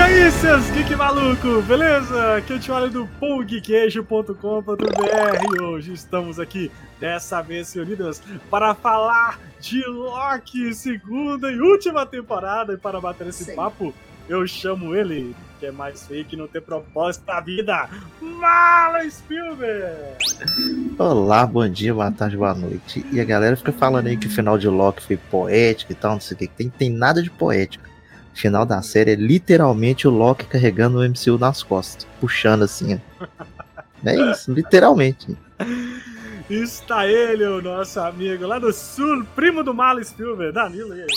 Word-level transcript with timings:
E 0.00 0.02
aí, 0.02 0.30
seus 0.30 0.70
geek 0.70 0.96
maluco, 0.96 1.60
beleza? 1.60 2.36
Aqui 2.36 2.54
é 2.54 2.56
o 2.56 2.58
Tiago 2.58 2.88
do 2.88 3.06
pongqueijo.com.br 3.20 5.62
Hoje 5.62 5.92
estamos 5.92 6.40
aqui, 6.40 6.72
dessa 6.98 7.42
vez 7.42 7.70
reunidos, 7.74 8.22
para 8.50 8.74
falar 8.74 9.38
de 9.60 9.86
Loki, 9.86 10.74
segunda 10.74 11.52
e 11.52 11.60
última 11.60 12.06
temporada. 12.06 12.72
E 12.72 12.78
para 12.78 12.98
bater 12.98 13.26
esse 13.26 13.44
Sim. 13.44 13.54
papo, 13.54 13.92
eu 14.26 14.46
chamo 14.46 14.96
ele, 14.96 15.36
que 15.60 15.66
é 15.66 15.70
mais 15.70 16.06
feio 16.06 16.24
que 16.24 16.34
não 16.34 16.48
tem 16.48 16.62
propósito 16.62 17.26
na 17.26 17.38
vida, 17.40 17.86
Mala 18.22 19.08
Spielberg! 19.10 20.16
Olá, 20.98 21.44
bom 21.44 21.68
dia, 21.68 21.92
boa 21.92 22.10
tarde, 22.10 22.38
boa 22.38 22.54
noite. 22.54 23.04
E 23.12 23.20
a 23.20 23.24
galera 23.24 23.54
fica 23.54 23.70
falando 23.70 24.06
aí 24.06 24.16
que 24.16 24.28
o 24.28 24.30
final 24.30 24.56
de 24.56 24.66
Loki 24.66 25.02
foi 25.02 25.18
poético 25.18 25.92
e 25.92 25.94
tal, 25.94 26.12
não 26.12 26.20
sei 26.20 26.36
o 26.36 26.38
que. 26.38 26.48
Tem, 26.48 26.70
tem 26.70 26.88
nada 26.88 27.22
de 27.22 27.30
poético 27.30 27.89
final 28.34 28.64
da 28.64 28.82
série 28.82 29.12
é 29.12 29.14
literalmente 29.14 30.06
o 30.06 30.10
Loki 30.10 30.46
carregando 30.46 30.98
o 30.98 31.08
MCU 31.08 31.38
nas 31.38 31.62
costas, 31.62 32.06
puxando 32.20 32.62
assim. 32.62 33.00
É 34.04 34.14
isso, 34.30 34.52
literalmente. 34.52 35.36
Está 36.48 37.06
ele, 37.06 37.44
o 37.44 37.60
nosso 37.60 38.00
amigo 38.00 38.46
lá 38.46 38.58
do 38.58 38.72
sul, 38.72 39.24
primo 39.36 39.62
do 39.62 39.74
Malo 39.74 40.02
Spielberg, 40.02 40.52
Danilo. 40.52 40.96
E 40.96 41.02
aí, 41.02 41.08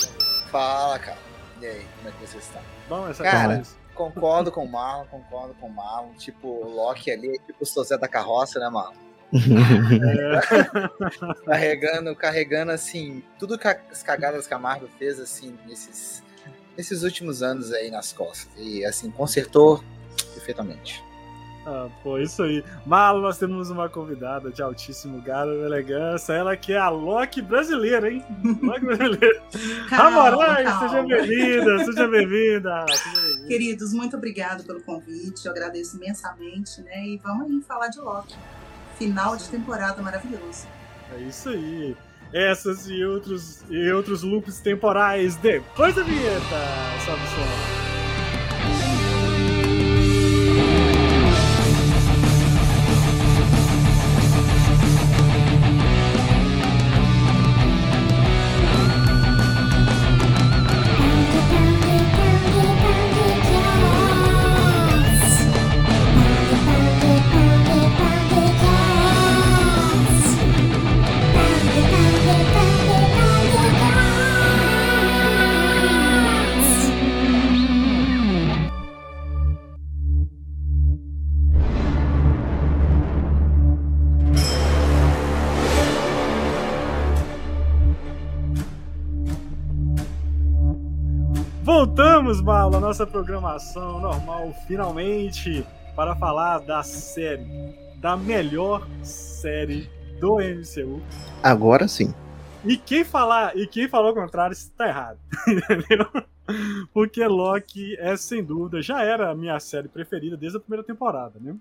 Fala, 0.50 0.98
cara. 0.98 1.18
E 1.60 1.66
aí, 1.66 1.86
como 1.96 2.08
é 2.08 2.12
que 2.12 2.26
você 2.26 2.38
está? 2.38 2.60
Bom, 2.88 3.08
essa 3.08 3.24
cara, 3.24 3.62
concordo 3.94 4.52
com 4.52 4.64
o 4.64 4.70
Marlon, 4.70 5.06
concordo 5.06 5.54
com 5.54 5.66
o 5.66 5.72
Marlon. 5.72 6.12
Tipo, 6.18 6.46
o 6.46 6.74
Loki 6.74 7.10
ali 7.10 7.28
é 7.28 7.32
tipo 7.32 7.62
o 7.62 7.66
Sozé 7.66 7.96
da 7.96 8.06
carroça, 8.06 8.60
né, 8.60 8.68
Marlon? 8.68 9.04
é. 9.34 11.44
carregando, 11.44 12.14
carregando 12.14 12.70
assim, 12.70 13.22
tudo 13.38 13.58
que 13.58 13.66
as 13.66 14.02
cagadas 14.02 14.46
que 14.46 14.54
a 14.54 14.58
Marvel 14.58 14.88
fez 14.96 15.18
assim 15.18 15.58
nesses 15.66 16.22
nesses 16.76 17.02
últimos 17.02 17.42
anos 17.42 17.72
aí 17.72 17.90
nas 17.90 18.12
costas. 18.12 18.48
E 18.56 18.84
assim, 18.84 19.10
consertou 19.10 19.82
perfeitamente. 20.34 21.02
Ah, 21.66 21.88
pô, 22.02 22.18
isso 22.18 22.42
aí. 22.42 22.62
Malo, 22.84 23.22
nós 23.22 23.38
temos 23.38 23.70
uma 23.70 23.88
convidada 23.88 24.50
de 24.50 24.60
altíssimo 24.60 25.20
grau 25.22 25.46
de 25.46 25.62
elegância. 25.62 26.34
Ela 26.34 26.56
que 26.56 26.74
é 26.74 26.78
a 26.78 26.90
Loki 26.90 27.40
brasileira, 27.40 28.10
hein? 28.10 28.22
Loki 28.62 28.84
brasileira. 28.84 29.42
Amorai, 29.90 30.64
seja 30.80 31.02
bem-vinda, 31.02 31.78
seja 31.84 32.06
bem-vinda. 32.06 32.84
Queridos, 33.46 33.94
muito 33.94 34.16
obrigado 34.16 34.64
pelo 34.64 34.82
convite. 34.82 35.46
Eu 35.46 35.52
agradeço 35.52 35.96
imensamente, 35.96 36.82
né? 36.82 37.06
E 37.06 37.16
vamos 37.18 37.50
aí 37.50 37.62
falar 37.62 37.88
de 37.88 37.98
Loki. 37.98 38.36
Final 38.98 39.36
de 39.36 39.48
temporada 39.48 40.02
maravilhoso. 40.02 40.66
É 41.16 41.20
isso 41.20 41.48
aí 41.48 41.96
essas 42.32 42.88
e 42.88 43.04
outros, 43.04 43.62
e 43.70 43.90
outros 43.90 44.22
loops 44.22 44.60
temporais 44.60 45.36
depois 45.36 45.94
da 45.94 46.02
vinheta. 46.02 46.40
Salve 47.04 47.26
som. 47.28 47.93
Voltamos, 91.64 92.42
Bala, 92.42 92.78
nossa 92.78 93.06
programação 93.06 93.98
normal, 93.98 94.54
finalmente, 94.66 95.66
para 95.96 96.14
falar 96.14 96.58
da 96.58 96.82
série, 96.82 97.74
da 97.96 98.18
melhor 98.18 98.86
série 99.02 99.88
do 100.20 100.36
MCU. 100.40 101.02
Agora 101.42 101.88
sim. 101.88 102.12
E 102.66 102.76
quem 102.76 103.02
falar, 103.02 103.56
e 103.56 103.66
quem 103.66 103.88
falou 103.88 104.12
o 104.12 104.14
contrário 104.14 104.52
está 104.52 104.88
errado, 104.88 105.18
entendeu? 105.48 106.06
Porque 106.92 107.26
Loki 107.26 107.96
é 107.98 108.14
sem 108.14 108.44
dúvida, 108.44 108.82
já 108.82 109.02
era 109.02 109.30
a 109.30 109.34
minha 109.34 109.58
série 109.58 109.88
preferida 109.88 110.36
desde 110.36 110.58
a 110.58 110.60
primeira 110.60 110.84
temporada, 110.84 111.32
né? 111.40 111.56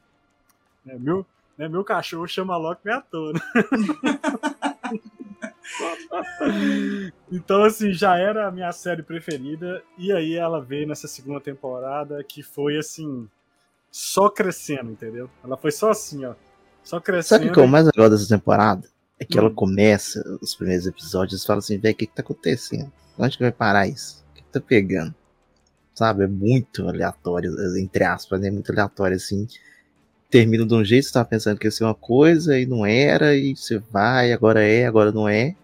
É, 0.85 0.99
meu, 0.99 1.25
né, 1.57 1.69
meu 1.69 1.85
cachorro 1.85 2.27
chama 2.27 2.57
Loki 2.57 2.89
à 2.89 2.99
toa, 2.99 3.31
né? 3.31 3.39
então, 7.31 7.63
assim, 7.63 7.93
já 7.93 8.17
era 8.17 8.47
a 8.47 8.51
minha 8.51 8.71
série 8.71 9.03
preferida. 9.03 9.81
E 9.97 10.11
aí 10.11 10.35
ela 10.35 10.61
veio 10.61 10.87
nessa 10.87 11.07
segunda 11.07 11.39
temporada 11.39 12.23
que 12.23 12.43
foi, 12.43 12.77
assim, 12.77 13.27
só 13.91 14.29
crescendo, 14.29 14.91
entendeu? 14.91 15.29
Ela 15.43 15.57
foi 15.57 15.71
só 15.71 15.91
assim, 15.91 16.25
ó. 16.25 16.35
Só 16.83 16.99
crescendo. 16.99 17.39
Sabe 17.39 17.49
o 17.49 17.53
que 17.53 17.59
eu 17.59 17.67
mais 17.67 17.85
gosto 17.85 18.09
dessa 18.09 18.27
temporada? 18.27 18.87
É 19.19 19.25
que 19.25 19.37
hum. 19.37 19.41
ela 19.41 19.51
começa 19.51 20.21
os 20.41 20.55
primeiros 20.55 20.85
episódios 20.85 21.43
e 21.43 21.47
fala 21.47 21.59
assim, 21.59 21.77
velho, 21.77 21.93
o 21.93 21.97
que, 21.97 22.07
que 22.07 22.15
tá 22.15 22.21
acontecendo? 22.21 22.91
Onde 23.17 23.37
que 23.37 23.43
vai 23.43 23.51
parar 23.51 23.87
isso? 23.87 24.23
O 24.31 24.33
que, 24.33 24.41
que 24.41 24.49
tá 24.49 24.59
pegando? 24.59 25.15
Sabe? 25.93 26.23
É 26.23 26.27
muito 26.27 26.87
aleatório, 26.87 27.53
entre 27.77 28.03
aspas, 28.03 28.41
né? 28.41 28.51
Muito 28.51 28.71
aleatório, 28.71 29.15
assim 29.15 29.47
termina 30.33 30.65
de 30.65 30.73
um 30.73 30.83
jeito, 30.83 31.05
você 31.05 31.13
tava 31.13 31.29
pensando 31.29 31.59
que 31.59 31.67
ia 31.67 31.71
ser 31.71 31.83
uma 31.83 31.93
coisa 31.93 32.57
e 32.57 32.65
não 32.65 32.83
era, 32.83 33.35
e 33.35 33.55
você 33.55 33.77
vai, 33.77 34.33
agora 34.33 34.63
é, 34.63 34.87
agora 34.87 35.11
não 35.11 35.29
é, 35.29 35.55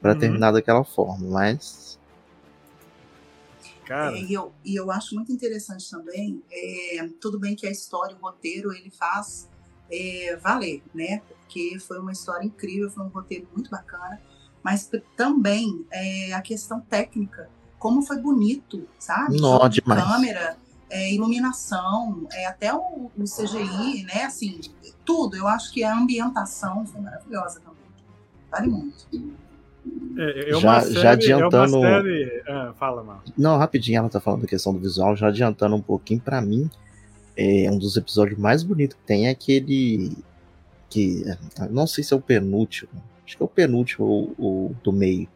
para 0.00 0.14
uhum. 0.14 0.18
terminar 0.18 0.50
daquela 0.50 0.82
forma, 0.82 1.28
mas. 1.28 1.98
Cara. 3.84 4.16
É, 4.16 4.22
e, 4.22 4.32
eu, 4.32 4.50
e 4.64 4.74
eu 4.76 4.90
acho 4.90 5.14
muito 5.14 5.30
interessante 5.30 5.90
também, 5.90 6.42
é, 6.50 7.06
tudo 7.20 7.38
bem 7.38 7.54
que 7.54 7.66
a 7.66 7.70
história, 7.70 8.16
o 8.16 8.18
roteiro, 8.18 8.72
ele 8.72 8.90
faz 8.90 9.46
é, 9.92 10.36
valer, 10.36 10.82
né? 10.94 11.20
Porque 11.28 11.78
foi 11.78 11.98
uma 11.98 12.12
história 12.12 12.46
incrível, 12.46 12.90
foi 12.90 13.04
um 13.04 13.08
roteiro 13.08 13.46
muito 13.54 13.68
bacana, 13.68 14.18
mas 14.62 14.90
também 15.18 15.84
é, 15.90 16.32
a 16.32 16.40
questão 16.40 16.80
técnica, 16.80 17.50
como 17.78 18.00
foi 18.00 18.16
bonito, 18.16 18.88
sabe? 18.98 19.38
Nó, 19.38 19.68
demais. 19.68 20.02
Câmera 20.02 20.56
é, 20.90 21.12
iluminação, 21.12 22.26
é, 22.32 22.46
até 22.46 22.72
o, 22.74 23.10
o, 23.16 23.24
CGI, 23.24 24.04
né? 24.04 24.24
Assim, 24.24 24.60
tudo. 25.04 25.36
Eu 25.36 25.46
acho 25.46 25.72
que 25.72 25.84
a 25.84 25.96
ambientação 25.96 26.86
foi 26.86 27.00
maravilhosa 27.00 27.60
também. 27.60 27.78
Vale 28.50 28.68
muito. 28.68 29.38
É, 30.16 30.50
é 30.50 30.60
já, 30.60 30.80
série, 30.80 30.94
já 30.94 31.10
adiantando. 31.12 31.84
É 31.84 32.02
série... 32.02 32.42
ah, 32.48 32.74
fala, 32.78 33.02
mano. 33.02 33.22
Não, 33.36 33.56
rapidinho, 33.56 33.98
ela 33.98 34.08
tá 34.08 34.20
falando 34.20 34.42
da 34.42 34.48
questão 34.48 34.72
do 34.72 34.80
visual, 34.80 35.14
já 35.16 35.28
adiantando 35.28 35.76
um 35.76 35.82
pouquinho, 35.82 36.20
para 36.20 36.40
mim, 36.40 36.70
é, 37.36 37.70
um 37.70 37.78
dos 37.78 37.96
episódios 37.96 38.38
mais 38.38 38.62
bonitos 38.62 38.96
que 38.96 39.06
tem 39.06 39.28
é 39.28 39.30
aquele. 39.30 40.12
Que. 40.90 41.24
Não 41.70 41.86
sei 41.86 42.02
se 42.02 42.12
é 42.12 42.16
o 42.16 42.20
penúltimo. 42.20 42.90
Acho 43.24 43.36
que 43.36 43.42
é 43.42 43.46
o 43.46 43.48
penúltimo, 43.48 44.34
o, 44.38 44.68
o 44.68 44.76
do 44.82 44.92
meio. 44.92 45.28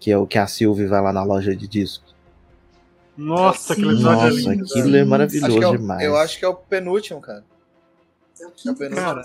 Que 0.00 0.10
é 0.10 0.18
o 0.18 0.26
que 0.26 0.36
a 0.36 0.46
Sylvie 0.46 0.86
vai 0.86 1.00
lá 1.00 1.12
na 1.12 1.22
loja 1.22 1.54
de 1.54 1.68
discos. 1.68 2.03
Nossa, 3.16 3.72
aquele 3.72 3.88
episódio 3.88 4.22
Nossa, 4.22 4.26
é 4.26 4.54
lindo. 4.54 4.64
aquilo 4.64 4.96
é 4.96 5.04
maravilhoso 5.04 5.62
é 5.62 5.68
o, 5.68 5.76
demais. 5.76 6.02
Eu 6.02 6.16
acho 6.16 6.38
que 6.38 6.44
é 6.44 6.48
o 6.48 6.54
penúltimo, 6.54 7.20
cara. 7.20 7.44
É 8.40 8.46
o 8.46 8.50
quinto, 8.50 8.82
é 8.82 8.88
o 8.88 8.90
cara, 8.90 9.22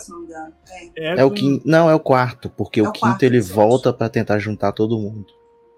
é. 0.96 1.22
é 1.22 1.26
o 1.26 1.32
quinto, 1.32 1.68
não, 1.68 1.90
é 1.90 1.96
o 1.96 2.00
quarto, 2.00 2.48
porque 2.50 2.80
é 2.80 2.84
o, 2.84 2.90
o, 2.90 2.92
quinto 2.92 3.26
ele 3.26 3.42
volta 3.42 3.92
para 3.92 4.08
tentar 4.08 4.38
juntar 4.38 4.72
todo 4.72 5.00
mundo. 5.00 5.26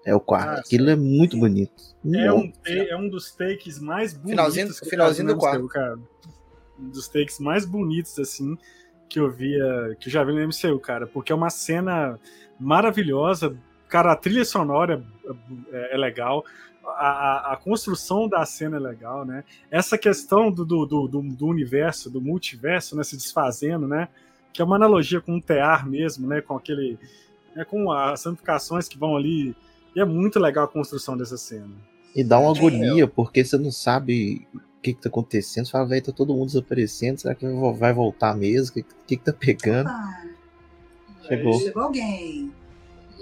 É 0.04 0.14
o 0.14 0.20
quarto. 0.20 0.48
Ah, 0.48 0.60
aquilo 0.60 0.90
é 0.90 0.96
muito 0.96 1.38
bonito. 1.38 1.82
É 2.12 2.32
um, 2.32 2.52
é 2.66 2.96
um 2.96 3.08
dos 3.08 3.30
takes 3.32 3.78
mais 3.78 4.12
bonitos. 4.12 4.30
Finalzinho, 4.30 4.74
finalzinho 4.74 5.28
do 5.28 5.36
quarto. 5.36 5.66
Cara. 5.68 5.98
Um 6.78 6.88
dos 6.88 7.08
takes 7.08 7.38
mais 7.38 7.64
bonitos, 7.64 8.18
assim, 8.18 8.58
que 9.08 9.20
eu 9.20 9.30
via, 9.30 9.96
que 10.00 10.08
eu 10.08 10.12
já 10.12 10.24
vi 10.24 10.32
no 10.32 10.46
MCU, 10.46 10.78
cara. 10.80 11.06
Porque 11.06 11.32
é 11.32 11.34
uma 11.34 11.50
cena 11.50 12.18
maravilhosa. 12.58 13.56
Cara, 13.92 14.12
a 14.12 14.16
trilha 14.16 14.42
sonora 14.42 15.04
é, 15.70 15.94
é 15.94 15.96
legal 15.98 16.46
a, 16.82 17.52
a, 17.52 17.56
construção 17.56 18.26
da 18.26 18.42
cena 18.46 18.78
é 18.78 18.80
legal, 18.80 19.22
né? 19.22 19.44
Essa 19.70 19.98
questão 19.98 20.50
do, 20.50 20.64
do, 20.64 20.86
do, 20.86 21.06
do, 21.06 21.46
universo, 21.46 22.10
do 22.10 22.18
multiverso, 22.18 22.96
né, 22.96 23.04
se 23.04 23.16
desfazendo, 23.16 23.86
né? 23.86 24.08
Que 24.50 24.62
é 24.62 24.64
uma 24.64 24.76
analogia 24.76 25.20
com 25.20 25.36
o 25.36 25.42
tear 25.42 25.86
mesmo, 25.86 26.26
né? 26.26 26.40
Com 26.40 26.56
aquele. 26.56 26.98
Né, 27.54 27.66
com 27.66 27.92
as 27.92 28.26
amplificações 28.26 28.88
que 28.88 28.98
vão 28.98 29.14
ali. 29.14 29.54
E 29.94 30.00
é 30.00 30.06
muito 30.06 30.40
legal 30.40 30.64
a 30.64 30.68
construção 30.68 31.14
dessa 31.14 31.36
cena. 31.36 31.68
E 32.16 32.24
dá 32.24 32.38
uma 32.38 32.56
agonia, 32.56 33.06
porque 33.06 33.44
você 33.44 33.58
não 33.58 33.70
sabe 33.70 34.48
o 34.54 34.82
que, 34.82 34.94
que 34.94 35.02
tá 35.02 35.10
acontecendo. 35.10 35.66
Você 35.66 35.70
fala, 35.70 35.86
velho, 35.86 36.02
tá 36.02 36.12
todo 36.12 36.34
mundo 36.34 36.46
desaparecendo. 36.46 37.20
Será 37.20 37.34
que 37.34 37.46
vai 37.78 37.92
voltar 37.92 38.34
mesmo? 38.34 38.70
O 38.70 38.72
que, 38.72 38.82
que, 39.06 39.16
que 39.18 39.24
tá 39.24 39.32
pegando? 39.32 39.88
Ah, 39.88 40.24
Chegou. 41.26 41.58
Chegou 41.60 41.82
alguém. 41.82 42.50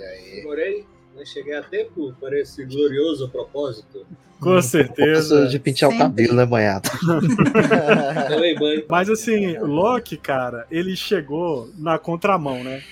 E 0.00 0.04
aí? 0.04 0.36
Demorei? 0.36 0.86
Mas 1.14 1.28
cheguei 1.28 1.54
a 1.54 1.62
tempo 1.62 2.14
para 2.20 2.38
esse 2.38 2.64
glorioso 2.64 3.28
propósito. 3.28 4.06
Com 4.40 4.60
certeza. 4.62 5.46
de 5.48 5.58
pentear 5.58 5.90
Sempre. 5.90 6.04
o 6.04 6.08
cabelo, 6.08 6.34
né, 6.34 6.46
banhado? 6.46 6.88
Tomei 8.28 8.58
banho. 8.58 8.84
Mas 8.88 9.10
assim, 9.10 9.58
Loki, 9.58 10.16
cara, 10.16 10.66
ele 10.70 10.96
chegou 10.96 11.70
na 11.76 11.98
contramão, 11.98 12.64
né? 12.64 12.82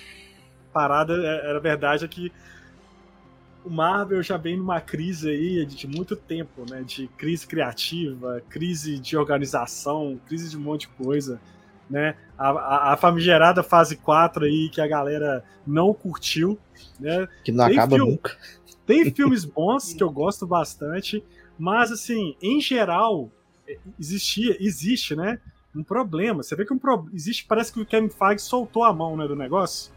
Parada, 0.73 1.15
é- 1.15 1.49
era 1.51 1.59
verdade 1.59 2.05
é 2.05 2.09
que 2.09 2.31
o 3.65 3.71
Marvel 3.71 4.23
já 4.23 4.37
vem 4.37 4.57
numa 4.59 4.81
crise 4.81 5.31
aí 5.31 5.65
de 5.65 5.87
muito 5.87 6.15
tempo, 6.15 6.65
né? 6.69 6.83
De 6.87 7.09
crise 7.17 7.47
criativa, 7.47 8.43
crise 8.51 8.99
de 8.99 9.17
organização, 9.17 10.21
crise 10.29 10.51
de 10.51 10.57
um 10.57 10.61
monte 10.61 10.83
de 10.83 10.89
coisa, 11.03 11.41
né? 11.89 12.15
A, 12.37 12.51
a, 12.51 12.93
a 12.93 12.97
famigerada 12.97 13.63
fase 13.63 13.97
4 13.97 14.45
aí 14.45 14.69
que 14.71 14.81
a 14.81 14.87
galera 14.87 15.43
não 15.67 15.93
curtiu, 15.93 16.59
né? 16.99 17.27
Que 17.45 17.53
não 17.53 17.67
Tem 17.67 17.79
acaba 17.79 17.97
filme. 17.97 18.13
nunca. 18.13 18.37
Tem 18.87 19.11
filmes 19.15 19.45
bons 19.45 19.93
que 19.93 20.03
eu 20.03 20.11
gosto 20.11 20.47
bastante, 20.47 21.23
mas 21.59 21.91
assim, 21.91 22.37
em 22.43 22.61
geral, 22.61 23.31
existia, 23.99 24.57
existe, 24.61 25.15
né? 25.17 25.39
Um 25.75 25.83
problema. 25.83 26.43
Você 26.43 26.57
vê 26.57 26.65
que 26.65 26.73
um 26.73 26.79
pro... 26.79 27.09
existe, 27.13 27.45
parece 27.47 27.73
que 27.73 27.81
o 27.81 27.87
Kevin 27.87 28.09
Feige 28.09 28.43
soltou 28.43 28.85
a 28.85 28.93
mão, 28.93 29.17
né, 29.17 29.27
do 29.27 29.37
negócio. 29.37 29.93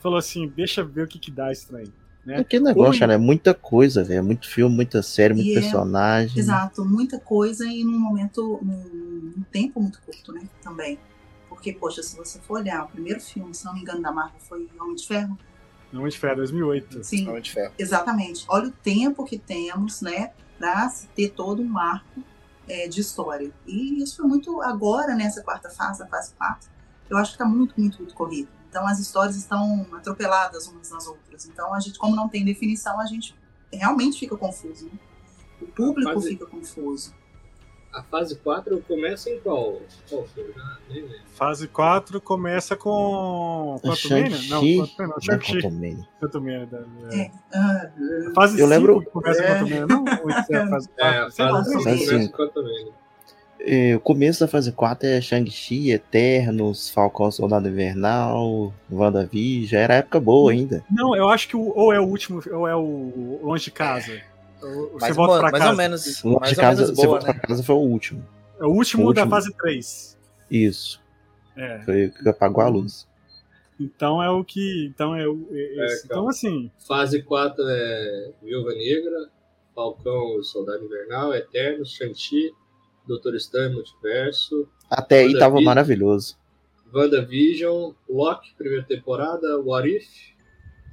Falou 0.00 0.18
assim, 0.18 0.48
deixa 0.48 0.84
ver 0.84 1.02
o 1.02 1.06
que 1.06 1.18
que 1.18 1.30
dá 1.30 1.50
isso 1.52 1.74
aí. 1.74 1.88
Né? 2.24 2.40
É 2.40 2.44
que 2.44 2.58
negócio, 2.58 2.92
Oi. 2.94 2.98
cara, 2.98 3.14
é 3.14 3.18
muita 3.18 3.54
coisa, 3.54 4.02
velho. 4.02 4.18
É 4.18 4.22
muito 4.22 4.48
filme, 4.48 4.74
muita 4.74 5.00
série, 5.00 5.32
muito 5.32 5.46
E 5.48 5.56
é- 5.56 5.60
personagem. 5.60 6.38
Exato, 6.38 6.84
muita 6.84 7.20
coisa 7.20 7.64
e 7.64 7.84
num 7.84 7.98
momento, 7.98 8.58
num, 8.62 9.32
num 9.36 9.44
tempo 9.52 9.80
muito 9.80 10.00
curto, 10.02 10.32
né? 10.32 10.42
Também. 10.60 10.98
Porque, 11.56 11.72
poxa, 11.72 12.02
se 12.02 12.16
você 12.16 12.38
for 12.40 12.60
olhar, 12.60 12.84
o 12.84 12.88
primeiro 12.88 13.20
filme, 13.20 13.52
se 13.54 13.64
não 13.64 13.74
me 13.74 13.80
engano, 13.80 14.00
da 14.02 14.12
Marvel 14.12 14.38
foi 14.40 14.68
Homem 14.78 14.94
de 14.94 15.06
Ferro. 15.06 15.36
Não 15.92 16.06
de 16.06 16.18
Ferro, 16.18 16.36
2008. 16.36 17.02
Sim, 17.02 17.28
Homem 17.28 17.40
de 17.42 17.50
ferro. 17.52 17.72
exatamente. 17.78 18.44
Olha 18.48 18.68
o 18.68 18.70
tempo 18.72 19.24
que 19.24 19.38
temos, 19.38 20.00
né? 20.02 20.32
Pra 20.58 20.88
se 20.90 21.06
ter 21.08 21.30
todo 21.30 21.62
um 21.62 21.66
marco 21.66 22.22
é, 22.68 22.86
de 22.88 23.00
história. 23.00 23.50
E 23.66 24.02
isso 24.02 24.18
foi 24.18 24.26
muito 24.26 24.60
agora, 24.62 25.14
nessa 25.14 25.42
quarta 25.42 25.70
fase, 25.70 26.02
a 26.02 26.06
fase 26.06 26.34
4, 26.34 26.68
eu 27.08 27.16
acho 27.16 27.32
que 27.32 27.38
tá 27.38 27.44
muito, 27.44 27.74
muito, 27.78 27.98
muito 27.98 28.14
corrido. 28.14 28.48
Então 28.68 28.86
as 28.86 28.98
histórias 28.98 29.36
estão 29.36 29.86
atropeladas 29.92 30.66
umas 30.66 30.90
nas 30.90 31.06
outras. 31.06 31.46
Então 31.46 31.72
a 31.72 31.80
gente, 31.80 31.98
como 31.98 32.14
não 32.16 32.28
tem 32.28 32.44
definição, 32.44 33.00
a 33.00 33.06
gente 33.06 33.34
realmente 33.72 34.18
fica 34.18 34.36
confuso. 34.36 34.86
Né? 34.86 34.92
O 35.62 35.66
público 35.66 36.12
Fase- 36.12 36.28
fica 36.30 36.46
confuso. 36.46 37.14
A 37.96 38.02
fase 38.02 38.36
4 38.36 38.84
começa 38.86 39.30
em 39.30 39.40
qual? 39.40 39.80
Qual? 40.10 40.26
Ah. 40.58 40.76
Fase 41.32 41.66
4 41.66 42.20
começa 42.20 42.76
com. 42.76 43.80
É 43.82 43.88
Quantumania? 43.88 44.38
Não. 44.50 44.60
Quantumania 44.60 44.86
não. 44.98 45.34
É. 45.34 45.38
Quantumania. 45.38 46.08
Quantumania. 46.20 46.66
da- 46.66 46.78
da- 46.78 47.16
É. 47.16 47.30
Ah, 47.54 47.90
A 48.28 48.34
Fase 48.34 48.52
Eu 48.60 48.66
5 48.66 48.68
lembro- 48.68 49.02
começa 49.10 49.42
É. 49.42 49.46
com 49.46 49.52
Quantumania, 49.64 49.86
não? 49.86 50.04
É 50.50 50.56
a 50.56 50.68
fase 50.68 50.88
É, 50.98 51.00
4? 51.02 51.24
a 51.26 51.30
Sei 51.30 51.44
lá, 51.46 51.50
fase 51.52 51.74
não 51.74 51.80
5 51.80 51.82
sei. 51.82 51.94
Assim. 51.94 52.28
começa 52.28 52.32
com 52.32 52.48
também. 52.48 52.88
É, 53.68 53.96
o 53.96 54.00
começo 54.00 54.40
da 54.40 54.46
fase 54.48 54.70
4 54.72 55.08
é 55.08 55.20
Shang-Chi, 55.20 55.90
Eternos, 55.90 56.90
Falcão 56.90 57.30
Soldado 57.32 57.66
Invernal, 57.68 58.72
WandaVision. 58.92 59.80
Era 59.82 59.94
época 59.94 60.20
boa 60.20 60.52
ainda. 60.52 60.84
Não, 60.90 61.16
eu 61.16 61.28
acho 61.30 61.48
que 61.48 61.56
o, 61.56 61.72
ou 61.74 61.92
é 61.92 61.98
o 61.98 62.04
último, 62.04 62.42
ou 62.52 62.68
é 62.68 62.76
o 62.76 63.40
Longe 63.42 63.64
de 63.64 63.70
Casa. 63.70 64.12
Ou- 64.12 64.35
Você 64.60 64.98
Mais, 65.00 65.16
volta 65.16 65.32
ou- 65.34 65.40
pra 65.40 65.50
mais 65.50 65.58
casa. 65.62 65.70
ou 65.70 65.76
menos. 65.76 66.22
Mais 66.24 66.50
de 66.50 66.56
casa, 66.56 66.82
menos 66.82 66.96
você 66.96 67.06
boa, 67.06 67.08
volta 67.18 67.26
né? 67.26 67.32
pra 67.38 67.48
casa 67.48 67.62
foi 67.62 67.74
o 67.74 67.78
último. 67.78 68.26
É 68.58 68.64
o 68.64 68.70
último, 68.70 69.02
O 69.08 69.12
da 69.12 69.22
último. 69.22 69.30
fase 69.30 69.54
3. 69.54 70.18
Isso. 70.50 71.02
É. 71.56 71.80
Foi 71.80 72.06
o 72.06 72.12
que 72.12 72.28
apagou 72.28 72.62
a 72.64 72.68
luz. 72.68 73.06
Então 73.78 74.22
é 74.22 74.30
o 74.30 74.42
que. 74.42 74.86
Então 74.86 75.14
é 75.14 75.26
o. 75.28 75.46
é. 75.52 75.92
É, 75.92 76.00
então, 76.04 76.28
assim. 76.28 76.70
Fase 76.86 77.22
4 77.22 77.62
é 77.68 78.30
Viúva 78.42 78.70
Negra, 78.72 79.28
Falcão, 79.74 80.42
Soldado 80.42 80.84
Invernal, 80.84 81.34
Eternos, 81.34 81.90
Shang-Chi, 81.92 82.50
Doutor 83.06 83.34
Estranho 83.34 83.74
Multiverso, 83.74 84.66
Até 84.90 85.20
aí 85.20 85.38
tava 85.38 85.60
e- 85.60 85.64
maravilhoso. 85.64 86.36
WandaVision, 86.94 87.92
Loki, 88.08 88.54
primeira 88.56 88.84
temporada, 88.84 89.60
What 89.60 89.88
If, 89.88 90.06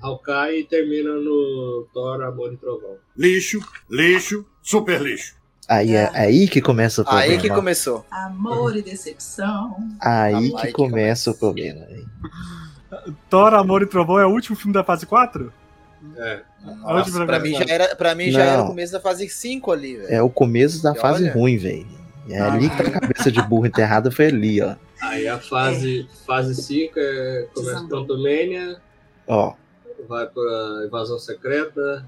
Hawkeye 0.04 0.60
e 0.60 0.64
termina 0.66 1.12
no 1.14 1.88
Thor, 1.94 2.22
Amor 2.24 2.54
e 2.54 2.58
Trovão. 2.58 2.98
Lixo, 3.18 3.60
lixo, 3.90 4.46
super 4.62 5.02
lixo. 5.02 5.36
Aí 5.70 5.96
é, 5.96 6.04
É. 6.04 6.10
aí 6.14 6.48
que 6.48 6.62
começa 6.62 7.02
o 7.02 7.06
problema. 7.06 7.32
Aí 7.34 7.40
que 7.40 7.50
começou. 7.50 8.06
Amor 8.12 8.76
e 8.76 8.82
decepção. 8.82 9.78
Aí 10.02 10.52
que 10.52 10.62
que 10.68 10.72
começa 10.74 11.32
o 11.32 11.34
problema. 11.38 11.86
Thor, 13.30 13.54
Amor 13.54 13.82
e 13.82 13.86
Trovão 13.86 14.20
é 14.20 14.26
o 14.26 14.30
último 14.32 14.56
filme 14.56 14.74
da 14.74 14.84
fase 14.84 15.06
4? 15.06 15.52
É, 16.18 16.42
Nossa, 16.82 17.26
pra 17.26 17.40
mim 17.40 17.54
já 17.56 17.66
era, 17.68 17.96
pra 17.96 18.14
mim 18.14 18.30
já 18.30 18.44
era 18.44 18.64
o 18.64 18.68
começo 18.68 18.92
da 18.92 19.00
fase 19.00 19.28
5 19.30 19.72
ali, 19.72 19.96
velho. 19.96 20.14
É 20.14 20.22
o 20.22 20.30
começo 20.30 20.84
da 20.84 20.92
E 20.92 21.00
fase 21.00 21.24
olha. 21.24 21.34
ruim, 21.34 21.58
velho. 21.58 21.88
É 22.30 22.40
Ah, 22.40 22.54
ali 22.54 22.70
que 22.70 22.76
tá 22.78 22.84
a 22.84 22.92
cabeça 23.00 23.32
de 23.32 23.42
burro 23.42 23.66
enterrada, 23.66 24.12
foi 24.12 24.28
ali, 24.28 24.62
ó. 24.62 24.76
aí 25.02 25.28
a 25.28 25.40
fase 25.40 26.04
5 26.10 26.26
fase 26.26 26.56
cinco 26.62 26.94
é, 27.00 27.48
começa 27.54 27.82
com. 27.82 27.88
Quantumania, 27.88 28.78
Ó, 29.28 29.54
vai 30.08 30.26
pra 30.28 30.84
Invasão 30.86 31.18
Secreta, 31.20 32.06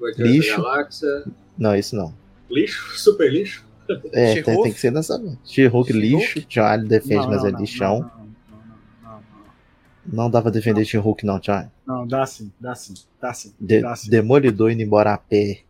Guardiões 0.00 0.30
Lixo. 0.32 0.50
da 0.56 0.62
Galáxia, 0.62 1.24
não, 1.56 1.74
isso 1.76 1.96
não. 1.96 2.14
lixo, 2.50 2.92
super 2.98 3.30
lixo. 3.32 3.66
É, 4.12 4.42
tem, 4.42 4.62
tem 4.62 4.72
que 4.72 4.78
ser 4.78 4.92
nessa. 4.92 5.18
She-Hulk 5.44 5.92
lixo, 5.92 6.40
John 6.46 6.84
defende, 6.84 7.22
Não, 7.22 7.28
mas 7.30 7.40
não, 7.42 7.48
é 7.48 7.52
não, 7.52 7.60
lixão. 7.60 8.00
Não, 8.00 8.08
não, 8.08 8.10
não, 9.02 9.10
não, 9.12 10.24
Não 10.24 10.30
dá 10.30 10.42
pra 10.42 10.50
defender 10.50 10.84
She-Hulk, 10.84 11.24
não, 11.24 11.38
John. 11.38 11.70
não, 11.86 11.96
não, 12.00 12.06
dá 12.06 12.26
sim, 12.26 12.52
dá 12.60 12.74
sim, 12.74 12.92
dá 13.20 13.32
sim. 13.32 13.54
De- 13.58 13.80
dá 13.80 13.96
sim. 13.96 14.10
Demolidor 14.10 14.70
indo 14.70 14.82
embora 14.82 15.14
a 15.14 15.18
pé 15.18 15.60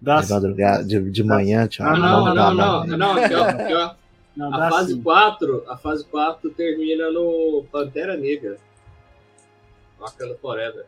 Dá 0.00 0.20
de 0.20 0.26
sim. 0.26 0.32
madrugada, 0.34 0.84
de, 0.84 1.00
de 1.10 1.22
manhã, 1.24 1.66
John. 1.68 1.84
Ah, 1.84 1.96
não, 1.96 2.34
não, 2.34 2.54
não, 2.54 2.86
não, 2.98 3.12
aqui, 3.12 3.34
ó, 3.34 3.44
aqui, 3.44 3.72
ó. 3.74 3.94
Não, 4.36 4.54
A 4.54 4.70
fase 4.70 4.94
sim. 4.94 5.02
4, 5.02 5.64
a 5.68 5.76
fase 5.76 6.04
4 6.04 6.50
termina 6.50 7.10
no 7.10 7.64
Pantera 7.72 8.16
Negra. 8.16 8.56
Wakanda 10.00 10.36
Forever. 10.36 10.86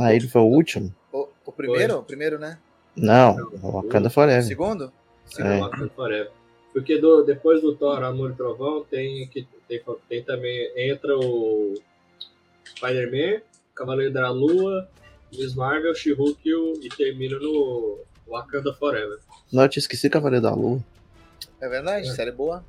Aí 0.00 0.16
ele 0.16 0.28
foi 0.28 0.40
o 0.42 0.46
último? 0.46 0.94
O, 1.12 1.28
o 1.46 1.52
primeiro? 1.52 1.98
O 1.98 2.02
primeiro, 2.02 2.38
né? 2.38 2.58
Não, 2.96 3.34
Wakanda 3.60 4.08
O 4.08 4.10
Forever. 4.10 4.42
segundo? 4.44 4.92
Sim, 5.26 5.42
É. 5.42 5.58
Wakanda 5.60 5.88
Forever. 5.90 6.30
Porque 6.72 6.98
do- 6.98 7.22
depois 7.24 7.60
do 7.60 7.74
Thor, 7.74 8.02
Amor 8.04 8.30
e 8.30 8.34
Trovão, 8.34 8.84
tem, 8.84 9.26
que, 9.28 9.46
tem, 9.66 9.82
tem 10.08 10.22
também. 10.22 10.70
Entra 10.76 11.16
o 11.18 11.74
Spider-Man, 12.76 13.42
Cavaleiro 13.74 14.12
da 14.12 14.30
Lua, 14.30 14.88
Miss 15.32 15.54
Marvel, 15.54 15.94
She-Hulk 15.94 16.40
e 16.48 16.54
o- 16.54 16.74
e 16.82 16.88
termina 16.88 17.38
no 17.38 17.98
Wakanda 18.28 18.72
Forever. 18.74 19.18
Não, 19.52 19.64
eu 19.64 19.68
tinha 19.68 19.80
esquecido 19.80 20.12
Cavaleiro 20.12 20.42
da 20.44 20.54
Lua. 20.54 20.80
É 21.60 21.68
verdade, 21.68 22.08
É. 22.08 22.12
série 22.12 22.30
boa. 22.32 22.64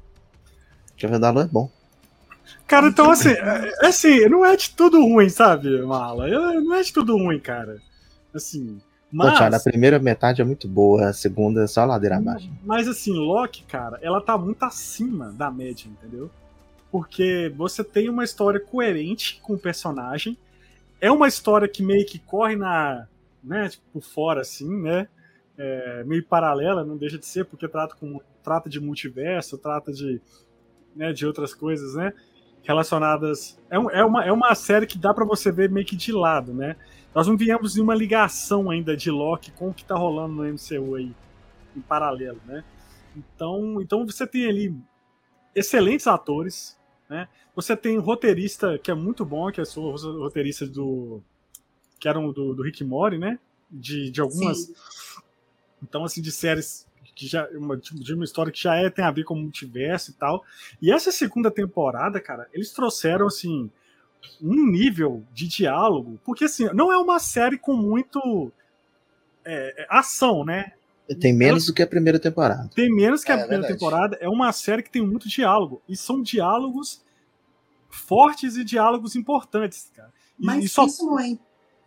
Cavaleiro 0.99 1.21
da 1.21 1.29
Lua 1.31 1.43
é 1.43 1.47
bom. 1.47 1.69
Cara, 2.67 2.87
então 2.87 3.11
assim, 3.11 3.29
é- 3.29 3.85
assim, 3.85 4.27
não 4.29 4.45
é 4.45 4.55
de 4.55 4.69
tudo 4.71 5.01
ruim, 5.01 5.29
sabe, 5.29 5.81
Mala? 5.81 6.29
Eu- 6.29 6.61
Não 6.61 6.75
é 6.75 6.81
de 6.81 6.93
tudo 6.93 7.17
ruim, 7.17 7.39
cara. 7.39 7.81
Assim. 8.33 8.79
Não, 9.11 9.25
Thiago, 9.25 9.43
a 9.43 9.49
Mas, 9.51 9.63
primeira 9.63 9.99
metade 9.99 10.41
é 10.41 10.45
muito 10.45 10.69
boa, 10.69 11.09
a 11.09 11.13
segunda 11.13 11.63
é 11.63 11.67
só 11.67 11.83
ladeira 11.83 12.15
abaixo. 12.15 12.49
mas 12.63 12.87
assim, 12.87 13.11
Loki, 13.11 13.63
cara, 13.63 13.99
ela 14.01 14.21
tá 14.21 14.37
muito 14.37 14.63
acima 14.63 15.33
da 15.33 15.51
média, 15.51 15.89
entendeu? 15.89 16.31
Porque 16.89 17.51
você 17.57 17.83
tem 17.83 18.07
uma 18.09 18.23
história 18.23 18.59
coerente 18.59 19.39
com 19.43 19.53
o 19.53 19.59
personagem. 19.59 20.37
É 21.01 21.11
uma 21.11 21.27
história 21.27 21.67
que 21.67 21.83
meio 21.83 22.05
que 22.05 22.19
corre 22.19 22.55
na. 22.55 23.05
né, 23.43 23.67
tipo, 23.69 23.83
por 23.93 24.01
fora, 24.03 24.41
assim, 24.41 24.81
né? 24.81 25.07
É, 25.57 26.03
meio 26.05 26.23
paralela, 26.23 26.83
não 26.85 26.95
deixa 26.95 27.17
de 27.17 27.25
ser, 27.25 27.43
porque 27.45 27.67
trata, 27.67 27.95
com, 27.99 28.19
trata 28.43 28.69
de 28.69 28.79
multiverso, 28.79 29.57
trata 29.57 29.91
de, 29.91 30.21
né, 30.95 31.11
de 31.11 31.25
outras 31.25 31.53
coisas, 31.53 31.95
né? 31.95 32.13
Relacionadas. 32.63 33.59
É, 33.69 33.79
um- 33.79 33.89
é, 33.89 34.03
uma, 34.05 34.23
é 34.25 34.31
uma 34.31 34.53
série 34.55 34.85
que 34.85 34.97
dá 34.97 35.13
pra 35.13 35.25
você 35.25 35.51
ver 35.51 35.69
meio 35.69 35.85
que 35.85 35.95
de 35.95 36.11
lado, 36.11 36.53
né? 36.53 36.75
Nós 37.13 37.27
não 37.27 37.35
viemos 37.35 37.73
de 37.73 37.81
uma 37.81 37.93
ligação 37.95 38.69
ainda 38.69 38.95
de 38.95 39.09
Loki 39.11 39.51
com 39.51 39.69
o 39.69 39.73
que 39.73 39.83
tá 39.83 39.95
rolando 39.95 40.35
no 40.35 40.45
MCU 40.45 40.95
aí, 40.95 41.11
em 41.75 41.81
paralelo, 41.81 42.39
né? 42.45 42.63
Então, 43.15 43.81
então 43.81 44.05
você 44.05 44.25
tem 44.25 44.47
ali 44.47 44.73
excelentes 45.55 46.07
atores, 46.07 46.77
né? 47.09 47.27
Você 47.55 47.75
tem 47.75 47.97
um 47.97 48.01
roteirista 48.01 48.77
que 48.77 48.89
é 48.89 48.93
muito 48.93 49.25
bom, 49.25 49.51
que 49.51 49.59
é 49.59 49.63
o 49.75 50.19
roteirista 50.19 50.65
do. 50.65 51.21
que 51.99 52.07
era 52.07 52.17
um 52.17 52.31
do, 52.31 52.53
do 52.53 52.63
Rick 52.63 52.83
Mori, 52.83 53.17
né? 53.17 53.37
De, 53.69 54.09
de 54.09 54.21
algumas. 54.21 54.59
Sim. 54.59 54.73
Então, 55.83 56.03
assim, 56.05 56.21
de 56.21 56.31
séries 56.31 56.87
que 57.21 57.27
já. 57.27 57.47
Uma, 57.49 57.77
de 57.77 58.13
uma 58.13 58.23
história 58.25 58.51
que 58.51 58.61
já 58.61 58.75
é, 58.75 58.89
tem 58.89 59.05
a 59.05 59.11
ver 59.11 59.23
com 59.23 59.33
o 59.33 59.37
multiverso 59.37 60.11
e 60.11 60.13
tal. 60.15 60.43
E 60.81 60.91
essa 60.91 61.11
segunda 61.11 61.51
temporada, 61.51 62.19
cara, 62.19 62.47
eles 62.53 62.71
trouxeram, 62.71 63.27
assim, 63.27 63.69
um 64.41 64.65
nível 64.69 65.23
de 65.33 65.47
diálogo. 65.47 66.19
Porque, 66.23 66.45
assim, 66.45 66.65
não 66.73 66.91
é 66.91 66.97
uma 66.97 67.19
série 67.19 67.57
com 67.57 67.73
muito. 67.75 68.51
é, 69.45 69.83
é, 69.83 69.87
ação, 69.89 70.43
né? 70.45 70.73
Tem 71.19 71.33
menos 71.33 71.65
do 71.65 71.73
que 71.73 71.81
a 71.81 71.87
primeira 71.87 72.17
temporada. 72.19 72.69
Tem 72.73 72.89
menos 72.93 73.23
que 73.23 73.31
a 73.31 73.35
É, 73.35 73.37
primeira 73.39 73.63
verdade. 73.63 73.79
temporada. 73.79 74.17
É 74.21 74.29
uma 74.29 74.51
série 74.53 74.81
que 74.81 74.89
tem 74.89 75.05
muito 75.05 75.27
diálogo. 75.27 75.81
E 75.87 75.95
são 75.97 76.21
diálogos 76.21 77.03
fortes 77.89 78.55
e 78.55 78.63
diálogos 78.63 79.15
importantes, 79.15 79.91
cara. 79.93 80.11
E, 80.39 80.45
Mas 80.45 80.63
e 80.65 80.69
só 80.69 80.85
isso 80.85 81.05
não 81.05 81.19
é 81.19 81.37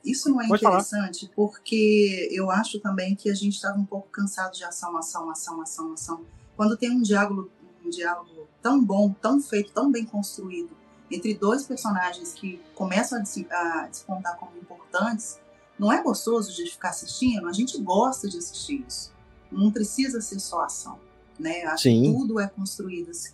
Isso 0.04 0.28
não 0.28 0.40
é 0.40 0.46
Pode 0.46 0.62
falar. 0.62 0.75
interessante 0.76 1.30
porque 1.34 2.28
eu 2.30 2.50
acho 2.50 2.78
também 2.80 3.14
que 3.14 3.30
a 3.30 3.34
gente 3.34 3.54
estava 3.54 3.78
um 3.78 3.87
pouco 3.87 4.08
cansado 4.08 4.52
de 4.52 4.62
ação, 4.64 4.96
ação, 4.96 5.30
ação, 5.30 5.62
ação, 5.62 5.92
ação. 5.92 6.25
Quando 6.56 6.76
tem 6.76 6.90
um 6.90 7.00
diálogo, 7.00 7.50
um 7.84 7.88
diálogo 7.88 8.46
tão 8.62 8.84
bom, 8.84 9.12
tão 9.12 9.40
feito, 9.40 9.73
tão 9.73 9.90
bem 9.90 10.04
construído 10.04 10.70
entre 11.11 11.34
dois 11.34 11.64
personagens 11.64 12.32
que 12.32 12.61
começam 12.75 13.18
a 13.18 13.87
despontar 13.87 14.37
como 14.37 14.56
importantes, 14.56 15.38
não 15.78 15.92
é 15.92 16.02
gostoso 16.02 16.54
de 16.54 16.70
ficar 16.70 16.90
assistindo? 16.90 17.49
A 17.49 17.52
gente 17.52 17.80
gosta 17.80 18.28
de 18.28 18.38
assistir 18.38 18.84
isso. 18.87 19.12
Não 19.50 19.70
precisa 19.70 20.20
ser 20.20 20.40
só 20.40 20.62
ação, 20.62 20.99
né? 21.38 21.64
Acho 21.64 21.84
Sim. 21.84 22.02
que 22.02 22.12
tudo 22.12 22.40
é 22.40 22.49
construído 22.49 23.11
assim. 23.11 23.32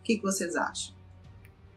O 0.00 0.02
que, 0.02 0.16
que 0.16 0.22
vocês 0.22 0.56
acham? 0.56 0.94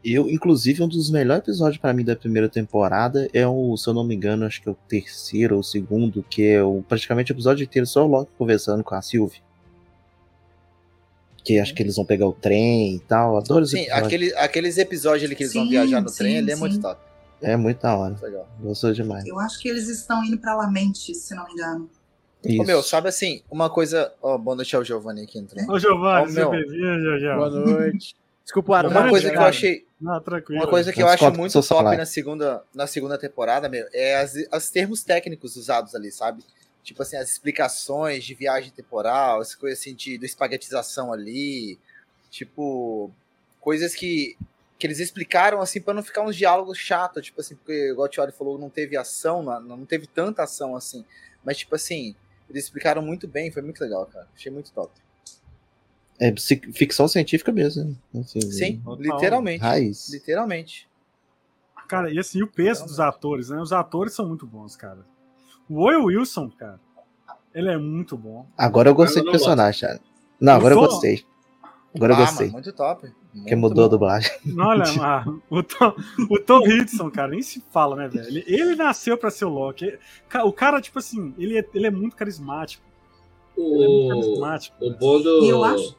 Eu, 0.02 0.30
inclusive, 0.30 0.82
um 0.82 0.88
dos 0.88 1.10
melhores 1.10 1.42
episódios 1.42 1.78
pra 1.78 1.92
mim 1.92 2.04
da 2.04 2.16
primeira 2.16 2.48
temporada 2.48 3.28
é 3.34 3.46
o, 3.46 3.76
se 3.76 3.86
eu 3.86 3.92
não 3.92 4.02
me 4.02 4.14
engano, 4.14 4.46
acho 4.46 4.62
que 4.62 4.68
é 4.68 4.72
o 4.72 4.76
terceiro 4.88 5.56
ou 5.56 5.60
o 5.60 5.64
segundo, 5.64 6.22
que 6.22 6.46
é 6.46 6.62
o, 6.62 6.82
praticamente 6.88 7.32
o 7.32 7.34
episódio 7.34 7.64
inteiro 7.64 7.86
só 7.86 8.04
o 8.04 8.08
Loki 8.08 8.30
conversando 8.38 8.82
com 8.82 8.94
a 8.94 9.02
Sylvie. 9.02 9.42
Que 11.44 11.58
acho 11.58 11.74
que 11.74 11.82
eles 11.82 11.96
vão 11.96 12.04
pegar 12.04 12.26
o 12.26 12.32
trem 12.32 12.96
e 12.96 13.00
tal. 13.00 13.36
Adoro 13.36 13.64
esse 13.64 13.72
Sim, 13.72 13.82
episódio. 13.82 14.06
aquele, 14.06 14.34
aqueles 14.36 14.78
episódios 14.78 15.24
ali 15.24 15.36
que 15.36 15.42
eles 15.42 15.54
vão 15.54 15.64
Sim, 15.64 15.70
viajar 15.70 16.00
no 16.00 16.08
sim, 16.08 16.18
trem, 16.18 16.36
ele 16.36 16.50
é 16.50 16.56
muito 16.56 16.80
top. 16.80 17.00
É 17.42 17.56
muito 17.56 17.80
da 17.80 17.96
hora. 17.96 18.16
Legal. 18.22 18.48
Gostou 18.60 18.92
demais. 18.92 19.26
Eu 19.26 19.38
acho 19.38 19.58
que 19.58 19.68
eles 19.68 19.88
estão 19.88 20.22
indo 20.24 20.38
para 20.38 20.54
Lamente, 20.54 21.14
se 21.14 21.34
não 21.34 21.46
me 21.46 21.52
engano. 21.52 21.90
Isso. 22.44 22.62
Ô, 22.62 22.64
meu, 22.64 22.82
sabe 22.82 23.08
assim, 23.08 23.42
uma 23.50 23.68
coisa. 23.68 24.12
Ó, 24.22 24.36
boa 24.38 24.56
noite 24.56 24.74
ao 24.74 24.84
Giovanni 24.84 25.22
aqui 25.22 25.38
entrou. 25.38 25.62
Ô, 25.70 25.78
Giovanni, 25.78 26.28
seja 26.28 26.40
meu. 26.40 26.50
bem-vindo, 26.50 27.18
já. 27.18 27.36
Boa 27.36 27.50
noite. 27.50 28.16
Desculpa 28.44 28.72
o 28.72 28.74
Uma 28.74 28.80
Uma 28.80 28.88
atraso, 28.88 29.10
coisa 29.10 29.30
que 29.30 29.36
eu 29.36 29.42
achei. 29.42 29.89
Não, 30.00 30.20
tranquilo. 30.20 30.62
Uma 30.62 30.68
coisa 30.68 30.92
que 30.92 31.02
eu 31.02 31.06
Eu 31.06 31.12
acho 31.12 31.30
muito 31.32 31.62
top 31.62 31.96
na 31.96 32.06
segunda, 32.06 32.64
na 32.74 32.86
segunda 32.86 33.18
temporada, 33.18 33.68
meu, 33.68 33.86
é 33.92 34.16
as, 34.16 34.34
os 34.52 34.70
termos 34.70 35.02
técnicos 35.02 35.56
usados 35.56 35.94
ali, 35.94 36.10
sabe? 36.10 36.42
Tipo 36.82 37.02
assim, 37.02 37.16
as 37.16 37.30
explicações 37.30 38.24
de 38.24 38.34
viagem 38.34 38.70
temporal, 38.70 39.42
essa 39.42 39.56
coisa 39.56 39.78
assim 39.78 39.94
de, 39.94 40.16
de 40.16 40.24
espaguetização 40.24 41.12
ali. 41.12 41.78
Tipo, 42.30 43.10
coisas 43.60 43.94
que, 43.94 44.36
que 44.78 44.86
eles 44.86 44.98
explicaram 45.00 45.60
assim 45.60 45.80
para 45.80 45.92
não 45.92 46.02
ficar 46.02 46.22
uns 46.22 46.36
diálogos 46.36 46.78
chatos, 46.78 47.26
tipo 47.26 47.40
assim, 47.40 47.54
porque 47.56 47.92
o 47.92 48.08
Tiori 48.08 48.32
falou, 48.32 48.58
não 48.58 48.70
teve 48.70 48.96
ação, 48.96 49.42
não, 49.42 49.60
não 49.60 49.86
teve 49.86 50.06
tanta 50.06 50.42
ação 50.42 50.74
assim. 50.74 51.04
Mas, 51.44 51.58
tipo 51.58 51.74
assim, 51.74 52.14
eles 52.48 52.64
explicaram 52.64 53.02
muito 53.02 53.28
bem, 53.28 53.50
foi 53.50 53.62
muito 53.62 53.80
legal, 53.80 54.06
cara. 54.06 54.26
Achei 54.34 54.50
muito 54.50 54.72
top. 54.72 54.90
É 56.20 56.34
ficção 56.72 57.08
científica 57.08 57.50
mesmo. 57.50 57.96
né? 58.12 58.20
Assim, 58.20 58.40
Sim, 58.42 58.80
Total. 58.84 59.00
literalmente. 59.02 59.62
Raiz. 59.62 60.08
Literalmente. 60.12 60.88
Cara, 61.88 62.10
e 62.12 62.18
assim, 62.18 62.42
o 62.42 62.46
peso 62.46 62.84
dos 62.84 63.00
atores, 63.00 63.48
né? 63.48 63.60
Os 63.60 63.72
atores 63.72 64.12
são 64.14 64.28
muito 64.28 64.46
bons, 64.46 64.76
cara. 64.76 64.98
O 65.68 65.80
Owen 65.80 66.04
Wilson, 66.04 66.50
cara, 66.50 66.78
ele 67.54 67.68
é 67.70 67.76
muito 67.78 68.16
bom. 68.16 68.46
Agora 68.56 68.88
eu 68.90 68.94
gostei 68.94 69.22
Eu 69.22 69.26
do 69.26 69.30
personagem, 69.32 69.80
cara. 69.88 70.00
Não, 70.40 70.52
agora 70.54 70.74
eu 70.74 70.78
Gostou? 70.78 70.94
gostei. 70.96 71.24
Agora 71.94 72.12
eu 72.12 72.16
Ah, 72.16 72.20
gostei. 72.20 72.46
mano, 72.46 72.52
muito 72.52 72.72
top. 72.72 73.00
Porque 73.32 73.54
Muito 73.54 73.58
mudou 73.70 73.84
a 73.84 73.86
bom. 73.86 73.90
dublagem. 73.90 74.30
Olha, 74.58 74.84
ah, 75.02 75.24
o 75.48 75.62
Tom, 75.62 75.94
o 76.30 76.38
Tom 76.40 76.60
Hiddleston, 76.66 77.10
cara, 77.10 77.28
nem 77.28 77.42
se 77.42 77.62
fala, 77.70 77.94
né, 77.96 78.08
velho? 78.08 78.26
Ele, 78.26 78.44
ele 78.46 78.74
nasceu 78.76 79.16
pra 79.16 79.30
ser 79.30 79.44
o 79.44 79.48
Loki. 79.48 79.96
O 80.44 80.52
cara, 80.52 80.80
tipo 80.80 80.98
assim, 80.98 81.34
ele 81.38 81.58
é, 81.58 81.64
ele 81.74 81.86
é 81.86 81.90
muito 81.90 82.14
carismático. 82.16 82.84
Ele 83.56 83.84
é 83.84 83.88
muito 83.88 84.04
O, 84.04 84.08
carismático. 84.08 84.76
o 84.84 84.90
né? 84.90 84.96
bom 85.00 85.20
do. 85.20 85.44
E 85.44 85.48
eu 85.48 85.64
acho- 85.64 85.96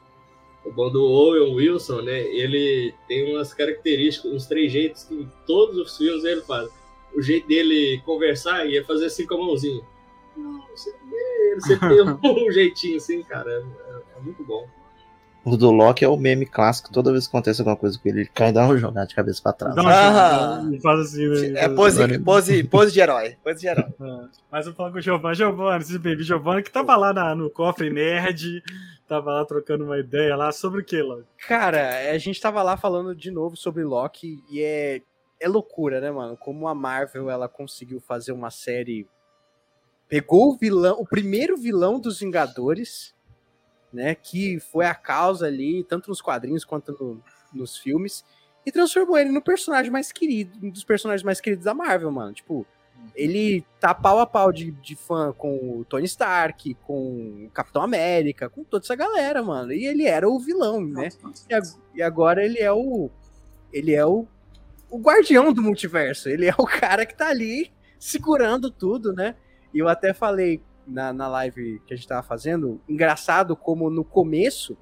O 0.64 0.70
bom 0.70 0.90
do 0.90 1.04
Owen 1.04 1.54
Wilson, 1.54 2.02
né? 2.02 2.20
Ele 2.20 2.94
tem 3.08 3.34
umas 3.34 3.52
características, 3.52 4.32
uns 4.32 4.46
três 4.46 4.70
jeitos 4.70 5.04
que 5.04 5.14
em 5.14 5.28
todos 5.46 5.76
os 5.76 5.96
filmes 5.96 6.24
ele 6.24 6.42
faz. 6.42 6.68
O 7.14 7.20
jeito 7.20 7.46
dele 7.48 8.00
conversar 8.06 8.66
e 8.66 8.78
é 8.78 8.84
fazer 8.84 9.06
assim 9.06 9.26
com 9.26 9.34
a 9.34 9.38
mãozinha. 9.38 9.82
Não, 10.36 10.62
você 10.74 10.90
Ele 11.50 11.60
sempre 11.60 11.88
tem 11.88 12.02
um 12.48 12.52
jeitinho 12.52 12.96
assim, 12.96 13.22
cara. 13.24 13.50
É, 13.50 14.18
é- 14.18 14.22
muito 14.22 14.42
bom. 14.44 14.66
O 15.44 15.56
do 15.56 15.72
Loki 15.72 16.04
é 16.04 16.08
o 16.08 16.16
meme 16.16 16.46
clássico. 16.46 16.92
Toda 16.92 17.10
vez 17.10 17.26
que 17.26 17.30
acontece 17.36 17.60
alguma 17.60 17.76
coisa 17.76 17.98
com 17.98 18.08
ele, 18.08 18.20
ele 18.20 18.30
cai 18.32 18.50
e 18.50 18.52
dá 18.52 18.64
uma 18.64 18.78
jogada 18.78 19.08
de 19.08 19.14
cabeça 19.16 19.42
pra 19.42 19.52
trás. 19.52 19.74
Dá 19.74 19.82
Ah. 19.84 20.62
ele 20.64 20.80
faz 20.80 21.00
assim, 21.00 21.26
né? 21.26 21.64
É 21.64 21.68
pose, 21.68 22.18
pose, 22.20 22.62
pose 22.62 22.92
de 22.92 23.00
herói. 23.00 23.36
Pose 23.42 23.58
de 23.60 23.66
herói. 23.66 23.86
É. 24.00 24.24
Mas 24.52 24.66
eu 24.68 24.72
falo 24.72 24.92
com 24.92 24.98
o 24.98 25.00
Giovanni. 25.00 25.34
Giovanni, 25.34 25.84
seja 25.84 25.98
bem-vindo. 25.98 26.22
Giovanni, 26.22 26.62
que 26.62 26.70
tava 26.70 26.96
lá 26.96 27.12
na- 27.12 27.34
no 27.34 27.50
Cofre 27.50 27.90
Nerd, 27.90 28.62
tava 29.12 29.32
lá 29.32 29.44
trocando 29.44 29.84
uma 29.84 29.98
ideia 29.98 30.34
lá 30.36 30.50
sobre 30.52 30.80
o 30.80 30.84
que, 30.84 31.00
Loki? 31.02 31.26
Cara, 31.46 32.10
a 32.12 32.18
gente 32.18 32.40
tava 32.40 32.62
lá 32.62 32.76
falando 32.76 33.14
de 33.14 33.30
novo 33.30 33.56
sobre 33.56 33.84
Loki 33.84 34.42
e 34.50 34.62
é, 34.62 35.02
é 35.40 35.48
loucura, 35.48 36.00
né, 36.00 36.10
mano? 36.10 36.36
Como 36.36 36.66
a 36.66 36.74
Marvel 36.74 37.28
ela 37.30 37.48
conseguiu 37.48 38.00
fazer 38.00 38.32
uma 38.32 38.50
série. 38.50 39.06
Pegou 40.08 40.50
o 40.52 40.56
vilão, 40.56 40.96
o 40.98 41.06
primeiro 41.06 41.56
vilão 41.56 41.98
dos 41.98 42.20
Vingadores, 42.20 43.14
né? 43.92 44.14
Que 44.14 44.58
foi 44.60 44.86
a 44.86 44.94
causa 44.94 45.46
ali, 45.46 45.84
tanto 45.84 46.08
nos 46.08 46.20
quadrinhos 46.20 46.64
quanto 46.64 46.92
no- 46.92 47.22
nos 47.52 47.76
filmes, 47.76 48.24
e 48.64 48.72
transformou 48.72 49.18
ele 49.18 49.30
no 49.30 49.42
personagem 49.42 49.90
mais 49.90 50.12
querido, 50.12 50.58
um 50.66 50.70
dos 50.70 50.84
personagens 50.84 51.22
mais 51.22 51.40
queridos 51.40 51.64
da 51.64 51.74
Marvel, 51.74 52.10
mano. 52.10 52.32
Tipo, 52.32 52.66
ele 53.14 53.64
tá 53.80 53.94
pau 53.94 54.18
a 54.20 54.26
pau 54.26 54.50
de, 54.52 54.70
de 54.70 54.96
fã 54.96 55.32
com 55.32 55.78
o 55.78 55.84
Tony 55.84 56.04
Stark, 56.06 56.74
com 56.86 57.44
o 57.46 57.50
Capitão 57.52 57.82
América, 57.82 58.48
com 58.48 58.64
toda 58.64 58.84
essa 58.84 58.94
galera, 58.96 59.42
mano. 59.42 59.72
E 59.72 59.86
ele 59.86 60.06
era 60.06 60.28
o 60.28 60.38
vilão, 60.38 60.80
né? 60.80 61.08
E, 61.50 61.54
ag- 61.54 61.76
e 61.94 62.02
agora 62.02 62.44
ele 62.44 62.58
é 62.58 62.72
o. 62.72 63.10
Ele 63.72 63.94
é 63.94 64.04
o, 64.06 64.26
o 64.90 64.98
guardião 64.98 65.52
do 65.52 65.62
multiverso. 65.62 66.28
Ele 66.28 66.46
é 66.46 66.54
o 66.58 66.64
cara 66.64 67.04
que 67.06 67.14
tá 67.16 67.28
ali 67.28 67.70
segurando 67.98 68.70
tudo, 68.70 69.12
né? 69.12 69.34
E 69.72 69.78
eu 69.78 69.88
até 69.88 70.12
falei 70.12 70.60
na, 70.86 71.12
na 71.12 71.28
live 71.28 71.80
que 71.86 71.94
a 71.94 71.96
gente 71.96 72.08
tava 72.08 72.22
fazendo, 72.22 72.80
engraçado 72.88 73.54
como 73.56 73.88
no 73.88 74.04
começo 74.04 74.76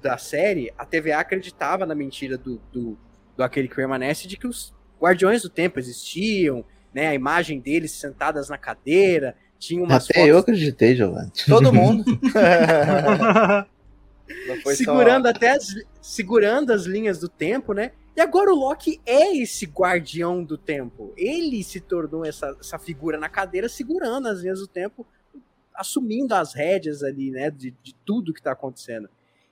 da 0.00 0.16
série, 0.18 0.72
a 0.76 0.84
TVA 0.84 1.18
acreditava 1.18 1.84
na 1.86 1.94
mentira 1.94 2.36
do, 2.38 2.60
do, 2.72 2.98
do 3.36 3.42
aquele 3.42 3.68
que 3.68 3.74
permanece 3.76 4.26
de 4.26 4.36
que 4.36 4.46
os 4.46 4.74
Guardiões 5.00 5.42
do 5.42 5.48
Tempo 5.50 5.78
existiam, 5.78 6.64
né? 6.94 7.08
A 7.08 7.14
imagem 7.14 7.60
deles 7.60 7.92
sentadas 7.92 8.48
na 8.48 8.58
cadeira, 8.58 9.36
tinha 9.58 9.82
umas 9.82 10.10
Até 10.10 10.22
eu 10.22 10.34
fotos 10.36 10.42
acreditei, 10.42 10.96
Giovanni. 10.96 11.30
Todo 11.46 11.72
mundo. 11.72 12.04
Foi 14.62 14.74
só- 14.74 14.84
segurando 14.84 15.26
até 15.26 15.50
as, 15.50 15.66
segurando 16.00 16.72
as 16.72 16.84
linhas 16.84 17.18
do 17.18 17.28
tempo, 17.28 17.72
né? 17.72 17.92
E 18.16 18.20
agora 18.20 18.52
o 18.52 18.56
Loki 18.56 19.00
é 19.06 19.36
esse 19.36 19.64
guardião 19.66 20.42
do 20.44 20.58
tempo. 20.58 21.12
Ele 21.16 21.62
se 21.62 21.80
tornou 21.80 22.24
essa, 22.24 22.56
essa 22.60 22.78
figura 22.78 23.18
na 23.18 23.28
cadeira, 23.28 23.68
segurando 23.68 24.28
as 24.28 24.40
linhas 24.40 24.58
do 24.60 24.66
tempo, 24.66 25.06
assumindo 25.74 26.34
as 26.34 26.54
rédeas 26.54 27.02
ali, 27.02 27.30
né? 27.30 27.50
De, 27.50 27.74
de 27.82 27.94
tudo 28.04 28.34
que 28.34 28.42
tá 28.42 28.52
acontecendo. 28.52 29.08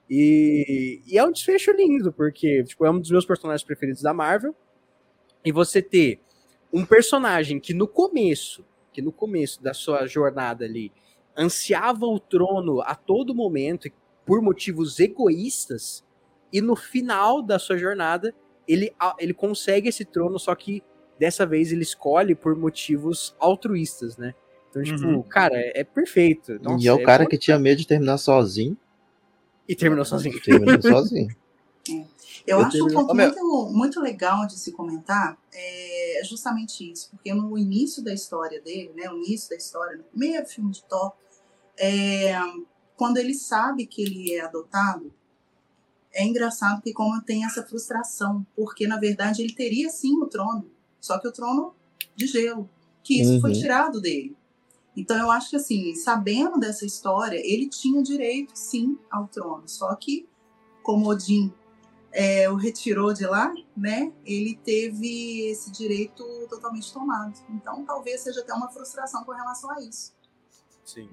E, 0.08 1.00
e 1.06 1.16
é 1.16 1.24
um 1.24 1.30
desfecho 1.32 1.70
lindo, 1.72 2.12
porque 2.12 2.64
tipo, 2.64 2.84
é 2.84 2.90
um 2.90 2.98
dos 2.98 3.10
meus 3.10 3.24
personagens 3.24 3.62
preferidos 3.62 4.02
da 4.02 4.12
Marvel. 4.12 4.54
E 5.44 5.52
você 5.52 5.80
ter 5.80 6.20
um 6.72 6.84
personagem 6.84 7.58
que 7.60 7.74
no 7.74 7.86
começo, 7.88 8.64
que 8.92 9.02
no 9.02 9.12
começo 9.12 9.62
da 9.62 9.74
sua 9.74 10.06
jornada 10.06 10.64
ali, 10.64 10.92
ansiava 11.36 12.06
o 12.06 12.18
trono 12.18 12.80
a 12.82 12.94
todo 12.94 13.34
momento, 13.34 13.88
por 14.26 14.40
motivos 14.42 14.98
egoístas, 15.00 16.04
e 16.52 16.60
no 16.60 16.76
final 16.76 17.42
da 17.42 17.58
sua 17.58 17.76
jornada, 17.78 18.34
ele, 18.66 18.92
ele 19.18 19.32
consegue 19.34 19.88
esse 19.88 20.04
trono, 20.04 20.38
só 20.38 20.54
que 20.54 20.82
dessa 21.18 21.44
vez 21.46 21.72
ele 21.72 21.82
escolhe 21.82 22.34
por 22.34 22.56
motivos 22.56 23.34
altruístas, 23.38 24.16
né? 24.16 24.34
Então, 24.68 24.82
tipo, 24.82 25.06
Uhum. 25.06 25.22
cara, 25.22 25.54
é, 25.56 25.80
é 25.80 25.84
perfeito. 25.84 26.58
Nossa, 26.62 26.84
e 26.84 26.88
é 26.88 26.92
o 26.92 27.02
cara 27.02 27.24
bom- 27.24 27.28
que 27.28 27.38
tinha 27.38 27.58
medo 27.58 27.78
de 27.78 27.86
terminar 27.86 28.18
sozinho. 28.18 28.76
E 29.68 29.74
terminou 29.74 30.04
sozinho. 30.04 30.40
Terminou 30.40 30.80
sozinho. 30.82 31.28
Eu 31.88 32.06
Eu 32.46 32.60
acho 32.60 32.84
um 32.84 32.88
ponto 32.92 33.14
muito, 33.14 33.68
muito 33.72 34.00
legal 34.00 34.46
de 34.46 34.58
se 34.58 34.72
comentar 34.72 35.38
é 35.52 36.22
justamente 36.24 36.90
isso, 36.90 37.08
porque 37.10 37.32
no 37.34 37.56
início 37.58 38.02
da 38.02 38.12
história 38.12 38.60
dele, 38.60 38.92
né, 38.94 39.10
o 39.10 39.16
início 39.16 39.50
da 39.50 39.56
história, 39.56 39.96
no 39.96 40.04
primeiro 40.04 40.46
filme 40.46 40.70
de 40.70 40.82
Thor, 40.84 41.12
é, 41.78 42.34
quando 42.96 43.16
ele 43.16 43.34
sabe 43.34 43.86
que 43.86 44.02
ele 44.02 44.32
é 44.34 44.42
adotado, 44.42 45.12
é 46.12 46.24
engraçado 46.24 46.82
que 46.82 46.92
como 46.92 47.20
tem 47.22 47.44
essa 47.44 47.62
frustração, 47.62 48.44
porque 48.54 48.86
na 48.86 48.98
verdade 48.98 49.42
ele 49.42 49.54
teria 49.54 49.88
sim 49.90 50.16
o 50.20 50.26
trono, 50.26 50.70
só 51.00 51.18
que 51.18 51.26
o 51.28 51.32
trono 51.32 51.74
de 52.14 52.26
gelo, 52.26 52.68
que 53.02 53.20
isso 53.20 53.40
foi 53.40 53.52
Uhum. 53.52 53.58
tirado 53.60 54.00
dele. 54.00 54.36
Então 54.96 55.16
eu 55.16 55.30
acho 55.30 55.50
que 55.50 55.56
assim, 55.56 55.94
sabendo 55.94 56.58
dessa 56.58 56.84
história, 56.84 57.38
ele 57.42 57.68
tinha 57.68 58.02
direito 58.02 58.52
sim 58.54 58.98
ao 59.10 59.26
trono, 59.28 59.62
só 59.66 59.94
que 59.94 60.28
como 60.82 61.08
Odin 61.08 61.52
é, 62.12 62.48
o 62.50 62.56
retirou 62.56 63.12
de 63.12 63.24
lá, 63.24 63.52
né? 63.76 64.12
Ele 64.24 64.58
teve 64.64 65.48
esse 65.48 65.70
direito 65.70 66.24
totalmente 66.48 66.92
tomado. 66.92 67.34
Então, 67.50 67.84
talvez 67.84 68.20
seja 68.20 68.40
até 68.40 68.52
uma 68.52 68.70
frustração 68.70 69.24
com 69.24 69.32
relação 69.32 69.70
a 69.70 69.80
isso, 69.80 70.12
Sim. 70.84 71.08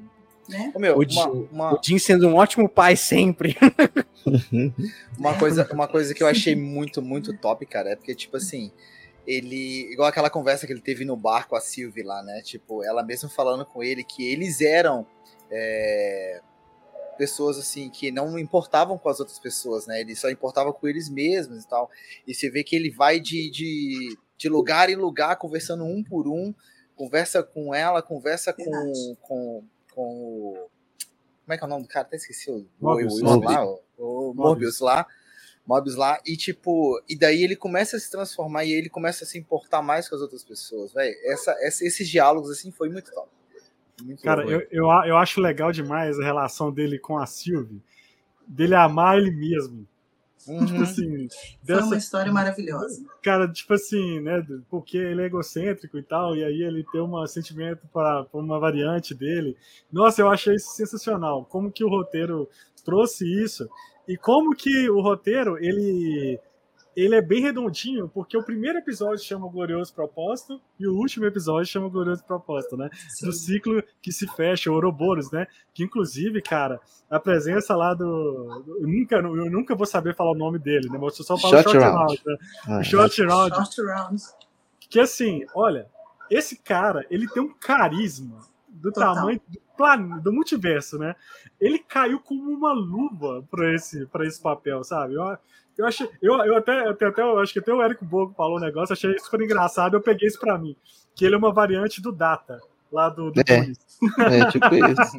né? 0.49 0.71
Ô, 0.75 0.79
meu, 0.79 0.97
O 0.97 1.03
uma, 1.03 1.27
uma, 1.51 1.73
O 1.75 1.79
Jim 1.83 1.99
sendo 1.99 2.27
um 2.27 2.35
ótimo 2.35 2.67
pai 2.67 2.95
sempre. 2.95 3.55
uma 5.17 5.37
coisa, 5.37 5.67
uma 5.71 5.87
coisa 5.87 6.13
que 6.13 6.23
eu 6.23 6.27
achei 6.27 6.55
muito, 6.55 7.01
muito 7.01 7.37
top, 7.37 7.65
cara, 7.65 7.91
é 7.91 7.95
porque, 7.95 8.15
tipo 8.15 8.37
assim, 8.37 8.71
ele. 9.25 9.91
Igual 9.91 10.07
aquela 10.07 10.29
conversa 10.29 10.65
que 10.65 10.73
ele 10.73 10.81
teve 10.81 11.05
no 11.05 11.15
bar 11.15 11.47
com 11.47 11.55
a 11.55 11.61
Sylvie 11.61 12.03
lá, 12.03 12.23
né? 12.23 12.41
Tipo, 12.41 12.83
ela 12.83 13.03
mesmo 13.03 13.29
falando 13.29 13.65
com 13.65 13.83
ele 13.83 14.03
que 14.03 14.25
eles 14.25 14.61
eram. 14.61 15.05
é, 15.51 16.41
pessoas 17.17 17.57
assim 17.57 17.89
que 17.89 18.11
não 18.11 18.37
importavam 18.37 18.97
com 18.97 19.09
as 19.09 19.19
outras 19.19 19.39
pessoas, 19.39 19.87
né? 19.87 20.01
Ele 20.01 20.15
só 20.15 20.29
importava 20.29 20.71
com 20.71 20.87
eles 20.87 21.09
mesmos 21.09 21.63
e 21.63 21.67
tal. 21.67 21.89
E 22.25 22.33
você 22.33 22.49
vê 22.49 22.63
que 22.63 22.75
ele 22.75 22.89
vai 22.89 23.19
de, 23.19 23.49
de, 23.49 24.17
de 24.37 24.49
lugar 24.49 24.89
em 24.89 24.95
lugar, 24.95 25.35
conversando 25.37 25.83
um 25.83 26.03
por 26.03 26.27
um, 26.27 26.53
conversa 26.95 27.43
com 27.43 27.73
ela, 27.73 28.01
conversa 28.01 28.53
com, 28.53 29.15
com, 29.21 29.63
com 29.93 30.03
o. 30.03 30.69
Como 31.43 31.53
é 31.53 31.57
que 31.57 31.63
é 31.63 31.67
o 31.67 31.69
nome 31.69 31.83
do 31.83 31.89
cara? 31.89 32.05
Até 32.05 32.17
esqueci 32.17 32.51
o, 32.51 32.65
Mobius. 32.79 33.21
lá, 33.21 33.65
o, 33.65 33.81
o 33.97 34.33
Morbius 34.33 34.79
lá. 34.79 35.07
Mobius 35.65 35.95
lá, 35.95 36.17
e 36.25 36.37
tipo, 36.37 37.01
e 37.09 37.17
daí 37.17 37.43
ele 37.43 37.55
começa 37.55 37.97
a 37.97 37.99
se 37.99 38.09
transformar 38.09 38.63
e 38.63 38.71
ele 38.71 38.87
começa 38.87 39.25
a 39.25 39.27
se 39.27 39.37
importar 39.37 39.81
mais 39.81 40.07
com 40.07 40.15
as 40.15 40.21
outras 40.21 40.41
pessoas, 40.41 40.93
velho. 40.93 41.13
Essa, 41.25 41.51
essa, 41.59 41.83
esses 41.85 42.07
diálogos, 42.07 42.49
assim, 42.49 42.71
foi 42.71 42.87
muito 42.87 43.11
top. 43.11 43.29
Muito 44.03 44.21
Cara, 44.21 44.43
eu, 44.43 44.61
eu, 44.71 44.85
eu 45.05 45.17
acho 45.17 45.41
legal 45.41 45.71
demais 45.71 46.19
a 46.19 46.23
relação 46.23 46.71
dele 46.71 46.99
com 46.99 47.17
a 47.17 47.25
Sylvie, 47.25 47.81
dele 48.47 48.75
amar 48.75 49.17
ele 49.17 49.31
mesmo. 49.31 49.87
Uhum. 50.47 50.65
Tipo 50.65 50.83
assim, 50.83 51.27
Foi 51.65 51.75
uma 51.75 51.81
dessa, 51.81 51.97
história 51.97 52.31
maravilhosa. 52.31 53.03
cara, 53.21 53.51
tipo 53.51 53.73
assim, 53.73 54.21
né? 54.21 54.45
Porque 54.69 54.97
ele 54.97 55.21
é 55.21 55.25
egocêntrico 55.25 55.97
e 55.97 56.03
tal, 56.03 56.35
e 56.35 56.43
aí 56.43 56.61
ele 56.61 56.85
tem 56.85 57.01
um 57.01 57.27
sentimento 57.27 57.85
para 57.91 58.25
uma 58.31 58.59
variante 58.59 59.13
dele. 59.13 59.57
Nossa, 59.91 60.21
eu 60.21 60.29
achei 60.29 60.55
isso 60.55 60.69
sensacional. 60.69 61.43
Como 61.45 61.71
que 61.71 61.83
o 61.83 61.89
roteiro 61.89 62.47
trouxe 62.85 63.25
isso 63.43 63.67
e 64.07 64.15
como 64.15 64.55
que 64.55 64.89
o 64.89 65.01
roteiro 65.01 65.57
ele 65.57 66.39
ele 66.99 67.15
é 67.15 67.21
bem 67.21 67.41
redondinho, 67.41 68.09
porque 68.09 68.35
o 68.37 68.43
primeiro 68.43 68.79
episódio 68.79 69.23
chama 69.23 69.45
o 69.45 69.49
Glorioso 69.49 69.93
Propósito 69.93 70.59
e 70.79 70.87
o 70.87 70.95
último 70.95 71.25
episódio 71.25 71.65
chama 71.71 71.85
o 71.87 71.89
Glorioso 71.89 72.23
Propósito, 72.25 72.75
né? 72.75 72.89
do 73.21 73.31
Sim. 73.31 73.53
ciclo 73.53 73.83
que 74.01 74.11
se 74.11 74.25
fecha, 74.27 74.71
o 74.71 74.73
Ouroboros, 74.73 75.31
né? 75.31 75.45
Que 75.73 75.83
inclusive, 75.83 76.41
cara, 76.41 76.81
a 77.09 77.19
presença 77.19 77.75
lá 77.75 77.93
do. 77.93 78.63
do- 78.65 78.77
eu, 78.81 78.87
nunca, 78.87 79.15
eu 79.17 79.51
nunca 79.51 79.75
vou 79.75 79.85
saber 79.85 80.15
falar 80.15 80.31
o 80.31 80.37
nome 80.37 80.57
dele, 80.59 80.89
né? 80.89 80.97
Mas 80.99 81.17
eu 81.19 81.23
só 81.23 81.37
falo 81.37 81.53
Short 81.53 81.69
short, 81.71 81.77
round. 81.77 81.97
round. 81.97 82.21
né? 82.25 82.37
Ah, 82.67 82.83
Short 82.83 83.21
round. 83.23 83.55
Short 83.55 83.81
round. 83.83 84.23
Que 84.89 84.99
assim, 84.99 85.45
olha, 85.53 85.87
esse 86.31 86.57
cara, 86.57 87.05
ele 87.09 87.27
tem 87.27 87.43
um 87.43 87.53
carisma 87.53 88.39
do 88.67 88.91
Total. 88.91 89.13
tamanho 89.15 89.41
do, 89.47 89.59
plan... 89.77 90.17
do 90.19 90.31
multiverso, 90.33 90.97
né? 90.97 91.15
Ele 91.59 91.77
caiu 91.79 92.19
como 92.19 92.51
uma 92.51 92.73
luva 92.73 93.43
pra 93.51 93.73
esse, 93.73 94.05
pra 94.07 94.25
esse 94.25 94.41
papel, 94.41 94.83
sabe? 94.83 95.13
Eu, 95.15 95.37
eu 95.77 95.85
achei. 95.85 96.09
Eu, 96.21 96.33
eu 96.43 96.57
até, 96.57 96.87
até, 96.87 97.05
até, 97.05 97.21
eu 97.21 97.39
acho 97.39 97.53
que 97.53 97.59
até 97.59 97.73
o 97.73 97.81
Érico 97.81 98.05
Bogo 98.05 98.33
falou 98.35 98.57
um 98.57 98.61
negócio, 98.61 98.93
achei 98.93 99.13
isso 99.15 99.25
super 99.25 99.41
engraçado, 99.41 99.95
eu 99.95 100.01
peguei 100.01 100.27
isso 100.27 100.39
pra 100.39 100.57
mim. 100.57 100.75
Que 101.15 101.25
ele 101.25 101.35
é 101.35 101.37
uma 101.37 101.51
variante 101.53 102.01
do 102.01 102.11
Data, 102.11 102.59
lá 102.91 103.09
do, 103.09 103.31
do 103.31 103.39
É. 103.41 103.71
É 104.19 104.51
tipo 104.51 104.65
isso. 104.75 105.17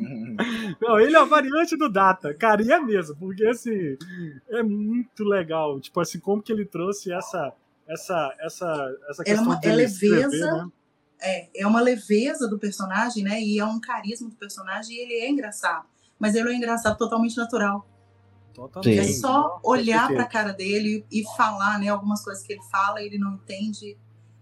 Não, 0.80 1.00
ele 1.00 1.16
é 1.16 1.18
a 1.18 1.24
variante 1.24 1.76
do 1.76 1.88
Data, 1.88 2.32
cara, 2.34 2.62
e 2.62 2.70
é 2.70 2.78
mesmo, 2.80 3.16
porque 3.16 3.44
assim, 3.46 3.96
é 4.48 4.62
muito 4.62 5.24
legal. 5.24 5.80
Tipo 5.80 6.00
assim, 6.00 6.20
como 6.20 6.42
que 6.42 6.52
ele 6.52 6.64
trouxe 6.64 7.12
essa 7.12 7.52
essa 7.88 8.34
essa 8.40 8.96
essa 9.08 9.22
É 9.22 9.24
questão 9.24 9.44
uma- 9.44 9.58
de 9.60 9.68
é 9.68 9.82
escrever, 9.84 10.26
leveza, 10.26 10.52
né? 10.52 10.68
É, 11.20 11.62
é 11.62 11.66
uma 11.66 11.80
leveza 11.80 12.46
do 12.48 12.58
personagem, 12.58 13.24
né? 13.24 13.40
E 13.40 13.58
é 13.58 13.64
um 13.64 13.80
carisma 13.80 14.28
do 14.28 14.36
personagem 14.36 14.94
e 14.96 15.00
ele 15.00 15.14
é 15.14 15.28
engraçado. 15.28 15.84
Mas 16.18 16.34
ele 16.34 16.48
é 16.48 16.52
um 16.52 16.54
engraçado 16.54 16.96
totalmente 16.96 17.36
natural. 17.36 17.84
Totalmente. 18.58 18.98
É 18.98 19.04
só 19.12 19.60
olhar 19.64 20.08
certeza. 20.08 20.14
pra 20.14 20.24
cara 20.26 20.52
dele 20.52 21.04
e 21.10 21.22
falar, 21.36 21.78
né? 21.78 21.88
Algumas 21.88 22.24
coisas 22.24 22.42
que 22.44 22.52
ele 22.52 22.62
fala, 22.70 23.00
ele 23.02 23.16
não 23.18 23.34
entende. 23.34 23.96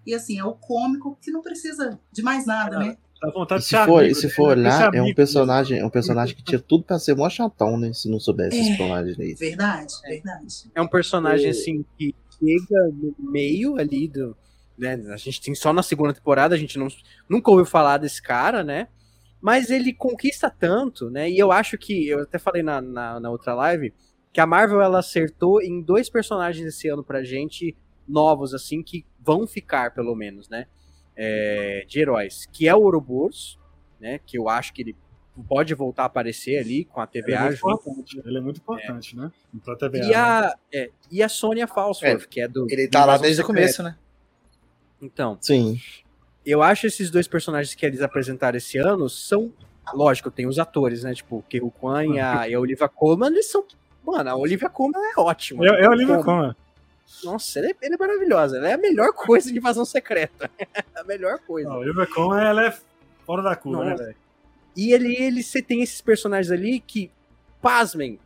E 0.06 0.14
assim, 0.14 0.38
é 0.38 0.44
o 0.44 0.52
cômico 0.54 1.18
que 1.20 1.30
não 1.30 1.42
precisa 1.42 1.98
de 2.12 2.22
mais 2.22 2.46
nada, 2.46 2.78
né? 2.78 2.96
Dá 3.20 3.30
vontade 3.30 3.60
E 3.60 3.62
de 3.62 3.64
se 3.68 3.76
ser 3.76 3.84
for, 3.86 4.00
amigo 4.00 4.14
se 4.14 4.28
for 4.30 4.56
né? 4.56 4.70
Ser 4.70 4.76
olhar, 4.88 4.94
é 4.94 5.02
um 5.02 5.14
personagem, 5.14 5.78
é 5.80 5.84
um 5.86 5.90
personagem 5.90 6.34
que 6.36 6.42
tinha 6.42 6.58
tudo 6.60 6.84
pra 6.84 6.98
ser 6.98 7.14
mó 7.16 7.28
chatão, 7.28 7.76
né? 7.78 7.92
Se 7.92 8.08
não 8.10 8.18
soubesse 8.20 8.56
esse 8.58 8.72
É. 8.72 8.76
personagem 8.76 9.14
aí. 9.18 9.34
Verdade, 9.34 9.92
verdade. 10.02 10.70
É 10.74 10.80
um 10.82 10.86
personagem 10.88 11.48
O- 11.48 11.50
assim 11.50 11.84
que 11.98 12.14
chega 12.38 12.88
no 12.92 13.14
meio 13.30 13.76
ali 13.78 14.08
do. 14.08 14.36
Né, 14.78 15.02
a 15.10 15.16
gente 15.16 15.40
tem 15.40 15.54
só 15.54 15.72
na 15.72 15.82
segunda 15.82 16.12
temporada, 16.12 16.54
a 16.54 16.58
gente 16.58 16.78
não, 16.78 16.88
nunca 17.26 17.50
ouviu 17.50 17.64
falar 17.64 17.96
desse 17.96 18.20
cara, 18.22 18.62
né? 18.62 18.88
Mas 19.46 19.70
ele 19.70 19.92
conquista 19.92 20.50
tanto, 20.50 21.08
né? 21.08 21.30
E 21.30 21.38
eu 21.38 21.52
acho 21.52 21.78
que, 21.78 22.08
eu 22.08 22.22
até 22.22 22.36
falei 22.36 22.64
na, 22.64 22.80
na, 22.80 23.20
na 23.20 23.30
outra 23.30 23.54
live, 23.54 23.94
que 24.32 24.40
a 24.40 24.46
Marvel 24.46 24.82
ela 24.82 24.98
acertou 24.98 25.62
em 25.62 25.80
dois 25.80 26.10
personagens 26.10 26.66
esse 26.66 26.88
ano 26.88 27.04
pra 27.04 27.22
gente, 27.22 27.76
novos, 28.08 28.52
assim, 28.52 28.82
que 28.82 29.06
vão 29.20 29.46
ficar, 29.46 29.94
pelo 29.94 30.16
menos, 30.16 30.48
né? 30.48 30.66
É, 31.14 31.84
de 31.86 32.00
heróis, 32.00 32.46
que 32.52 32.66
é 32.66 32.74
o 32.74 32.80
Ouroboros, 32.80 33.56
né? 34.00 34.18
Que 34.26 34.36
eu 34.36 34.48
acho 34.48 34.74
que 34.74 34.82
ele 34.82 34.96
pode 35.48 35.72
voltar 35.74 36.02
a 36.02 36.06
aparecer 36.06 36.58
ali 36.58 36.84
com 36.84 37.00
a 37.00 37.08
Ele 37.14 37.22
é 37.22 37.36
TVA 37.36 37.42
muito 37.44 37.56
junto. 37.56 37.88
importante, 37.88 38.22
ele 38.26 38.38
é 38.38 38.40
muito 38.40 38.60
importante, 38.60 39.16
né? 39.16 39.30
Pra 39.64 39.76
TVA. 39.76 39.98
E 39.98 40.08
né? 40.08 40.14
a, 40.16 40.54
é, 40.74 40.90
e 41.08 41.22
a 41.22 41.28
Sônia 41.28 41.68
Falsworth, 41.68 42.26
que 42.26 42.40
é 42.40 42.48
do. 42.48 42.66
Ele 42.68 42.88
do 42.88 42.90
tá 42.90 43.04
lá 43.04 43.16
desde 43.16 43.42
o 43.42 43.46
começo, 43.46 43.80
né? 43.80 43.96
Então, 45.00 45.38
Sim. 45.40 45.78
Eu 46.46 46.62
acho 46.62 46.86
esses 46.86 47.10
dois 47.10 47.26
personagens 47.26 47.74
que 47.74 47.84
eles 47.84 48.00
apresentaram 48.00 48.56
esse 48.56 48.78
ano 48.78 49.08
são. 49.08 49.52
Lógico, 49.92 50.30
tem 50.30 50.46
os 50.46 50.58
atores, 50.58 51.02
né? 51.02 51.14
Tipo, 51.14 51.44
o 51.62 51.70
Kwan 51.70 52.06
e 52.06 52.20
a, 52.20 52.48
e 52.48 52.54
a 52.54 52.60
Olivia 52.60 52.88
Colman, 52.88 53.30
eles 53.30 53.46
são. 53.46 53.64
Mano, 54.04 54.30
a 54.30 54.36
Olivia 54.36 54.68
Colman 54.68 55.00
é 55.00 55.20
ótima. 55.20 55.64
É, 55.64 55.84
é 55.84 55.88
o 55.88 55.92
Olivia? 55.92 56.18
Colman. 56.22 56.56
Nossa, 57.24 57.58
ela 57.58 57.68
é, 57.68 57.76
ela 57.82 57.94
é 57.94 57.98
maravilhosa. 57.98 58.56
Ela 58.58 58.68
é 58.70 58.72
a 58.74 58.78
melhor 58.78 59.12
coisa 59.12 59.50
de 59.52 59.58
invasão 59.58 59.84
secreta. 59.84 60.50
a 60.94 61.04
melhor 61.04 61.38
coisa. 61.40 61.68
Não, 61.68 61.76
A 61.76 61.78
Olivia 61.78 62.06
Colman, 62.06 62.44
ela 62.44 62.66
é 62.66 62.78
fora 63.24 63.42
da 63.42 63.56
curva, 63.56 63.84
né, 63.84 63.94
velho? 63.94 64.16
E 64.76 64.92
ele, 64.92 65.16
ele 65.16 65.42
você 65.42 65.62
tem 65.62 65.82
esses 65.82 66.00
personagens 66.00 66.50
ali 66.50 66.80
que, 66.80 67.10
pasmem, 67.62 68.18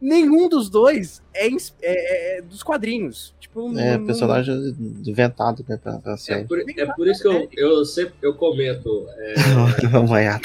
nenhum 0.00 0.48
dos 0.48 0.68
dois 0.70 1.22
é, 1.34 1.48
ins- 1.48 1.74
é- 1.82 2.38
é 2.38 2.42
dos 2.42 2.62
quadrinhos. 2.62 3.34
Tipo, 3.40 3.76
É 3.78 3.96
não- 3.96 4.06
personagem 4.06 4.54
inventado, 5.06 5.64
né? 5.68 5.76
Pra, 5.76 5.98
pra 5.98 6.12
É 6.12 6.16
série. 6.16 6.46
por, 6.46 6.58
é 6.60 6.86
por 6.94 7.08
isso 7.08 7.22
que 7.22 7.28
eu, 7.28 7.48
eu 7.78 7.84
sempre 7.84 8.14
eu 8.22 8.34
comento 8.34 9.06
é, 9.16 9.34
Amanhã. 9.96 10.38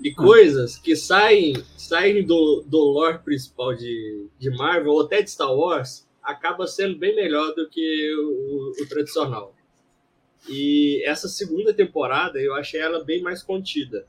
de 0.00 0.12
coisas 0.14 0.76
que 0.76 0.96
saem, 0.96 1.54
saem 1.76 2.24
do, 2.26 2.64
do 2.66 2.78
lore 2.78 3.18
principal 3.18 3.74
de, 3.74 4.26
de 4.38 4.50
Marvel 4.50 4.92
ou 4.92 5.02
até 5.02 5.22
de 5.22 5.30
Star 5.30 5.54
Wars, 5.54 6.06
acaba 6.22 6.66
sendo 6.66 6.96
bem 6.98 7.14
melhor 7.16 7.54
do 7.54 7.68
que 7.68 8.14
o, 8.16 8.82
o 8.82 8.86
tradicional. 8.88 9.54
E 10.48 11.02
essa 11.06 11.28
segunda 11.28 11.72
temporada 11.72 12.40
eu 12.40 12.54
achei 12.54 12.80
ela 12.80 13.04
bem 13.04 13.22
mais 13.22 13.42
contida. 13.42 14.06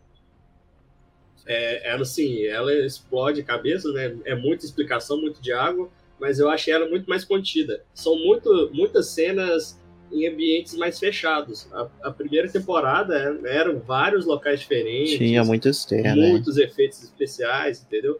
É, 1.46 1.90
ela 1.92 2.06
sim, 2.06 2.46
ela 2.46 2.74
explode 2.74 3.44
cabeça, 3.44 3.92
né? 3.92 4.16
É 4.26 4.34
muita 4.36 4.66
explicação, 4.66 5.20
muito 5.20 5.42
diálogo, 5.42 5.92
mas 6.20 6.40
eu 6.40 6.50
achei 6.50 6.74
ela 6.74 6.88
muito 6.88 7.10
mais 7.10 7.26
contida. 7.26 7.84
São 7.94 8.16
muito, 8.18 8.70
muitas 8.74 9.08
cenas 9.08 9.80
em 10.12 10.28
ambientes 10.28 10.76
mais 10.76 11.00
fechados. 11.00 11.68
A, 11.74 11.90
a 12.04 12.12
primeira 12.12 12.48
temporada 12.50 13.18
é- 13.46 13.58
eram 13.58 13.80
vários 13.80 14.26
locais 14.26 14.60
diferentes, 14.62 15.18
Tinha 15.18 15.44
muito 15.44 15.68
externo, 15.68 16.22
né? 16.22 16.30
muitos 16.30 16.58
efeitos 16.58 17.04
especiais, 17.04 17.82
entendeu? 17.84 18.20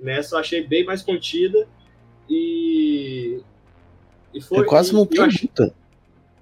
Nessa 0.00 0.34
eu 0.34 0.40
achei 0.40 0.62
bem 0.66 0.84
mais 0.84 1.02
contida 1.02 1.66
e 2.28 3.40
e 4.34 4.40
foi 4.42 4.60
É, 4.60 4.64
quase 4.64 4.90
e- 4.90 4.94
não 4.94 5.06
tem 5.06 5.20
eu 5.20 5.24
achei- 5.24 5.50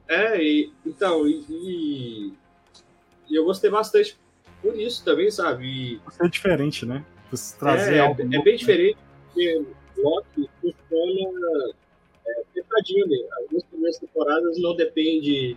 é, 0.08 0.42
e, 0.42 0.72
então, 0.84 1.26
e, 1.26 1.44
e- 1.50 2.32
e 3.30 3.34
eu 3.36 3.44
gostei 3.44 3.70
bastante 3.70 4.16
por 4.62 4.78
isso 4.78 5.04
também, 5.04 5.30
sabe? 5.30 5.66
E, 5.66 6.00
Ser 6.12 6.28
diferente, 6.28 6.84
né? 6.86 7.04
Você 7.30 7.56
trazer 7.58 7.96
é, 7.96 8.00
algo 8.00 8.20
é 8.20 8.24
novo, 8.24 8.44
bem 8.44 8.52
né? 8.54 8.58
diferente, 8.58 8.98
porque 9.24 9.64
Loki 9.98 10.50
funciona 10.60 11.74
é, 12.26 12.42
fechadinho, 12.54 13.06
né? 13.08 13.16
As 13.40 13.50
duas 13.50 13.64
primeiras 13.64 13.98
temporadas 13.98 14.58
não 14.58 14.76
depende. 14.76 15.56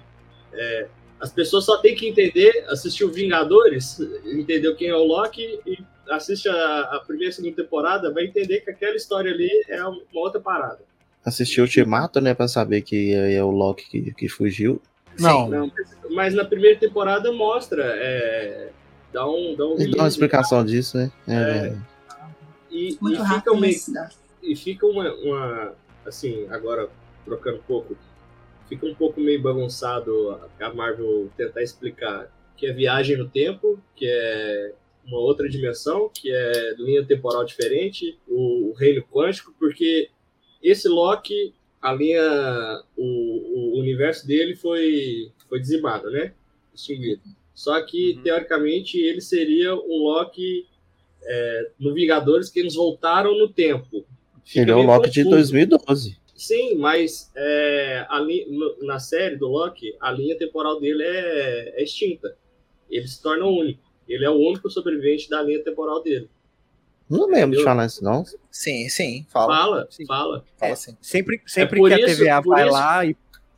é, 0.54 0.88
as 1.20 1.32
pessoas 1.32 1.66
só 1.66 1.78
têm 1.78 1.96
que 1.96 2.08
entender, 2.08 2.66
assistir 2.70 3.04
o 3.04 3.12
Vingadores, 3.12 4.00
entender 4.26 4.74
quem 4.76 4.88
é 4.88 4.96
o 4.96 5.04
Loki 5.04 5.60
e 5.66 5.78
assiste 6.10 6.48
a, 6.48 6.82
a 6.94 7.04
primeira 7.06 7.32
e 7.32 7.34
segunda 7.34 7.56
temporada, 7.56 8.12
vai 8.14 8.26
entender 8.26 8.62
que 8.62 8.72
aquela 8.72 8.96
história 8.96 9.32
ali 9.32 9.50
é 9.68 9.84
uma 9.84 10.02
outra 10.14 10.40
parada. 10.40 10.80
Assistiu 11.24 11.64
o 11.64 11.68
Ultimato, 11.68 12.22
né? 12.22 12.34
Pra 12.34 12.48
saber 12.48 12.82
que 12.82 13.14
é 13.14 13.44
o 13.44 13.52
Loki 13.52 13.90
que, 13.90 14.14
que 14.14 14.30
fugiu. 14.30 14.82
Não, 15.20 15.50
Não, 15.50 15.72
mas 16.12 16.34
na 16.34 16.46
primeira 16.46 16.80
temporada 16.80 17.32
mostra, 17.34 17.84
é, 17.84 18.70
dá 19.14 19.28
um, 19.30 19.56
dá 19.56 19.66
um 19.68 19.76
dá 19.92 19.98
uma 20.04 20.08
explicação 20.08 20.64
disso, 20.66 20.98
né? 20.98 21.12
É, 21.28 21.34
É. 21.34 21.78
e, 22.72 22.90
e 22.94 22.98
Muito 23.02 23.24
fica 23.26 23.54
dá. 23.94 24.10
e 24.42 24.56
fica 24.56 24.86
uma, 24.86 25.14
uma- 25.16 25.74
assim, 26.06 26.48
agora 26.50 26.90
trocando 27.26 27.58
um 27.58 27.64
pouco, 27.64 27.96
fica 28.68 28.86
um 28.86 28.96
pouco 28.96 29.20
meio 29.20 29.42
bagunçado 29.42 30.32
a 30.60 30.74
Marvel 30.74 31.30
tentar 31.38 31.62
explicar 31.62 32.32
que 32.56 32.66
é 32.68 32.74
viagem 32.74 33.16
no 33.18 33.30
tempo, 33.30 33.80
que 33.96 34.06
é 34.06 34.74
uma 35.06 35.18
outra 35.20 35.48
dimensão, 35.50 36.10
que 36.14 36.30
é 36.32 36.74
linha 36.78 37.04
temporal 37.06 37.46
diferente, 37.46 38.18
o, 38.28 38.70
o 38.70 38.74
reino 38.74 39.02
quântico, 39.04 39.54
porque 39.58 40.10
esse 40.62 40.88
Loki, 40.90 41.54
a 41.82 41.94
linha, 41.94 42.22
o, 42.98 43.04
o 43.04 43.60
o 43.78 43.80
universo 43.80 44.28
dele 44.28 44.56
foi, 44.56 45.32
foi 45.48 45.60
dizimado, 45.60 46.10
né? 46.12 46.34
Extinguido. 46.76 47.22
Só 47.60 47.82
que, 47.82 48.14
Uhum. 48.16 48.24
teoricamente, 48.24 48.98
ele 48.98 49.20
seria 49.20 49.76
um 49.76 50.04
Loki 50.04 50.66
é, 51.22 51.72
no 51.78 51.94
Vingadores 51.94 52.50
que 52.50 52.58
eles 52.62 52.74
voltaram 52.76 53.38
no 53.38 53.50
tempo. 53.50 54.06
Fica 54.46 54.62
Ele 54.62 54.72
é 54.72 54.76
o 54.76 54.82
Loki 54.82 55.10
de 55.10 55.24
confuso. 55.26 55.36
2012. 55.52 56.18
Sim, 56.34 56.76
mas 56.76 57.30
é, 57.36 58.06
a 58.08 58.18
li- 58.22 58.46
no- 58.50 58.78
na 58.88 58.98
série 58.98 59.36
do 59.36 59.48
Loki, 59.50 59.94
a 60.00 60.10
linha 60.10 60.38
temporal 60.38 60.80
dele 60.80 61.04
é, 61.04 61.82
é 61.82 61.84
extinta. 61.84 62.34
Ele 62.90 63.06
se 63.06 63.22
torna 63.22 63.46
único. 63.46 63.82
Ele 64.08 64.24
é 64.24 64.30
o 64.30 64.38
único 64.38 64.70
sobrevivente 64.70 65.30
da 65.30 65.42
linha 65.42 65.62
temporal 65.62 66.02
dele. 66.02 66.30
Não 67.10 67.28
lembro 67.28 67.58
de 67.58 67.64
falar 67.66 67.86
isso, 67.88 68.02
não. 68.02 68.24
Sim, 68.50 68.88
sim, 68.88 69.26
fala. 69.30 69.54
Fala, 69.58 69.88
Sim. 69.90 70.06
fala. 70.06 70.46
Fala 70.58 70.72
É. 70.72 70.76
Sempre, 71.02 71.42
sempre 71.46 71.80
por 71.80 71.90
que 71.90 71.96
a 71.96 72.00
isso- 72.00 72.18
TVA 72.24 72.42
por 72.42 72.50
vai 72.56 72.64
isso- 72.64 72.72
lá 72.74 73.06
e, 73.06 73.16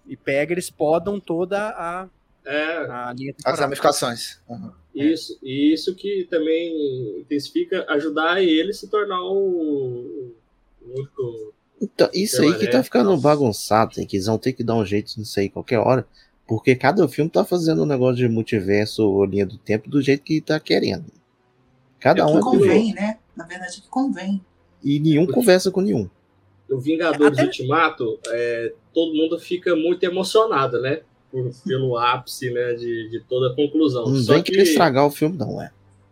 e 0.07 0.17
pega, 0.17 0.51
eles 0.53 0.71
podam 0.71 1.19
toda 1.19 1.59
a, 1.69 2.09
É, 2.45 2.77
a 2.89 3.13
linha 3.15 3.35
As 3.45 3.59
ramificações. 3.59 4.39
Uhum. 4.49 4.71
isso. 4.95 5.37
E 5.43 5.73
isso 5.73 5.95
que 5.95 6.27
também 6.29 7.19
intensifica 7.19 7.85
ajudar 7.89 8.41
ele 8.41 8.71
a 8.71 8.73
se 8.73 8.87
tornar 8.87 9.21
o, 9.21 10.33
o 10.81 10.93
único. 10.93 11.53
Então, 11.79 12.09
isso 12.13 12.41
aí 12.41 12.57
que 12.57 12.67
tá 12.67 12.83
ficando 12.83 13.09
nossa. 13.11 13.23
bagunçado, 13.23 13.95
tem 13.95 14.05
que 14.05 14.15
eles 14.15 14.27
vão 14.27 14.37
ter 14.37 14.53
que 14.53 14.63
dar 14.63 14.75
um 14.75 14.85
jeito 14.85 15.13
nisso 15.17 15.39
aí 15.39 15.49
qualquer 15.49 15.79
hora. 15.79 16.05
Porque 16.47 16.75
cada 16.75 17.07
filme 17.07 17.29
tá 17.29 17.45
fazendo 17.45 17.83
um 17.83 17.85
negócio 17.85 18.17
de 18.17 18.27
multiverso 18.27 19.03
ou 19.07 19.23
linha 19.25 19.45
do 19.45 19.57
tempo 19.57 19.89
do 19.89 20.01
jeito 20.01 20.21
que 20.23 20.41
tá 20.41 20.59
querendo. 20.59 21.05
Cada 21.99 22.21
É 22.21 22.25
um 22.25 22.33
Que 22.33 22.37
é 22.37 22.41
convém, 22.41 22.93
né? 22.93 23.17
Na 23.35 23.45
verdade, 23.45 23.81
que 23.81 23.87
convém. 23.87 24.43
E 24.83 24.99
nenhum 24.99 25.25
conversa 25.25 25.71
com 25.71 25.81
nenhum. 25.81 26.09
No 26.67 26.79
Vingadores 26.79 27.37
Até- 27.37 27.45
Ultimato, 27.47 28.19
é, 28.27 28.73
todo 28.93 29.13
mundo 29.13 29.39
fica 29.39 29.75
muito 29.75 30.03
emocionado, 30.03 30.81
né? 30.81 31.01
Por- 31.31 31.51
pelo 31.65 31.97
ápice 31.97 32.51
né, 32.51 32.73
de, 32.73 33.09
de 33.09 33.19
toda 33.21 33.53
a 33.53 33.55
conclusão. 33.55 34.05
Não 34.05 34.15
Só 34.17 34.33
vem 34.33 34.43
que, 34.43 34.51
querer 34.51 34.63
estragar 34.63 35.05
o 35.05 35.11
filme, 35.11 35.37
não, 35.37 35.61
é. 35.61 35.71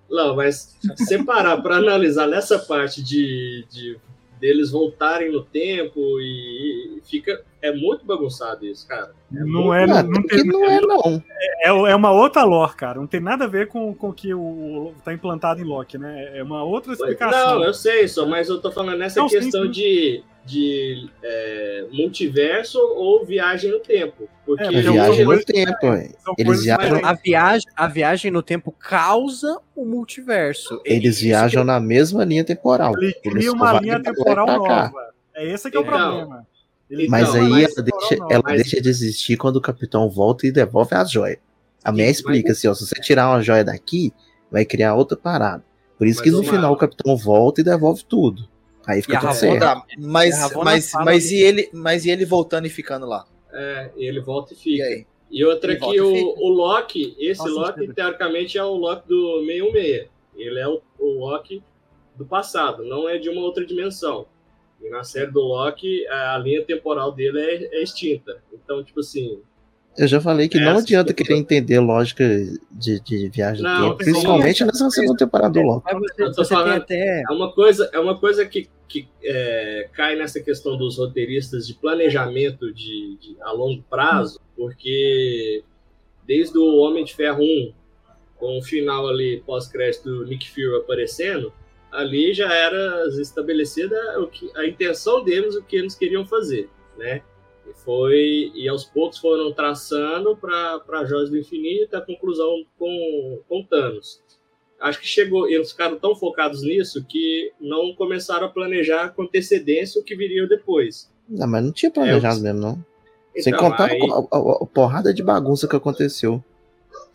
Não, 0.09 0.35
mas 0.35 0.75
se 0.81 1.05
você 1.05 1.23
parar 1.23 1.57
para 1.61 1.75
analisar 1.75 2.25
nessa 2.27 2.57
parte 2.57 3.03
de, 3.03 3.65
de 3.69 3.97
deles 4.39 4.71
voltarem 4.71 5.31
no 5.31 5.43
tempo 5.43 5.99
e, 6.19 6.97
e 6.97 7.01
fica 7.07 7.41
é 7.61 7.73
muito 7.75 8.05
bagunçado 8.05 8.65
isso, 8.65 8.87
cara. 8.87 9.11
É 9.35 9.39
Não 9.43 9.63
muito- 9.65 9.73
é, 9.73 9.83
Ah, 9.83 10.01
não, 10.03 10.23
tem, 10.23 10.43
não 10.45 10.65
é, 10.65 10.79
não. 10.81 11.23
é, 11.61 11.67
é 11.91 11.95
uma 11.95 12.11
outra 12.11 12.43
lore, 12.45 12.73
cara. 12.75 12.97
Não 12.99 13.05
tem 13.05 13.19
nada 13.19 13.43
a 13.43 13.47
ver 13.47 13.67
com 13.67 13.93
com 13.93 14.09
o 14.09 14.13
que 14.13 14.33
o, 14.33 14.93
tá 15.03 15.13
implantado 15.13 15.59
em 15.59 15.65
Loki, 15.65 15.97
né? 15.97 16.37
É 16.37 16.41
uma 16.41 16.63
outra 16.63 16.93
explicação. 16.93 17.55
Não, 17.59 17.65
eu 17.65 17.73
sei, 17.73 18.07
só, 18.07 18.25
mas 18.25 18.47
eu 18.47 18.61
tô 18.61 18.71
falando 18.71 18.97
nessa 18.97 19.19
Não, 19.19 19.27
sim, 19.27 19.37
questão 19.39 19.65
sim. 19.65 19.71
de, 19.71 20.23
de 20.49 21.09
é, 21.23 21.85
multiverso 21.91 22.79
ou 22.79 23.23
viagem 23.25 23.71
no 23.71 23.79
tempo. 23.79 24.27
Porque 24.45 24.63
É, 24.63 24.67
É 24.67 24.81
viagem 24.81 25.25
no 25.25 25.43
tempo. 25.43 25.77
São 26.23 26.33
Eles 26.37 26.63
viajam-. 26.63 27.05
A 27.05 27.13
viagem, 27.13 27.67
a 27.75 27.87
viagem 27.87 28.31
no 28.31 28.41
tempo 28.41 28.71
causa 28.71 29.59
o 29.75 29.85
multiverso. 29.85 30.81
Eles 30.83 31.15
Isso 31.17 31.23
viajam 31.25 31.63
na 31.63 31.79
mesma 31.79 32.25
linha 32.25 32.43
temporal. 32.43 32.93
Ele 32.97 33.05
Eles 33.07 33.21
cria 33.21 33.51
uma 33.51 33.79
linha 33.79 33.93
lá 33.95 33.99
e 33.99 34.03
temporal 34.03 34.47
nova. 34.47 34.91
É 35.35 35.45
esse 35.53 35.69
que 35.69 35.77
é 35.77 35.79
o 35.79 35.83
Então, 35.83 35.93
problema. 35.97 36.47
Ele 36.89 37.07
Mas 37.07 37.29
Então, 37.29 37.41
aí 37.43 37.49
mas- 37.49 37.77
ela, 37.77 37.83
deixa, 37.85 38.15
Não, 38.17 38.31
ela 38.31 38.43
mas- 38.43 38.55
deixa 38.61 38.81
de 38.81 38.89
existir 38.89 39.37
quando 39.37 39.57
o 39.57 39.61
capitão 39.61 40.09
volta 40.09 40.47
e 40.47 40.51
devolve 40.51 40.95
as 40.95 41.11
joias. 41.11 41.37
A 41.83 41.91
minha 41.91 42.09
explica 42.09 42.51
assim, 42.51 42.67
ó, 42.67 42.73
se 42.73 42.85
você 42.85 42.95
tirar 42.99 43.29
uma 43.29 43.41
joia 43.41 43.63
daqui, 43.63 44.11
vai 44.51 44.65
criar 44.65 44.95
outra 44.95 45.15
parada. 45.15 45.63
Por 45.97 46.07
isso 46.07 46.19
Mas 46.19 46.23
que 46.23 46.31
no 46.31 46.41
final 46.43 46.61
Marlon- 46.61 46.75
o 46.75 46.77
capitão 46.77 47.15
volta 47.15 47.61
e 47.61 47.63
devolve 47.63 48.03
tudo. 48.03 48.47
Aí 48.89 49.01
fica 49.01 49.17
E 49.17 49.19
tudo 49.19 49.33
certo. 49.33 49.59
Tá, 49.59 49.83
mas, 49.97 50.53
mas, 50.55 50.91
mas, 51.05 51.27
do- 51.29 51.33
e 51.33 51.41
ele, 51.43 51.69
mas 51.73 52.05
e 52.05 52.09
ele 52.11 52.25
voltando 52.25 52.65
e 52.65 52.69
ficando 52.69 53.05
lá? 53.05 53.25
É, 53.53 53.89
e 53.97 54.05
ele 54.05 54.19
volta 54.19 54.53
e 54.53 54.57
E 54.57 54.59
fica. 54.59 54.83
aí? 54.83 55.05
E 55.31 55.45
outra 55.45 55.71
Ele 55.73 55.79
que 55.79 55.95
e 55.95 56.01
o, 56.01 56.11
o 56.11 56.49
Loki, 56.49 57.15
esse 57.19 57.39
Faz 57.41 57.51
Loki, 57.53 57.73
sentido. 57.81 57.93
teoricamente, 57.93 58.57
é 58.57 58.63
o 58.63 58.73
Loki 58.73 59.07
do 59.07 59.43
616. 59.45 60.07
Ele 60.35 60.59
é 60.59 60.67
o, 60.67 60.81
o 60.97 61.19
Loki 61.19 61.61
do 62.15 62.25
passado, 62.25 62.83
não 62.83 63.07
é 63.07 63.17
de 63.19 63.29
uma 63.29 63.41
outra 63.41 63.63
dimensão. 63.65 64.25
E 64.81 64.89
na 64.89 65.03
série 65.03 65.29
do 65.29 65.41
Loki, 65.41 66.07
a 66.07 66.37
linha 66.39 66.63
temporal 66.63 67.11
dele 67.11 67.39
é, 67.39 67.79
é 67.79 67.83
extinta. 67.83 68.41
Então, 68.51 68.83
tipo 68.83 69.01
assim, 69.01 69.39
Eu 69.97 70.07
já 70.07 70.19
falei 70.21 70.47
que 70.47 70.57
É, 70.57 70.61
não 70.61 70.77
adianta 70.77 71.13
coisa- 71.13 71.15
querer 71.27 71.37
entender 71.39 71.79
lógica 71.79 72.23
de, 72.71 72.99
de 73.01 73.27
viagem 73.29 73.61
do 73.61 73.69
Não, 73.69 73.89
tempo, 73.91 74.03
sim. 74.03 74.11
principalmente 74.11 74.63
nessa 74.65 74.89
segunda 74.89 75.17
temporada 75.17 75.53
do 75.53 75.61
Loki. 75.61 75.83
Mas 75.93 75.99
você, 76.01 76.23
Eu 76.23 76.27
tô 76.31 76.43
você 76.43 76.49
tem 76.55 76.57
falando- 76.57 76.81
até. 76.81 77.23
É 77.29 77.33
uma 77.33 77.51
coisa, 77.53 77.89
é 77.93 77.99
uma 77.99 78.17
coisa 78.17 78.45
que, 78.45 78.69
que 78.89 79.07
é, 79.23 79.87
cai 79.93 80.15
nessa 80.15 80.41
questão 80.41 80.75
dos 80.75 80.97
roteiristas 80.97 81.67
de 81.67 81.75
planejamento 81.75 82.73
de, 82.73 83.15
de- 83.17 83.37
a 83.41 83.51
longo 83.51 83.83
prazo, 83.83 84.39
porque 84.57 85.63
desde 86.25 86.57
o 86.57 86.75
Homem 86.77 87.05
de 87.05 87.15
Ferro 87.15 87.43
1, 87.43 87.73
com 88.37 88.57
o 88.57 88.61
final 88.63 89.07
ali 89.07 89.41
pós-crédito 89.45 90.03
do 90.09 90.25
Nick 90.25 90.49
Fury 90.49 90.75
aparecendo, 90.77 91.53
ali 91.91 92.33
já 92.33 92.51
era 92.53 93.07
estabelecida 93.21 94.19
o 94.19 94.27
que, 94.27 94.49
a 94.55 94.65
intenção 94.65 95.23
deles, 95.23 95.55
o 95.55 95.63
que 95.63 95.75
eles 95.75 95.95
queriam 95.95 96.25
fazer, 96.25 96.69
né? 96.97 97.21
E 97.67 97.73
foi 97.83 98.51
e 98.55 98.67
aos 98.67 98.83
poucos 98.85 99.19
foram 99.19 99.53
traçando 99.53 100.35
para 100.35 101.05
Joias 101.05 101.29
do 101.29 101.37
Infinito 101.37 101.95
a 101.95 102.01
conclusão 102.01 102.65
com, 102.77 103.41
com 103.47 103.63
Thanos 103.63 104.21
acho 104.81 104.99
que 104.99 105.07
chegou, 105.07 105.47
eles 105.49 105.71
ficaram 105.71 105.97
tão 105.99 106.15
focados 106.15 106.61
nisso 106.63 107.03
que 107.07 107.51
não 107.59 107.93
começaram 107.95 108.47
a 108.47 108.49
planejar 108.49 109.09
com 109.09 109.23
antecedência 109.23 109.99
o 109.99 110.03
que 110.03 110.15
viria 110.15 110.47
depois. 110.47 111.11
Não, 111.27 111.47
mas 111.47 111.63
não 111.63 111.71
tinha 111.71 111.91
planejado 111.91 112.39
É, 112.39 112.43
mesmo, 112.43 112.59
não. 112.59 112.85
Sem 113.37 113.53
Então, 113.53 113.69
contar 113.69 113.91
aí, 113.91 113.99
a, 114.01 114.37
a- 114.37 114.57
a 114.63 114.65
porrada 114.65 115.13
de 115.13 115.21
bagunça 115.23 115.67
que 115.67 115.75
aconteceu. 115.75 116.43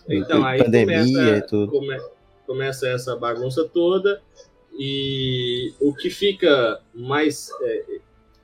então, 0.08 0.44
aí 0.44 0.62
pandemia 0.62 0.94
começa, 0.96 1.36
e 1.38 1.42
tudo. 1.46 1.72
come- 1.72 2.00
começa 2.46 2.88
essa 2.88 3.16
bagunça 3.16 3.64
toda 3.68 4.22
e 4.78 5.72
o 5.80 5.94
que 5.94 6.10
fica 6.10 6.80
mais 6.94 7.48
é, 7.62 7.84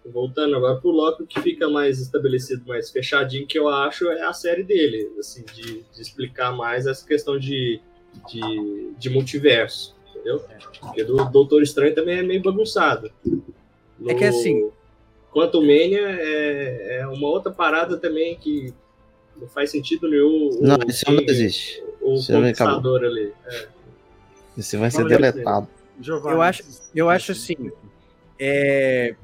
voltando 0.06 0.56
agora 0.56 0.80
pro 0.80 0.90
Loki, 0.90 1.22
o 1.22 1.26
que 1.26 1.40
fica 1.40 1.68
mais 1.68 2.00
estabelecido, 2.00 2.64
mais 2.66 2.90
fechadinho 2.90 3.46
que 3.46 3.58
eu 3.58 3.68
acho 3.68 4.08
é 4.10 4.22
a 4.22 4.32
série 4.32 4.62
dele, 4.62 5.10
assim, 5.18 5.44
de, 5.54 5.82
de 5.82 6.00
explicar 6.02 6.52
mais 6.56 6.86
essa 6.86 7.06
questão 7.06 7.38
de, 7.38 7.80
de, 8.28 8.92
de 8.98 9.10
multiverso, 9.10 9.94
entendeu? 10.10 10.42
Porque 10.80 11.04
do 11.04 11.24
Doutor 11.30 11.62
Estranho 11.62 11.94
também 11.94 12.18
é 12.18 12.22
meio 12.22 12.42
bagunçado. 12.42 13.10
É 14.06 14.14
que 14.14 14.24
assim- 14.24 14.70
Quanto 15.32 15.60
Mania 15.60 16.00
é, 16.08 16.98
é 17.02 17.06
uma 17.06 17.28
outra 17.28 17.52
parada 17.52 17.96
também 17.96 18.36
que 18.36 18.74
não 19.36 19.46
faz 19.46 19.70
sentido 19.70 20.08
nenhum. 20.10 20.50
o- 20.50 20.60
Não, 20.60 20.76
esse 20.88 21.04
filme 21.04 21.24
não 21.24 21.32
existe. 21.32 21.80
O 22.00 22.14
Esse 22.14 22.32
conquistador 22.32 23.04
ali. 23.04 23.32
É. 23.46 23.68
Esse 24.58 24.76
vai 24.76 24.90
ser 24.90 25.04
deletado. 25.06 25.68
Giovanni, 26.00 26.34
Eu 26.34 26.42
acho- 26.42 26.62
eu 26.94 27.08
acho 27.10 27.32
assim, 27.32 27.70
É, 28.42 29.14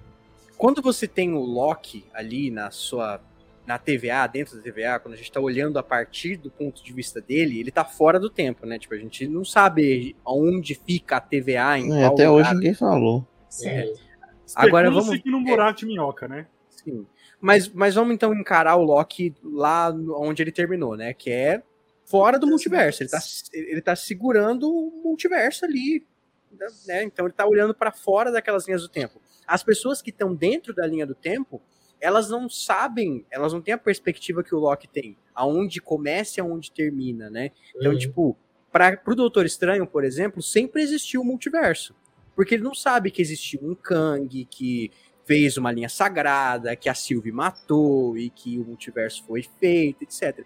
quando 0.59 0.83
você 0.83 1.09
tem 1.09 1.33
o 1.33 1.41
Loki 1.41 2.05
ali 2.13 2.51
na 2.51 2.71
sua 2.71 3.19
na 3.67 3.79
TVA, 3.79 4.27
dentro 4.27 4.57
da 4.57 4.63
TVA, 4.63 4.99
quando 5.01 5.15
a 5.15 5.17
gente 5.17 5.31
tá 5.33 5.41
olhando 5.41 5.79
a 5.79 5.83
partir 5.83 6.37
do 6.37 6.51
ponto 6.51 6.83
de 6.85 6.93
vista 6.93 7.21
dele, 7.21 7.59
ele 7.59 7.71
tá 7.71 7.85
fora 7.85 8.19
do 8.21 8.31
tempo, 8.31 8.65
né? 8.65 8.79
Tipo, 8.79 8.95
a 8.95 8.99
gente 8.99 9.27
não 9.27 9.45
sabe 9.45 10.15
onde 10.25 10.75
fica 10.75 11.17
a 11.17 11.21
TVA, 11.21 11.79
em 11.79 11.87
É, 11.93 12.01
qual 12.03 12.13
até 12.15 12.29
lugar. 12.29 12.43
hoje 12.47 12.55
ninguém 12.55 12.75
falou. 12.75 13.27
Certo. 13.49 14.01
Agora 14.55 14.91
vamos- 14.91 15.19
que 15.21 15.29
num 15.31 15.43
buraco 15.43 15.79
de 15.81 15.87
minhoca, 15.87 16.29
né? 16.29 16.47
Sim. 16.71 17.07
Mas, 17.41 17.69
mas 17.69 17.95
vamos 17.95 18.15
então 18.15 18.33
encarar 18.33 18.77
o 18.77 18.83
Loki 18.85 19.35
lá 19.43 19.91
onde 20.17 20.43
ele 20.43 20.53
terminou, 20.53 20.97
né? 20.97 21.13
Que 21.13 21.31
é 21.31 21.63
fora 22.05 22.39
do 22.39 22.47
multiverso. 22.47 23.03
Ele 23.03 23.11
tá, 23.11 23.19
ele 23.53 23.83
tá 23.83 23.97
segurando 23.97 24.71
o 24.71 25.03
multiverso 25.05 25.65
ali. 25.65 26.07
Né? 26.87 27.03
Então 27.03 27.27
ele 27.27 27.35
tá 27.35 27.45
olhando 27.47 27.75
para 27.75 27.91
fora 27.93 28.31
daquelas 28.31 28.67
linhas 28.67 28.83
do 28.83 28.89
tempo. 28.89 29.21
As 29.47 29.63
pessoas 29.63 30.01
que 30.01 30.11
estão 30.11 30.35
dentro 30.35 30.73
da 30.75 30.87
linha 30.87 31.05
do 31.07 31.15
tempo, 31.15 31.61
elas 32.01 32.29
não 32.31 32.49
sabem, 32.49 33.25
elas 33.31 33.53
não 33.53 33.61
têm 33.61 33.75
a 33.75 33.79
perspectiva 33.79 34.43
que 34.43 34.55
o 34.55 34.59
Loki 34.59 34.87
tem. 34.89 35.17
Aonde 35.35 35.81
começa 35.81 36.39
e 36.39 36.41
aonde 36.41 36.71
termina, 36.71 37.29
né? 37.31 37.51
Então, 37.77 37.93
Uhum. 37.93 37.99
tipo, 37.99 38.37
para 38.73 38.97
pro 38.97 39.15
Doutor 39.15 39.47
Estranho, 39.47 39.87
por 39.87 40.05
exemplo, 40.05 40.43
sempre 40.43 40.83
existiu 40.83 41.23
o 41.23 41.25
multiverso. 41.25 41.95
Porque 42.35 42.55
ele 42.55 42.63
não 42.63 42.75
sabe 42.75 43.11
que 43.11 43.23
existiu 43.23 43.61
um 43.63 43.75
Kang 43.75 44.45
que 44.51 44.91
fez 45.25 45.57
uma 45.57 45.73
linha 45.73 45.89
sagrada, 45.89 46.77
que 46.77 46.89
a 46.89 46.95
Sylvie 46.95 47.33
matou 47.33 48.17
e 48.17 48.29
que 48.31 48.59
o 48.59 48.65
multiverso 48.65 49.25
foi 49.27 49.43
feito, 49.59 50.03
etc. 50.03 50.45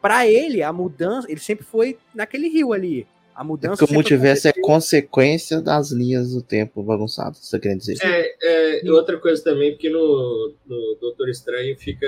Para 0.00 0.26
ele, 0.26 0.62
a 0.62 0.72
mudança, 0.72 1.30
ele 1.30 1.40
sempre 1.40 1.64
foi 1.64 1.98
naquele 2.14 2.48
rio 2.48 2.72
ali. 2.72 3.06
A 3.36 3.44
mudança 3.44 3.76
Porque 3.76 3.92
o 3.92 3.94
multiverso 3.94 4.48
é 4.48 4.52
consequência 4.54 5.60
das 5.60 5.90
linhas 5.90 6.32
do 6.32 6.40
tempo 6.40 6.82
bagunçadas, 6.82 7.38
você 7.38 7.58
quer 7.60 7.76
dizer? 7.76 7.98
É, 8.02 8.34
é, 8.40 8.84
e 8.86 8.90
outra 8.90 9.18
coisa 9.18 9.44
também, 9.44 9.72
porque 9.72 9.90
no, 9.90 10.54
no 10.66 10.96
Doutor 10.98 11.28
Estranho 11.28 11.76
fica 11.76 12.06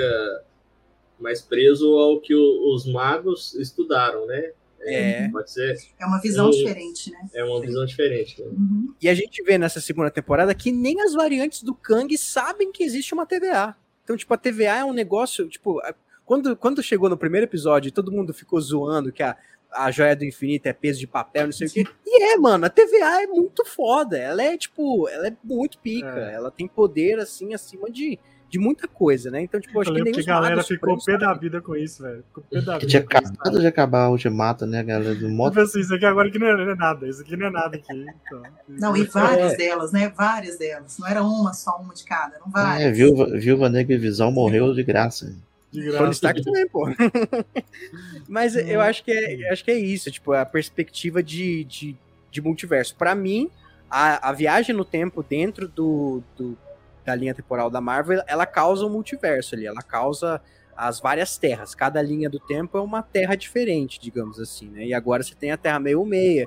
mais 1.21 1.43
preso 1.43 1.87
ao 1.99 2.19
que 2.21 2.35
o- 2.35 2.75
os 2.75 2.87
magos 2.87 3.55
estudaram, 3.57 4.27
né? 4.27 4.53
É. 4.81 5.29
Pode 5.29 5.51
ser, 5.51 5.77
É 5.99 6.07
uma 6.07 6.19
visão 6.21 6.49
diferente, 6.51 7.11
né? 7.11 7.19
é 7.35 7.45
uma 7.45 7.61
Sim. 7.61 7.67
visão 7.67 7.85
diferente. 7.85 8.41
Né? 8.41 8.47
Uhum. 8.47 8.95
E 9.03 9.09
a 9.09 9.15
gente 9.15 9.43
vê 9.43 9.59
nessa 9.59 9.81
segunda 9.83 10.11
temporada 10.11 10.55
que 10.55 10.73
nem 10.73 11.03
as 11.03 11.13
variantes 11.13 11.63
do 11.63 11.75
Kang 11.75 12.17
sabem 12.17 12.73
que 12.73 12.83
existe 12.85 13.13
uma 13.13 13.27
TVA. 13.27 13.75
Então, 14.05 14.17
tipo, 14.17 14.33
a 14.33 14.39
TVA 14.39 14.79
é 14.79 14.85
um 14.85 14.93
negócio, 14.95 15.47
tipo, 15.49 15.79
quando, 16.25 16.57
quando 16.57 16.83
chegou 16.83 17.11
no 17.11 17.19
primeiro 17.19 17.45
episódio, 17.45 17.93
todo 17.93 18.13
mundo 18.13 18.33
ficou 18.33 18.59
zoando 18.61 19.13
que 19.13 19.23
a, 19.23 19.37
a 19.73 19.91
joia 19.91 20.17
do 20.17 20.25
infinito 20.25 20.67
é 20.67 20.73
peso 20.73 20.99
de 20.99 21.07
papel, 21.07 21.45
não 21.47 21.53
sei 21.53 21.67
o 21.67 21.71
quê. 21.71 21.85
E 22.07 22.23
é, 22.33 22.37
mano, 22.37 22.65
a 22.67 22.71
TVA 22.71 23.23
é 23.23 23.27
muito 23.27 23.65
foda. 23.65 24.17
Ela 24.19 24.43
é, 24.43 24.57
tipo, 24.57 25.09
ela 25.09 25.29
é 25.29 25.33
muito 25.45 25.79
pica. 25.79 26.09
É. 26.31 26.35
Ela 26.35 26.51
tem 26.51 26.67
poder, 26.67 27.19
assim, 27.19 27.53
acima 27.55 27.91
de, 27.91 28.19
de 28.49 28.59
muita 28.59 28.89
coisa, 28.89 29.31
né? 29.31 29.43
Então, 29.43 29.61
tipo, 29.61 29.77
eu 29.77 29.83
acho 29.83 29.91
Eu 29.91 29.95
que 29.97 30.03
nem 30.03 30.13
que 30.13 30.21
a 30.21 30.25
galera 30.25 30.65
ficou 30.65 30.97
pé 31.05 31.19
da 31.19 31.35
vida 31.35 31.61
com 31.61 31.77
isso, 31.77 32.03
velho. 32.03 32.25
Ficou 32.29 32.43
pé 32.51 32.61
da 32.63 32.79
Que 32.79 32.87
vida. 32.87 32.91
tinha 32.91 33.03
acabado 33.03 33.61
de 33.61 33.67
acabar 33.67 34.05
a 34.05 34.11
Ultimato, 34.11 34.67
né, 34.67 34.83
galera? 34.83 35.15
Do 35.15 35.29
moto. 35.29 35.51
Tipo 35.53 35.65
assim, 35.65 35.81
isso 35.81 35.95
aqui 35.95 36.07
agora 36.07 36.31
que 36.31 36.39
não 36.39 36.47
é, 36.47 36.57
não 36.57 36.71
é 36.73 36.75
nada. 36.75 37.07
Isso 37.07 37.21
aqui 37.23 37.37
não 37.37 37.47
é 37.47 37.51
nada 37.51 37.77
aqui. 37.77 38.07
Então, 38.27 38.43
Não, 38.69 38.97
e 38.97 39.05
várias 39.05 39.53
É. 39.53 39.57
delas, 39.57 39.93
né? 39.93 40.09
Várias 40.17 40.57
delas. 40.59 40.99
Não 40.99 41.07
era 41.07 41.23
uma, 41.23 41.53
só 41.53 41.77
uma 41.79 41.93
de 41.93 42.05
cada, 42.05 42.37
eram 42.37 42.51
várias. 42.51 42.89
É, 42.89 42.91
Viúva, 42.91 43.27
Viúva 43.39 43.69
Negra 43.69 43.95
e 43.95 43.99
Visão 43.99 44.33
morreu 44.33 44.73
de 44.75 44.83
graça. 44.83 45.37
De 45.71 45.81
Tony 45.83 45.93
graça. 45.93 46.13
Stark 46.13 46.43
também, 46.43 46.69
pô. 46.69 46.87
Mas 48.29 48.57
eu 48.57 48.81
acho 48.81 49.05
que 49.05 49.13
é, 49.13 49.51
acho 49.53 49.65
que 49.65 49.71
é 49.71 49.79
isso, 49.79 50.11
tipo, 50.11 50.33
a 50.33 50.45
perspectiva 50.45 51.23
de, 51.23 51.65
de, 51.65 51.97
de 52.31 52.41
multiverso. 52.41 52.95
Pra 52.97 53.15
mim, 53.15 53.51
a, 53.91 54.29
a 54.31 54.33
viagem 54.33 54.75
no 54.75 54.85
tempo 54.85 55.23
dentro 55.23 55.69
do, 55.69 56.23
do- 56.37 56.57
da 57.05 57.15
linha 57.15 57.35
temporal 57.35 57.71
da 57.71 57.81
Marvel, 57.81 58.23
ela 58.27 58.45
causa 58.47 58.85
um 58.85 58.91
multiverso 58.91 59.55
ali, 59.55 59.67
ela 59.67 59.81
causa 59.83 60.41
as 60.77 61.01
várias 61.01 61.37
terras. 61.39 61.75
Cada 61.75 62.01
linha 62.03 62.29
do 62.29 62.39
tempo 62.39 62.77
é 62.79 62.81
uma 62.81 63.03
terra 63.03 63.35
diferente, 63.35 63.99
digamos 64.01 64.39
assim, 64.39 64.69
né? 64.69 64.87
E 64.87 64.95
agora 64.95 65.23
você 65.23 65.35
tem 65.35 65.51
a 65.51 65.57
Terra 65.57 65.81
meio 65.81 66.05
meia. 66.05 66.47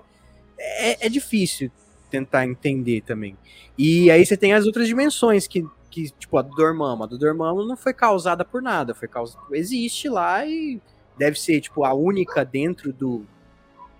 É, 0.57 1.07
é 1.07 1.09
difícil 1.09 1.71
tentar 2.09 2.45
entender 2.45 3.01
também. 3.01 3.35
E 3.77 4.09
aí 4.11 4.25
você 4.25 4.37
tem 4.37 4.53
as 4.53 4.65
outras 4.65 4.87
dimensões 4.87 5.47
que 5.47 5.65
que, 5.91 6.09
tipo, 6.09 6.37
a 6.37 6.41
do 6.41 6.55
Dormammu. 6.55 7.03
A 7.03 7.05
do 7.05 7.17
Dormammu 7.17 7.65
não 7.65 7.77
foi 7.77 7.93
causada 7.93 8.43
por 8.43 8.61
nada, 8.61 8.95
foi 8.95 9.07
causada... 9.07 9.45
Existe 9.51 10.09
lá 10.09 10.43
e 10.45 10.81
deve 11.17 11.39
ser, 11.39 11.61
tipo, 11.61 11.83
a 11.83 11.93
única 11.93 12.43
dentro 12.43 12.91
do... 12.91 13.23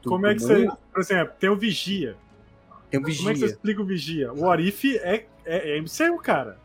do 0.01 0.09
Como 0.09 0.25
é 0.25 0.33
que 0.33 0.41
você. 0.41 0.59
mundo. 0.65 0.77
Por 0.91 1.01
exemplo, 1.01 1.33
tem 1.39 1.49
o 1.49 1.55
Vigia. 1.55 2.15
Tem 2.89 2.99
um 2.99 3.03
Como 3.03 3.13
é 3.13 3.15
que 3.15 3.21
você 3.23 3.33
vigia. 3.33 3.45
explica 3.47 3.81
o 3.81 3.85
Vigia? 3.85 4.33
O 4.33 4.45
Orif 4.45 4.97
é, 4.97 5.25
é, 5.45 5.77
é 5.77 5.81
MCU, 5.81 6.17
cara. 6.21 6.57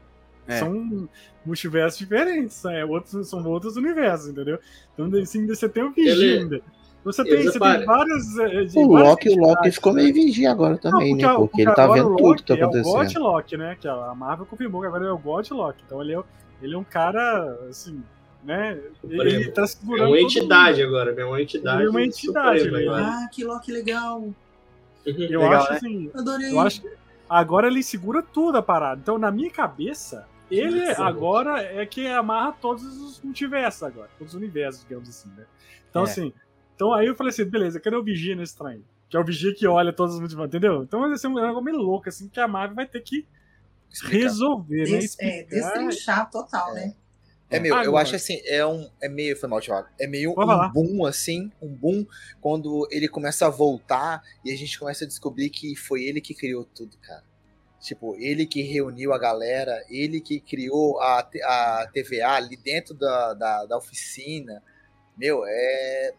É. 0.48 0.58
São 0.60 1.08
multiversos 1.44 1.98
diferentes, 1.98 2.64
é, 2.64 2.84
outros, 2.84 3.28
são 3.28 3.44
outros 3.44 3.76
universos, 3.76 4.28
entendeu? 4.28 4.58
Então, 4.94 5.10
assim, 5.20 5.46
você 5.46 5.68
tem 5.68 5.82
o 5.82 5.92
Vigia 5.92 6.12
Ele- 6.12 6.38
ainda. 6.38 6.60
Você 7.06 7.24
tem, 7.24 7.42
você 7.44 7.58
tem 7.58 7.84
várias. 7.86 8.38
é, 8.38 8.64
de 8.64 8.78
O 8.78 8.86
Loki, 8.86 9.28
o 9.28 9.36
Loki 9.36 9.42
entidades, 9.52 9.74
ficou 9.76 9.92
né? 9.94 10.02
meio 10.02 10.14
vigia 10.14 10.50
agora 10.50 10.76
também, 10.76 11.12
Não, 11.12 11.16
né? 11.18 11.28
porque- 11.28 11.40
Porque 11.48 11.62
ele 11.62 11.72
tá 11.74 11.86
vendo 11.86 12.12
o 12.12 12.16
tudo 12.16 12.34
que 12.36 12.42
tá 12.44 12.54
Loki 12.54 12.60
É 12.62 12.64
o 12.64 12.68
acontecendo. 12.68 12.94
God 12.96 13.16
Loki, 13.34 13.56
né? 13.56 13.76
Que 13.80 13.88
a 13.88 14.14
Marvel 14.14 14.46
confirmou 14.46 14.80
que 14.80 14.86
agora 14.88 15.02
ele 15.04 15.10
é 15.10 15.14
o 15.14 15.18
God 15.18 15.50
Loki. 15.50 15.82
Então 15.86 16.02
ele 16.02 16.14
é, 16.14 16.20
ele 16.60 16.74
é 16.74 16.78
um 16.78 16.84
cara, 16.84 17.58
assim, 17.70 18.02
né? 18.44 18.78
Ele, 19.04 19.20
ele 19.34 19.50
tá 19.52 19.62
É 19.62 19.66
segurando. 19.68 20.08
uma 20.08 20.16
todo 20.16 20.26
entidade 20.26 20.82
mundo. 20.84 20.88
agora, 20.96 21.12
né? 21.14 21.24
Uma 21.24 21.40
entidade. 21.42 21.78
Ele 21.78 21.86
é 21.86 21.90
uma 21.90 22.02
entidade, 22.02 22.70
né? 22.70 22.86
Ah, 22.90 23.28
que 23.32 23.44
Loki 23.44 23.70
legal. 23.72 24.28
Eu 25.04 25.14
Legal, 25.40 25.52
acho 25.62 25.70
né? 25.70 25.76
assim. 25.76 26.10
Adorei. 26.14 26.50
Eu 26.52 26.60
acho 26.60 26.82
agora 27.28 27.66
ele 27.68 27.82
segura 27.82 28.20
tudo 28.22 28.58
a 28.58 28.62
parada. 28.62 29.00
Então, 29.00 29.16
na 29.18 29.30
minha 29.30 29.50
cabeça, 29.50 30.26
ele 30.50 30.84
agora 30.96 31.60
é 31.62 31.86
que 31.86 32.06
amarra 32.08 32.52
todos 32.60 32.82
os 32.84 33.20
multiversos 33.22 33.82
agora, 33.84 34.08
todos 34.18 34.34
os 34.34 34.40
universos, 34.40 34.82
digamos 34.82 35.08
assim, 35.08 35.28
né? 35.36 35.44
Então, 35.88 36.02
É. 36.02 36.04
assim, 36.04 36.32
então 36.76 36.92
aí 36.92 37.06
eu 37.08 37.16
falei 37.16 37.30
assim, 37.32 37.44
beleza, 37.44 37.80
cadê 37.80 37.96
o 37.96 38.04
Vigia 38.04 38.36
nesse 38.36 38.56
trem? 38.56 38.84
Que 39.08 39.16
é 39.16 39.20
o 39.20 39.24
Vigia 39.24 39.52
que 39.54 39.66
olha 39.66 39.92
todos 39.92 40.14
os 40.14 40.20
multiversos, 40.20 40.48
entendeu? 40.54 40.82
Então 40.84 41.00
vai 41.00 41.16
ser 41.18 41.26
um 41.26 41.34
negócio 41.34 41.62
meio 41.62 41.76
louco, 41.78 42.08
assim, 42.08 42.28
que 42.28 42.38
a 42.38 42.46
Marvel 42.46 42.76
vai 42.76 42.86
ter 42.86 43.00
que 43.00 43.26
Explicar. 43.92 44.16
resolver, 44.18 44.76
né? 44.90 44.98
Des, 44.98 45.18
é, 45.18 45.40
Explicar. 45.40 45.48
destrinchar 45.68 46.30
total, 46.30 46.70
É. 46.70 46.74
né? 46.86 46.94
É 47.48 47.60
meu, 47.60 47.76
eu 47.76 47.96
acho 47.96 48.16
assim, 48.16 48.40
é 48.44 48.66
um. 48.66 48.90
É 49.00 49.08
meio. 49.08 49.36
Foi 49.36 49.48
mal, 49.48 49.60
Thiago. 49.60 49.86
É 50.00 50.06
meio 50.08 50.34
Pode 50.34 50.50
um 50.50 50.52
falar. 50.52 50.68
boom, 50.70 51.06
assim, 51.06 51.48
um 51.62 51.68
boom, 51.68 52.04
quando 52.40 52.88
ele 52.90 53.06
começa 53.08 53.46
a 53.46 53.48
voltar 53.48 54.20
e 54.44 54.50
a 54.52 54.56
gente 54.56 54.76
começa 54.76 55.04
a 55.04 55.06
descobrir 55.06 55.48
que 55.50 55.76
foi 55.76 56.02
ele 56.02 56.20
que 56.20 56.34
criou 56.34 56.64
tudo, 56.64 56.96
cara. 56.98 57.22
Tipo, 57.80 58.16
ele 58.16 58.46
que 58.46 58.62
reuniu 58.62 59.12
a 59.12 59.18
galera, 59.18 59.80
ele 59.88 60.20
que 60.20 60.40
criou 60.40 61.00
a, 61.00 61.20
a 61.20 61.88
TVA 61.94 62.30
ali 62.32 62.56
dentro 62.56 62.94
da, 62.94 63.32
da, 63.34 63.64
da 63.66 63.76
oficina. 63.78 64.60
Meu, 65.16 65.44
é. 65.46 66.14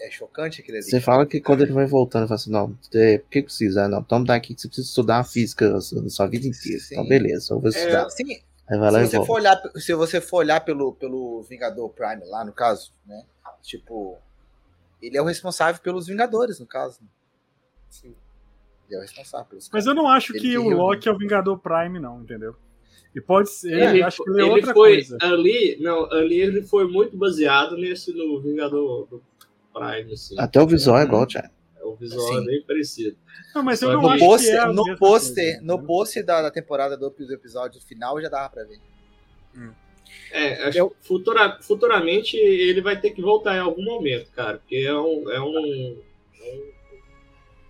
É 0.00 0.10
chocante 0.10 0.60
aquele 0.60 0.78
ali. 0.78 0.86
Você 0.86 1.00
fala 1.00 1.26
que 1.26 1.40
quando 1.40 1.62
ele 1.62 1.72
vai 1.72 1.86
voltando, 1.86 2.22
ele 2.22 2.28
fala 2.28 2.36
assim, 2.36 2.50
não, 2.52 2.78
é, 2.94 3.18
por 3.18 3.30
que 3.30 3.42
precisa? 3.42 3.88
Não, 3.88 4.02
toma 4.02 4.24
daqui 4.26 4.54
que 4.54 4.60
você 4.60 4.68
precisa 4.68 4.88
estudar 4.88 5.18
a 5.18 5.24
física 5.24 5.76
a 5.76 5.80
sua, 5.80 6.26
vida 6.28 6.46
inteira. 6.46 6.78
Sim. 6.78 6.94
Então, 6.94 7.08
beleza, 7.08 7.52
eu 7.52 7.60
vou 7.60 7.68
estudar. 7.68 8.06
É, 8.06 8.10
sim, 8.10 8.40
Aí 8.70 8.78
vai 8.78 8.90
lá 8.90 9.00
se 9.00 9.10
você, 9.10 9.16
volta. 9.16 9.26
for 9.26 9.34
olhar, 9.40 9.62
se 9.76 9.94
você 9.94 10.20
for 10.20 10.36
olhar 10.38 10.60
pelo, 10.60 10.92
pelo 10.92 11.42
Vingador 11.42 11.88
Prime 11.90 12.24
lá, 12.26 12.44
no 12.44 12.52
caso, 12.52 12.92
né? 13.06 13.24
Tipo, 13.62 14.18
ele 15.02 15.16
é 15.16 15.22
o 15.22 15.24
responsável 15.24 15.80
pelos 15.82 16.06
Vingadores, 16.06 16.60
no 16.60 16.66
caso. 16.66 17.00
Sim. 17.88 18.14
Ele 18.86 18.96
é 18.96 18.98
o 18.98 19.02
responsável 19.02 19.46
pelos 19.46 19.68
Mas 19.72 19.86
eu 19.86 19.94
não 19.94 20.06
acho 20.06 20.32
Ele 20.32 20.40
que 20.40 20.50
que 20.50 20.58
o. 20.58 20.68
Loki 20.68 21.08
é 21.08 21.12
o 21.12 21.18
Vingador 21.18 21.58
Prime, 21.58 21.98
não, 21.98 22.22
entendeu? 22.22 22.54
E 23.14 23.20
pode 23.20 23.50
ser, 23.50 23.72
Ele, 23.72 24.02
eu 24.02 24.06
acho 24.06 24.22
que 24.22 24.30
ele 24.30 24.40
é 24.40 24.44
ele 24.44 24.50
outra 24.50 24.74
foi 24.74 24.94
coisa. 24.96 25.18
ali, 25.22 25.78
não, 25.80 26.04
ali 26.12 26.40
ele 26.40 26.62
foi 26.62 26.86
muito 26.86 27.16
baseado 27.16 27.76
nesse 27.76 28.12
no 28.12 28.38
Vingador 28.40 29.06
do 29.06 29.22
Prime, 29.72 30.12
assim. 30.12 30.38
Até 30.38 30.60
o 30.60 30.66
visual 30.66 30.98
é 30.98 31.02
igual, 31.04 31.26
Thiago. 31.26 31.50
O 31.82 31.94
visual 31.96 32.38
é 32.42 32.44
bem 32.44 32.62
parecido. 32.66 33.16
Não, 33.54 33.62
mas 33.62 33.80
eu 33.80 33.92
Só 33.92 34.02
não 34.02 34.10
acho 34.10 34.24
pôster, 34.24 34.52
que 34.52 34.58
é 34.58 34.72
no 34.72 34.96
pôster, 34.96 34.98
coisa, 34.98 35.60
no 35.62 35.72
entendeu? 35.74 35.86
pôster 35.86 36.24
da, 36.24 36.42
da 36.42 36.50
temporada 36.50 36.96
do, 36.96 37.14
episódio 37.32 37.80
final 37.80 38.20
já 38.20 38.28
dava 38.28 38.50
pra 38.50 38.64
ver. 38.64 38.78
É, 40.30 40.68
acho 40.68 40.78
Eu- 40.78 40.90
que 40.90 40.96
futura, 41.06 41.58
futuramente 41.62 42.36
ele 42.36 42.80
vai 42.80 43.00
ter 43.00 43.10
que 43.10 43.22
voltar 43.22 43.56
em 43.56 43.60
algum 43.60 43.82
momento, 43.82 44.30
cara, 44.32 44.58
porque 44.58 44.76
é 44.76 44.94
um. 44.94 45.30
É 45.30 45.40
um, 45.40 45.98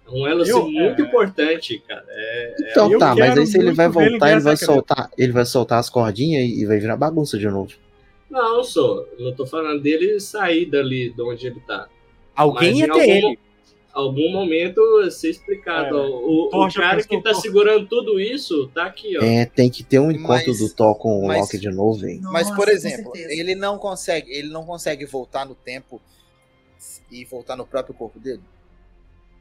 é 0.06 0.11
um 0.11 0.26
elo 0.26 0.42
assim, 0.42 0.72
muito 0.72 1.02
é. 1.02 1.04
importante, 1.04 1.78
cara. 1.87 2.04
É, 2.08 2.56
Então 2.70 2.90
eu 2.90 2.98
tá, 2.98 3.14
mas 3.14 3.37
aí 3.37 3.46
se 3.46 3.58
ele 3.58 3.72
vai 3.72 3.87
ele 3.87 3.92
voltar, 3.92 4.30
ele 4.32 4.40
vai 4.40 4.56
soltar, 4.56 5.11
ele 5.18 5.32
vai 5.32 5.44
soltar 5.44 5.78
as 5.78 5.90
cordinhas 5.90 6.48
e 6.48 6.64
vai 6.64 6.78
virar 6.78 6.96
bagunça 6.96 7.38
de 7.38 7.48
novo. 7.48 7.72
Não, 8.30 8.62
sou. 8.62 9.08
Não 9.18 9.34
tô 9.34 9.46
falando 9.46 9.80
dele 9.80 10.20
sair 10.20 10.66
dali 10.66 11.10
de 11.10 11.22
onde 11.22 11.46
ele 11.46 11.60
tá. 11.60 11.88
Alguém 12.34 12.70
Mas 12.70 12.78
ia 12.80 12.86
ter 12.86 12.90
algum, 13.00 13.28
ele. 13.28 13.38
algum 13.92 14.30
momento 14.32 15.10
ser 15.10 15.30
explicado. 15.30 15.96
É, 15.96 16.00
ó, 16.00 16.06
o, 16.06 16.66
o 16.66 16.72
cara 16.72 17.02
que 17.02 17.20
tá 17.22 17.34
segurando 17.34 17.86
tudo 17.88 18.20
isso 18.20 18.68
tá 18.74 18.84
aqui, 18.86 19.16
ó. 19.18 19.22
É, 19.24 19.44
tem 19.46 19.70
que 19.70 19.82
ter 19.82 19.98
um 19.98 20.10
encontro 20.10 20.48
Mas- 20.48 20.58
do 20.58 20.72
Thor 20.74 20.94
com 20.96 21.20
o 21.20 21.26
mas- 21.26 21.40
Loki 21.40 21.58
de 21.58 21.70
novo. 21.70 22.00
Mas, 22.02 22.20
Nossa, 22.48 22.54
por 22.54 22.66
com 22.66 22.70
exemplo, 22.70 23.12
ele 23.14 23.54
não 23.54 23.78
consegue, 23.78 24.30
ele 24.30 24.48
não 24.48 24.64
consegue 24.64 25.04
voltar 25.06 25.46
no 25.46 25.54
tempo 25.54 26.00
e 27.10 27.24
voltar 27.24 27.56
no 27.56 27.66
próprio 27.66 27.94
corpo 27.94 28.20
dele. 28.20 28.42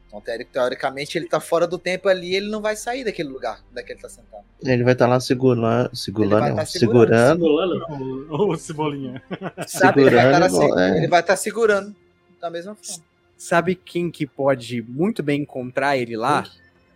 Então, 0.08 0.20
teori- 0.22 0.46
teoricamente, 0.46 1.18
ele 1.18 1.28
tá 1.28 1.38
fora 1.38 1.66
do 1.66 1.78
tempo 1.78 2.08
ali, 2.08 2.34
ele 2.34 2.48
não 2.50 2.62
vai 2.62 2.74
sair 2.74 3.04
daquele 3.04 3.28
lugar, 3.28 3.62
daquele 3.70 3.94
ele 3.98 4.02
tá 4.02 4.08
sentado. 4.08 4.42
Ele 4.64 4.82
vai 4.82 4.94
estar 4.94 5.06
lá 5.06 5.20
segurando, 5.20 5.86
Ele 5.88 5.96
segurando, 5.96 6.56
tá 6.56 6.64
segurando, 6.66 7.40
segurando, 7.42 8.26
ô, 8.34 8.56
Cebolinha. 8.56 9.22
Sabe, 9.66 10.00
Ele 10.02 10.10
vai 10.16 10.24
segurando, 10.24 10.46
estar 10.46 10.64
igual- 10.66 10.78
é. 10.78 11.22
tá 11.22 11.36
segurando 11.36 11.96
da 12.40 12.50
mesma 12.50 12.74
forma. 12.74 13.04
sabe 13.36 13.74
quem 13.74 14.10
que 14.10 14.26
pode 14.26 14.80
muito 14.82 15.22
bem 15.22 15.42
encontrar 15.42 15.96
ele 15.98 16.16
lá? 16.16 16.44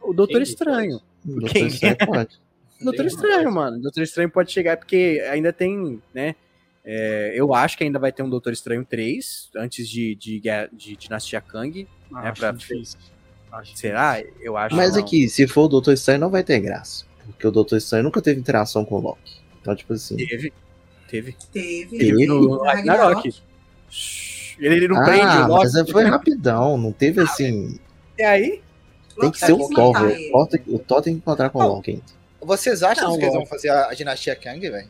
O 0.01 0.15
Doutor 0.15 0.33
Quem 0.39 0.43
que 0.45 0.49
Estranho. 0.51 0.97
O 1.25 1.29
Doutor 1.33 1.51
Quem? 1.51 1.67
Estranho 1.67 1.97
pode. 2.07 2.41
Doutor 2.81 3.05
Estranho, 3.07 3.53
mano. 3.53 3.81
Doutor 3.81 4.03
Estranho 4.03 4.31
pode 4.31 4.51
chegar, 4.51 4.77
porque 4.79 5.23
ainda 5.31 5.53
tem, 5.53 6.01
né? 6.15 6.35
É, 6.85 7.33
eu 7.35 7.55
acho 7.55 7.77
que 7.79 7.85
ainda 7.85 7.99
vai 7.99 8.11
ter 8.13 8.23
um 8.23 8.29
Doutor 8.31 8.53
Estranho 8.53 8.85
3 8.85 9.51
antes 9.57 9.89
de, 9.89 10.15
de, 10.15 10.39
Guerra- 10.41 10.69
de 10.73 10.97
Dinastia 10.97 11.41
Kang. 11.41 11.87
Acho 12.15 12.41
pra- 12.41 12.53
difícil. 12.53 12.99
Acho 13.53 13.77
Será? 13.77 14.23
Eu 14.41 14.57
acho 14.57 14.75
Mas 14.75 14.93
que 14.93 14.97
não. 14.99 15.05
aqui, 15.05 15.29
se 15.29 15.47
for 15.47 15.63
o 15.65 15.69
Doutor 15.69 15.93
Estranho, 15.93 16.21
não 16.21 16.31
vai 16.31 16.43
ter 16.43 16.59
graça. 16.61 17.05
Porque 17.27 17.47
o 17.47 17.51
Doutor 17.51 17.77
Estranho 17.77 18.05
nunca 18.05 18.21
teve 18.23 18.41
interação 18.41 18.85
com 18.85 18.97
o 18.97 19.01
Loki. 19.01 19.41
Então, 19.61 19.77
tipo 19.77 19.93
assim. 19.93 20.17
Teve. 20.17 20.53
Teve. 21.09 21.37
Teve. 21.53 21.99
Teve 21.99 22.27
no 22.27 22.63
Ragnarok. 22.63 23.29
Ele, 24.59 24.77
ele 24.77 24.89
não 24.89 25.03
prende 25.05 25.21
Ah, 25.23 25.45
o 25.45 25.49
Loki. 25.49 25.71
mas 25.75 25.91
foi 25.91 26.05
rapidão. 26.05 26.77
Não 26.79 26.93
teve 26.93 27.21
assim. 27.21 27.79
É 28.19 28.25
aí? 28.27 28.63
Tem 29.21 29.31
que 29.31 29.39
ser 29.39 29.53
o 29.53 29.69
Thor. 29.69 29.95
O 30.73 30.79
Thor 30.79 31.03
tem- 31.03 31.15
que 31.15 31.19
encontrar 31.21 31.51
com 31.51 31.59
o. 31.59 31.67
Loki 31.67 31.91
ainda. 31.93 32.03
Vocês 32.41 32.83
acham 32.83 33.11
Não, 33.11 33.19
que 33.19 33.25
eles 33.25 33.35
vão 33.35 33.47
fazer 33.47 33.69
a, 33.69 33.89
a 33.91 33.95
dinastia 33.95 34.35
Kang, 34.35 34.59
velho? 34.69 34.89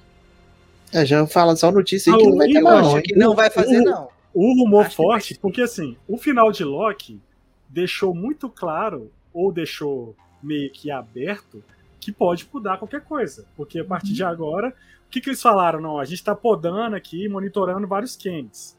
É, 0.93 1.05
já 1.07 1.27
fala 1.27 1.57
só 1.57 1.71
notícia 1.73 2.13
aí 2.13 2.17
Ah, 2.17 2.23
que 2.23 2.27
não 2.31 2.37
vai 2.37 2.49
o 2.49 2.53
ter 2.53 2.61
mais, 2.61 2.87
Eu 2.87 2.93
não, 2.95 3.03
que 3.03 3.17
não 3.17 3.35
vai 3.35 3.51
fazer, 3.51 3.81
o- 3.81 3.85
não. 3.85 4.09
O 4.35 4.63
rumor 4.63 4.87
Acho 4.87 4.97
forte, 4.97 5.39
porque 5.39 5.61
assim, 5.61 5.97
o 6.09 6.17
final 6.17 6.51
de 6.51 6.65
Loki 6.65 7.21
deixou 7.69 8.15
muito 8.15 8.49
claro, 8.49 9.11
ou 9.33 9.53
deixou 9.53 10.17
meio 10.43 10.71
que 10.71 10.91
aberto, 10.91 11.63
que 12.01 12.11
pode 12.11 12.49
mudar 12.53 12.79
qualquer 12.79 13.03
coisa. 13.03 13.47
Porque 13.57 13.79
a 13.79 13.85
partir 13.85 14.13
de 14.15 14.25
agora, 14.25 14.75
o 15.07 15.11
que, 15.11 15.21
que 15.21 15.29
eles 15.29 15.41
falaram? 15.43 15.81
Não, 15.81 15.99
a 15.99 16.05
gente 16.05 16.25
tá 16.25 16.35
podando 16.35 16.97
aqui, 16.97 17.29
monitorando 17.29 17.87
vários 17.87 18.17
Kangs. 18.17 18.77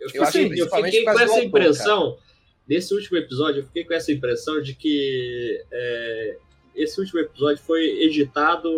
Eu, 0.00 0.08
Eu 0.14 0.22
acho 0.22 0.32
fiquei, 0.32 0.50
que 0.50 0.60
eu 0.62 0.68
fiquei 0.70 1.04
com 1.04 1.10
essa 1.10 1.40
impressão, 1.44 2.18
desse 2.66 2.94
último 2.94 3.18
episódio, 3.18 3.60
eu 3.60 3.66
fiquei 3.66 3.84
com 3.84 3.94
essa 3.94 4.10
impressão 4.10 4.60
de 4.60 4.74
que 4.74 5.62
é, 5.70 6.36
esse 6.74 6.98
último 7.00 7.20
episódio 7.20 7.62
foi 7.62 7.84
editado 8.02 8.68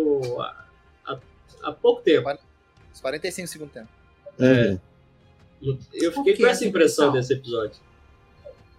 há 1.61 1.71
pouco 1.71 2.01
tempo. 2.01 2.29
Os 2.93 3.01
45 3.01 3.47
segundos 3.47 3.73
tempo. 3.73 3.89
Uhum. 4.39 4.79
Eu 5.93 6.11
fiquei 6.11 6.33
que 6.33 6.43
com 6.43 6.49
essa 6.49 6.65
impressão 6.65 7.11
desse 7.11 7.33
episódio. 7.33 7.79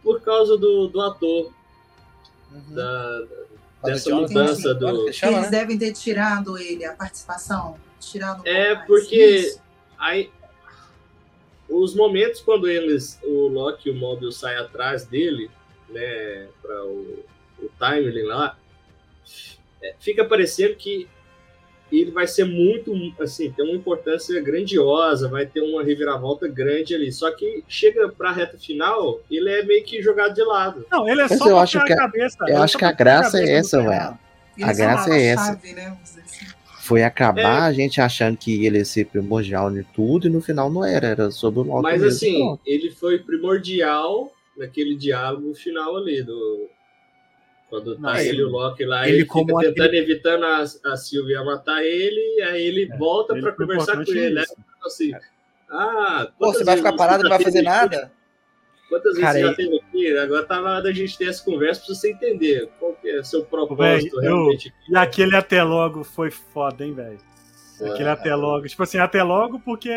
Por 0.03 0.21
causa 0.21 0.57
do, 0.57 0.87
do 0.89 1.01
ator, 1.01 1.53
Uhum. 2.51 2.75
da, 2.75 3.27
dessa 3.85 4.15
mudança 4.15 4.75
do. 4.75 5.09
Eles 5.09 5.21
né? 5.21 5.51
devem 5.51 5.79
ter 5.79 5.93
tirado 5.93 6.57
ele, 6.57 6.85
a 6.85 6.95
participação. 6.95 7.77
Tirado 8.01 8.43
um 8.43 8.47
É, 8.47 8.75
porque 8.87 9.17
Isso. 9.17 9.61
aí, 9.99 10.31
os 11.69 11.95
momentos 11.95 12.41
quando 12.41 12.69
eles, 12.69 13.19
o 13.25 13.49
Loki 13.49 13.89
e 13.89 13.93
o 13.93 13.95
Mobius 13.95 14.37
saem 14.37 14.59
atrás 14.59 15.05
dele, 15.05 15.51
né, 15.89 16.49
para 16.63 16.85
o, 16.85 17.25
o 17.59 17.71
timeline 17.79 18.23
lá, 18.23 18.57
é, 19.83 19.95
fica 19.99 20.25
parecendo 20.25 20.77
que 20.77 21.09
ele 21.91 22.11
vai 22.11 22.27
ser 22.27 22.45
muito, 22.45 22.93
assim, 23.21 23.51
tem 23.51 23.65
uma 23.65 23.77
importância 23.77 24.41
grandiosa, 24.41 25.29
vai 25.29 25.47
ter 25.47 25.61
uma 25.61 25.83
reviravolta 25.83 26.49
grande 26.49 26.95
ali. 26.95 27.13
Só 27.13 27.31
que 27.31 27.63
chega 27.69 28.09
pra 28.09 28.33
reta 28.33 28.59
final, 28.59 29.21
ele 29.31 29.49
é 29.51 29.63
meio 29.63 29.85
que 29.85 30.03
jogado 30.03 30.35
de 30.35 30.43
lado. 30.43 30.85
Não, 30.91 31.09
ele 31.09 31.21
é 31.21 31.27
Mas 31.29 31.39
só 31.39 31.49
eu 31.49 31.59
acho 31.59 31.85
que 31.85 31.93
a 31.93 31.97
cabeça. 31.97 32.37
eu 32.41 32.47
ele 32.49 32.57
acho 32.57 32.79
que 32.79 32.85
a 32.85 32.93
graça 32.93 33.41
é 33.41 33.53
essa, 33.53 33.81
velho. 33.83 34.19
A 34.63 34.73
graça 34.73 35.15
é 35.15 35.27
essa. 35.27 35.47
chave, 35.47 35.73
né, 35.75 35.97
assim. 36.03 36.21
Foi 36.81 37.03
acabar 37.03 37.63
a 37.65 37.73
gente 37.73 38.01
achando 38.01 38.37
que 38.37 38.65
ele 38.65 38.79
ia 38.79 38.85
ser 38.85 39.07
primordial 39.07 39.71
de 39.73 39.83
tudo 39.83 40.29
e 40.29 40.31
no 40.31 40.41
final 40.41 40.71
não 40.71 40.85
era, 40.85 41.09
era 41.09 41.31
sobre 41.33 41.59
o 41.61 41.63
Loki 41.65 41.83
Mas 41.83 42.01
mesmo, 42.01 42.09
assim, 42.17 42.39
pronto. 42.39 42.61
ele 42.65 42.91
foi 42.91 43.19
primordial 43.19 44.33
naquele 44.57 44.95
diálogo 44.97 45.53
final 45.55 45.97
ali 45.97 46.23
do. 46.23 46.69
Quando 47.69 48.01
tá 48.01 48.21
ele 48.21 48.29
ele- 48.31 48.39
e 48.41 48.45
o 48.45 48.49
Loki 48.49 48.85
lá, 48.85 49.09
ele 49.09 49.19
ele, 49.19 49.27
como 49.27 49.47
fica 49.47 49.59
aquele- 49.59 49.75
tentando, 49.75 49.95
evitando 49.95 50.45
a, 50.45 50.93
a 50.93 50.97
Sylvia 50.97 51.43
matar 51.45 51.83
ele, 51.85 52.43
aí 52.43 52.65
ele 52.65 52.89
É, 52.93 52.97
volta 52.97 53.39
foi 53.41 53.53
conversar 53.53 53.97
com 54.05 54.13
ele, 54.13 54.35
né? 54.35 54.45
Assim, 54.85 55.13
ah, 55.69 56.29
Pô, 56.39 56.53
você 56.53 56.63
vai 56.65 56.77
ficar 56.77 56.91
vezes 56.91 56.99
parado 56.99 57.21
e 57.21 57.25
não 57.25 57.31
vai 57.31 57.43
fazer 57.43 57.63
nada? 57.63 58.13
Quantas 58.89 59.15
vezes 59.17 59.21
Cara, 59.21 59.39
você 59.39 59.47
já 59.47 59.55
teve 59.55 59.77
aqui? 59.81 60.17
Agora 60.17 60.45
tá 60.45 60.61
na 60.61 60.71
hora 60.75 60.83
da 60.85 60.93
gente 60.93 61.19
ter 61.19 61.29
essa 61.29 61.45
conversa 61.45 61.85
pra 61.85 61.93
você 61.95 62.13
entender 62.13 62.71
qual 62.79 62.93
que 62.95 63.09
é 63.11 63.19
o 63.19 63.25
seu 63.25 63.45
propósito 63.45 64.17
Véi, 64.17 64.29
eu- 64.29 64.35
realmente. 64.35 64.73
E 64.89 64.97
aquele 64.97 65.35
até 65.35 65.61
logo 65.65 66.05
foi 66.05 66.31
foda, 66.31 66.85
hein, 66.85 66.95
velho? 66.95 67.19
Aquele 67.81 68.09
Ah, 68.09 68.13
até 68.13 68.33
logo. 68.37 68.67
Tipo 68.69 68.85
assim, 68.85 68.99
até 68.99 69.25
logo 69.25 69.59
porque 69.59 69.91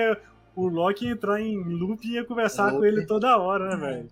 o 0.55 0.67
Loki 0.67 1.05
ia 1.05 1.11
entrar 1.11 1.39
em 1.39 1.55
loop 1.63 2.03
e 2.03 2.13
ia 2.15 2.25
conversar 2.25 2.71
Loop. 2.71 2.79
com 2.79 2.85
ele 2.85 3.05
toda 3.05 3.37
hora, 3.37 3.69
né, 3.69 3.75
velho? 3.77 4.09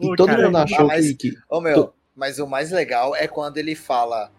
E 0.00 0.06
Ô, 0.10 0.16
todo 0.16 0.26
cara, 0.28 0.46
mundo 0.46 0.56
achou 0.56 0.86
mas- 0.86 1.12
que, 1.12 1.32
Ô, 1.50 1.60
meu, 1.60 1.92
mas 2.16 2.38
o 2.38 2.46
mais 2.46 2.70
legal 2.72 3.14
é 3.14 3.28
quando 3.28 3.58
ele 3.58 3.74
fala. 3.76 4.32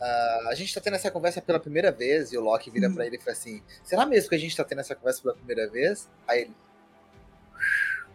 ah, 0.00 0.48
a 0.50 0.54
gente 0.56 0.74
tá 0.74 0.80
tendo 0.80 0.94
essa 0.96 1.10
conversa 1.10 1.40
pela 1.40 1.60
primeira 1.60 1.92
vez, 1.92 2.32
e 2.32 2.36
o 2.36 2.40
Loki 2.42 2.70
vira 2.70 2.88
Hum. 2.88 2.94
pra 2.94 3.06
ele 3.06 3.16
e 3.16 3.20
fala 3.20 3.32
assim: 3.32 3.62
será 3.84 4.04
mesmo 4.04 4.28
que 4.28 4.34
a 4.34 4.38
gente 4.38 4.56
tá 4.56 4.64
tendo 4.64 4.80
essa 4.80 4.94
conversa 4.96 5.22
pela 5.22 5.34
primeira 5.34 5.70
vez? 5.70 6.08
Aí 6.26 6.40
ele. 6.42 6.52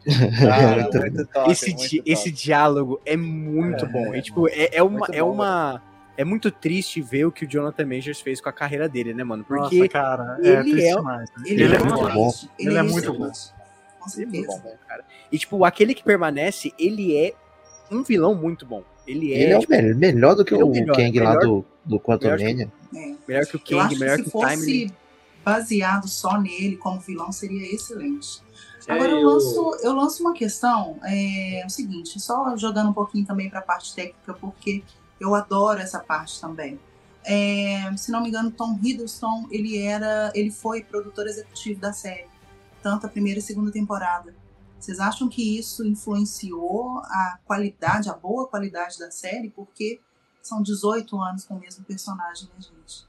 Cara, 0.39 0.83
Muito 0.83 0.97
muito 0.99 1.25
top. 1.27 1.51
esse, 1.51 1.69
muito 1.73 1.89
di- 1.89 1.97
top. 1.97 2.11
esse 2.11 2.31
diálogo 2.31 3.01
é 3.05 3.17
muito 3.17 3.85
É, 3.85 3.87
bom. 3.89 4.13
é 4.13 4.19
É, 4.19 4.21
tipo, 4.21 4.47
é, 4.47 4.69
é 4.73 4.83
uma. 4.83 4.99
Muito 4.99 5.13
É 5.13 5.21
bom, 5.21 5.31
uma 5.31 5.83
é 6.17 6.23
muito 6.23 6.49
triste 6.49 6.99
ver 7.01 7.25
o 7.25 7.31
que 7.31 7.45
o 7.45 7.47
Jonathan 7.47 7.85
Majors 7.85 8.19
fez 8.21 8.41
com 8.41 8.49
a 8.49 8.53
carreira 8.53 8.89
dele, 8.89 9.13
né, 9.13 9.23
mano? 9.23 9.45
Nossa, 9.47 9.69
Porque 9.69 9.87
cara, 9.89 10.37
ele 10.39 10.49
é 10.49 10.61
triste 10.63 10.87
é- 10.87 10.95
demais. 10.95 11.29
né? 11.29 11.43
Ele, 11.45 11.63
Ele 11.63 11.75
é 11.75 11.77
é 11.77 11.79
muito 11.83 11.99
bom. 12.01 12.13
bom. 12.13 12.33
Ele 12.57 12.77
é 12.77 12.81
muito 12.81 12.97
excelente. 13.11 13.19
Com 13.19 13.21
ele 13.21 13.29
é 13.29 14.09
certeza. 14.09 14.47
muito 14.47 14.61
bom, 14.63 14.75
cara. 14.87 15.05
E, 15.31 15.37
tipo, 15.37 15.63
aquele 15.65 15.93
que 15.93 16.03
permanece, 16.03 16.73
ele 16.79 17.15
é 17.17 17.33
um 17.91 18.01
vilão 18.01 18.33
muito 18.33 18.65
bom. 18.65 18.83
Ele 19.07 19.33
é, 19.33 19.43
ele 19.43 19.53
é 19.53 19.57
o 19.57 19.59
tipo, 19.61 19.71
melhor, 19.71 19.95
melhor 19.95 20.35
do 20.35 20.43
que 20.45 20.53
é 20.53 20.57
o 20.63 20.69
melhor, 20.69 20.95
Kang 20.95 21.19
lá 21.19 21.29
melhor- 21.29 21.41
do, 21.45 21.65
do 21.85 21.99
Quantum 21.99 22.25
melhor 22.25 22.37
que- 22.37 22.43
Mania. 22.43 22.71
É. 22.95 23.15
melhor 23.27 23.45
que 23.45 23.55
o 23.55 23.61
Eu 23.69 23.77
Kang, 23.79 23.89
que 23.93 23.99
melhor 23.99 24.15
se 24.17 24.21
que 24.23 24.27
o 24.27 24.31
fosse 24.31 24.57
Time. 24.57 24.93
baseado 25.45 26.07
só 26.07 26.39
nele 26.39 26.75
como 26.77 26.99
vilão, 26.99 27.31
seria 27.31 27.73
excelente. 27.73 28.41
É, 28.87 28.93
Agora 28.93 29.11
eu 29.11 29.17
eu- 29.19 29.23
lanço, 29.29 29.77
eu 29.81 29.93
lanço 29.93 30.21
uma 30.23 30.33
questão, 30.33 30.97
é, 31.03 31.63
o 31.65 31.69
seguinte, 31.69 32.19
só 32.19 32.55
jogando 32.57 32.89
um 32.89 32.93
pouquinho 32.93 33.25
também 33.25 33.49
para 33.49 33.59
a 33.59 33.61
parte 33.61 33.93
técnica, 33.95 34.33
porque 34.33 34.83
eu 35.19 35.33
adoro 35.35 35.79
essa 35.79 35.99
parte 35.99 36.39
também. 36.39 36.79
É, 37.25 37.91
se 37.97 38.11
não 38.11 38.21
me 38.21 38.29
engano, 38.29 38.49
Tom 38.51 38.79
Hiddleston, 38.81 39.47
ele 39.51 39.77
era, 39.77 40.31
ele 40.33 40.49
foi 40.51 40.81
produtor 40.83 41.27
executivo 41.27 41.79
da 41.81 41.91
série, 41.91 42.25
tanto 42.81 43.05
a 43.05 43.09
primeira 43.09 43.39
e 43.39 43.43
a 43.43 43.45
segunda 43.45 43.69
temporada. 43.71 44.33
Vocês 44.87 45.01
acham 45.01 45.27
que 45.27 45.59
isso 45.59 45.85
influenciou 45.85 46.99
a 46.99 47.39
qualidade, 47.43 48.07
a 48.09 48.13
boa 48.13 48.47
qualidade 48.47 48.97
da 48.97 49.11
série? 49.11 49.49
Porque 49.49 49.99
são 50.41 50.63
18 50.63 51.21
anos 51.21 51.43
com 51.43 51.55
o 51.55 51.59
mesmo 51.59 51.83
personagem, 51.83 52.47
né, 52.55 52.61
gente? 52.61 53.05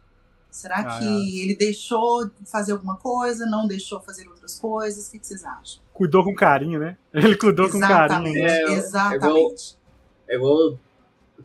Será 0.50 0.78
Ah, 0.78 0.98
que 0.98 1.40
ele 1.40 1.54
deixou 1.54 2.26
de 2.26 2.50
fazer 2.50 2.72
alguma 2.72 2.96
coisa, 2.96 3.46
não 3.46 3.64
deixou 3.64 4.00
fazer 4.00 4.26
outras 4.26 4.58
coisas? 4.58 5.06
O 5.06 5.12
que, 5.12 5.20
que 5.20 5.26
vocês 5.28 5.44
acham? 5.44 5.80
Cuidou 5.94 6.24
com 6.24 6.34
carinho, 6.34 6.80
né? 6.80 6.98
Ele 7.14 7.36
cuidou 7.36 7.70
com 7.70 7.78
carinho. 7.78 8.26
Exatamente, 8.26 8.40
né? 8.40 8.60
É, 8.60 8.72
exatamente. 8.72 9.78
É 10.26 10.34
igual 10.34 10.58
eu 10.58 10.78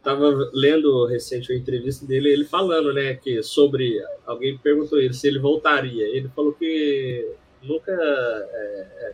tava 0.01 0.49
lendo 0.51 1.05
recente 1.05 1.51
uma 1.51 1.59
entrevista 1.59 2.07
dele, 2.07 2.29
ele 2.29 2.45
falando, 2.45 2.91
né, 2.91 3.13
que 3.13 3.43
sobre 3.43 4.03
alguém 4.25 4.57
perguntou 4.57 4.99
ele 4.99 5.13
se 5.13 5.27
ele 5.27 5.37
voltaria. 5.37 6.07
Ele 6.07 6.27
falou 6.29 6.53
que 6.53 7.35
nunca, 7.61 7.91
é, 7.91 8.87
é, 8.97 9.13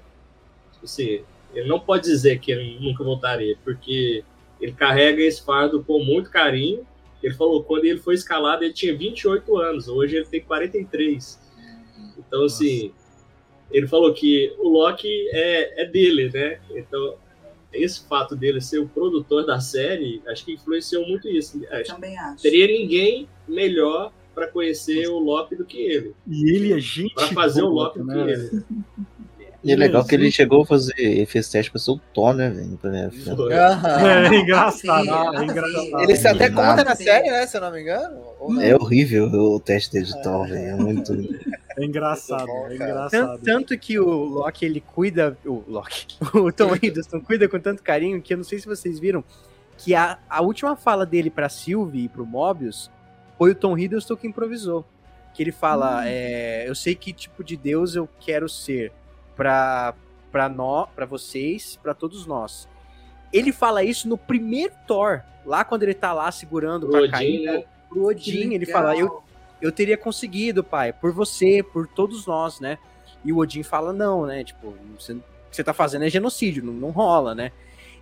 assim, 0.83 1.21
ele 1.53 1.67
não 1.67 1.79
pode 1.79 2.03
dizer 2.03 2.39
que 2.39 2.51
ele 2.51 2.77
nunca 2.79 3.03
voltaria, 3.03 3.57
porque 3.63 4.23
ele 4.59 4.71
carrega 4.73 5.21
esse 5.21 5.43
fardo 5.43 5.83
com 5.83 6.03
muito 6.03 6.29
carinho. 6.29 6.85
Ele 7.21 7.33
falou 7.33 7.61
que 7.61 7.67
quando 7.67 7.85
ele 7.85 7.99
foi 7.99 8.15
escalado 8.15 8.63
ele 8.63 8.73
tinha 8.73 8.95
28 8.95 9.57
anos, 9.57 9.87
hoje 9.87 10.17
ele 10.17 10.25
tem 10.25 10.41
43. 10.41 11.39
Então, 12.17 12.45
assim, 12.45 12.93
ele 13.71 13.87
falou 13.87 14.13
que 14.13 14.53
o 14.59 14.69
Loki 14.69 15.27
é, 15.31 15.83
é 15.83 15.85
dele, 15.85 16.29
né? 16.33 16.59
Então, 16.71 17.15
esse 17.73 18.07
fato 18.07 18.35
dele 18.35 18.61
ser 18.61 18.79
o 18.79 18.87
produtor 18.87 19.45
da 19.45 19.59
série, 19.59 20.21
acho 20.27 20.43
que 20.45 20.53
influenciou 20.53 21.07
muito 21.07 21.27
isso. 21.27 21.61
Acho 21.71 21.93
Também 21.93 22.17
acho. 22.17 22.41
teria 22.41 22.67
ninguém 22.67 23.27
melhor 23.47 24.11
para 24.33 24.47
conhecer 24.47 25.07
o 25.07 25.19
Loki 25.19 25.55
do 25.55 25.65
que 25.65 25.77
ele. 25.77 26.15
E 26.27 26.55
ele 26.55 26.73
é 26.73 26.79
gente. 26.79 27.13
Para 27.13 27.27
fazer 27.27 27.61
o 27.61 27.69
boa, 27.69 27.85
Loki 27.85 27.99
do 27.99 28.05
né, 28.05 28.13
que 28.13 28.23
velho? 28.23 28.41
ele. 28.53 28.83
E 29.63 29.73
é 29.73 29.75
legal 29.75 30.05
que 30.05 30.15
ele 30.15 30.25
gente- 30.25 30.35
chegou 30.35 30.61
a 30.61 30.65
fazer, 30.65 30.93
ele 30.97 31.25
fez 31.25 31.49
teste 31.49 31.69
pra 31.69 31.79
ser 31.79 31.91
o 31.91 31.99
Thor, 32.13 32.33
né, 32.33 32.49
velho? 32.49 32.79
Aham. 33.53 34.33
É 34.33 34.35
engraçado. 34.35 35.09
É 35.37 35.43
engraçado. 35.43 35.99
Ele 36.01 36.15
se 36.15 36.27
até 36.27 36.49
conta 36.49 36.83
na 36.83 36.95
série, 36.95 37.29
né? 37.29 37.45
Se 37.45 37.57
eu 37.57 37.61
não 37.61 37.71
me 37.71 37.81
engano. 37.81 38.21
É 38.61 38.73
horrível 38.75 39.25
o 39.25 39.59
teste 39.59 39.91
dele 39.91 40.05
de 40.05 40.21
Thor, 40.23 40.47
velho. 40.47 40.65
É 40.69 40.75
muito. 40.75 41.13
É 41.77 41.85
engraçado, 41.85 42.49
é 42.69 42.75
engraçado. 42.75 43.09
Tanto, 43.09 43.43
tanto 43.43 43.77
que 43.77 43.99
o 43.99 44.07
Loki, 44.09 44.65
ele 44.65 44.81
cuida. 44.81 45.37
O 45.45 45.63
Loki. 45.67 46.07
O 46.33 46.51
Tom 46.51 46.75
Hiddleston 46.75 47.19
cuida 47.21 47.47
com 47.49 47.59
tanto 47.59 47.83
carinho 47.83 48.21
que 48.21 48.33
eu 48.33 48.37
não 48.37 48.43
sei 48.43 48.59
se 48.59 48.65
vocês 48.67 48.99
viram 48.99 49.23
que 49.77 49.95
a, 49.95 50.17
a 50.29 50.41
última 50.41 50.75
fala 50.75 51.05
dele 51.05 51.29
pra 51.29 51.47
Sylvie 51.49 52.05
e 52.05 52.09
pro 52.09 52.25
Mobius 52.25 52.89
foi 53.37 53.51
o 53.51 53.55
Tom 53.55 53.77
Hiddleston 53.77 54.15
que 54.15 54.27
improvisou. 54.27 54.85
Que 55.33 55.43
ele 55.43 55.51
fala: 55.51 56.03
é, 56.07 56.65
Eu 56.67 56.75
sei 56.75 56.95
que 56.95 57.11
tipo 57.13 57.43
de 57.43 57.55
Deus 57.57 57.95
eu 57.95 58.07
quero 58.19 58.47
ser 58.49 58.91
pra, 59.39 59.93
pra, 60.33 60.49
nó, 60.49 60.85
pra 60.87 61.05
vocês, 61.05 61.79
pra 61.81 61.93
todos 61.93 62.25
nós. 62.25 62.67
Ele 63.31 63.53
fala 63.53 63.83
isso 63.83 64.07
no 64.09 64.17
primeiro 64.17 64.73
Thor, 64.85 65.21
lá 65.45 65.63
quando 65.63 65.83
ele 65.83 65.93
tá 65.93 66.11
lá 66.11 66.29
segurando 66.31 66.87
O 66.87 66.89
pra 66.89 66.99
Odin, 66.99 67.11
cair. 67.11 67.45
né? 67.45 67.63
Pro 67.87 68.05
Odin, 68.07 68.53
ele 68.53 68.65
fala: 68.65 68.97
eu, 68.97 69.23
eu 69.61 69.71
teria 69.71 69.97
conseguido, 69.97 70.61
pai, 70.63 70.91
por 70.91 71.13
você, 71.13 71.63
por 71.63 71.87
todos 71.87 72.25
nós, 72.27 72.59
né? 72.59 72.77
E 73.23 73.31
o 73.31 73.37
Odin 73.37 73.63
fala, 73.63 73.93
não, 73.93 74.25
né? 74.25 74.43
Tipo, 74.43 74.75
você, 74.99 75.13
o 75.13 75.23
que 75.49 75.55
você 75.55 75.63
tá 75.63 75.73
fazendo 75.73 76.03
é 76.05 76.09
genocídio, 76.09 76.63
não, 76.63 76.73
não 76.73 76.89
rola, 76.89 77.33
né? 77.33 77.51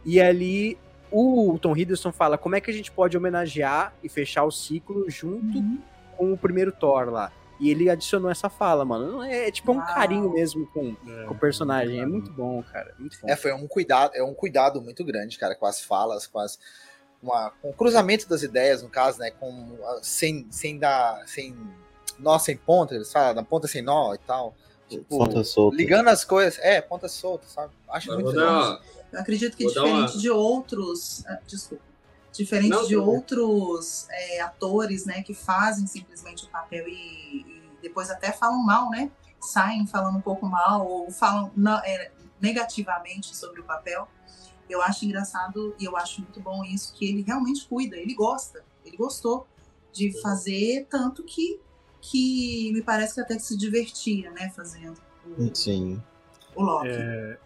E 0.06 0.20
ali 0.20 0.78
o 1.12 1.58
Tom 1.62 1.76
Hiddleston 1.78 2.12
fala, 2.12 2.38
como 2.38 2.56
é 2.56 2.62
que 2.62 2.70
a 2.72 2.74
gente 2.74 2.92
pode 2.92 3.16
homenagear 3.16 3.94
e 4.04 4.10
fechar 4.10 4.44
o 4.44 4.52
ciclo 4.52 5.10
junto 5.10 5.58
Uhum. 5.58 5.80
com 6.18 6.34
o 6.34 6.38
primeiro 6.38 6.72
Thor 6.72 7.10
lá? 7.10 7.32
E 7.60 7.70
ele 7.72 7.90
adicionou 7.90 8.30
essa 8.30 8.50
fala, 8.50 8.86
mano. 8.86 9.24
É, 9.24 9.48
é 9.48 9.52
tipo 9.52 9.72
um 9.72 9.78
Uau. 9.78 9.86
carinho 9.88 10.30
mesmo 10.32 10.68
com, 10.68 10.96
É, 11.08 11.26
com 11.26 11.34
o 11.34 11.38
personagem. 11.38 12.00
É 12.00 12.06
muito 12.06 12.32
bom, 12.32 12.62
cara. 12.64 12.94
Muito 13.00 13.18
bom. 13.22 13.28
É, 13.30 13.36
foi 13.36 13.52
um 13.54 13.68
cuidado, 13.68 14.12
é 14.16 14.24
um 14.24 14.34
cuidado 14.34 14.82
muito 14.82 15.04
grande, 15.04 15.38
cara, 15.38 15.56
com 15.56 15.66
as 15.66 15.82
falas, 15.82 16.28
com 16.28 16.40
as 16.40 16.60
uma, 17.22 17.50
com 17.62 17.72
o 17.72 17.74
cruzamento 17.74 18.30
das 18.30 18.44
ideias, 18.44 18.84
no 18.84 18.90
caso, 18.90 19.18
né, 19.20 19.32
com 19.32 19.76
sem 20.04 20.46
sem 20.52 20.78
dar 20.78 21.28
sem 21.28 21.58
nó 22.20 22.38
sem 22.38 22.56
ponta, 22.56 22.94
eles 22.94 23.12
falam, 23.12 23.34
da 23.34 23.44
ponta 23.44 23.68
sem 23.68 23.82
nó 23.82 24.14
e 24.14 24.20
tal. 24.20 24.54
Tipo, 24.88 25.18
Ponta 25.18 25.44
solta. 25.44 25.76
ligando 25.76 26.08
as 26.10 26.24
coisas, 26.24 26.58
é, 26.60 26.80
ponta 26.80 27.10
solta, 27.10 27.46
sabe? 27.48 27.74
Acho 27.90 28.08
Mas 28.08 28.24
muito 28.24 28.38
legal. 28.38 28.80
Eu 29.12 29.20
acredito 29.20 29.58
que 29.58 29.64
Vou 29.66 29.74
diferente 29.74 30.14
uma- 30.14 30.22
de 30.22 30.30
outros. 30.30 31.26
ah, 31.28 31.40
Desculpa. 31.46 31.84
Diferente 32.32 32.70
Não, 32.70 32.86
de 32.86 32.96
outros 32.96 34.08
é, 34.12 34.42
atores, 34.42 35.06
né, 35.06 35.24
que 35.24 35.34
fazem 35.34 35.88
simplesmente 35.88 36.46
o 36.46 36.50
papel 36.50 36.88
e, 36.88 37.42
e 37.42 37.57
depois 37.88 38.10
até 38.10 38.32
falam 38.32 38.64
mal, 38.64 38.90
né? 38.90 39.10
Saem 39.40 39.86
falando 39.88 40.18
um 40.18 40.22
pouco 40.22 40.46
mal 40.46 40.86
ou 40.88 41.10
falam 41.12 41.52
na- 41.56 41.82
é, 41.86 42.12
negativamente 42.42 43.36
sobre 43.36 43.62
o 43.62 43.64
papel. 43.64 44.08
Eu 44.70 44.82
acho 44.82 45.06
engraçado 45.06 45.76
e 45.80 45.86
eu 45.86 45.96
acho 45.96 46.22
muito 46.22 46.40
bom 46.42 46.64
isso, 46.64 46.94
que 46.94 47.06
ele 47.08 47.22
realmente 47.22 47.66
cuida, 47.68 47.96
ele 47.96 48.14
gosta, 48.14 48.64
ele 48.86 48.98
gostou 48.98 49.48
de 49.94 50.20
fazer 50.22 50.86
tanto 50.90 51.24
que, 51.24 51.60
que 52.02 52.72
me 52.74 52.82
parece 52.82 53.16
que 53.16 53.22
até 53.22 53.36
que 53.36 53.42
se 53.42 53.58
divertia, 53.58 54.30
né, 54.32 54.52
fazendo 54.56 54.98
o, 55.38 55.56
Sim. 55.56 56.02
o 56.56 56.62
Loki. 56.64 56.90
É, 56.90 57.38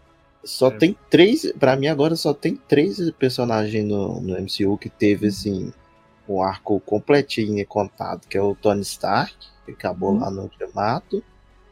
Só 0.44 0.68
É. 0.70 0.78
tem 0.78 0.98
três. 1.10 1.52
Pra 1.60 1.76
mim, 1.76 1.86
agora 1.88 2.16
só 2.16 2.34
tem 2.34 2.56
três 2.56 2.98
personagens 3.12 3.86
no, 3.88 4.20
no 4.20 4.36
MCU 4.38 4.76
que 4.78 4.90
teve, 4.90 5.28
assim, 5.28 5.72
o 6.28 6.42
arco 6.42 6.80
completinho 6.82 7.58
e 7.60 7.66
contado, 7.66 8.28
que 8.28 8.38
é 8.38 8.42
o 8.42 8.56
Tony 8.56 8.82
Stark, 8.82 9.36
que 9.66 9.72
acabou 9.72 10.12
Uhum. 10.14 10.20
lá 10.20 10.32
no 10.32 10.42
Ultimato. 10.44 11.24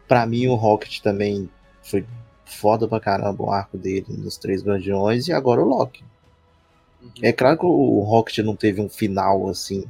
Pra 0.08 0.26
mim, 0.26 0.48
o 0.48 0.56
Rocket 0.56 1.00
também 1.02 1.50
foi 1.84 2.06
foda 2.46 2.88
pra 2.88 3.00
caramba 3.00 3.44
o 3.44 3.52
arco 3.52 3.78
dele 3.78 4.06
nos 4.10 4.38
Três 4.38 4.64
Guardiões, 4.64 5.28
e 5.28 5.34
agora 5.34 5.62
o 5.62 5.66
Loki. 5.66 6.04
É 7.22 7.32
claro 7.32 7.58
que 7.60 7.66
o 7.66 8.00
Rocket 8.02 8.40
não 8.40 8.56
teve 8.56 8.82
um 8.82 8.90
final 8.90 9.48
assim, 9.48 9.86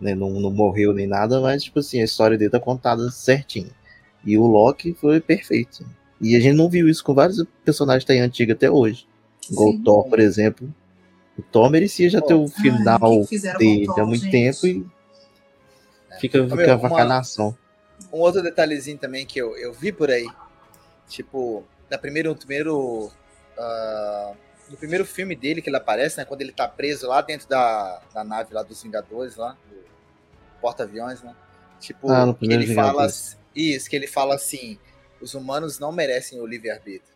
né? 0.00 0.14
Não, 0.14 0.30
não 0.30 0.50
morreu 0.50 0.92
nem 0.94 1.06
nada, 1.06 1.40
mas 1.40 1.62
tipo 1.64 1.80
assim, 1.80 2.00
a 2.00 2.04
história 2.04 2.38
dele 2.38 2.50
tá 2.50 2.60
contada 2.60 3.10
certinho. 3.10 3.70
E 4.24 4.38
o 4.38 4.46
Loki 4.46 4.94
foi 4.94 5.20
perfeito. 5.20 5.84
E 6.20 6.34
a 6.36 6.40
gente 6.40 6.56
não 6.56 6.68
viu 6.68 6.88
isso 6.88 7.04
com 7.04 7.14
vários 7.14 7.44
personagens 7.64 8.04
da 8.04 8.14
antiga 8.14 8.52
até 8.54 8.70
hoje. 8.70 9.06
Igual 9.50 9.78
Thor, 9.84 10.08
por 10.08 10.18
exemplo. 10.20 10.72
O 11.38 11.42
Thor 11.42 11.70
merecia 11.70 12.10
já 12.10 12.20
ter 12.20 12.34
o 12.34 12.48
final 12.48 12.98
dele 13.58 13.86
Thor, 13.86 14.00
há 14.00 14.04
muito 14.06 14.22
gente? 14.24 14.32
tempo 14.32 14.66
e 14.66 14.86
fica, 16.18 16.42
Ô, 16.42 16.44
fica 16.44 16.56
meu, 16.56 16.72
a 16.72 16.76
uma- 16.76 16.88
vacanação. 16.88 17.56
Um 18.12 18.18
outro 18.18 18.42
detalhezinho 18.42 18.98
também 18.98 19.24
que 19.26 19.38
eu, 19.40 19.56
eu 19.56 19.72
vi 19.72 19.92
por 19.92 20.10
aí. 20.10 20.28
Tipo, 21.08 21.64
na 21.90 21.96
primeiro, 21.98 22.30
no 22.30 22.36
primeiro. 22.36 23.10
ah, 23.58 24.34
no 24.70 24.76
primeiro 24.76 25.04
filme 25.06 25.34
dele 25.34 25.62
que 25.62 25.70
ele 25.70 25.76
aparece, 25.76 26.18
né? 26.18 26.24
Quando 26.24 26.42
ele 26.42 26.52
tá 26.52 26.68
preso 26.68 27.06
lá 27.08 27.22
dentro 27.22 27.48
da, 27.48 28.02
da 28.12 28.22
nave 28.22 28.52
lá 28.52 28.62
dos 28.62 28.82
Vingadores, 28.82 29.36
lá, 29.36 29.56
do 29.70 29.82
porta-aviões, 30.60 31.22
né? 31.22 31.34
Tipo, 31.80 32.10
Ah, 32.10 32.26
no 32.26 32.34
que 32.34 32.40
primeiro 32.40 32.62
ele 32.64 32.74
fala. 32.74 33.06
Isso, 33.54 33.88
que 33.88 33.96
ele 33.96 34.06
fala 34.06 34.34
assim: 34.34 34.78
os 35.20 35.34
humanos 35.34 35.78
não 35.78 35.90
merecem 35.92 36.40
o 36.40 36.46
livre-arbítrio. 36.46 37.14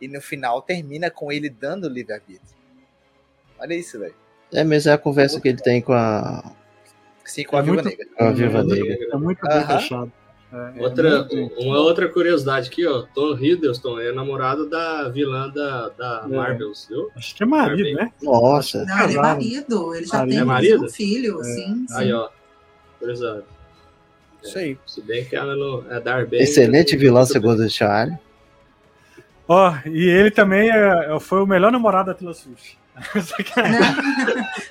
E 0.00 0.08
no 0.08 0.20
final 0.20 0.62
termina 0.62 1.10
com 1.10 1.30
ele 1.30 1.48
dando 1.50 1.84
o 1.84 1.88
livre-arbítrio. 1.88 2.61
Olha 3.62 3.74
isso, 3.74 3.98
velho. 3.98 4.14
É, 4.52 4.64
mas 4.64 4.86
é 4.86 4.92
a 4.92 4.98
conversa 4.98 5.40
que 5.40 5.48
ele 5.48 5.58
tem 5.58 5.80
com 5.80 5.92
a, 5.94 6.52
Sim, 7.24 7.44
com 7.44 7.56
a 7.56 7.60
É 7.60 7.62
Viúva 7.62 7.82
muito- 7.82 7.96
Negra. 7.98 8.14
com 8.18 8.24
a 8.24 8.32
Viúva 8.32 8.62
Negra. 8.64 8.98
é 9.12 9.16
muito 9.16 9.40
bem 9.46 9.66
fechado. 9.66 10.12
É, 10.52 10.56
é 10.78 10.82
Outra, 10.82 11.18
muito- 11.24 11.60
uma 11.60 11.78
outra 11.78 12.08
curiosidade 12.08 12.68
aqui, 12.68 12.86
ó. 12.86 13.04
Tom 13.14 13.34
Hiddleston 13.38 13.98
é 14.00 14.12
namorado 14.12 14.68
da 14.68 15.08
vilã 15.08 15.48
da, 15.48 15.88
da 15.90 16.26
É. 16.30 16.36
Marvel, 16.36 16.72
viu? 16.90 17.08
Acho 17.16 17.34
que 17.34 17.42
é 17.42 17.46
marido, 17.46 17.96
né? 17.98 18.12
Nossa, 18.22 18.84
Não, 18.84 19.04
ele 19.04 19.16
é 19.16 19.20
marido. 19.22 19.94
Ele 19.94 20.04
já 20.06 20.18
Marido. 20.44 20.60
tem 20.60 20.72
É 20.72 20.78
um 20.78 20.88
filho, 20.90 21.40
É. 21.40 21.44
sim. 21.44 21.86
sim. 21.88 21.94
Aí, 21.96 22.12
ó. 22.12 22.28
Curiosidade. 22.98 23.44
Isso 24.42 24.58
aí. 24.58 24.76
Se 24.86 25.00
bem 25.00 25.24
que 25.24 25.34
ela 25.36 25.54
não 25.56 25.84
é 25.90 26.00
dar 26.00 26.26
bem. 26.26 26.42
excelente 26.42 26.96
vilão 26.96 27.24
segundo 27.24 27.60
o 27.60 27.70
Charlie. 27.70 28.18
Ó, 29.48 29.72
e 29.86 30.08
ele 30.08 30.30
também 30.30 30.68
é- 30.70 31.14
é- 31.14 31.20
foi 31.20 31.40
o 31.42 31.46
melhor 31.46 31.70
namorado 31.72 32.08
da 32.08 32.14
Taylor 32.14 32.34
Swift. 32.34 32.78
Né? 33.56 33.78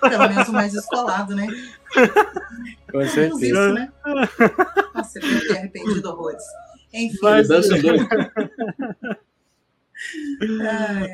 Pelo 0.09 0.29
menos 0.29 0.47
o 0.47 0.53
mais 0.53 0.71
descolado, 0.73 1.35
né? 1.35 1.47
Com 2.91 2.97
Menos 2.99 3.13
certeza. 3.13 3.45
isso, 3.45 3.73
né? 3.73 3.91
Nossa, 4.93 5.19
eu 5.19 5.23
fiquei 5.23 5.57
arrependido 5.57 6.09
horrores. 6.09 6.43
Enfim, 6.93 7.17
Mas- 7.21 7.47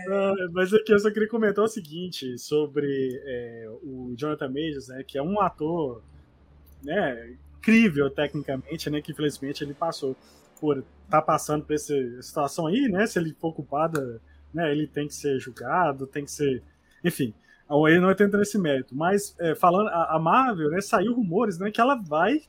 Ah, 0.10 0.34
Mas 0.54 0.74
aqui 0.74 0.94
eu 0.94 1.00
só 1.00 1.12
queria 1.12 1.28
comentar 1.28 1.64
o 1.64 1.68
seguinte 1.68 2.38
sobre 2.38 3.22
é, 3.26 3.70
o 3.84 4.14
Jonathan 4.18 4.48
Majors, 4.50 4.88
né, 4.88 5.04
que 5.06 5.18
é 5.18 5.22
um 5.22 5.42
ator 5.42 6.02
né, 6.84 7.34
incrível 7.58 8.10
tecnicamente, 8.10 8.90
né, 8.90 9.02
que 9.02 9.12
infelizmente 9.12 9.62
ele 9.64 9.74
passou 9.74 10.16
por 10.60 10.84
estar 11.06 11.22
passando 11.22 11.66
por 11.66 11.74
essa 11.74 11.94
situação 12.22 12.68
aí, 12.68 12.88
né, 12.88 13.06
se 13.06 13.20
ele 13.20 13.36
for 13.40 13.54
culpado, 13.54 14.22
né, 14.54 14.72
ele 14.72 14.88
tem 14.88 15.08
que 15.08 15.14
ser 15.16 15.38
julgado, 15.40 16.08
tem 16.08 16.24
que 16.24 16.32
ser, 16.32 16.64
enfim, 17.04 17.34
ele 17.88 18.00
não 18.00 18.12
entra 18.12 18.28
nesse 18.38 18.58
mérito, 18.58 18.96
mas 18.96 19.36
é, 19.40 19.56
falando, 19.56 19.90
a, 19.90 20.16
a 20.16 20.20
Marvel, 20.20 20.70
né, 20.70 20.82
saiu 20.82 21.14
rumores, 21.14 21.58
né, 21.60 21.70
que 21.72 21.82
ela 21.82 21.96
vai 21.96 22.42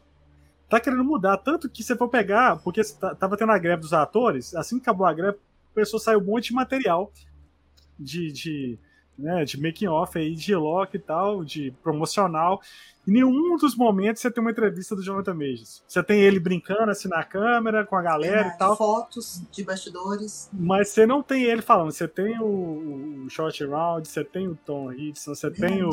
tá 0.68 0.78
querendo 0.78 1.02
mudar, 1.02 1.38
tanto 1.38 1.68
que 1.68 1.82
você 1.82 1.96
for 1.96 2.08
pegar, 2.08 2.56
porque 2.58 2.82
tá- 3.00 3.14
tava 3.14 3.36
tendo 3.36 3.52
a 3.52 3.58
greve 3.58 3.80
dos 3.80 3.92
atores, 3.92 4.54
assim 4.54 4.76
que 4.76 4.82
acabou 4.82 5.06
a 5.06 5.14
greve, 5.14 5.38
a 5.76 5.98
sair 5.98 6.16
um 6.16 6.24
monte 6.24 6.48
de 6.48 6.54
material 6.54 7.10
de, 7.98 8.30
de, 8.32 8.78
né, 9.18 9.44
de 9.44 9.60
making 9.60 9.88
off 9.88 10.16
aí, 10.18 10.34
de 10.34 10.54
Loki 10.54 10.96
e 10.96 11.00
tal, 11.00 11.42
de 11.44 11.72
promocional. 11.82 12.60
Em 13.06 13.12
nenhum 13.12 13.56
dos 13.56 13.74
momentos 13.74 14.22
você 14.22 14.30
tem 14.30 14.40
uma 14.40 14.50
entrevista 14.50 14.94
do 14.94 15.02
Jonathan 15.02 15.34
Majors. 15.34 15.82
Você 15.88 16.02
tem 16.02 16.20
ele 16.20 16.38
brincando 16.38 16.90
assim 16.90 17.08
na 17.08 17.24
câmera, 17.24 17.84
com 17.84 17.96
a 17.96 18.02
galera 18.02 18.34
verdade. 18.34 18.54
e 18.54 18.58
tal, 18.58 18.76
Fotos 18.76 19.42
de 19.50 19.64
bastidores. 19.64 20.48
mas 20.52 20.90
você 20.90 21.06
não 21.06 21.22
tem 21.22 21.42
ele 21.44 21.62
falando. 21.62 21.90
Você 21.90 22.06
tem 22.06 22.38
o, 22.38 23.24
o 23.24 23.30
Short 23.30 23.64
Round, 23.64 24.06
você 24.06 24.22
tem 24.22 24.46
o 24.46 24.54
Tom 24.54 24.92
Hiddleston, 24.92 25.34
você 25.34 25.50
tem 25.50 25.82
o. 25.82 25.90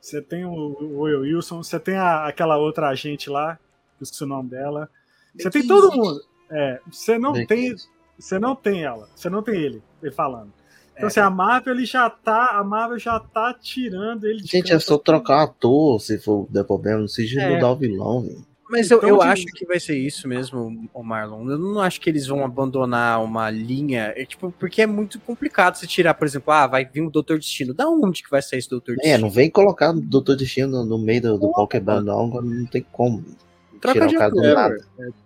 Você 0.00 0.20
tem 0.20 0.44
o, 0.44 0.50
o 0.52 1.00
Will 1.02 1.20
Wilson, 1.22 1.62
você 1.62 1.80
tem 1.80 1.96
a- 1.96 2.26
aquela 2.26 2.58
outra 2.58 2.88
agente 2.90 3.30
lá, 3.30 3.56
que 3.96 4.02
eu 4.02 4.04
esqueci 4.04 4.22
o 4.22 4.26
nome 4.26 4.50
dela. 4.50 4.90
Você 5.34 5.48
tem 5.50 5.66
todo 5.66 5.90
mundo. 5.96 6.20
É, 6.50 6.80
você 6.90 7.18
não 7.18 7.32
tem 7.46 7.74
você 8.18 8.38
não 8.38 8.54
tem 8.54 8.84
ela, 8.84 9.08
você 9.16 9.28
não 9.30 9.42
tem 9.42 9.56
ele, 9.56 9.82
ele 10.02 10.12
falando. 10.12 10.52
Então, 10.94 11.04
É. 11.04 11.06
assim, 11.06 11.20
a 11.20 11.28
Marvel 11.30 11.74
ele 11.74 11.84
já 11.84 12.08
tá, 12.08 12.50
a 12.58 12.64
Marvel 12.64 12.98
já 12.98 13.18
tá 13.20 13.54
tirando 13.60 14.24
ele 14.24 14.40
de 14.42 14.46
Gente, 14.50 14.72
é 14.72 14.78
só 14.78 14.96
trocar 14.96 15.38
o 15.38 15.44
ator 15.44 16.00
se 16.00 16.18
for 16.18 16.46
der 16.50 16.64
problema, 16.64 17.00
não 17.00 17.08
seja 17.08 17.40
É. 17.42 17.54
mudar 17.54 17.70
o 17.72 17.76
vilão, 17.76 18.22
velho. 18.22 18.44
Mas 18.70 18.90
eu, 18.90 18.96
Então, 18.96 19.08
eu 19.10 19.18
de- 19.18 19.24
acho 19.26 19.44
que 19.44 19.66
vai 19.66 19.78
ser 19.78 19.96
isso 19.96 20.26
mesmo, 20.26 20.88
o 20.92 21.02
Marlon. 21.02 21.48
Eu 21.50 21.58
não 21.58 21.80
acho 21.80 22.00
que 22.00 22.08
eles 22.08 22.26
vão 22.26 22.42
abandonar 22.44 23.22
uma 23.22 23.50
linha. 23.50 24.12
É, 24.16 24.24
tipo, 24.24 24.50
porque 24.58 24.80
é 24.82 24.86
muito 24.86 25.20
complicado 25.20 25.76
se 25.76 25.86
tirar, 25.86 26.14
por 26.14 26.24
exemplo, 26.26 26.50
ah, 26.52 26.66
vai 26.66 26.84
vir 26.84 27.02
o 27.02 27.10
Doutor 27.10 27.38
Destino. 27.38 27.74
Da 27.74 27.86
onde 27.88 28.22
que 28.22 28.30
vai 28.30 28.40
sair 28.40 28.60
esse 28.60 28.70
Doutor 28.70 28.92
É, 28.94 28.96
Destino? 28.96 29.18
não 29.18 29.30
vem 29.30 29.50
colocar 29.50 29.90
o 29.90 30.00
Doutor 30.00 30.34
Destino 30.36 30.82
no, 30.84 30.98
meio 30.98 31.20
do, 31.20 31.38
do 31.38 31.52
bando, 31.82 32.06
não, 32.06 32.26
não 32.26 32.66
tem 32.66 32.84
como. 32.90 33.22
Troca 33.80 34.06
de 34.06 34.16
ator. 34.16 34.42
nada. 34.42 34.76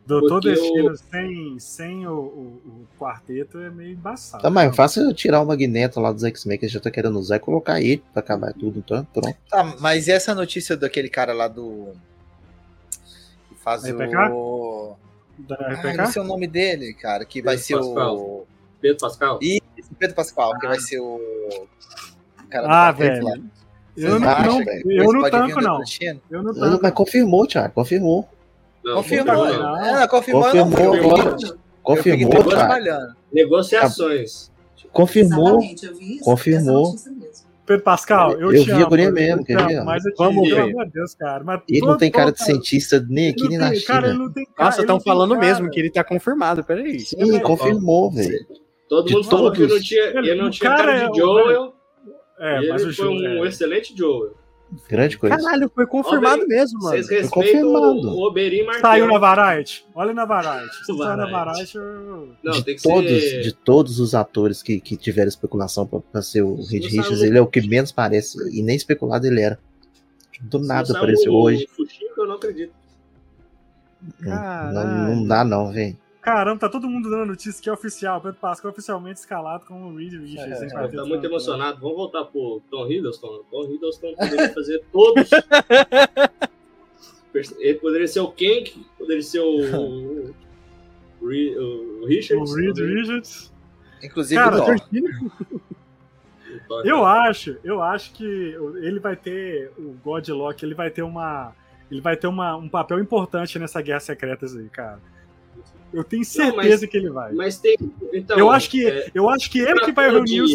Doutor 0.07 0.41
Porque 0.41 0.51
Destino 0.51 0.97
sem, 0.97 1.59
sem 1.59 2.07
o, 2.07 2.13
o- 2.13 2.63
o 2.67 2.87
quarteto 2.99 3.59
é 3.59 3.71
meio 3.71 3.93
embaçado. 3.93 4.43
Tá, 4.43 4.51
mas 4.51 4.75
fácil 4.75 5.03
eu 5.05 5.15
tirar 5.15 5.41
o 5.41 5.47
Magneto 5.47 6.01
lá 6.01 6.11
dos 6.13 6.25
X-Men 6.25 6.59
que 6.59 6.67
já 6.69 6.81
tá 6.81 6.91
querendo 6.91 7.19
usar 7.19 7.37
e 7.37 7.41
colocar 7.41 7.81
ele 7.81 8.03
pra 8.13 8.21
acabar 8.21 8.53
tudo, 8.53 8.79
então 8.79 9.05
pronto. 9.13 9.37
Tá, 9.51 9.77
mas 9.81 10.09
e 10.09 10.13
essa 10.13 10.35
notícia 10.35 10.77
daquele 10.77 11.09
cara 11.09 11.33
lá 11.33 11.47
do. 11.49 11.93
Que 13.49 13.55
faz 13.57 13.85
RPK? 13.85 14.31
o. 14.33 14.97
Da 15.39 15.55
Ah, 15.57 15.73
RPK? 15.75 15.97
não 15.97 16.07
sei 16.07 16.23
o 16.23 16.25
nome 16.25 16.47
dele, 16.47 16.93
cara. 16.95 17.25
Que 17.25 17.41
vai 17.41 17.57
Pedro 17.57 17.67
ser 17.67 17.77
o. 17.77 18.47
Pedro 18.81 18.99
Pascal? 18.99 19.39
Isso, 19.43 19.61
Pedro 19.99 20.17
Pascal, 20.17 20.59
que 20.59 20.67
vai 20.67 20.81
ser 20.81 20.99
o. 21.01 21.05
o 21.17 22.49
cara 22.51 22.67
Ah, 22.67 22.93
quarteto 22.95 23.25
lá. 23.25 23.31
velho. 23.33 23.45
Vocês 23.95 24.13
Eu 24.13 24.21
não, 24.21 24.29
acham, 24.29 24.45
não- 24.59 24.65
velho? 24.65 24.93
eu 24.93 25.13
não 25.13 25.31
tanco, 25.31 25.61
não. 25.61 25.81
Eu 26.31 26.43
não 26.43 26.53
Mas, 26.53 26.59
tanco. 26.71 26.83
mas 26.85 26.93
confirmou, 26.93 27.47
Thiago, 27.49 27.75
confirmou. 27.75 28.29
Não, 28.89 28.97
Confirmou. 28.97 29.47
não. 29.47 29.87
É, 29.87 30.09
confirmou, 30.09 30.43
Confirmou 30.45 30.97
não. 31.19 31.37
Confirmou, 31.83 32.31
Thiago. 32.31 32.49
trabalhando. 32.51 33.15
Negociações. 33.33 34.51
Confirmou. 34.93 35.49
Exatamente, 35.61 35.87
eu 35.87 35.95
vi 35.97 36.15
isso. 36.17 36.25
confirmou. 36.25 36.95
Pedro 37.67 37.85
Pascal, 37.85 38.33
eu, 38.33 38.51
Eu 38.53 38.63
te 38.63 38.67
vi 38.67 38.71
amo, 38.73 38.87
a 38.87 38.89
guria 38.89 39.11
mesmo, 39.13 39.45
quer 39.45 39.67
ver, 39.67 39.85
Vamos 40.17 40.49
pelo 40.49 40.57
ver. 40.57 40.71
amor 40.71 40.87
de 40.87 40.93
Deus, 40.93 41.15
cara. 41.15 41.45
Mas 41.45 41.61
Ele 41.69 41.81
não 41.85 41.99
tem 41.99 42.11
cara 42.11 42.33
de 42.33 42.43
cientista 42.43 43.05
nem 43.11 43.29
aqui 43.29 43.47
nem 43.47 43.59
na 43.59 43.71
tem- 43.71 43.83
Cara, 43.83 44.07
ele 44.07 44.13
China. 44.15 44.25
não 44.25 44.33
tem 44.33 44.45
cara. 44.47 44.65
Nossa, 44.71 44.81
estão 44.81 44.99
falando 44.99 45.35
cara. 45.35 45.47
mesmo 45.47 45.69
que 45.71 45.79
ele 45.79 45.91
tá 45.91 46.03
confirmado, 46.03 46.65
peraí. 46.65 46.99
Sim, 47.01 47.39
confirmou, 47.41 48.11
velho. 48.11 48.47
Todo 48.89 49.07
De 49.07 49.13
mundo 49.13 49.25
falou 49.29 49.53
que 49.53 49.59
todos. 49.59 49.75
não 49.75 49.83
tinha, 49.83 50.03
Ele- 50.03 50.35
não 50.35 50.49
tinha 50.51 50.71
cara 50.71 50.83
cara 50.85 50.99
é 51.05 51.11
de 51.11 51.19
Joel. 51.19 51.75
É, 52.41 52.69
mas 52.71 52.81
ele 52.83 52.91
o 52.91 52.95
foi 52.95 53.09
um 53.09 53.45
é. 53.45 53.49
excelente 53.49 53.95
Joel. 53.95 54.33
Grande 54.89 55.17
coisa. 55.17 55.37
Caralho, 55.37 55.71
foi 55.75 55.87
confirmado 55.87 56.47
mesmo, 56.47 56.79
mano. 56.81 56.91
Vocês 56.91 57.09
respeitam 57.09 57.31
confirmado. 57.31 58.09
o 58.09 58.27
Oberyn 58.27 58.65
Martell. 58.65 58.83
Saiu 58.83 59.07
na 59.07 59.19
Variety. 59.19 59.87
Olha 59.95 60.13
na 60.13 60.25
Variety. 60.27 60.77
Se 60.77 60.85
saiu 60.97 61.17
na 61.17 61.27
Variety. 61.27 61.77
Eu... 61.77 62.29
Não, 62.43 62.53
de, 62.53 62.65
tem 62.65 62.77
que 62.77 62.83
todos, 62.83 63.11
ser... 63.11 63.41
de 63.43 63.53
todos 63.53 63.99
os 63.99 64.15
atores 64.15 64.63
que, 64.63 64.79
que 64.79 64.97
tiveram 64.97 65.29
especulação 65.29 65.87
pra, 65.87 66.01
pra 66.01 66.23
ser 66.23 66.43
o 66.43 66.57
Reed 66.57 66.85
Richards, 66.85 67.23
ele 67.23 67.39
é 67.39 67.41
o 67.41 67.47
que 67.47 67.67
menos 67.67 67.93
parece. 67.93 68.39
E 68.55 68.63
nem 68.63 68.77
especulado 68.77 69.27
ele 69.27 69.41
era. 69.41 69.59
Do 70.43 70.61
se 70.61 70.69
nada 70.69 70.97
apareceu 70.97 71.33
o 71.33 71.43
hoje. 71.43 71.67
Fuxico, 71.75 72.21
eu 72.21 72.27
não 72.27 72.35
acredito. 72.35 72.73
Não, 74.21 74.73
não, 74.73 75.17
não 75.17 75.27
dá, 75.27 75.45
não, 75.45 75.73
velho. 75.73 75.97
Caramba, 76.21 76.59
tá 76.61 76.69
todo 76.69 76.89
mundo 76.89 77.09
dando 77.09 77.27
notícia 77.27 77.63
que 77.63 77.69
é 77.69 77.73
oficial. 77.73 78.21
Pedro 78.21 78.39
Pascal 78.41 78.71
oficialmente 78.71 79.21
escalado 79.21 79.65
como 79.67 79.87
o 79.89 79.97
Reed 79.97 80.13
Richards. 80.15 80.63
hein, 80.63 80.69
Tá 80.69 80.75
Quarteto 80.75 80.97
muito 81.07 81.23
Fantástico. 81.23 81.27
emocionado. 81.27 81.81
Vamos 81.81 81.97
voltar 81.97 82.25
pro 82.25 82.61
Tom 82.71 82.87
Hiddleston. 82.91 83.45
Tom 83.51 83.65
Hiddleston 83.65 84.15
poderia 84.15 84.53
fazer 84.53 84.85
todos. 84.93 85.31
Ele 87.59 87.75
poderia 87.79 88.09
ser 88.09 88.21
o 88.21 88.31
Kenk, 88.33 88.85
poderia 88.99 89.23
ser 89.23 89.41
o. 89.41 90.33
o, 91.23 92.05
Richards. 92.07 92.51
O 92.51 92.55
Reed 92.57 92.69
poderia- 92.75 92.95
Richards. 93.01 93.53
Inclusive 94.03 94.41
Cara, 94.43 94.57
o 94.57 94.65
Thor. 96.67 96.87
Eu 96.87 97.05
acho, 97.05 97.57
eu 97.63 97.83
acho 97.83 98.13
que 98.13 98.25
ele 98.25 98.99
vai 99.01 99.17
ter, 99.17 99.71
o 99.79 99.95
God 100.05 100.29
Loki, 100.29 100.65
ele 100.65 100.75
vai 100.75 100.91
ter 100.91 101.03
uma. 101.03 101.53
ele 101.91 102.01
vai 102.01 102.17
ter 102.17 102.27
uma, 102.27 102.57
um 102.57 102.69
papel 102.69 102.99
importante 103.01 103.59
nessa 103.59 103.81
guerra 103.83 104.01
secreta 104.01 104.47
aí, 104.47 104.69
cara. 104.69 105.01
Eu 105.93 106.05
tenho 106.05 106.21
Não, 106.21 106.25
certeza 106.25 106.81
mas- 106.83 106.91
que 106.91 106.97
ele 106.97 107.11
vai. 107.11 107.33
Mas 107.33 107.59
tem. 107.59 107.77
Então, 108.13 108.39
eu 108.39 108.51
acho 108.51 108.69
que 108.71 108.87
é, 108.87 109.11
eu 109.15 109.29
acho 109.29 109.51
que 109.51 109.59
ele 109.61 109.75
pra 109.75 109.85
que 109.87 109.93
vai 109.93 110.11
reunir 110.11 110.43
os, 110.43 110.53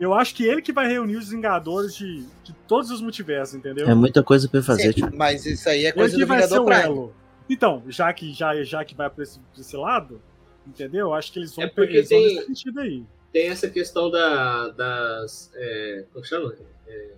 eu 0.00 0.14
acho 0.14 0.34
que 0.34 0.44
ele 0.46 0.62
que 0.62 0.72
vai 0.72 0.88
reunir 0.88 1.16
os 1.16 1.28
Vingadores 1.30 1.94
de, 1.94 2.24
de 2.42 2.52
todos 2.66 2.90
os 2.90 3.02
multiversos, 3.02 3.54
entendeu? 3.54 3.86
É 3.88 3.94
muita 3.94 4.22
coisa 4.22 4.48
pra 4.48 4.62
fazer, 4.62 4.94
Sim, 4.94 5.02
tipo. 5.04 5.16
mas 5.16 5.44
isso 5.44 5.68
aí 5.68 5.84
é 5.84 5.88
ele 5.88 5.92
coisa 5.92 6.14
que 6.16 6.20
do 6.22 6.26
vai 6.26 6.38
ser 6.40 6.46
Vingador 6.48 6.62
o 6.62 6.66
Prime. 6.66 6.82
elo. 6.84 7.14
Então, 7.48 7.82
já 7.88 8.10
que 8.12 8.32
já 8.32 8.62
já 8.64 8.84
que 8.84 8.94
vai 8.94 9.10
para 9.10 9.22
esse, 9.22 9.38
pra 9.38 9.60
esse 9.60 9.76
lado, 9.76 10.20
entendeu? 10.66 11.08
Eu 11.08 11.14
acho 11.14 11.30
que 11.32 11.38
eles 11.40 11.54
vão 11.54 11.64
É 11.64 11.68
porque 11.68 11.96
eles 11.98 12.08
vão 12.08 12.18
tem- 12.18 12.34
nesse 12.36 12.46
sentido 12.46 12.80
aí. 12.80 13.04
tem 13.32 13.48
essa 13.48 13.68
questão 13.68 14.10
da, 14.10 14.68
das. 14.68 15.50
É, 15.54 16.04
como 16.12 16.24
chama? 16.24 16.54
É, 16.88 17.10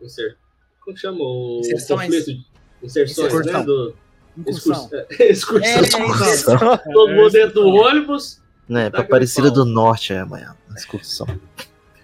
inser, 0.00 0.36
como 0.82 0.96
chama? 0.96 1.18
O 1.20 1.60
Inserções. 1.60 2.06
conflito. 2.16 2.44
Inserções, 2.82 3.32
né? 3.34 3.40
Inserção. 3.40 3.64
Do, 3.66 3.94
Excursão. 4.46 4.90
É, 5.18 5.26
excursão. 5.30 5.70
É, 5.70 5.80
Excursão. 5.82 6.58
Todo 6.92 7.10
É, 7.10 7.14
mundo 7.14 7.30
dentro 7.30 7.54
do 7.54 7.66
ônibus. 7.68 8.40
Né, 8.68 8.84
Tá 8.84 8.90
pra 8.98 9.00
Aparecida 9.02 9.50
do 9.50 9.64
Norte 9.64 10.12
é 10.12 10.20
amanhã. 10.20 10.54
Excursão. 10.76 11.26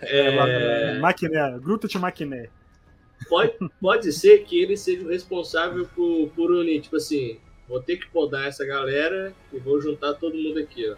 É, 0.01 0.99
Maquiné, 0.99 1.59
Gruta 1.61 1.87
de 1.89 1.99
Maquiné. 1.99 2.49
pode, 3.29 3.53
pode 3.81 4.13
ser 4.13 4.39
que 4.45 4.61
ele 4.61 4.77
seja 4.77 5.05
o 5.05 5.09
responsável 5.09 5.89
por, 5.95 6.29
por 6.35 6.51
unir, 6.51 6.81
tipo 6.83 6.97
assim, 6.97 7.39
vou 7.69 7.81
ter 7.81 7.97
que 7.97 8.09
podar 8.11 8.47
essa 8.49 8.65
galera 8.67 9.33
e 9.53 9.59
vou 9.59 9.81
juntar 9.81 10.15
todo 10.15 10.37
mundo 10.37 10.59
aqui, 10.59 10.89
ó. 10.91 10.97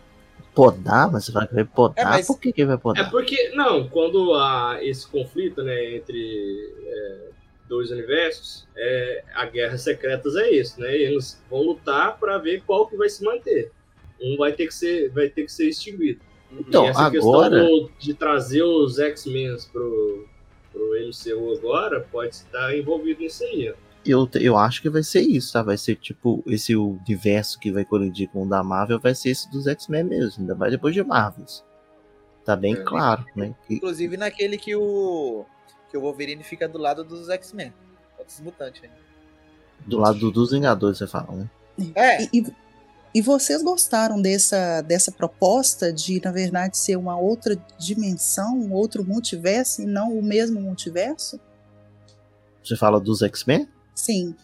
Podar? 0.54 1.10
Mas 1.12 1.26
você 1.26 1.32
fala 1.32 1.46
que 1.46 1.54
vai 1.54 1.64
podar? 1.64 2.04
É, 2.04 2.08
mas- 2.08 2.26
Por 2.26 2.40
que, 2.40 2.52
que 2.52 2.64
vai 2.64 2.74
É 2.74 2.78
podar? 2.78 3.10
porque, 3.10 3.50
não, 3.50 3.88
quando 3.88 4.34
há 4.34 4.78
esse 4.82 5.06
conflito, 5.06 5.62
né, 5.62 5.94
entre 5.96 6.74
é, 6.86 7.18
dois 7.68 7.90
universos, 7.90 8.66
é, 8.76 9.24
a 9.34 9.44
Guerra 9.46 9.76
Secretas 9.78 10.34
é 10.36 10.50
isso, 10.50 10.80
né, 10.80 10.94
eles 10.96 11.40
vão 11.50 11.62
lutar 11.62 12.18
para 12.18 12.38
ver 12.38 12.62
qual 12.66 12.86
que 12.86 12.96
vai 12.96 13.08
se 13.08 13.22
manter. 13.24 13.70
Um 14.20 14.36
vai 14.36 14.52
ter 14.52 14.66
que 14.66 14.74
ser, 14.74 15.10
vai 15.10 15.28
ter 15.28 15.44
que 15.44 15.52
ser 15.52 15.68
extinguido. 15.68 16.20
Então, 16.50 16.86
e 16.86 16.88
essa 16.88 17.02
agora- 17.02 17.50
questão 17.50 17.50
do- 17.86 17.90
de 17.98 18.14
trazer 18.14 18.62
os 18.62 18.98
X-Men 18.98 19.56
pro, 19.72 20.26
pro 20.72 20.94
MCU 21.06 21.54
agora 21.58 22.00
pode 22.10 22.34
estar 22.34 22.74
envolvido 22.76 23.20
nisso 23.20 23.44
aí, 23.44 23.70
ó. 23.70 23.74
Eu, 24.06 24.26
eu 24.40 24.56
acho 24.56 24.80
que 24.80 24.88
vai 24.88 25.02
ser 25.02 25.20
isso, 25.20 25.52
tá? 25.52 25.62
Vai 25.62 25.76
ser 25.76 25.96
tipo, 25.96 26.42
esse 26.46 26.74
universo 26.74 27.58
que 27.60 27.70
vai 27.70 27.84
colidir 27.84 28.28
com 28.30 28.44
o 28.44 28.48
da 28.48 28.62
Marvel 28.62 28.98
vai 28.98 29.14
ser 29.14 29.30
esse 29.30 29.50
dos 29.50 29.66
X-Men 29.66 30.04
mesmo, 30.04 30.40
ainda 30.40 30.54
vai 30.54 30.70
depois 30.70 30.94
de 30.94 31.02
Marvels. 31.04 31.62
Tá 32.44 32.56
bem 32.56 32.72
É. 32.74 32.76
claro, 32.82 33.26
né? 33.36 33.54
Que- 33.66 33.74
Inclusive 33.74 34.16
naquele 34.16 34.56
que 34.56 34.74
o 34.74 35.44
que 35.90 35.96
o 35.96 36.00
Wolverine 36.00 36.42
fica 36.42 36.68
do 36.68 36.78
lado 36.78 37.02
dos 37.04 37.28
X-Men. 37.28 37.72
Outros 38.18 38.40
mutantes. 38.40 38.82
né? 38.82 38.90
do 39.86 39.96
lado 39.98 40.30
dos 40.32 40.50
Vingadores, 40.50 40.98
você 40.98 41.06
fala, 41.06 41.32
né? 41.34 41.50
É, 41.94 42.24
E, 42.24 42.28
e- 42.40 42.54
e 43.14 43.22
vocês 43.22 43.62
gostaram 43.62 44.20
dessa, 44.20 44.82
dessa 44.82 45.10
proposta 45.12 45.90
de, 45.92 46.20
na 46.22 46.30
verdade, 46.32 46.76
ser 46.76 46.96
uma 46.96 47.16
outra 47.16 47.56
dimensão, 47.78 48.58
um 48.58 48.72
outro 48.72 49.02
multiverso 49.04 49.80
e 49.82 49.86
não 49.86 50.12
o 50.18 50.22
mesmo 50.22 50.60
multiverso? 50.60 51.40
Você 52.62 52.76
fala 52.76 53.00
dos 53.00 53.22
X-Men? 53.22 53.68
Sim. 53.94 54.34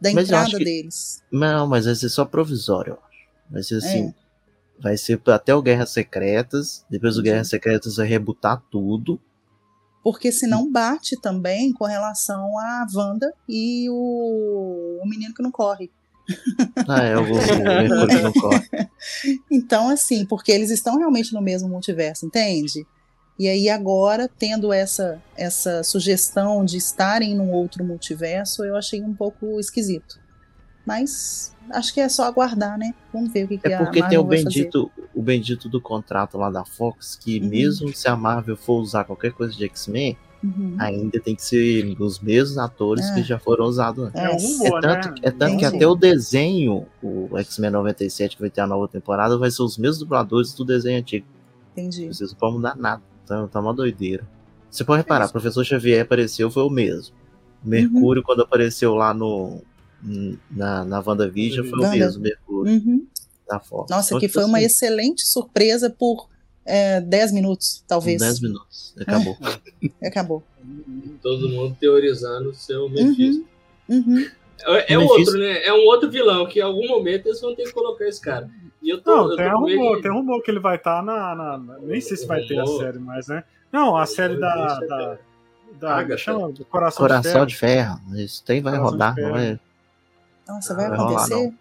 Da 0.00 0.12
Mas 0.12 0.24
entrada 0.24 0.58
que- 0.58 0.64
deles. 0.64 1.22
Não, 1.30 1.66
mas 1.66 1.84
vai 1.84 1.94
ser 1.94 2.08
só 2.08 2.24
provisório, 2.24 2.94
eu 2.94 2.98
acho. 3.08 3.28
Vai 3.50 3.62
ser 3.62 3.76
assim. 3.76 4.08
É. 4.08 4.14
Vai 4.80 4.96
ser 4.96 5.20
até 5.26 5.54
o 5.54 5.62
Guerras 5.62 5.90
Secretas. 5.90 6.84
Depois 6.90 7.14
do. 7.14 7.22
Guerras 7.22 7.48
Secretas 7.48 7.96
vai 7.96 8.06
rebutar 8.08 8.60
tudo. 8.70 9.20
Porque 10.02 10.32
senão 10.32 10.70
bate 10.70 11.20
também 11.20 11.72
com 11.72 11.84
relação 11.84 12.58
à 12.58 12.86
Wanda 12.92 13.32
e 13.48 13.88
o, 13.88 15.00
o 15.02 15.08
menino 15.08 15.34
que 15.34 15.42
não 15.42 15.50
corre. 15.50 15.90
Ah, 16.88 17.02
é 17.02 17.16
o 17.16 17.22
Mercúrio 17.22 18.08
que 18.08 18.22
não 18.22 18.32
corre. 18.32 18.68
Então, 19.50 19.88
assim, 19.88 20.24
porque 20.24 20.52
eles 20.52 20.70
estão 20.70 20.96
realmente 20.96 21.32
no 21.32 21.42
mesmo 21.42 21.68
multiverso, 21.68 22.24
entende? 22.24 22.86
E 23.38 23.48
aí 23.48 23.68
agora, 23.68 24.28
tendo 24.38 24.72
essa, 24.72 25.20
essa 25.36 25.82
sugestão 25.82 26.64
de 26.64 26.76
estarem 26.76 27.34
num 27.34 27.50
outro 27.50 27.84
multiverso, 27.84 28.64
eu 28.64 28.76
achei 28.76 29.02
um 29.02 29.14
pouco 29.14 29.58
esquisito. 29.58 30.21
Mas 30.86 31.54
acho 31.70 31.94
que 31.94 32.00
é 32.00 32.08
só 32.08 32.24
aguardar, 32.24 32.76
né? 32.78 32.92
Vamos 33.12 33.32
ver 33.32 33.44
o 33.44 33.48
que, 33.48 33.58
que 33.58 33.68
É 33.68 33.74
a 33.74 33.78
porque 33.78 33.92
tem 34.00 34.02
Marvel 34.02 34.20
o 34.22 34.26
vai 34.26 34.38
fazer. 34.42 34.48
bendito, 34.64 34.90
o 35.14 35.22
bendito 35.22 35.68
do 35.68 35.80
contrato 35.80 36.36
lá 36.36 36.50
da 36.50 36.64
Fox, 36.64 37.16
que 37.16 37.38
Uhum. 37.40 37.48
mesmo 37.48 37.94
se 37.94 38.08
a 38.08 38.16
Marvel 38.16 38.56
for 38.56 38.80
usar 38.80 39.04
qualquer 39.04 39.32
coisa 39.32 39.54
de 39.54 39.64
X-Men, 39.64 40.16
Uhum. 40.42 40.74
ainda 40.76 41.20
tem 41.20 41.36
que 41.36 41.44
ser 41.44 41.96
os 42.00 42.18
mesmos 42.18 42.58
atores 42.58 43.06
É. 43.10 43.14
que 43.14 43.22
já 43.22 43.38
foram 43.38 43.64
usados 43.66 44.06
antes. 44.06 44.20
É 44.20 44.24
É, 44.24 44.36
rumor, 44.36 44.66
É 44.66 44.80
tanto, 44.80 45.08
né? 45.08 45.14
é 45.22 45.30
tanto 45.30 45.56
que 45.58 45.64
até 45.64 45.86
o 45.86 45.94
desenho, 45.94 46.86
o 47.00 47.38
X-Men 47.38 47.70
97, 47.70 48.34
que 48.34 48.42
vai 48.42 48.50
ter 48.50 48.60
a 48.60 48.66
nova 48.66 48.88
temporada, 48.88 49.38
vai 49.38 49.52
ser 49.52 49.62
os 49.62 49.78
mesmos 49.78 50.00
dubladores 50.00 50.52
do 50.52 50.64
desenho 50.64 50.98
antigo. 50.98 51.26
Entendi. 51.72 52.08
Vocês 52.08 52.32
não 52.32 52.38
podem 52.38 52.56
mudar 52.56 52.76
nada. 52.76 53.00
Tá, 53.24 53.46
tá 53.46 53.60
uma 53.60 53.72
doideira. 53.72 54.26
Você 54.68 54.82
pode 54.84 54.98
reparar, 55.02 55.26
o 55.28 55.32
professor 55.32 55.62
Xavier 55.64 56.02
apareceu, 56.02 56.50
foi 56.50 56.64
o 56.64 56.70
mesmo. 56.70 57.14
Mercúrio, 57.62 58.22
quando 58.22 58.42
apareceu 58.42 58.94
lá 58.96 59.14
no. 59.14 59.62
Na, 60.50 60.84
na 60.84 61.00
WandaVision, 61.00 61.66
foi 61.68 61.78
o 61.78 61.82
Wanda. 61.82 61.96
mesmo, 61.96 62.22
Mercúrio, 62.22 62.72
Uhum. 62.72 63.06
da 63.48 63.60
Fox. 63.60 63.90
Nossa, 63.90 64.08
Então, 64.10 64.20
que 64.20 64.28
foi 64.28 64.44
uma 64.44 64.58
assim, 64.58 64.66
excelente 64.66 65.22
surpresa 65.26 65.88
por 65.90 66.28
é, 66.64 67.00
10 67.00 67.32
minutos, 67.32 67.82
talvez. 67.88 68.20
10 68.20 68.40
minutos. 68.40 68.94
Acabou. 69.00 69.36
Acabou. 70.02 70.42
Todo 71.22 71.48
mundo 71.48 71.76
teorizando 71.80 72.50
o 72.50 72.54
seu 72.54 72.88
Mephisto. 72.88 73.44
Uhum. 73.88 74.26
É, 74.64 74.94
é 74.94 74.98
O 74.98 75.02
Mephisto- 75.02 75.18
outro, 75.32 75.38
né? 75.40 75.64
É 75.64 75.72
um 75.72 75.84
outro 75.86 76.10
vilão 76.10 76.46
que 76.46 76.58
em 76.60 76.62
algum 76.62 76.86
momento 76.88 77.26
eles 77.26 77.40
vão 77.40 77.54
ter 77.54 77.64
que 77.64 77.72
colocar 77.72 78.06
esse 78.06 78.20
cara. 78.20 78.48
E 78.80 78.90
eu 78.90 79.00
tô, 79.00 79.10
Não, 79.16 79.30
eu 79.30 79.36
tem 79.36 79.50
tô 79.50 79.56
rumor, 79.58 79.92
ele- 79.94 80.02
tem 80.02 80.10
rumor 80.12 80.42
que 80.42 80.50
ele 80.50 80.60
vai 80.60 80.76
estar 80.76 81.02
na, 81.02 81.34
na- 81.34 81.58
na- 81.58 81.78
Nem 81.78 82.00
sei 82.00 82.16
se 82.16 82.26
vai 82.26 82.42
ter 82.44 82.58
a 82.60 82.66
série 82.66 82.98
mais, 82.98 83.26
né? 83.28 83.42
Não, 83.72 83.96
a 83.96 84.06
série 84.06 84.36
da. 84.38 84.78
Da, 84.80 85.18
da 85.80 85.96
Agatha. 85.96 86.16
chama 86.18 86.52
Coração, 86.70 86.98
Coração 87.02 87.46
de 87.46 87.52
de 87.54 87.58
ferro. 87.58 87.98
Isso 88.14 88.44
tem, 88.44 88.60
vai 88.60 88.72
Coração 88.74 88.86
de 88.98 89.02
rodar, 89.04 89.14
ferro. 89.14 89.60
Nossa, 90.54 90.74
vai 90.74 90.88
Vai 90.88 90.98
rolar, 90.98 91.10
acontecer? 91.24 91.34
Hum. 91.36 91.52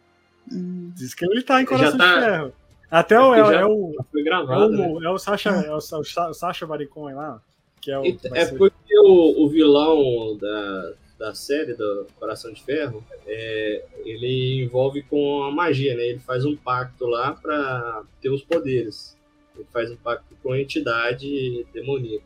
Ferro. 0.50 0.94
Diz 0.96 1.14
que 1.14 1.26
ele 1.26 1.42
tá 1.44 1.62
em 1.62 1.66
Coração 1.66 1.98
tá- 1.98 2.16
de 2.20 2.26
Ferro. 2.26 2.54
Até 2.90 3.20
o, 3.20 3.34
é, 3.34 3.38
Já- 3.38 3.60
é 3.62 3.66
o, 3.66 3.96
Foi 4.12 4.22
é 4.22 4.24
gravado, 4.24 4.70
né? 4.72 4.88
o, 4.88 5.04
é 5.04 5.10
o 5.10 5.18
Sacha, 5.18 5.50
é 5.50 5.72
o, 5.72 5.78
o 5.78 5.82
Sa- 6.04 6.34
Sacha 6.34 6.68
Baron 6.68 6.86
Cohen 6.88 7.16
lá, 7.16 7.42
que 7.80 7.90
é 7.90 7.98
o. 7.98 8.06
E- 8.06 8.20
vai 8.30 8.40
É 8.40 8.46
ser- 8.48 8.58
porque 8.58 9.00
o, 9.00 9.46
o 9.46 9.50
vilão 9.50 10.38
da, 10.38 10.92
da 11.18 11.34
série 11.34 11.74
do 11.74 12.06
Coração 12.20 12.52
de 12.52 12.62
Ferro, 12.62 13.02
é, 13.26 13.86
ele 14.04 14.64
envolve 14.64 15.04
com 15.04 15.44
a 15.44 15.52
magia, 15.52 15.96
né? 15.96 16.04
Ele 16.04 16.20
faz 16.20 16.44
um 16.44 16.56
pacto 16.58 17.06
lá 17.06 17.32
pra 17.32 18.04
ter 18.22 18.30
os 18.30 18.42
poderes. 18.44 19.16
Ele 19.56 19.66
faz 19.72 19.90
um 19.90 19.96
pacto 19.96 20.36
com 20.44 20.52
a 20.52 20.60
entidade 20.60 21.66
demoníaca. 21.74 22.26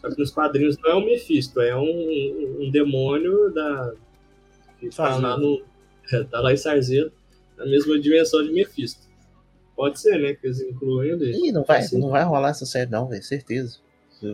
Só 0.00 0.08
que 0.08 0.18
nos 0.18 0.30
quadrinhos 0.30 0.78
não 0.78 0.90
é 0.92 0.94
um 0.96 1.04
Mephisto, 1.04 1.60
é 1.60 1.76
um, 1.76 2.56
um 2.60 2.70
demônio 2.70 3.52
da. 3.52 3.92
que 4.80 4.86
tá 4.86 4.92
Sarzedo. 4.92 5.22
lá, 5.22 5.36
no, 5.36 5.62
tá 6.30 6.40
lá 6.40 6.52
em 6.52 6.56
Sarzedo, 6.56 7.12
na 7.56 7.64
mesma 7.66 7.98
dimensão 8.00 8.42
de 8.42 8.52
Mephisto. 8.52 9.02
Pode 9.76 9.98
ser, 10.00 10.18
né? 10.20 10.34
Que 10.34 10.46
eles 10.46 10.60
incluem 10.60 11.10
ele. 11.10 11.48
Ih, 11.48 11.52
não 11.52 11.64
vai, 11.64 11.78
Assim. 11.80 11.98
não 11.98 12.08
vai 12.10 12.22
rolar 12.22 12.50
essa 12.50 12.64
série, 12.66 12.90
não, 12.90 13.08
velho. 13.08 13.22
Certeza. 13.22 13.78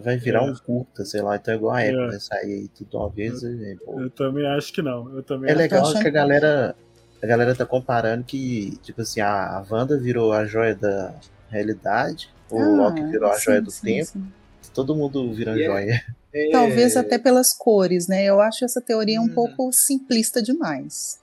Vai 0.04 0.16
virar 0.18 0.40
É. 0.46 0.50
um 0.50 0.54
curta, 0.54 1.04
sei 1.04 1.20
lá, 1.22 1.36
então 1.36 1.52
é 1.52 1.56
igual 1.56 1.74
a 1.74 1.84
Echo, 1.84 1.98
É. 1.98 2.06
vai 2.08 2.20
sair 2.20 2.52
aí 2.52 2.68
tudo 2.68 2.98
uma 2.98 3.08
vez. 3.08 3.42
e, 3.42 3.76
pô, 3.84 4.00
Eu 4.00 4.10
também 4.10 4.46
acho 4.46 4.72
que 4.72 4.82
não. 4.82 5.12
Eu 5.16 5.22
também 5.22 5.48
É 5.48 5.52
acho 5.52 5.62
legal 5.62 5.82
achando- 5.82 6.02
que 6.02 6.08
a 6.08 6.10
galera. 6.10 6.76
A 7.22 7.26
galera 7.26 7.54
tá 7.54 7.66
comparando 7.66 8.24
que, 8.24 8.78
tipo 8.82 9.02
assim, 9.02 9.20
a, 9.20 9.58
a 9.58 9.66
Wanda 9.70 9.98
virou 9.98 10.32
a 10.32 10.46
joia 10.46 10.74
da 10.74 11.14
realidade, 11.50 12.30
o 12.50 12.58
Ah, 12.58 12.66
Loki 12.68 13.02
virou 13.04 13.28
a 13.30 13.34
sim, 13.34 13.44
joia 13.44 13.60
do 13.62 13.70
sim, 13.70 13.82
tempo, 13.82 14.06
sim. 14.06 14.26
todo 14.72 14.94
mundo 14.94 15.30
vira 15.34 15.54
E 15.56 15.62
é- 15.62 15.66
joia. 15.66 16.02
É, 16.32 16.50
Talvez 16.50 16.96
até 16.96 17.18
pelas 17.18 17.52
cores, 17.52 18.06
né? 18.06 18.24
Eu 18.24 18.40
acho 18.40 18.64
essa 18.64 18.80
teoria 18.80 19.20
um 19.20 19.24
Uhum. 19.24 19.34
pouco 19.34 19.70
simplista 19.72 20.40
demais. 20.42 21.18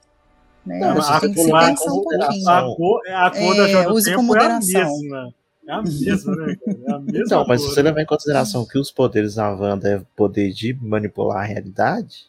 Né? 0.68 0.80
Não, 0.80 1.00
a 1.00 1.20
tem 1.20 1.30
que 1.30 1.36
cor 1.36 1.46
se 1.46 1.52
lá 1.52 1.68
pensar 1.70 1.94
um 1.94 1.96
com 1.96 2.04
pouquinho. 2.04 2.50
A 2.50 2.76
cor, 2.76 3.02
a 3.08 3.32
cor 3.32 3.56
da 3.56 3.64
É, 3.64 3.68
Joia 3.70 3.88
do 3.90 4.04
Tempo 4.04 4.10
é 4.10 4.14
a 4.14 4.24
moderação. 4.24 5.00
mesma. 5.00 5.34
É 5.68 5.72
a 5.74 5.82
mesma, 5.82 6.36
né? 6.36 6.56
É 6.66 6.92
a 6.92 7.00
mesma 7.00 7.20
Então, 7.26 7.46
mas 7.48 7.62
se 7.62 7.68
você 7.70 7.84
né? 7.84 7.90
levar 7.90 8.02
em 8.02 8.06
consideração 8.06 8.66
que 8.66 8.78
os 8.78 8.92
poderes 8.92 9.36
da 9.36 9.50
Wanda 9.54 9.90
é 9.90 10.02
poder 10.16 10.52
de 10.52 10.74
manipular 10.82 11.40
a 11.40 11.44
realidade, 11.44 12.28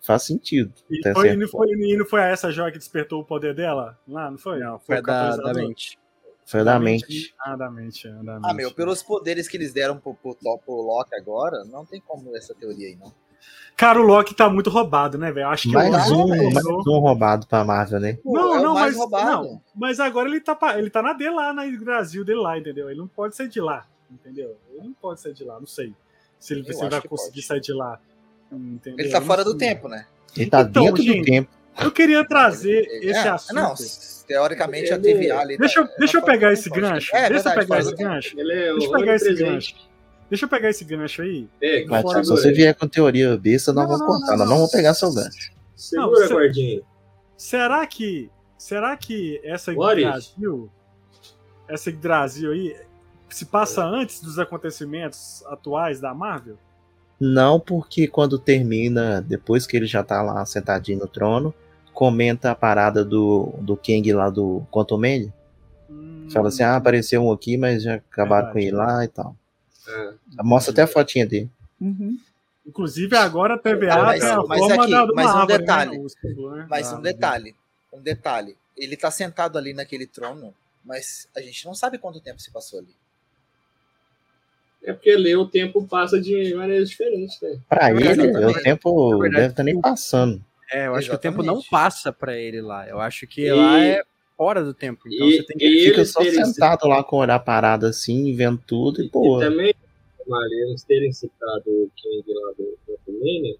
faz 0.00 0.22
sentido. 0.22 0.72
E, 0.90 1.00
foi, 1.12 1.30
e 1.30 1.36
não 1.36 1.48
foi, 1.48 1.68
e 1.70 1.96
não 1.96 2.06
foi 2.06 2.20
essa 2.22 2.50
joia 2.52 2.70
que 2.70 2.78
despertou 2.78 3.20
o 3.20 3.24
poder 3.24 3.54
dela? 3.54 3.98
Lá, 4.06 4.30
não 4.30 4.38
foi? 4.38 4.58
Não, 4.60 4.78
foi 4.78 4.96
foi 4.96 5.02
da, 5.02 5.36
da 5.36 5.54
mente. 5.54 5.98
Foi 6.44 6.64
da 6.64 6.78
mente. 6.78 7.34
Ah, 7.40 7.56
da 7.56 7.70
mente. 7.70 8.06
é, 8.06 8.10
Da 8.10 8.34
mente. 8.34 8.42
Ah, 8.44 8.52
meu, 8.54 8.70
pelos 8.72 9.02
poderes 9.02 9.48
que 9.48 9.56
eles 9.56 9.72
deram 9.72 9.96
pro, 9.98 10.14
pro, 10.14 10.34
pro 10.34 10.74
Loki 10.74 11.14
agora, 11.14 11.64
não 11.64 11.84
tem 11.86 12.00
como 12.00 12.36
essa 12.36 12.54
teoria 12.54 12.88
aí, 12.88 12.96
não. 12.96 13.12
Cara, 13.76 13.98
o 13.98 14.02
Loki 14.02 14.34
tá 14.34 14.48
muito 14.50 14.68
roubado, 14.70 15.16
né, 15.18 15.32
velho? 15.32 15.48
Acho 15.48 15.68
que 15.68 15.74
Mais 15.74 16.10
o 16.10 16.14
Loki 16.14 16.30
um, 16.40 16.52
mais 16.52 16.66
um 16.66 16.98
roubado 16.98 17.46
pra 17.46 17.64
Marvel, 17.64 17.98
né? 18.00 18.18
Pô, 18.22 18.32
Não, 18.32 18.54
é 18.56 18.62
não, 18.62 18.74
mais 18.74 18.86
mas, 18.88 18.96
roubado. 18.96 19.30
não, 19.30 19.62
mas 19.74 19.98
agora 19.98 20.28
ele 20.28 20.40
tá, 20.40 20.56
ele 20.78 20.90
tá 20.90 21.02
na 21.02 21.12
dele 21.14 21.30
lá, 21.30 21.52
no 21.52 21.84
Brasil 21.84 22.24
dele 22.24 22.40
lá, 22.40 22.58
entendeu? 22.58 22.90
Ele 22.90 22.98
não 23.00 23.08
pode 23.08 23.34
sair 23.34 23.48
de 23.48 23.60
lá, 23.60 23.86
entendeu? 24.10 24.56
Ele 24.70 24.86
não 24.86 24.92
pode 24.92 25.20
sair 25.20 25.32
de 25.34 25.42
lá, 25.44 25.58
não 25.58 25.66
sei. 25.66 25.92
Se 26.38 26.52
ele, 26.54 26.64
se 26.64 26.80
ele 26.80 26.90
vai 26.90 27.00
conseguir 27.02 27.34
pode. 27.36 27.46
sair 27.46 27.60
de 27.60 27.72
lá. 27.72 27.98
Entendeu? 28.52 29.02
Ele 29.04 29.10
tá 29.12 29.20
fora 29.22 29.42
do 29.42 29.56
tempo, 29.56 29.88
né? 29.88 30.06
Ele 30.36 30.50
tá 30.50 30.60
Então, 30.62 30.84
dentro 30.84 31.02
gente, 31.02 31.18
do 31.20 31.24
tempo. 31.24 31.50
Eu 31.80 31.90
queria 31.90 32.22
trazer 32.26 32.86
É, 32.86 33.06
esse 33.06 33.28
assunto. 33.28 33.54
Não, 33.54 33.74
teoricamente 34.26 34.92
a 34.92 34.96
Ele- 34.96 35.14
TVA 35.14 35.38
ali. 35.40 35.56
Deixa 35.56 35.80
eu, 35.80 35.88
tá- 35.88 35.94
deixa 35.98 36.18
eu 36.18 36.22
pegar 36.22 36.52
esse 36.52 36.68
gancho. 36.68 37.16
É, 37.16 37.28
deixa 37.30 37.48
eu 37.48 37.54
pegar 37.54 37.78
esse 37.80 37.94
gancho. 37.94 38.38
Ele 38.38 38.52
é 38.52 38.72
Deixa 38.72 38.86
eu 38.88 38.92
pegar 38.92 39.14
esse 39.14 39.34
gancho. 39.34 39.74
Deixa 40.32 40.46
eu 40.46 40.48
pegar 40.48 40.70
esse 40.70 40.82
gancho 40.82 41.20
aí. 41.20 41.46
Fora 42.00 42.24
se 42.24 42.30
você 42.30 42.52
vier 42.52 42.74
com 42.74 42.88
teoria 42.88 43.36
besta, 43.36 43.70
nós 43.70 43.86
Não, 43.86 43.98
vamos 43.98 44.00
não, 44.00 44.06
cortar. 44.06 44.30
não, 44.30 44.38
Nós 44.38 44.48
não 44.48 44.56
vamos 44.56 44.70
pegar 44.72 44.94
seu 44.94 45.12
gancho. 45.12 45.52
Segura, 45.76 46.26
Não, 46.26 46.28
guardinha. 46.36 46.80
Será 47.36 47.86
que. 47.86 48.30
Será 48.56 48.96
que 48.96 49.38
essa? 49.44 49.74
Brasil. 49.74 50.70
Essa 51.68 51.90
Brasil 51.92 52.50
aí 52.50 52.74
se 53.28 53.44
passa 53.44 53.84
antes 53.84 54.22
dos 54.22 54.38
acontecimentos 54.38 55.44
atuais 55.48 56.00
da 56.00 56.14
Marvel? 56.14 56.56
Não, 57.20 57.60
porque 57.60 58.08
quando 58.08 58.38
termina, 58.38 59.20
depois 59.20 59.66
que 59.66 59.76
ele 59.76 59.84
já 59.86 60.02
tá 60.02 60.22
lá 60.22 60.46
sentadinho 60.46 61.00
no 61.00 61.06
trono, 61.06 61.52
comenta 61.92 62.52
a 62.52 62.54
parada 62.54 63.04
do, 63.04 63.52
do 63.60 63.76
Kang 63.76 64.10
lá 64.14 64.30
do 64.30 64.62
Quantum 64.70 64.96
Man. 64.96 65.30
Hum, 65.90 66.26
Fala 66.32 66.48
assim, 66.48 66.62
ah, 66.62 66.76
apareceu 66.76 67.22
um 67.22 67.30
aqui, 67.30 67.58
mas 67.58 67.82
já 67.82 67.96
acabaram 67.96 68.46
com 68.46 68.54
Verdade. 68.54 68.66
ele 68.68 68.76
lá 68.78 69.04
e 69.04 69.08
tal. 69.08 69.36
É. 69.88 70.12
Mostra 70.42 70.72
até 70.72 70.82
a 70.82 70.86
fotinha 70.86 71.26
dele. 71.26 71.50
Uhum. 71.80 72.18
Inclusive 72.66 73.16
agora 73.16 73.54
a 73.54 73.58
TVA 73.58 73.92
Ah, 73.94 74.02
mas- 74.04 74.22
a 74.24 74.36
mas 74.44 74.58
forma 74.60 74.82
aqui, 74.84 74.92
da, 74.92 75.06
mas 75.06 75.26
um 75.26 75.28
árvore, 75.38 75.58
detalhe. 75.58 75.98
Né? 75.98 76.04
Né? 76.24 76.66
Mas 76.70 76.86
um 76.86 76.90
árvore. 76.96 77.12
detalhe, 77.12 77.56
um 77.92 78.00
detalhe. 78.00 78.56
Ele 78.76 78.96
tá 78.96 79.10
sentado 79.10 79.58
ali 79.58 79.72
naquele 79.74 80.06
trono, 80.06 80.54
mas 80.84 81.28
a 81.36 81.40
gente 81.40 81.66
não 81.66 81.74
sabe 81.74 81.98
quanto 81.98 82.20
tempo 82.20 82.40
se 82.40 82.50
passou 82.52 82.78
ali. 82.78 82.94
É 84.84 84.92
porque 84.92 85.14
ler 85.16 85.36
o 85.36 85.46
tempo 85.46 85.86
passa 85.86 86.20
de 86.20 86.54
maneiras 86.54 86.88
diferentes, 86.90 87.40
né? 87.40 87.58
Pra 87.68 87.88
É 87.88 87.92
ele, 87.92 88.32
também. 88.32 88.46
o 88.46 88.62
tempo 88.62 89.14
É 89.14 89.18
verdade. 89.18 89.40
deve 89.42 89.52
estar 89.52 89.62
nem 89.62 89.80
passando. 89.80 90.44
É, 90.70 90.86
eu 90.86 90.94
acho 90.94 91.08
que 91.10 91.14
o 91.14 91.18
tempo 91.18 91.38
não 91.38 91.54
Exatamente. 91.58 91.70
passa 91.70 92.12
pra 92.12 92.36
ele 92.36 92.60
lá. 92.60 92.88
Eu 92.88 93.00
acho 93.00 93.26
que 93.26 93.42
E- 93.46 93.52
lá 93.52 93.78
é 93.78 94.02
fora 94.42 94.64
do 94.64 94.74
tempo. 94.74 95.02
Então 95.06 95.28
e- 95.28 95.36
você 95.36 95.42
tem 95.44 95.56
que. 95.56 95.64
e- 95.64 95.84
Fica 95.84 95.98
eles 95.98 96.10
só 96.10 96.24
sentado 96.24 96.88
lá 96.88 97.04
com 97.04 97.16
o 97.16 97.20
olhar 97.20 97.38
parado 97.38 97.86
assim, 97.86 98.34
vendo 98.34 98.60
tudo 98.66 99.00
e, 99.00 99.08
pô. 99.08 99.38
E 99.40 99.44
também, 99.44 99.72
Maria, 100.26 100.64
eles 100.66 100.82
terem 100.82 101.12
citado 101.12 101.62
o 101.70 101.88
King 101.94 102.24
lá 102.26 102.52
do 102.58 102.76
Quantumania, 102.84 103.54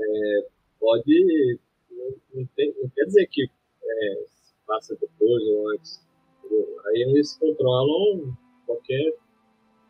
é, 0.00 0.46
pode. 0.80 1.58
Não, 1.90 2.14
não 2.34 2.48
tem- 2.56 2.74
não 2.82 2.88
quer 2.94 3.04
dizer 3.04 3.26
que 3.30 3.42
é, 3.44 4.24
passa 4.66 4.96
depois 4.98 5.42
ou 5.42 5.70
antes. 5.72 6.00
entendeu? 6.44 6.66
Aí 6.86 7.02
eles 7.02 7.36
controlam 7.38 8.34
qualquer 8.64 9.12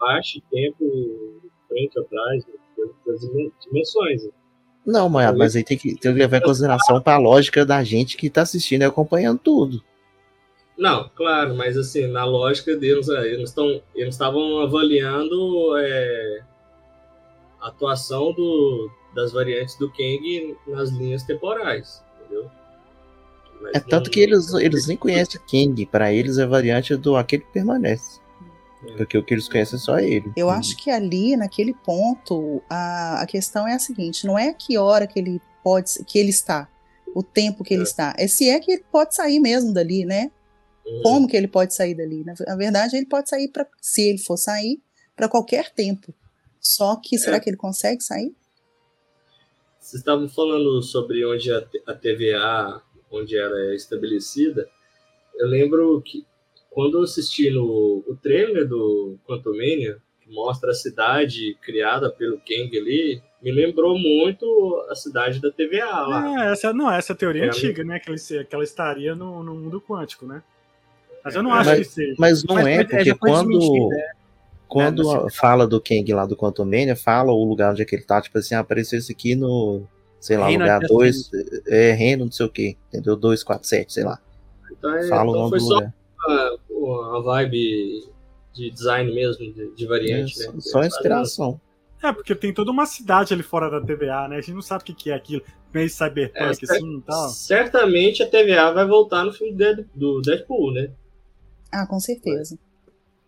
parte, 0.01 0.43
tempo, 0.51 1.41
frente, 1.69 1.99
atrás, 2.01 2.45
das 3.07 3.21
dimensões. 3.65 4.29
Não, 4.85 5.09
mas, 5.09 5.37
mas 5.37 5.57
aí 5.57 5.63
tem 5.65 5.77
que, 5.79 5.95
tem 5.99 6.13
que 6.13 6.19
levar 6.19 6.39
em 6.39 6.43
consideração 6.43 7.01
pra 7.01 7.17
lógica 7.17 7.65
da 7.65 7.83
gente 7.85 8.17
que 8.17 8.29
tá 8.31 8.43
assistindo 8.43 8.83
e 8.83 8.85
acompanhando 8.85 9.39
tudo. 9.39 9.83
Não, 10.79 11.09
claro, 11.15 11.55
mas 11.57 11.77
assim, 11.77 12.07
na 12.07 12.25
lógica 12.25 12.77
deles, 12.77 13.09
é, 13.09 13.27
eles 13.33 13.49
estão 13.49 13.81
eles 13.95 14.15
estavam 14.15 14.61
avaliando 14.61 15.77
é, 15.79 16.41
a 17.61 17.69
atuação 17.69 18.33
do, 18.33 18.91
das 19.15 19.33
variantes 19.33 19.77
do 19.79 19.89
Kang 19.91 20.57
nas 20.67 20.91
linhas 20.91 21.23
temporais, 21.23 22.03
entendeu? 22.21 22.51
Mas 23.63 23.75
É 23.77 23.81
tanto 23.81 24.07
não- 24.07 24.11
que 24.13 24.21
eles, 24.21 24.53
eles 24.53 24.87
nem 24.87 24.97
conhecem 24.99 25.41
King. 25.47 25.87
Pra 25.87 26.13
eles 26.13 26.37
é 26.37 26.45
variante 26.47 26.95
do 26.95 27.17
aquele 27.17 27.43
que 27.45 27.53
permanece. 27.53 28.21
Porque 28.99 29.17
o 29.17 29.25
que 29.25 29.33
eles 29.35 29.49
conhecem 29.49 29.77
é 29.79 29.81
só 29.81 29.99
ele. 29.99 30.31
Eu 30.37 30.51
acho 30.51 30.77
que 30.77 30.91
ali, 30.91 31.35
naquele 31.37 31.73
ponto, 31.73 32.63
a, 32.69 33.23
a 33.23 33.27
questão 33.27 33.67
é 33.67 33.73
a 33.75 33.79
seguinte: 33.79 34.27
não 34.27 34.39
é 34.39 34.53
que 34.53 34.77
hora 34.77 35.07
que 35.07 35.19
ele 35.19 35.41
pode 35.65 36.05
que 36.05 36.19
ele 36.19 36.29
está, 36.29 36.69
o 37.15 37.23
tempo 37.23 37.65
que 37.65 37.73
ele 37.73 37.81
É. 37.81 37.85
está, 37.87 38.15
é 38.19 38.29
se 38.29 38.49
é 38.49 38.61
que 38.61 38.71
ele 38.71 38.85
pode 38.93 39.15
sair 39.17 39.41
mesmo 39.41 39.73
dali, 39.73 40.05
né? 40.05 40.31
Como 41.03 41.27
que 41.29 41.37
ele 41.37 41.49
pode 41.49 41.75
sair 41.75 41.95
dali? 41.95 42.25
Na, 42.25 42.35
na 42.47 42.57
verdade, 42.57 42.97
ele 42.97 43.07
pode 43.07 43.29
sair 43.29 43.49
para, 43.49 43.67
se 43.81 44.09
ele 44.09 44.19
for 44.19 44.37
sair, 44.37 44.81
para 45.15 45.29
qualquer 45.29 45.71
tempo. 45.71 46.15
Só 46.61 46.97
que 46.97 47.19
será 47.19 47.37
É. 47.37 47.41
que 47.41 47.51
ele 47.51 47.57
consegue 47.57 48.03
sair? 48.03 48.35
Vocês 49.81 50.01
estavam 50.01 50.29
falando 50.29 50.83
sobre 50.83 51.25
onde 51.25 51.53
a, 51.53 51.59
a 51.87 51.95
TVA, 51.95 52.83
onde 53.11 53.37
ela 53.39 53.59
é 53.71 53.75
estabelecida. 53.75 54.69
Eu 55.37 55.47
lembro 55.49 56.01
que 56.03 56.27
quando 56.71 56.99
eu 56.99 57.05
assisti 57.05 57.51
no 57.51 58.05
o 58.07 58.17
trailer 58.21 58.67
do 58.69 59.17
Quantumania, 59.27 59.99
que 60.21 60.31
mostra 60.33 60.71
a 60.71 60.75
cidade 60.75 61.57
criada 61.63 62.11
pelo 62.11 62.39
Kang 62.39 62.77
ali, 62.77 63.23
me 63.41 63.53
lembrou 63.53 63.97
muito 63.99 64.87
a 64.91 64.95
cidade 64.97 65.41
da 65.41 65.51
TVA 65.53 66.01
lá. 66.01 66.47
É, 66.49 66.53
essa, 66.53 66.73
não, 66.73 66.91
essa 66.91 67.13
é 67.13 67.15
a 67.15 67.17
teoria 67.17 67.45
É, 67.45 67.49
antiga, 67.49 67.85
né? 67.85 68.01
Que, 68.01 68.11
ele, 68.11 68.45
que 68.45 68.55
ela 68.55 68.65
estaria 68.65 69.15
no, 69.15 69.43
no 69.43 69.55
mundo 69.55 69.81
quântico, 69.81 70.27
né? 70.27 70.43
Mas 71.27 71.35
eu 71.35 71.43
não 71.43 71.55
É, 71.55 71.59
acho 71.59 71.71
mas- 71.71 71.79
que 71.89 71.93
seja. 71.93 72.15
Mas 72.19 72.45
não 72.45 72.55
Mas- 72.55 72.67
é, 72.67 72.77
mas 72.79 72.87
porque 72.89 73.15
quando, 73.17 73.49
desmentido, 73.59 73.93
é. 73.95 74.11
quando 74.69 75.03
Né, 75.13 75.21
no 75.25 75.31
fala 75.33 75.67
do 75.67 75.81
Kang 75.81 76.13
lá 76.15 76.25
do 76.27 76.37
Quantum 76.37 76.65
Mania, 76.65 76.97
fala 76.97 77.33
o 77.33 77.45
lugar 77.45 77.73
onde 77.73 77.83
é 77.83 77.85
que 77.85 77.95
ele 77.95 78.05
tá, 78.05 78.21
tipo 78.23 78.39
assim, 78.39 78.55
ah, 78.55 78.61
apareceu 78.61 78.99
isso 78.99 79.11
aqui 79.13 79.35
no, 79.35 79.83
sei 80.21 80.37
lá, 80.37 80.47
Reino 80.47 80.63
lugar 80.65 80.77
adjacente. 80.77 81.31
2, 81.31 81.67
é 81.67 81.93
Reino 81.93 82.25
não 82.27 82.33
sei 82.33 82.47
o 82.47 82.49
que, 82.51 82.77
entendeu? 82.89 83.17
247, 83.17 83.93
sei 83.93 84.05
lá. 84.05 84.19
Então, 84.71 84.95
é, 84.97 85.09
Fala 85.09 85.25
o 85.27 85.31
então 85.31 85.41
nome 85.43 85.51
foi 85.51 85.59
do 85.59 85.65
só 85.65 85.75
lugar. 85.75 85.95
uma, 86.27 86.59
uma 87.11 87.23
vibe 87.23 88.09
de 88.53 88.71
design 88.71 89.13
mesmo, 89.13 89.53
de, 89.53 89.75
de 89.75 89.87
variante, 89.87 90.43
É, 90.43 90.47
né? 90.47 90.55
só 90.61 90.83
inspiração. 90.85 91.61
É, 92.03 92.13
porque 92.13 92.35
tem 92.35 92.53
toda 92.53 92.71
uma 92.71 92.87
cidade 92.87 93.33
ali 93.35 93.43
fora 93.43 93.69
da 93.71 93.81
TVA, 93.81 94.29
né? 94.29 94.37
A 94.37 94.41
gente 94.41 94.55
não 94.55 94.63
sabe 94.63 94.83
o 94.83 94.95
que 94.95 95.11
é 95.11 95.15
aquilo. 95.15 95.43
Meio 95.75 95.91
cyberpunk, 95.91 96.39
É, 96.39 96.51
assim 96.51 96.99
e 96.99 97.01
tal. 97.03 97.29
Certamente 97.31 98.23
a 98.23 98.27
TVA 98.29 98.71
vai 98.73 98.87
voltar 98.87 99.25
no 99.25 99.33
filme 99.33 99.53
do 99.95 100.21
Deadpool, 100.23 100.73
né? 100.73 100.91
Ah, 101.83 101.87
com 101.87 102.01
certeza. 102.01 102.59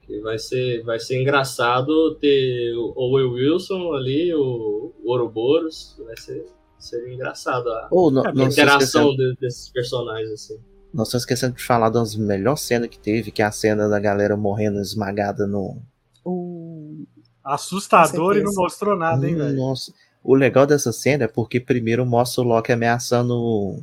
Que 0.02 0.20
vai 0.20 0.38
ser, 0.38 0.82
vai 0.84 0.98
ser 0.98 1.20
engraçado 1.20 2.14
ter 2.14 2.74
o 2.76 2.94
Owen 2.96 3.26
Wilson 3.26 3.92
ali, 3.92 4.32
o 4.34 4.92
Ouroboros. 5.04 5.94
Vai 6.04 6.16
ser, 6.16 6.46
ser 6.78 7.12
engraçado 7.12 7.68
a, 7.68 7.88
Ou 7.90 8.10
não, 8.10 8.26
a 8.26 8.32
não 8.32 8.46
interação 8.46 9.14
de- 9.14 9.36
desses 9.38 9.68
personagens, 9.68 10.30
assim. 10.30 10.58
nós 10.94 11.08
estamos 11.08 11.22
esquecendo 11.24 11.54
de 11.56 11.62
falar 11.62 11.90
das 11.90 12.16
melhores 12.16 12.62
cenas 12.62 12.88
que 12.88 12.98
teve, 12.98 13.30
que 13.30 13.42
é 13.42 13.44
a 13.44 13.52
cena 13.52 13.86
da 13.86 14.00
galera 14.00 14.34
morrendo 14.36 14.80
esmagada 14.80 15.46
no. 15.46 15.76
O... 16.24 17.04
Assustador 17.44 18.36
e 18.36 18.42
não 18.42 18.54
mostrou 18.54 18.96
nada, 18.96 19.28
hein, 19.28 19.34
velho? 19.34 19.56
Nossa. 19.56 19.92
O 20.24 20.34
legal 20.34 20.66
dessa 20.66 20.92
cena 20.92 21.24
é 21.24 21.28
porque 21.28 21.60
primeiro 21.60 22.04
mostra 22.06 22.42
o 22.42 22.46
Loki 22.46 22.72
ameaçando 22.72 23.34
o, 23.34 23.82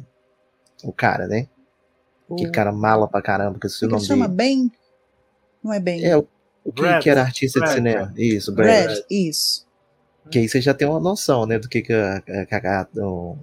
o 0.83 0.91
cara, 0.91 1.27
né? 1.27 1.47
O... 2.27 2.35
Que 2.35 2.49
cara 2.49 2.71
mala 2.71 3.07
pra 3.07 3.21
caramba, 3.21 3.59
que 3.59 3.67
esqueci 3.67 3.85
o 3.85 3.87
que 3.87 3.91
nome 3.93 4.03
ele 4.03 4.07
chama. 4.07 4.27
Ben? 4.27 4.71
Não 5.63 5.73
é 5.73 5.79
Ben? 5.79 6.03
É, 6.05 6.17
o, 6.17 6.27
o 6.63 6.71
que, 6.71 6.81
Brad. 6.81 7.01
que 7.03 7.09
era 7.09 7.21
artista 7.21 7.59
Brad, 7.59 7.69
de 7.71 7.75
cinema. 7.75 8.13
Isso, 8.17 8.53
Brad. 8.53 8.83
Brad, 8.85 8.97
isso. 9.09 9.65
Que 10.31 10.39
aí 10.39 10.49
você 10.49 10.59
já 10.61 10.73
tem 10.73 10.87
uma 10.87 10.99
noção, 10.99 11.45
né, 11.45 11.59
do 11.59 11.69
que, 11.69 11.81
que 11.81 11.93
a, 11.93 12.15
a, 12.17 12.57
a, 12.57 12.81
a 12.81 12.83
Do 12.85 13.37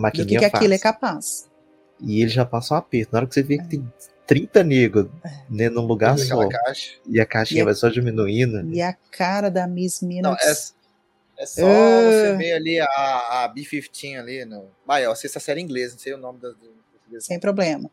maquininha 0.00 0.38
que, 0.40 0.44
que 0.46 0.50
faz. 0.50 0.54
aquilo 0.54 0.74
é 0.74 0.78
capaz. 0.78 1.48
E 2.00 2.20
ele 2.22 2.30
já 2.30 2.44
passa 2.44 2.74
um 2.74 2.76
aperto. 2.78 3.12
Na 3.12 3.18
hora 3.20 3.26
que 3.26 3.34
você 3.34 3.42
vê 3.42 3.58
que 3.58 3.68
tem 3.68 3.92
30 4.26 4.62
negros 4.64 5.08
É. 5.24 5.30
né, 5.48 5.68
num 5.68 5.86
lugar 5.86 6.18
só, 6.18 6.46
caixa. 6.48 6.92
e 7.06 7.20
a 7.20 7.26
caixinha 7.26 7.60
E 7.60 7.62
a- 7.62 7.64
vai 7.66 7.74
só 7.74 7.88
diminuindo. 7.88 8.70
E 8.74 8.80
a 8.82 8.92
cara 9.10 9.50
da 9.50 9.66
Miss 9.66 10.00
Não, 10.02 10.08
Minutes. 10.08 10.74
é, 11.38 11.42
é 11.42 11.46
só 11.46 11.66
É. 11.66 12.10
você 12.32 12.36
ver 12.36 12.52
ali 12.54 12.80
a, 12.80 13.44
a 13.44 13.48
B-15 13.48 14.18
ali. 14.18 14.44
No... 14.44 14.66
Ah, 14.88 15.00
eu 15.00 15.10
assisto 15.12 15.38
a 15.38 15.40
série 15.40 15.60
inglesa, 15.60 15.92
não 15.94 16.00
sei 16.00 16.12
o 16.14 16.18
nome 16.18 16.38
da. 16.40 16.48
do 16.48 16.54
português. 16.56 17.24
Sem 17.24 17.38
problema. 17.38 17.90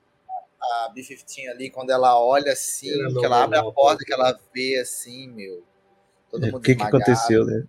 A 0.85 0.89
B-15 0.89 1.47
ali, 1.49 1.69
quando 1.69 1.89
ela 1.91 2.17
olha 2.19 2.53
assim, 2.53 2.89
Ela 2.89 3.19
que 3.19 3.25
ela 3.25 3.37
não- 3.37 3.43
abre 3.43 3.57
a 3.59 3.63
não- 3.63 3.73
porta, 3.73 4.03
que 4.05 4.13
ela 4.13 4.39
vê 4.53 4.79
assim, 4.79 5.27
meu. 5.29 5.63
Todo 6.31 6.45
É, 6.45 6.51
mundo 6.51 6.57
o 6.59 6.61
que, 6.61 6.75
que 6.75 6.83
aconteceu, 6.83 7.45
né? 7.45 7.63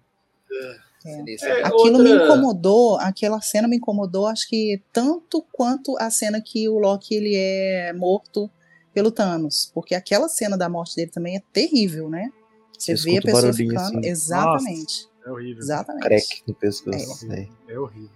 Sinistro. 1.01 1.49
É, 1.51 1.63
Aquilo 1.65 1.99
outra- 1.99 2.03
me 2.05 2.11
incomodou, 2.13 2.97
aquela 2.99 3.41
cena 3.41 3.69
me 3.69 3.77
incomodou, 3.77 4.27
acho 4.27 4.49
que 4.49 4.81
tanto 4.93 5.43
quanto 5.53 5.97
a 5.99 6.09
cena 6.09 6.41
que 6.41 6.67
o 6.69 6.79
Loki 6.79 7.15
ele 7.15 7.35
é 7.37 7.93
morto 7.93 8.49
pelo 8.95 9.11
Thanos, 9.11 9.71
porque 9.75 9.95
aquela 9.95 10.29
cena 10.29 10.57
da 10.57 10.69
morte 10.69 10.97
dele 10.97 11.11
também 11.11 11.37
é 11.37 11.43
terrível, 11.53 12.09
né? 12.09 12.33
Você 12.79 12.97
Você 12.97 13.11
vê 13.11 13.19
a 13.19 13.23
pessoa 13.23 13.53
ficando, 13.53 13.99
assim. 13.99 14.07
exatamente, 14.09 15.09
É 15.27 15.31
horrível. 15.31 15.63
exatamente. 15.63 16.05
Crack 16.05 16.43
no 16.47 16.55
pescoço. 16.55 17.27
né? 17.27 17.49
É 17.69 17.79
horrível. 17.79 18.11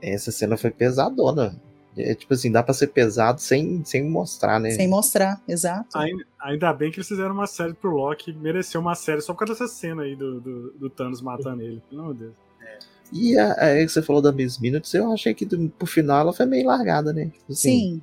Essa 0.00 0.30
cena 0.30 0.56
foi 0.56 0.70
pesadona. 0.70 1.60
É 1.96 2.14
tipo 2.14 2.34
assim, 2.34 2.52
dá 2.52 2.62
pra 2.62 2.74
ser 2.74 2.88
pesado 2.88 3.40
sem, 3.40 3.82
sem 3.84 4.04
mostrar, 4.08 4.60
né? 4.60 4.70
Sem 4.70 4.86
mostrar, 4.86 5.40
exato. 5.48 5.96
Ainda, 5.96 6.24
ainda 6.40 6.72
bem 6.74 6.90
que 6.90 6.98
eles 6.98 7.08
fizeram 7.08 7.32
uma 7.32 7.46
série 7.46 7.72
pro 7.72 7.90
Loki, 7.90 8.32
mereceu 8.34 8.80
uma 8.82 8.94
série 8.94 9.20
só 9.22 9.32
por 9.32 9.40
causa 9.46 9.54
dessa 9.54 9.66
cena 9.74 10.02
aí 10.02 10.14
do, 10.14 10.40
do, 10.40 10.70
do 10.72 10.90
Thanos 10.90 11.22
matando 11.22 11.62
ele. 11.62 11.82
De 11.90 12.14
Deus. 12.14 12.32
E 13.12 13.38
a, 13.38 13.52
a, 13.52 13.74
que 13.76 13.88
você 13.88 14.02
falou 14.02 14.20
da 14.20 14.30
Miss 14.32 14.58
Minutes, 14.58 14.92
eu 14.92 15.10
achei 15.12 15.32
que 15.32 15.46
do, 15.46 15.68
pro 15.70 15.86
final 15.86 16.20
ela 16.20 16.32
foi 16.32 16.44
meio 16.44 16.66
largada, 16.66 17.12
né? 17.12 17.26
Tipo 17.26 17.52
assim, 17.52 17.70
Sim. 17.70 18.02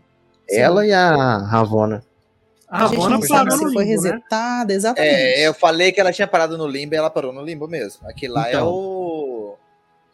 Ela 0.49 0.85
e 0.87 0.91
a 0.91 1.37
Ravona. 1.37 2.03
A 2.67 2.85
A 2.85 2.87
gente 2.87 2.97
Ravonna 2.97 3.15
não 3.17 3.21
sabe 3.21 3.49
parou 3.49 3.57
se 3.59 3.65
no 3.65 3.73
foi 3.73 3.83
limbo, 3.85 4.01
né? 4.01 4.09
resetada, 4.11 4.73
exatamente. 4.73 5.13
É, 5.13 5.47
eu 5.47 5.53
falei 5.53 5.91
que 5.91 5.99
ela 6.01 6.11
tinha 6.11 6.27
parado 6.27 6.57
no 6.57 6.65
limbo 6.65 6.95
e 6.95 6.97
ela 6.97 7.09
parou 7.11 7.31
no 7.31 7.43
limbo 7.43 7.67
mesmo. 7.67 8.07
Aquilo 8.09 8.33
lá 8.33 8.47
é 8.47 8.53
Então. 8.53 8.67
o. 8.69 9.55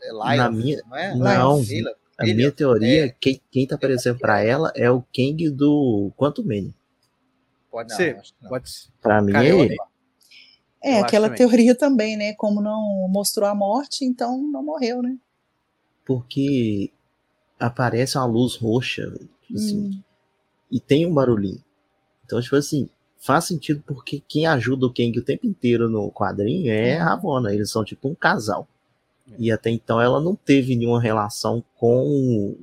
Lion, 0.02 0.36
Na 0.38 0.52
minha- 0.52 0.82
não 0.90 0.98
é? 0.98 1.16
não. 1.16 1.60
Lion. 1.62 1.84
A 2.20 2.26
minha 2.26 2.52
teoria, 2.52 3.06
é. 3.06 3.10
quem, 3.10 3.42
quem 3.50 3.66
tá 3.66 3.76
aparecendo 3.76 4.20
pra 4.20 4.42
ela 4.42 4.72
é 4.76 4.90
o 4.92 5.02
Kang 5.02 5.50
do 5.50 6.12
Quantum 6.18 6.44
Mania. 6.44 6.74
Pode 7.72 7.90
não, 7.90 7.98
Ser. 7.98 8.22
Pode 8.48 8.70
ser. 8.70 8.90
Pra 9.02 9.22
mim 9.22 9.32
Cara, 9.32 9.48
é 9.48 9.56
ele. 9.58 9.76
É, 10.84 11.00
Eu 11.00 11.04
aquela 11.06 11.28
também. 11.30 11.38
teoria 11.38 11.76
também, 11.76 12.18
né? 12.18 12.34
Como 12.34 12.62
não 12.62 13.08
mostrou 13.10 13.48
a 13.48 13.56
morte, 13.56 14.04
então 14.06 14.38
não 14.42 14.64
morreu, 14.64 15.02
né? 15.02 15.18
Porque 16.06 16.92
aparece 17.60 18.18
uma 18.18 18.26
luz 18.26 18.56
roxa, 18.56 19.12
tipo 19.42 19.56
assim, 19.60 19.78
Hum. 19.78 20.02
e 20.72 20.80
tem 20.80 21.06
um 21.06 21.14
barulhinho. 21.14 21.64
Então, 22.26 22.42
tipo 22.42 22.56
assim, 22.56 22.90
faz 23.20 23.46
sentido 23.46 23.84
porque 23.86 24.22
quem 24.28 24.46
ajuda 24.48 24.86
o 24.86 24.94
Kang 24.94 25.18
o 25.20 25.24
tempo 25.24 25.46
inteiro 25.46 25.90
no 25.90 26.12
quadrinho 26.12 26.72
é 26.72 26.98
a 26.98 27.04
Ravonna. 27.06 27.54
Eles 27.54 27.70
são 27.72 27.84
tipo 27.84 28.08
um 28.08 28.16
casal. 28.16 28.68
E 29.38 29.52
até 29.52 29.70
então 29.70 30.02
ela 30.02 30.20
não 30.20 30.36
teve 30.36 30.76
nenhuma 30.76 31.02
relação 31.02 31.64
com, 31.76 32.58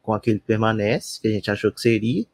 com 0.00 0.12
aquele 0.12 0.38
que 0.38 0.46
permanece, 0.46 1.20
que 1.20 1.28
a 1.28 1.30
gente 1.30 1.50
achou 1.50 1.72
que 1.72 1.80
seria. 1.80 2.24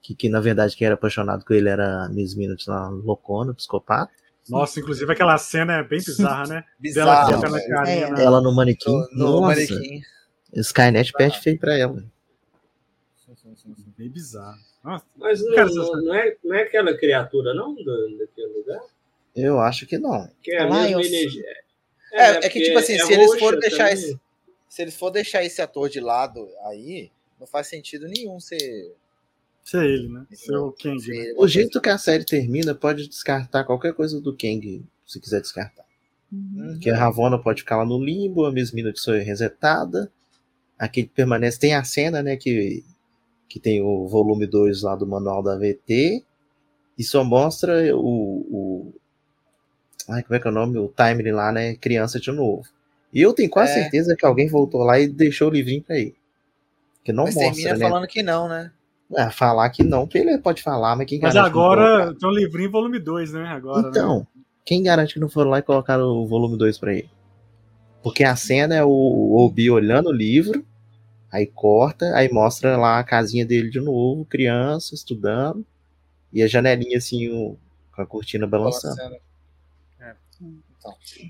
Que, 0.00 0.14
que 0.14 0.28
na 0.28 0.40
verdade 0.40 0.76
quem 0.76 0.84
era 0.84 0.94
apaixonado 0.94 1.44
com 1.44 1.54
ele 1.54 1.68
era 1.68 2.04
a 2.04 2.08
Miss 2.08 2.34
Minutes 2.34 2.66
na 2.66 2.88
loucona, 2.88 3.54
psicopata. 3.54 4.12
Nossa, 4.48 4.80
inclusive 4.80 5.12
aquela 5.12 5.38
cena 5.38 5.74
é 5.74 5.82
bem 5.84 6.00
bizarra, 6.00 6.46
né? 6.48 6.64
Bizarro, 6.78 7.06
Dela 7.08 7.26
colocando 7.26 7.54
a 7.54 7.58
velho. 7.58 7.70
carinha 7.70 8.20
É. 8.20 8.24
Ela 8.24 8.40
no 8.40 8.52
manequim. 8.52 8.90
No, 8.90 9.08
no 9.12 9.40
Nossa, 9.40 9.46
manequim. 9.46 10.02
Skynet 10.54 11.12
perde 11.12 11.40
feio 11.40 11.58
pra 11.58 11.76
ela. 11.76 12.04
Bem 13.96 14.10
bizarro. 14.10 14.58
Nossa, 14.82 15.04
Mas 15.16 15.40
não, 15.44 15.54
Cara, 15.54 15.70
não, 15.70 16.02
não 16.02 16.14
é, 16.14 16.36
não 16.44 16.56
é 16.56 16.62
aquela 16.62 16.96
criatura, 16.96 17.54
não, 17.54 17.74
daquele 17.74 18.58
lugar? 18.58 18.80
Eu 19.34 19.60
acho 19.60 19.86
que 19.86 19.96
não. 19.96 20.28
Que 20.42 20.52
é 20.52 20.62
a 20.62 20.68
mesma 20.68 21.02
energia. 21.02 21.44
É, 22.12 22.30
é 22.30 22.34
que, 22.34 22.40
porque 22.48 22.60
tipo 22.62 22.78
assim, 22.78 22.94
é 22.94 23.04
se 23.04 23.12
eles 23.12 23.38
forem 23.38 23.60
deixar 23.60 23.88
também. 23.88 23.92
esse- 23.94 24.20
Se 24.68 24.82
eles 24.82 24.94
for 24.96 25.10
deixar 25.10 25.44
esse 25.44 25.60
ator 25.60 25.88
de 25.88 26.00
lado 26.00 26.48
aí, 26.64 27.10
não 27.40 27.46
faz 27.46 27.66
sentido 27.66 28.06
nenhum 28.08 28.38
ser. 28.40 28.94
ser 29.64 29.84
ele, 29.84 30.08
né? 30.08 30.26
Ser 30.32 30.56
o 30.56 30.72
Kang, 30.72 31.00
ser 31.00 31.12
né? 31.12 31.34
O 31.36 31.46
jeito 31.46 31.80
que 31.80 31.88
a 31.88 31.98
série 31.98 32.24
termina 32.24 32.74
pode 32.74 33.08
descartar 33.08 33.64
qualquer 33.64 33.92
coisa 33.94 34.20
do 34.20 34.32
Kang, 34.36 34.82
se 35.06 35.20
quiser 35.20 35.40
descartar. 35.40 35.84
Uhum. 36.32 36.78
Que 36.80 36.88
a 36.90 36.96
Ravonna 36.96 37.38
pode 37.38 37.60
ficar 37.62 37.76
lá 37.76 37.84
no 37.84 38.02
limbo, 38.02 38.46
a 38.46 38.50
Miss 38.52 38.72
Minutes 38.72 39.04
foi 39.04 39.18
resetada. 39.20 40.10
Aquele 40.78 41.06
que 41.06 41.12
permanece 41.14 41.58
tem 41.60 41.74
a 41.74 41.84
cena, 41.84 42.22
né, 42.22 42.36
que, 42.36 42.82
que 43.48 43.60
tem 43.60 43.82
o 43.82 44.08
volume 44.08 44.46
2 44.46 44.82
lá 44.82 44.96
do 44.96 45.06
manual 45.06 45.42
da 45.42 45.56
VT. 45.56 46.24
E 46.98 47.04
só 47.04 47.22
mostra 47.22 47.94
o, 47.96 48.00
o. 48.50 48.94
Ai, 50.08 50.22
como 50.22 50.34
é 50.34 50.40
que 50.40 50.46
é 50.46 50.50
o 50.50 50.54
nome? 50.54 50.78
O 50.78 50.88
timeline 50.88 51.32
lá, 51.32 51.52
né? 51.52 51.74
Criança 51.76 52.18
de 52.20 52.30
novo. 52.32 52.64
E 53.12 53.20
eu 53.20 53.32
tenho 53.32 53.50
quase 53.50 53.72
É. 53.72 53.82
certeza 53.82 54.16
que 54.16 54.24
alguém 54.24 54.48
voltou 54.48 54.82
lá 54.82 54.98
e 54.98 55.06
deixou 55.06 55.48
o 55.48 55.52
livrinho 55.52 55.82
pra 55.82 55.96
ele. 55.98 56.14
Que 57.04 57.12
não 57.12 57.24
Mas 57.24 57.34
mostra, 57.34 57.52
termina 57.52 57.74
né? 57.78 57.80
falando 57.90 58.06
que 58.06 58.22
não, 58.22 58.48
né? 58.48 58.72
Ah, 59.14 59.30
falar 59.30 59.68
que 59.70 59.82
não, 59.84 60.08
ele 60.14 60.38
pode 60.38 60.62
falar, 60.62 60.96
mas 60.96 61.06
quem 61.06 61.20
Mas 61.20 61.36
agora 61.36 62.14
tem 62.14 62.28
um 62.28 62.32
livrinho 62.32 62.70
volume 62.70 62.98
2, 62.98 63.32
né? 63.32 63.46
Agora, 63.46 63.82
né? 63.82 63.88
Então, 63.90 64.26
quem 64.64 64.82
garante 64.82 65.14
que 65.14 65.20
não 65.20 65.28
foram 65.28 65.50
lá 65.50 65.58
e 65.58 65.62
colocaram 65.62 66.04
o 66.04 66.26
volume 66.26 66.56
2 66.56 66.78
pra 66.78 66.94
ele? 66.94 67.10
Porque 68.02 68.24
a 68.24 68.34
cena 68.34 68.74
é 68.74 68.82
o 68.84 69.36
Obi 69.36 69.70
olhando 69.70 70.08
o 70.08 70.12
livro, 70.12 70.64
aí 71.30 71.46
corta, 71.46 72.16
aí 72.16 72.32
mostra 72.32 72.76
lá 72.76 72.98
a 72.98 73.04
casinha 73.04 73.44
dele 73.44 73.68
de 73.68 73.80
novo, 73.80 74.24
criança, 74.24 74.94
estudando, 74.94 75.64
e 76.32 76.42
a 76.42 76.46
janelinha 76.46 76.96
assim, 76.96 77.28
o- 77.28 77.56
com 77.94 78.02
a 78.02 78.06
cortina 78.06 78.46
balançando. 78.46 78.96
Balançando. 78.96 79.31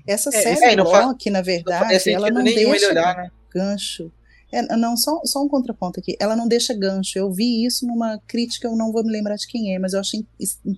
Essa 0.07 0.29
É, 0.29 0.55
série 0.55 0.75
não 0.75 0.89
faz- 0.89 1.05
Loki, 1.07 1.29
na 1.29 1.39
Não 1.39 1.45
verdade, 1.45 1.79
faria 1.79 2.15
ela 2.15 2.27
sentido 2.27 2.33
não 2.33 2.43
deixa 2.43 2.89
olhar, 2.89 3.15
né? 3.17 3.31
gancho. 3.53 4.11
É, 4.51 4.61
não, 4.77 4.95
só, 4.95 5.19
só 5.25 5.41
um 5.43 5.47
contraponto 5.47 5.99
aqui. 5.99 6.15
Ela 6.19 6.35
não 6.35 6.47
deixa 6.47 6.73
gancho. 6.75 7.17
Eu 7.17 7.31
vi 7.31 7.65
isso 7.65 7.85
numa 7.87 8.19
crítica, 8.27 8.67
eu 8.67 8.75
não 8.75 8.91
vou 8.91 9.03
me 9.03 9.11
lembrar 9.11 9.35
de 9.35 9.47
quem 9.47 9.73
é, 9.75 9.79
mas 9.79 9.93
eu 9.93 9.99
achei 9.99 10.25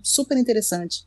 super 0.04 0.38
interessante. 0.38 1.04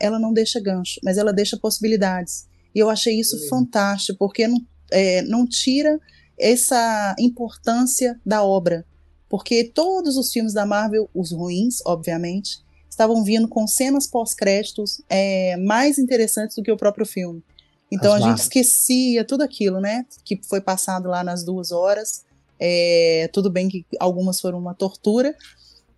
Ela 0.00 0.18
não 0.18 0.32
deixa 0.32 0.58
gancho, 0.60 1.00
mas 1.04 1.18
ela 1.18 1.32
deixa 1.32 1.56
possibilidades. 1.58 2.46
E 2.74 2.78
eu 2.78 2.88
achei 2.88 3.18
isso 3.18 3.48
fantástico, 3.48 4.18
porque 4.18 4.46
não, 4.46 4.58
é, 4.90 5.22
não 5.22 5.46
tira 5.46 5.98
essa 6.38 7.14
importância 7.18 8.18
da 8.24 8.42
obra. 8.42 8.86
Porque 9.28 9.64
todos 9.64 10.16
os 10.16 10.32
filmes 10.32 10.52
da 10.52 10.64
Marvel, 10.66 11.08
os 11.14 11.30
ruins, 11.32 11.78
obviamente, 11.86 12.58
estavam 12.90 13.22
vindo 13.22 13.48
com 13.48 13.66
cenas 13.66 14.06
pós-créditos 14.06 15.00
é, 15.08 15.56
mais 15.56 15.98
interessantes 15.98 16.56
do 16.56 16.62
que 16.62 16.72
o 16.72 16.76
próprio 16.76 17.06
filme. 17.06 17.42
Então 17.90 18.12
As 18.12 18.22
a 18.22 18.28
gente 18.28 18.38
esquecia 18.38 19.24
tudo 19.24 19.42
aquilo, 19.42 19.80
né? 19.80 20.04
Que 20.24 20.38
foi 20.48 20.60
passado 20.60 21.08
lá 21.08 21.24
nas 21.24 21.44
duas 21.44 21.72
horas. 21.72 22.24
É, 22.58 23.30
tudo 23.32 23.48
bem 23.50 23.68
que 23.68 23.86
algumas 23.98 24.38
foram 24.38 24.58
uma 24.58 24.74
tortura, 24.74 25.34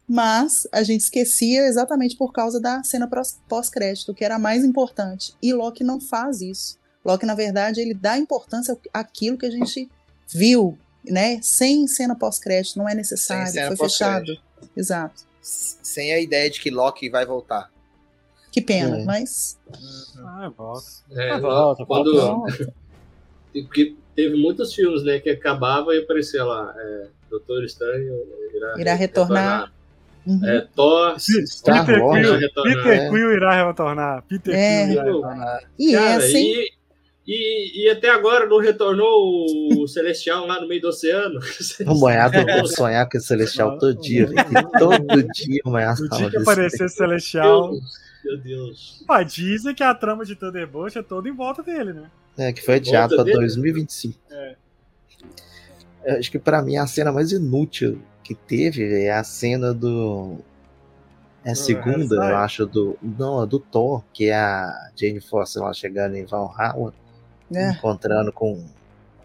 mas 0.09 0.67
a 0.71 0.85
gente 0.85 1.01
esquecia 1.01 1.67
exatamente 1.67 2.17
por 2.17 2.33
causa 2.33 2.61
da 2.61 2.85
cena 2.85 3.11
pós-crédito, 3.49 4.15
que 4.15 4.25
era 4.25 4.37
a 4.37 4.39
mais 4.39 4.65
importante. 4.65 5.35
E 5.43 5.53
Loki 5.53 5.83
não 5.83 6.01
faz 6.01 6.41
isso. 6.41 6.79
Loki, 7.05 7.27
na 7.27 7.35
verdade, 7.35 7.81
ele 7.81 7.95
dá 7.95 8.17
importância 8.17 8.79
àquilo 8.95 9.37
que 9.37 9.47
a 9.47 9.51
gente 9.51 9.91
viu, 10.29 10.79
né? 11.05 11.41
Sem 11.43 11.89
cena 11.89 12.15
pós-crédito, 12.15 12.79
não 12.79 12.89
é 12.89 12.95
necessário, 12.95 13.77
foi 13.77 13.89
fechado. 13.89 14.33
Exato. 14.77 15.32
Sem 15.43 16.13
a 16.15 16.21
ideia 16.21 16.49
de 16.49 16.61
que 16.61 16.71
Loki 16.71 17.11
vai 17.11 17.27
voltar. 17.27 17.71
Que 18.51 18.61
pena, 18.61 18.99
É. 19.01 19.05
mas. 19.05 19.59
Ah, 20.19 20.51
volta. 20.57 20.87
É, 21.11 21.31
Ah, 21.33 21.39
volta, 21.39 21.85
quando, 21.87 22.15
Volta. 22.15 22.73
Porque 23.53 23.97
teve 24.15 24.37
muitos 24.37 24.75
filmes, 24.75 25.03
né, 25.05 25.19
que 25.21 25.29
acabava 25.31 25.95
e 25.95 25.99
aparecia 25.99 26.45
lá, 26.45 26.73
é, 26.77 27.07
Doutor 27.31 27.65
Estranho 27.65 28.15
irá, 28.55 28.75
Irá 28.79 28.95
retornar. 28.95 29.73
Uhum. 30.27 30.41
É, 30.47 30.61
Thor, 30.77 31.17
Star 31.19 31.85
Peter 31.85 32.01
Wars, 32.03 32.21
Quill, 32.21 32.29
irá 32.31 32.39
retornar. 32.39 32.75
Peter 32.77 32.93
é. 32.93 33.09
Quill 33.11 33.33
irá 33.33 33.67
retornar. 33.67 34.23
Peter 34.29 34.55
É. 34.55 34.85
Quill 34.87 34.93
irá 34.95 35.05
retornar. 35.05 35.61
E 35.79 35.93
Cara, 35.93 36.11
essa, 36.13 36.39
hein? 36.39 36.53
e, 36.55 36.73
e, 37.35 37.85
e 37.85 37.91
até 37.91 38.11
agora 38.11 38.47
não 38.47 38.59
retornou 38.59 39.47
o 39.79 39.89
Celestial 39.89 40.47
lá 40.47 40.61
no 40.61 40.69
meio 40.69 40.81
do 40.81 40.89
oceano. 40.89 41.41
O 41.87 41.95
Moiado 41.95 42.39
vou 42.45 42.67
sonhar 42.67 43.09
com 43.09 43.17
esse 43.17 43.27
Celestial 43.27 43.79
todo 43.79 43.95
dia, 44.01 44.27
que 44.27 44.79
todo 44.79 45.23
dia 45.33 45.61
o 45.65 45.71
Moiado 45.71 46.07
fala 46.09 46.21
dia 46.21 46.31
que 46.31 46.37
aparecer 46.39 46.89
Celestial, 46.91 47.73
Meu 48.25 48.39
Deus. 48.39 49.03
pá, 49.07 49.23
dizem 49.23 49.75
que 49.75 49.83
a 49.83 49.95
trama 49.95 50.25
de 50.25 50.37
Thunderbolt 50.37 50.95
é 50.97 51.03
toda 51.03 51.29
em 51.29 51.33
volta 51.33 51.63
dele, 51.63 51.93
né? 51.93 52.11
É, 52.37 52.53
que 52.53 52.63
foi 52.63 52.77
adiado 52.77 53.15
pra 53.15 53.25
dele? 53.25 53.39
2025. 53.39 54.19
É. 54.31 54.57
Eu 56.05 56.19
acho 56.19 56.31
que 56.31 56.39
pra 56.39 56.63
mim 56.63 56.77
a 56.77 56.87
cena 56.87 57.13
mais 57.13 57.31
inútil 57.33 58.01
que 58.25 58.35
teve 58.35 59.05
é 59.05 59.13
a 59.13 59.25
cena 59.25 59.73
do. 59.73 60.39
É 61.45 61.51
a 61.51 61.53
Do 61.53 61.59
segunda, 61.59 62.17
eu 62.17 62.37
acho, 62.37 62.67
do. 62.67 62.97
Não, 63.03 63.41
a 63.41 63.45
do 63.45 63.59
Thor, 63.59 64.03
que 64.13 64.27
é 64.27 64.35
a 64.35 64.91
Jane 64.97 65.21
Foster 65.21 65.63
lá 65.63 65.73
chegando 65.73 66.15
em 66.17 66.25
Valhalla, 66.25 66.93
É. 67.55 67.71
encontrando 67.73 68.33
com. 68.33 68.65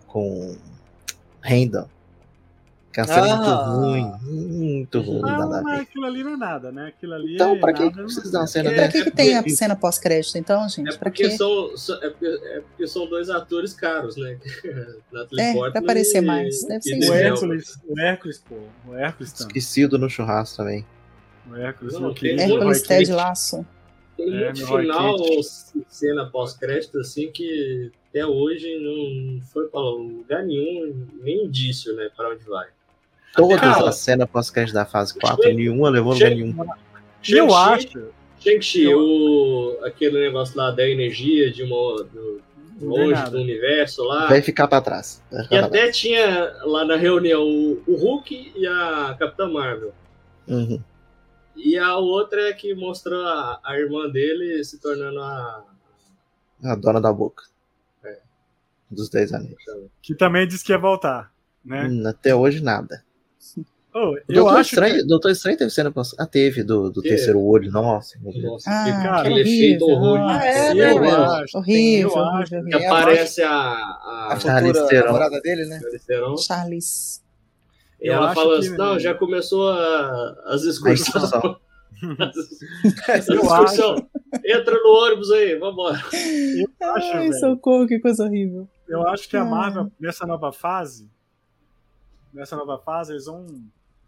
com. 0.08 0.56
Randall. 1.42 1.90
Que 2.92 3.02
é 3.02 3.04
uma 3.04 3.14
cena 3.14 3.34
Ah. 3.36 3.68
muito 3.68 3.80
ruim, 3.80 4.12
muito 4.58 5.02
ruim, 5.02 5.22
Ah, 5.24 5.38
nada 5.38 5.62
mas 5.62 5.82
aquilo 5.82 6.06
ali 6.06 6.24
não 6.24 6.34
é 6.34 6.38
nada, 6.38 6.72
né? 6.72 6.88
Aquilo 6.88 7.14
ali 7.14 7.36
Então, 7.36 7.56
é 7.56 7.60
pra 7.60 7.72
que 7.74 7.90
precisa 7.92 8.32
dar 8.32 8.40
uma 8.40 8.48
cena 8.48 8.70
É, 8.72 8.74
Pra 8.74 8.84
dessa? 8.88 8.98
que, 8.98 9.04
que 9.04 9.12
tem 9.16 9.38
a 9.38 9.48
cena 9.50 9.76
pós-crédito, 9.76 10.36
então, 10.38 10.68
gente? 10.68 10.90
É 10.96 10.98
porque, 10.98 11.30
quê? 11.30 11.38
são, 11.38 11.78
são- 11.78 11.96
é, 12.04 12.10
porque, 12.10 12.26
é 12.26 12.62
porque 12.62 12.88
são 12.88 13.06
dois 13.08 13.30
atores 13.30 13.74
caros, 13.74 14.18
né? 14.18 14.38
Natalie 15.14 15.46
É, 15.46 15.54
Portman 15.54 15.72
pra 15.72 15.80
aparecer 15.82 16.24
e- 16.24 16.26
mais, 16.26 16.64
deve 16.68 16.82
ser 16.82 16.96
O 16.96 16.98
isso. 16.98 17.12
Denzel. 17.12 17.28
Hércules, 17.28 17.80
o 17.88 18.00
Hércules, 18.00 18.44
pô. 18.50 18.56
O 18.88 18.96
Hércules 18.96 19.32
também. 19.34 19.48
Esquecido 19.48 19.98
no 20.00 20.10
churrasco 20.10 20.58
também. 20.58 20.84
O 21.50 21.56
Hércules, 21.56 21.94
Não, 21.94 22.14
querido. 22.16 22.42
Hércules 22.42 22.82
Ted. 22.82 23.12
Laço. 23.12 23.66
Tem 24.18 24.34
É, 24.34 24.45
muito 24.45 24.65
final, 24.65 25.15
Kent. 25.18 25.45
cena 25.88 26.26
pós-crédito, 26.26 26.97
assim, 26.99 27.32
que 27.32 27.91
até 28.09 28.26
hoje 28.26 28.68
não 28.80 29.41
foi 29.45 29.68
pra 29.68 29.80
lugar 29.80 30.43
nenhum, 30.43 31.05
nem 31.22 31.45
indício, 31.45 31.95
né, 31.95 32.09
para 32.18 32.32
onde 32.32 32.43
vai. 32.45 32.68
Todas 33.36 33.59
Cara, 33.59 33.89
as 33.89 33.97
cenas 33.97 34.28
pós-crédito 34.28 34.74
da 34.74 34.86
fase 34.86 35.13
4, 35.20 35.53
nenhuma 35.53 35.89
levou 35.89 36.13
lugar 36.13 36.32
nenhum. 36.32 36.55
Eu 37.30 37.53
acho. 37.55 38.07
Shang-Chi, 38.39 38.88
o, 38.93 39.78
aquele 39.84 40.20
negócio 40.22 40.57
lá 40.57 40.72
da 40.72 40.88
energia 40.88 41.51
de 41.51 41.63
uma, 41.63 42.03
do, 42.03 42.41
longe 42.82 43.24
do 43.30 43.38
universo 43.39 44.03
lá. 44.03 44.28
Vai 44.28 44.41
ficar 44.41 44.68
pra 44.68 44.82
trás. 44.82 45.24
Vai 45.32 45.41
E 45.41 45.43
ficar 45.43 45.57
pra 45.57 45.68
até 45.68 45.91
tinha 45.91 46.53
lá 46.63 46.86
na 46.86 46.95
reunião 46.95 47.43
o, 47.43 47.84
o 47.86 47.95
Hulk 47.95 48.53
e 48.55 48.65
a 48.68 49.15
Capitã 49.20 49.47
Marvel. 49.49 49.93
trás. 50.47 50.59
Uhum. 50.59 50.82
E 51.58 51.78
a 51.78 51.97
outra 51.97 52.49
é 52.49 52.53
que 52.53 52.74
mostrou 52.76 53.22
a, 53.26 53.60
a 53.64 53.78
irmã 53.80 54.10
dele 54.10 54.64
se 54.64 54.80
tornando 54.80 55.20
a. 55.20 55.66
A 56.64 56.76
dona 56.76 56.99
da 57.01 57.12
boca. 57.14 57.43
É. 58.03 58.20
Dos 58.89 59.10
10 59.10 59.34
anéis. 59.34 59.55
Que 60.01 60.16
também 60.16 60.47
disse 60.47 60.64
que 60.64 60.72
ia 60.72 60.78
voltar, 60.78 61.32
né? 61.64 61.84
Hum, 61.88 62.08
até 62.08 62.34
hoje 62.36 62.62
nada. 62.64 63.03
Oh, 63.93 64.16
eu 64.30 64.36
Doutor 64.36 64.58
acho 64.60 64.74
Estranho, 64.76 64.95
que... 64.97 65.08
Doutor 65.08 65.32
Estranho 65.32 65.58
teve 65.58 65.72
cena 65.72 65.91
passada. 65.91 66.22
Ah, 66.22 66.28
teve, 66.28 66.62
do, 66.64 66.91
do 66.91 67.01
Teve. 67.01 67.16
terceiro 67.16 67.39
olho. 67.41 67.72
Nossa, 67.72 68.20
meu 68.20 68.32
Deus. 68.32 68.43
Nossa, 68.43 68.70
Ah, 68.70 68.84
que 68.86 68.91
cara, 68.91 69.20
aquele 69.22 69.41
efeito 69.41 69.86
horrível. 69.86 69.97
horroroso. 69.97 70.30
Ah, 70.39 70.45
é, 70.45 70.70
eu 70.70 70.76
né, 70.76 70.93
meu? 70.99 71.24
acho, 71.24 71.58
Horrível, 71.58 72.10
eu 72.10 72.20
acho 72.20 72.55
horrível, 72.55 72.80
Que 72.80 72.86
a 72.86 72.91
aparece 72.99 73.41
a, 73.43 73.49
A 73.51 74.34
a 74.34 74.39
Charlize 74.39 74.74
futura 74.74 74.88
Theron. 74.89 75.05
namorada 75.08 75.41
dele, 75.41 75.66
né? 75.66 75.80
Charlize. 76.45 77.22
E 78.02 78.08
Eu 78.08 78.14
ela 78.14 78.26
acho 78.28 78.36
fala 78.36 78.60
que- 78.60 78.68
assim, 78.68 78.78
não, 78.78 79.00
já 79.00 79.14
começou 79.16 79.70
a- 79.70 80.36
as 80.48 80.64
excursões. 80.64 81.14
As 83.10 83.28
Eu 83.28 83.41
excursões. 83.41 84.02
Entra 84.45 84.76
no 84.84 84.89
ônibus 85.04 85.32
aí, 85.32 85.58
vambora. 85.58 85.98
Eu 86.14 86.93
acho, 86.93 87.08
Ai, 87.14 87.30
velho. 87.30 87.39
socorro, 87.39 87.88
que 87.88 88.00
coisa 88.00 88.24
horrível. 88.26 88.68
Eu 88.88 89.08
acho 89.08 89.28
que 89.28 89.36
a. 89.36 89.43
Marvel, 89.43 89.91
nessa 90.00 90.24
nova 90.28 90.52
fase, 90.54 91.10
nessa 92.32 92.56
nova 92.56 92.78
fase, 92.78 93.14
eles 93.14 93.26
vão, 93.26 93.48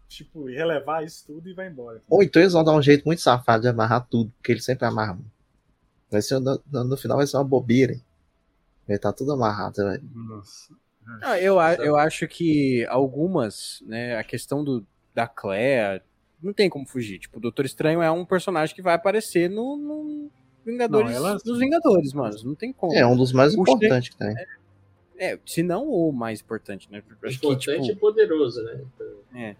tipo, 0.08 0.44
relevar 0.46 1.04
isso 1.04 1.24
tudo 1.26 1.48
e 1.48 1.52
vai 1.52 1.66
embora. 1.68 2.00
Ou 2.08 2.22
então 2.22 2.40
eles 2.40 2.52
vão 2.52 2.62
dar 2.62 2.72
um 2.76 2.82
jeito 2.82 3.04
muito 3.04 3.22
safado 3.22 3.62
de 3.62 3.68
amarrar 3.68 4.06
tudo, 4.08 4.30
porque 4.38 4.52
eles 4.52 4.64
sempre 4.64 4.86
amarram. 4.86 5.24
Vai 6.08 6.22
ser, 6.22 6.38
no, 6.38 6.60
no 6.70 6.96
final 6.96 7.16
vai 7.16 7.26
ser 7.26 7.38
uma 7.38 7.44
bobeira. 7.44 7.92
hein? 7.94 8.02
Vai 8.86 8.96
estar 8.96 9.12
tudo 9.12 9.32
amarrado, 9.32 9.76
velho. 9.76 10.02
Nossa. 10.14 10.72
Ah, 11.22 11.38
eu, 11.40 11.58
a- 11.58 11.74
eu 11.74 11.96
acho 11.96 12.26
que 12.28 12.86
algumas, 12.88 13.82
né, 13.86 14.16
a 14.16 14.24
questão 14.24 14.62
do, 14.64 14.86
da 15.14 15.26
Clea, 15.26 16.02
não 16.42 16.52
tem 16.52 16.70
como 16.70 16.86
fugir. 16.86 17.18
Tipo, 17.18 17.38
o 17.38 17.40
Doutor 17.40 17.64
Estranho 17.64 18.00
é 18.02 18.10
um 18.10 18.24
personagem 18.24 18.74
que 18.74 18.82
vai 18.82 18.94
aparecer 18.94 19.48
no, 19.50 19.76
no 19.76 20.30
Vingadores, 20.64 21.10
Não, 21.10 21.16
ela- 21.16 21.38
nos 21.44 21.58
Vingadores, 21.58 22.12
mano. 22.12 22.36
Não 22.44 22.54
tem 22.54 22.72
como. 22.72 22.94
É 22.94 23.06
um 23.06 23.16
dos 23.16 23.32
mais 23.32 23.54
importantes 23.54 24.10
que 24.10 24.16
tem. 24.16 24.34
É, 25.18 25.38
se 25.44 25.62
não 25.62 25.86
o 25.86 26.10
mais 26.12 26.40
importante, 26.40 26.90
né? 26.90 27.02
Acho 27.22 27.38
que, 27.38 27.46
Importante 27.46 27.82
tipo, 27.82 27.92
e 27.92 27.96
poderoso, 27.96 28.62
né? 29.32 29.56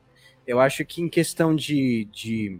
Eu 0.46 0.58
acho 0.58 0.84
que 0.86 1.02
em 1.02 1.08
questão 1.08 1.54
de, 1.54 2.06
de 2.06 2.58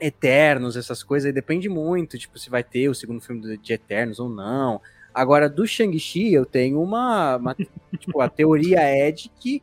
Eternos, 0.00 0.76
essas 0.76 1.02
coisas, 1.02 1.26
aí 1.26 1.32
depende 1.32 1.68
muito, 1.68 2.18
tipo, 2.18 2.38
se 2.38 2.50
vai 2.50 2.62
ter 2.64 2.88
o 2.88 2.94
segundo 2.94 3.20
filme 3.20 3.56
de 3.58 3.72
Eternos 3.72 4.18
ou 4.18 4.28
não. 4.28 4.80
Agora, 5.14 5.48
do 5.48 5.66
Shang-Chi, 5.66 6.32
eu 6.32 6.44
tenho 6.46 6.80
uma, 6.82 7.36
uma- 7.36 7.56
tipo, 7.98 8.20
a 8.20 8.28
teoria 8.28 8.80
é 8.80 9.10
de 9.10 9.28
que 9.28 9.62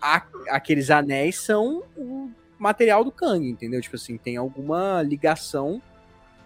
a- 0.00 0.26
aqueles 0.50 0.90
anéis 0.90 1.36
são 1.36 1.82
o 1.96 2.30
material 2.58 3.04
do 3.04 3.10
Kang, 3.12 3.48
entendeu? 3.48 3.80
Tipo 3.80 3.96
assim, 3.96 4.16
tem 4.16 4.36
alguma 4.36 5.02
ligação 5.02 5.82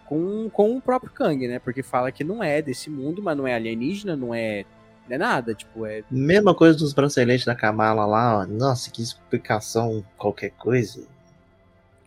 com, 0.07 0.49
com 0.51 0.76
o 0.76 0.80
próprio 0.80 1.12
Kang, 1.12 1.46
né? 1.46 1.59
Porque 1.59 1.82
fala 1.82 2.11
que 2.11 2.24
não 2.24 2.42
é 2.42 2.62
desse 2.62 2.88
mundo, 2.90 3.22
mas 3.22 3.36
não 3.36 3.46
é 3.46 3.55
alienígena, 3.55 4.16
não 4.16 4.34
é, 4.34 4.64
não 5.07 5.14
é 5.14 5.18
nada, 5.18 5.55
tipo, 5.55 5.84
é 5.86 6.03
Mesma 6.11 6.55
coisa 6.55 6.76
dos 6.78 6.92
braceletes 6.92 7.44
da 7.44 7.55
Kamala 7.55 8.07
lá, 8.07 8.38
ó. 8.40 8.46
Nossa, 8.46 8.90
que 8.90 9.03
explicação, 9.03 10.05
qualquer 10.16 10.51
coisa. 10.53 11.07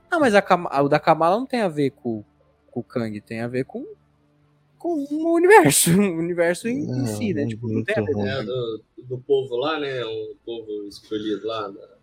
Ah, 0.10 0.20
mas 0.20 0.34
a 0.36 0.44
o 0.82 0.90
da 0.90 1.00
Kamala 1.00 1.38
não 1.38 1.46
tem 1.46 1.62
a 1.62 1.70
ver 1.70 1.92
com, 1.92 2.24
com 2.70 2.80
o 2.80 2.84
Kang, 2.84 3.22
tem 3.22 3.40
a 3.42 3.48
ver 3.48 3.64
com, 3.66 3.86
com 4.82 5.06
o 5.10 5.34
universo, 5.36 5.92
o 6.00 6.18
universo 6.18 6.68
em, 6.68 6.84
em 6.90 7.06
si, 7.06 7.34
né? 7.34 7.44
Não, 7.44 7.50
Tipo, 7.50 7.68
não 7.70 7.84
tem 7.84 7.96
a. 7.96 8.28
É, 8.28 8.44
do, 8.44 8.84
do 9.08 9.18
povo 9.20 9.56
lá, 9.58 9.80
né? 9.80 10.04
Um 10.06 10.34
povo 10.46 10.88
escolhido 10.88 11.46
lá. 11.46 11.68
da- 11.68 11.98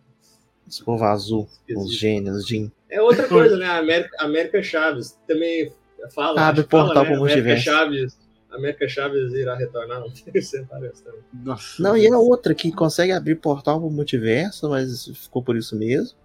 Esse 0.67 0.83
povo 0.83 1.03
azul, 1.03 1.47
os 1.75 1.93
gênios, 1.93 2.47
Jim. 2.47 2.71
É 2.89 3.01
outra 3.01 3.27
coisa, 3.27 3.57
né? 3.57 3.65
A 3.65 3.77
América, 3.79 4.15
América 4.19 4.63
Chaves 4.63 5.17
também 5.27 5.71
fala. 6.13 6.53
Que 6.53 6.63
fala, 6.63 6.63
portal 6.63 7.03
né? 7.03 7.09
pro 7.09 7.19
América 7.19 7.19
multiverso. 7.19 7.63
Chaves. 7.63 8.17
América 8.51 8.87
Chaves 8.89 9.33
irá 9.33 9.55
retornar, 9.55 9.99
não 10.01 10.09
tem 10.09 10.23
isso 10.33 10.57
parece 10.67 11.03
também. 11.03 11.19
Nossa. 11.31 11.83
Não, 11.83 11.95
e 11.95 12.07
é 12.07 12.17
outra 12.17 12.55
que 12.55 12.71
consegue 12.71 13.11
abrir 13.11 13.35
portal 13.35 13.79
pro 13.79 13.91
multiverso, 13.91 14.67
mas 14.69 15.05
ficou 15.05 15.43
por 15.43 15.55
isso 15.55 15.75
mesmo. 15.77 16.17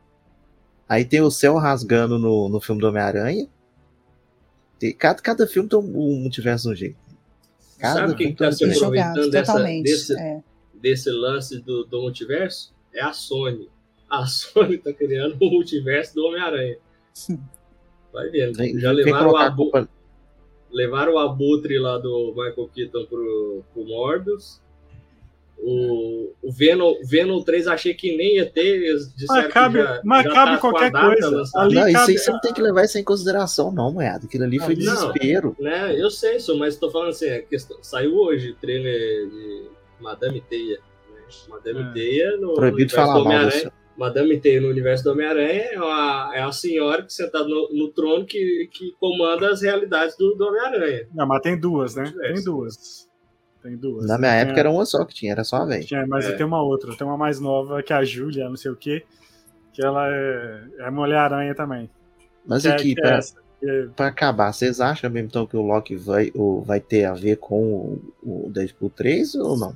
Aí 0.89 1.05
tem 1.05 1.21
o 1.21 1.31
céu 1.31 1.57
rasgando 1.57 2.19
no, 2.19 2.49
no 2.49 2.61
filme 2.61 2.81
do 2.81 2.89
Homem-Aranha. 2.89 3.47
Tem- 4.79 4.93
Cada, 4.95 5.21
cada 5.23 5.47
filme 5.47 5.69
tem 5.69 5.79
um, 5.79 5.83
multiverso 6.21 6.69
de 6.69 6.73
um 6.73 6.77
jeito. 6.77 6.97
Cada 7.79 8.01
Sabe 8.01 8.15
quem 8.17 8.17
filme 8.17 8.33
que 8.33 8.39
tá 8.39 8.51
tem 8.57 8.69
um 8.69 8.73
se 8.73 8.77
aproveitando 8.79 9.31
dessa, 9.31 9.53
totalmente. 9.53 9.83
desse, 9.85 10.19
é. 10.19 10.43
desse 10.75 11.11
lance 11.11 11.61
do, 11.61 11.85
do 11.85 12.01
multiverso? 12.03 12.75
É 12.93 13.03
a 13.03 13.13
Sony. 13.13 13.69
A 14.09 14.25
Sony 14.27 14.79
tá 14.79 14.93
criando 14.93 15.37
o 15.41 15.51
multiverso 15.51 16.15
do 16.15 16.25
Homem-Aranha. 16.27 16.77
Vai 18.13 18.29
vendo. 18.31 18.57
Vem- 18.57 18.79
Já 18.79 18.93
levaram 18.93 19.31
o, 19.31 19.37
Abu, 19.37 19.71
levaram 20.71 21.15
o 21.15 21.19
Abutre 21.19 21.79
lá 21.79 21.99
do 21.99 22.29
Michael 22.37 22.69
Keaton 22.75 23.07
pro, 23.07 23.65
pro 23.73 23.85
Morbius. 23.85 24.61
O, 25.67 26.35
o 26.43 26.53
Venom, 26.53 26.95
Venom 27.09 27.43
3 27.43 27.67
achei 27.69 27.95
que 27.95 28.15
nem 28.17 28.37
ia 28.37 28.45
ter. 28.45 28.95
Mas 29.29 29.47
cabe, 29.53 29.79
já, 29.79 30.01
mas 30.05 30.25
já 30.25 30.33
cabe 30.33 30.53
tá 30.53 30.59
qualquer 30.59 30.93
coisa. 30.93 31.31
lançada. 31.31 31.65
Ali 31.65 31.75
Não, 31.75 31.89
isso 31.89 31.93
cabe- 31.99 32.13
aí 32.13 32.19
você 32.19 32.31
não 32.31 32.41
tem 32.41 32.53
que 32.53 32.61
levar 32.61 32.85
isso 32.85 32.99
em 32.99 33.05
consideração, 33.05 33.73
não, 33.73 33.91
moeda. 33.93 34.27
Aquilo 34.27 34.45
ali 34.45 34.59
foi 34.59 34.75
Não. 34.77 34.93
desespero. 34.95 35.57
né? 35.59 35.99
Eu 35.99 36.11
sei 36.11 36.37
isso, 36.37 36.57
mas 36.59 36.77
tô 36.77 36.91
falando 36.91 37.09
assim, 37.11 37.31
a 37.31 37.41
questão, 37.43 37.79
saiu 37.83 38.15
hoje 38.15 38.51
o 38.51 38.55
trailer 38.57 39.29
de 39.31 39.63
Madame 40.01 40.43
Teia. 40.43 40.77
Né? 41.11 41.23
Madame 41.49 41.81
É. 41.81 41.93
Teia 41.95 42.37
no 42.37 42.55
Proibido 42.55 42.95
universo 42.95 42.97
falar 42.97 43.19
do 43.19 43.25
mal. 43.25 43.73
Madame 43.97 44.41
Teia 44.41 44.61
no 44.61 44.69
universo 44.69 45.05
do 45.05 45.13
Homem-Aranha 45.13 45.63
é 45.71 45.77
a, 45.79 46.31
é 46.35 46.43
a 46.43 46.53
senhora 46.53 47.03
que 47.05 47.13
sentada 47.13 47.47
no, 47.49 47.71
no 47.73 47.89
trono 47.93 48.27
que, 48.27 48.69
que 48.73 48.93
comanda 49.01 49.49
as 49.51 49.63
realidades 49.63 50.15
do, 50.19 50.35
do 50.35 50.45
Homem-Aranha. 50.47 51.07
Não, 51.15 51.27
mas 51.27 51.41
tem 51.41 51.59
duas, 51.59 51.95
né? 51.95 52.13
Tem 52.21 52.43
duas. 52.45 53.09
Tem 53.65 53.77
duas. 53.79 54.07
Na 54.07 54.19
minha 54.19 54.31
Tem 54.33 54.41
época 54.43 54.57
a- 54.57 54.61
era 54.61 54.71
uma 54.71 54.85
só 54.85 55.03
que 55.07 55.15
tinha, 55.15 55.33
era 55.33 55.43
só 55.43 55.57
a 55.57 55.65
velha. 55.65 55.83
Tinha, 55.85 56.07
mas 56.07 56.27
É. 56.27 56.33
tem 56.33 56.45
uma 56.45 56.63
outra, 56.63 56.95
tem 56.97 57.07
uma 57.07 57.17
mais 57.17 57.41
nova, 57.41 57.83
que 57.83 57.93
é 57.95 57.97
a 57.97 58.05
Júlia, 58.05 58.47
não 58.49 58.57
sei 58.57 58.71
o 58.71 58.77
quê, 58.77 59.03
que 59.73 59.83
ela 59.83 60.07
é, 60.07 60.65
é 60.81 60.91
Mulher-Aranha 60.91 61.55
também. 61.55 61.89
Mas 62.47 62.67
é- 62.67 62.73
aqui, 62.73 62.95
que 62.95 63.01
é 63.07 63.19
que 63.21 63.67
é- 63.71 63.87
pra 63.97 64.09
acabar, 64.09 64.53
vocês 64.53 64.83
acham 64.83 65.09
mesmo 65.11 65.29
então 65.29 65.47
que 65.47 65.57
o 65.57 65.63
Loki 65.63 65.97
vai, 65.97 66.31
o, 66.35 66.61
vai 66.61 66.79
ter 66.79 67.07
a 67.07 67.15
ver 67.15 67.39
com 67.39 67.63
o, 68.23 68.47
o 68.47 68.51
Deadpool 68.53 68.91
3 68.91 69.35
ou 69.35 69.57
não? 69.57 69.75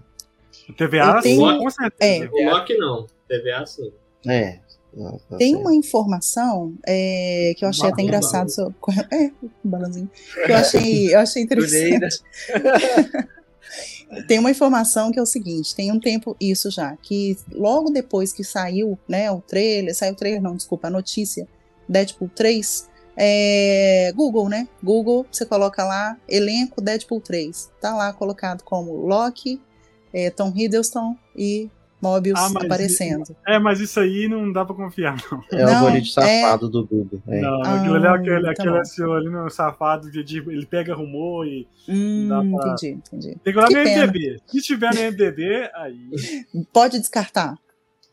TVA, 0.76 1.14
Eu 1.16 1.22
tenho- 1.22 1.50
sim, 1.50 1.58
com 1.58 1.70
certeza. 1.70 2.24
É. 2.26 2.28
O 2.46 2.50
Loki 2.50 2.76
não, 2.76 3.06
TVA 3.26 3.64
sim. 3.64 3.90
É. 4.28 4.58
não, 4.92 5.18
Tem 5.38 5.56
uma 5.56 5.74
informação 5.74 6.74
é, 6.86 7.54
que 7.56 7.64
eu 7.64 7.70
achei 7.70 7.88
até 7.88 8.02
engraçado. 8.02 8.50
sobre- 8.50 8.74
É, 9.10 9.30
um 9.42 9.48
balãozinho. 9.64 10.10
Que 10.44 10.52
eu 10.52 10.56
achei, 10.56 11.14
eu 11.14 11.20
achei 11.20 11.42
interessante. 11.42 12.20
Tem 14.26 14.38
uma 14.38 14.50
informação 14.50 15.10
que 15.10 15.18
é 15.18 15.22
o 15.22 15.26
seguinte, 15.26 15.74
tem 15.74 15.92
um 15.92 16.00
tempo 16.00 16.34
isso 16.40 16.70
já, 16.70 16.96
que 16.96 17.36
logo 17.52 17.90
depois 17.90 18.32
que 18.32 18.42
saiu, 18.42 18.98
né, 19.06 19.30
o 19.30 19.40
trailer, 19.40 19.94
saiu 19.94 20.14
o 20.14 20.16
trailer, 20.16 20.40
não, 20.40 20.56
desculpa, 20.56 20.88
a 20.88 20.90
notícia, 20.90 21.46
Deadpool 21.86 22.30
3, 22.34 22.88
é, 23.14 24.10
Google, 24.16 24.48
né, 24.48 24.66
Google, 24.82 25.26
você 25.30 25.44
coloca 25.44 25.84
lá, 25.84 26.16
elenco 26.26 26.80
Deadpool 26.80 27.20
3, 27.20 27.70
tá 27.80 27.94
lá 27.94 28.10
colocado 28.12 28.62
como 28.62 28.92
Loki, 28.92 29.60
é, 30.12 30.30
Tom 30.30 30.52
Hiddleston 30.56 31.14
e 31.36 31.70
Mobius 32.00 32.38
Ah, 32.38 32.46
aparecendo. 32.46 33.34
É, 33.46 33.58
mas 33.58 33.80
isso 33.80 33.98
aí 33.98 34.28
não 34.28 34.52
dá 34.52 34.64
pra 34.64 34.74
confiar, 34.74 35.16
não. 35.30 35.42
É 35.52 35.64
o 35.64 35.68
algoritmo 35.68 36.22
é- 36.22 36.42
safado 36.42 36.68
do 36.68 36.86
Google. 36.86 37.20
é. 37.26 37.40
Não, 37.40 37.62
Ah, 37.62 37.80
aquilo 37.80 37.94
ali 37.96 38.06
é 38.06 38.08
aquele, 38.08 38.42
tá 38.44 38.50
aquele. 38.52 38.84
SEO 38.84 39.12
ali 39.14 39.28
no 39.28 39.50
safado 39.50 40.10
de, 40.10 40.22
de- 40.22 40.38
ele 40.38 40.66
pega 40.66 40.94
rumor 40.94 41.46
e 41.46 41.66
Hum, 41.88 42.28
dá 42.28 42.36
pra- 42.40 42.72
entendi, 42.72 42.88
entendi. 43.12 43.36
tem 43.42 43.52
que 43.52 43.58
lá 43.58 43.66
Que 43.66 43.74
no. 43.74 43.80
MDB. 43.80 44.36
Se 44.46 44.60
tiver 44.62 44.94
no 44.94 45.00
MDB, 45.00 45.70
aí 45.74 46.10
Pode 46.72 46.98
descartar. 46.98 47.58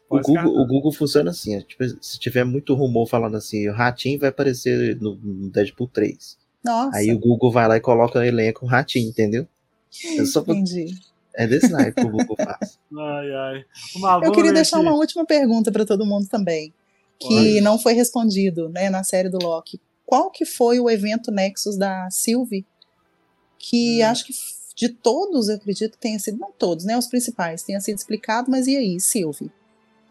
O 0.10 0.20
Google, 0.20 0.62
o 0.62 0.68
Google 0.68 0.92
funciona 0.92 1.32
assim, 1.32 1.58
ó, 1.58 1.62
tipo, 1.62 1.84
se 2.02 2.20
tiver 2.20 2.44
muito 2.44 2.74
rumor 2.76 3.08
falando 3.08 3.36
assim, 3.38 3.68
o 3.68 3.74
Ratinho 3.74 4.20
vai 4.20 4.30
aparecer 4.30 4.96
no 5.02 5.16
Deadpool 5.52 5.88
3. 5.88 6.38
Nossa, 6.64 6.98
Aí 6.98 7.12
o 7.12 7.20
Google 7.20 7.52
vai 7.52 7.68
lá 7.68 7.78
e 7.78 7.82
coloca 7.82 8.20
no 8.20 8.26
elenco 8.26 8.66
o 8.66 8.68
Ratinho, 8.68 9.10
entendeu? 9.10 9.48
É, 10.18 10.26
só 10.26 10.42
pra- 10.42 10.54
entendi. 10.54 10.94
É 11.38 11.48
desse 11.48 11.70
naipe 11.70 12.02
que 12.02 12.08
o 12.08 12.12
Google 12.12 12.36
faz. 12.38 12.80
Ai, 12.98 13.32
ai. 13.34 13.66
Eu 14.26 14.32
queria 14.32 14.54
deixar 14.54 14.78
aqui. 14.78 14.86
uma 14.88 14.96
última 14.96 15.26
pergunta 15.26 15.72
para 15.72 15.86
todo 15.86 16.06
mundo 16.06 16.28
também, 16.28 16.74
que 17.20 17.28
Pode. 17.28 17.62
não 17.62 17.78
foi 17.80 17.94
respondido, 17.94 18.70
né, 18.70 18.90
na 18.90 19.04
série 19.04 19.30
do 19.30 19.38
Loki. 19.38 19.80
Qual 20.06 20.30
que 20.32 20.46
foi 20.46 20.80
o 20.80 20.90
evento 20.90 21.32
Nexus 21.32 21.78
da 21.78 22.08
Sylvie? 22.12 22.66
Que 23.58 24.04
Hum. 24.04 24.08
acho 24.08 24.26
que 24.26 24.34
de 24.76 24.90
todos, 24.90 25.48
eu 25.50 25.56
acredito 25.56 25.94
que 25.94 25.98
tenha 25.98 26.20
sido, 26.20 26.38
não 26.38 26.52
todos, 26.52 26.84
né, 26.86 26.98
os 26.98 27.08
principais, 27.08 27.64
tenha 27.64 27.80
sido 27.80 27.98
explicado, 27.98 28.52
mas 28.52 28.68
e 28.68 28.76
aí, 28.76 29.00
Sylvie? 29.00 29.50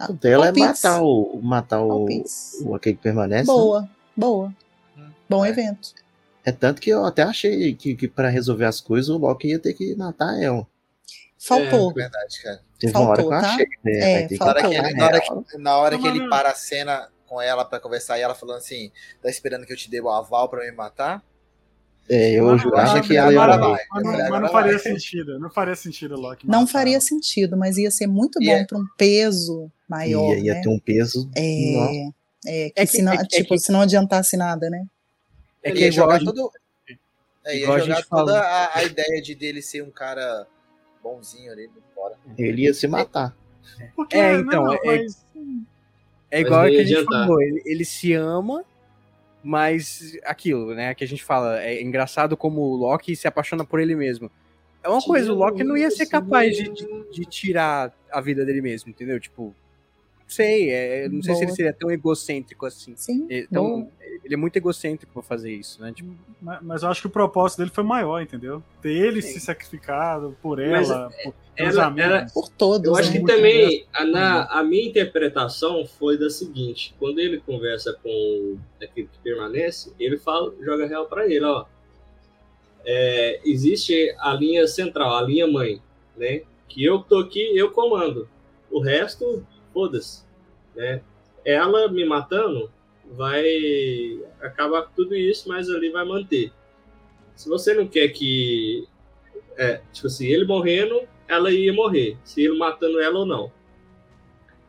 O 0.09 0.13
dela 0.15 0.49
é 0.49 0.53
palpites. 0.53 0.83
matar 0.83 1.03
o. 1.03 1.41
matar 1.43 1.83
o, 1.83 2.07
o 2.63 2.75
aquele 2.75 2.97
que 2.97 3.03
permanece. 3.03 3.47
né? 3.49 3.55
Boa, 3.55 3.89
boa. 4.17 4.53
Bom 5.29 5.45
É. 5.45 5.49
evento. 5.51 5.95
É 6.45 6.51
tanto 6.53 6.81
que 6.81 6.91
eu 6.91 7.05
até 7.05 7.23
achei 7.23 7.75
que, 7.75 7.95
que 7.95 8.09
para 8.09 8.29
resolver 8.29 8.65
as 8.67 8.81
coisas 8.81 9.09
o 9.09 9.17
Loki 9.17 9.49
ia 9.49 9.59
ter 9.59 9.73
que 9.73 9.95
matar 9.95 10.39
ela. 10.43 10.67
Faltou. 11.47 11.91
É 11.91 11.95
verdade, 11.95 12.43
cara. 12.43 12.61
Teve 12.79 12.97
uma 12.97 13.09
hora 13.09 13.17
que 13.17 13.23
eu 13.27 13.31
Faltou, 13.31 13.49
tá? 13.49 13.55
achei, 13.55 13.67
né? 13.85 14.23
É, 14.23 14.27
que 14.29 14.39
Na 14.39 14.47
hora 14.47 14.61
faltou. 14.61 14.71
que 14.71 14.95
na 14.95 15.07
hora 15.07 15.21
que, 15.21 15.59
na 15.59 15.79
hora 15.79 15.97
que 15.99 16.03
Não, 16.05 16.11
ele 16.11 16.21
não- 16.21 16.31
para 16.31 16.51
a 16.51 16.55
cena 16.55 17.09
com 17.27 17.41
ela 17.41 17.65
pra 17.65 17.81
conversar 17.81 18.19
e 18.19 18.23
ela 18.23 18.35
falando 18.35 18.59
assim, 18.59 18.91
tá 19.23 19.29
esperando 19.31 19.67
que 19.67 19.73
eu 19.73 19.77
te 19.77 19.91
dê 19.91 20.01
o 20.01 20.09
aval 20.09 20.49
pra 20.49 20.61
me 20.65 20.73
matar? 20.73 21.23
É, 22.09 22.33
eu 22.39 22.59
jurava 22.59 23.01
que 23.01 23.17
ela 23.17 23.33
ia 23.33 23.41
agora 23.43 23.57
morrer. 23.59 23.77
vai. 23.77 23.87
Mas 23.91 24.03
não, 24.05 24.13
mas 24.13 24.29
não 24.31 24.41
vai. 24.41 24.51
faria 24.51 24.79
sentido. 24.79 25.39
Não 25.39 25.51
faria 25.51 25.75
sentido, 25.75 26.17
Loki. 26.21 26.47
Não 26.47 26.61
matar 26.61 26.73
faria 26.73 27.01
sentido, 27.01 27.57
mas 27.57 27.79
ia 27.79 27.91
ser 27.91 28.07
muito 28.07 28.39
bom 28.39 28.51
é- 28.53 28.65
para 28.67 28.77
um 28.79 28.87
peso 28.99 29.71
maior, 29.89 30.35
Ia, 30.35 30.39
ia 30.39 30.55
né? 30.55 30.61
ter 30.63 30.69
um 30.69 30.79
peso. 30.79 31.31
É, 31.35 31.41
é, 32.47 32.71
que, 32.71 32.73
É 32.77 32.87
que- 32.87 32.87
se 32.89 33.01
não, 33.03 33.13
é 33.13 33.17
que- 33.19 33.29
tipo, 33.29 33.55
é 33.55 33.57
que- 33.57 33.63
se 33.63 33.73
não 33.73 33.81
adiantasse 33.81 34.37
nada, 34.37 34.69
né? 34.69 34.85
É 35.63 35.73
que 35.73 35.79
ia 35.81 35.91
jogar 35.93 36.21
todo. 36.21 36.51
É, 37.47 37.57
ia 37.59 37.67
jogar 37.79 38.03
toda 38.05 38.33
falou. 38.33 38.35
a, 38.37 38.71
a 38.75 38.85
ideia 38.85 39.23
de 39.23 39.35
dele 39.35 39.63
ser 39.63 39.83
um 39.83 39.91
cara 39.91 40.47
bonzinho 41.05 41.53
ali 41.53 41.71
fora. 41.95 42.15
Ele 42.39 42.63
ia 42.63 42.73
se 42.75 42.89
matar. 42.89 43.37
Porque, 43.95 44.17
É, 44.17 44.39
então, 44.39 44.65
não, 44.65 44.73
é- 44.75 44.81
mas- 44.85 45.25
É 46.31 46.41
igual 46.41 46.63
que 46.65 46.77
a 46.79 46.85
gente 46.85 46.95
adiantar. 46.97 47.27
falou, 47.27 47.41
ele, 47.43 47.63
ele 47.65 47.85
se 47.85 48.13
ama, 48.15 48.65
mas 49.43 50.17
aquilo, 50.25 50.75
né, 50.75 50.95
que 50.95 51.05
a 51.05 51.07
gente 51.07 51.23
fala, 51.23 51.63
é 51.63 51.81
engraçado 51.83 52.37
como 52.37 52.63
o 52.63 52.75
Loki 52.77 53.15
se 53.15 53.29
apaixona 53.29 53.65
por 53.65 53.79
ele 53.79 53.95
mesmo. 53.95 54.31
É 54.83 54.89
uma 54.89 55.01
coisa, 55.03 55.33
o 55.33 55.37
Loki 55.37 55.63
não 55.63 55.77
ia 55.77 55.91
ser 55.91 56.07
capaz 56.07 56.57
de, 56.57 56.69
de, 56.71 57.11
de 57.11 57.25
tirar 57.25 57.93
a 58.11 58.21
vida 58.21 58.45
dele 58.45 58.61
mesmo, 58.61 58.91
entendeu? 58.91 59.21
Tipo, 59.21 59.55
sei, 60.27 60.71
é, 60.71 61.09
não 61.09 61.23
sei 61.23 61.35
se 61.35 61.41
ele 61.41 61.47
Boa. 61.47 61.57
seria 61.57 61.73
tão 61.73 61.91
egocêntrico 61.91 62.67
assim. 62.67 62.95
Sim. 62.97 63.27
Ele, 63.31 63.47
Boa. 63.51 63.63
tão- 63.69 63.89
ele 64.25 64.35
é 64.35 64.37
muito 64.37 64.57
egocêntrico 64.57 65.13
pra 65.13 65.23
fazer 65.23 65.53
isso, 65.53 65.81
né? 65.83 65.93
Tipo, 65.95 66.11
Mas, 66.41 66.63
mas 66.63 66.83
eu 66.83 66.89
acho 66.89 67.01
que 67.03 67.07
o 67.07 67.11
propósito 67.11 67.59
dele 67.59 67.71
foi 67.71 67.85
maior, 67.85 68.21
entendeu? 68.23 68.63
Ter 68.83 68.91
ele 68.93 69.21
Sim. 69.23 69.35
se 69.35 69.41
sacrificado 69.41 70.37
por 70.43 70.59
Mas 70.59 70.89
ela, 70.91 71.11
por, 71.23 71.35
era- 71.57 71.85
amigos. 71.87 72.05
era- 72.05 72.27
Por 72.33 72.49
todos, 72.49 72.87
Eu 72.89 72.97
acho 72.97 73.13
né? 73.13 73.19
que 73.21 73.25
também 73.27 73.87
a, 73.93 74.05
na, 74.05 74.45
a 74.47 74.63
minha 74.65 74.87
interpretação 74.89 75.85
foi 75.87 76.17
da 76.19 76.31
seguinte: 76.31 76.95
quando 76.99 77.19
ele 77.19 77.39
conversa 77.41 77.93
com 78.03 78.57
aquele 78.83 79.09
que 79.09 79.19
permanece, 79.23 79.93
ele 80.01 80.17
fala, 80.19 80.55
joga 80.63 80.87
real 80.87 81.07
pra 81.07 81.27
ele, 81.27 81.45
ó. 81.45 81.67
É, 82.87 83.41
existe 83.45 84.15
a 84.19 84.35
linha 84.35 84.67
central, 84.67 85.17
a 85.17 85.23
linha 85.23 85.47
mãe, 85.47 85.81
né? 86.17 86.43
Que 86.69 86.85
eu 86.85 86.99
tô 86.99 87.19
aqui, 87.19 87.57
eu 87.57 87.71
comando. 87.71 88.29
O 88.71 88.81
resto, 88.81 89.47
foda-se, 89.75 90.25
né? 90.75 91.03
Ela 91.45 91.89
me 91.89 92.07
matando 92.07 92.71
vai 93.13 94.19
acabar 94.41 94.83
com 94.83 94.93
tudo 94.95 95.15
isso, 95.15 95.49
mas 95.49 95.69
ali 95.69 95.91
vai 95.91 96.05
manter. 96.05 96.53
Se 97.35 97.49
você 97.49 97.75
não 97.75 97.87
quer 97.87 98.09
que, 98.09 98.87
é, 99.57 99.81
tipo 99.93 100.07
assim, 100.07 100.27
ele 100.27 100.45
morrendo, 100.45 101.03
ela 101.29 101.51
ia 101.51 101.73
morrer, 101.73 102.17
se 102.25 102.43
ele 102.43 102.57
matando 102.57 103.01
ela 103.01 103.19
ou 103.19 103.27
não. 103.27 103.53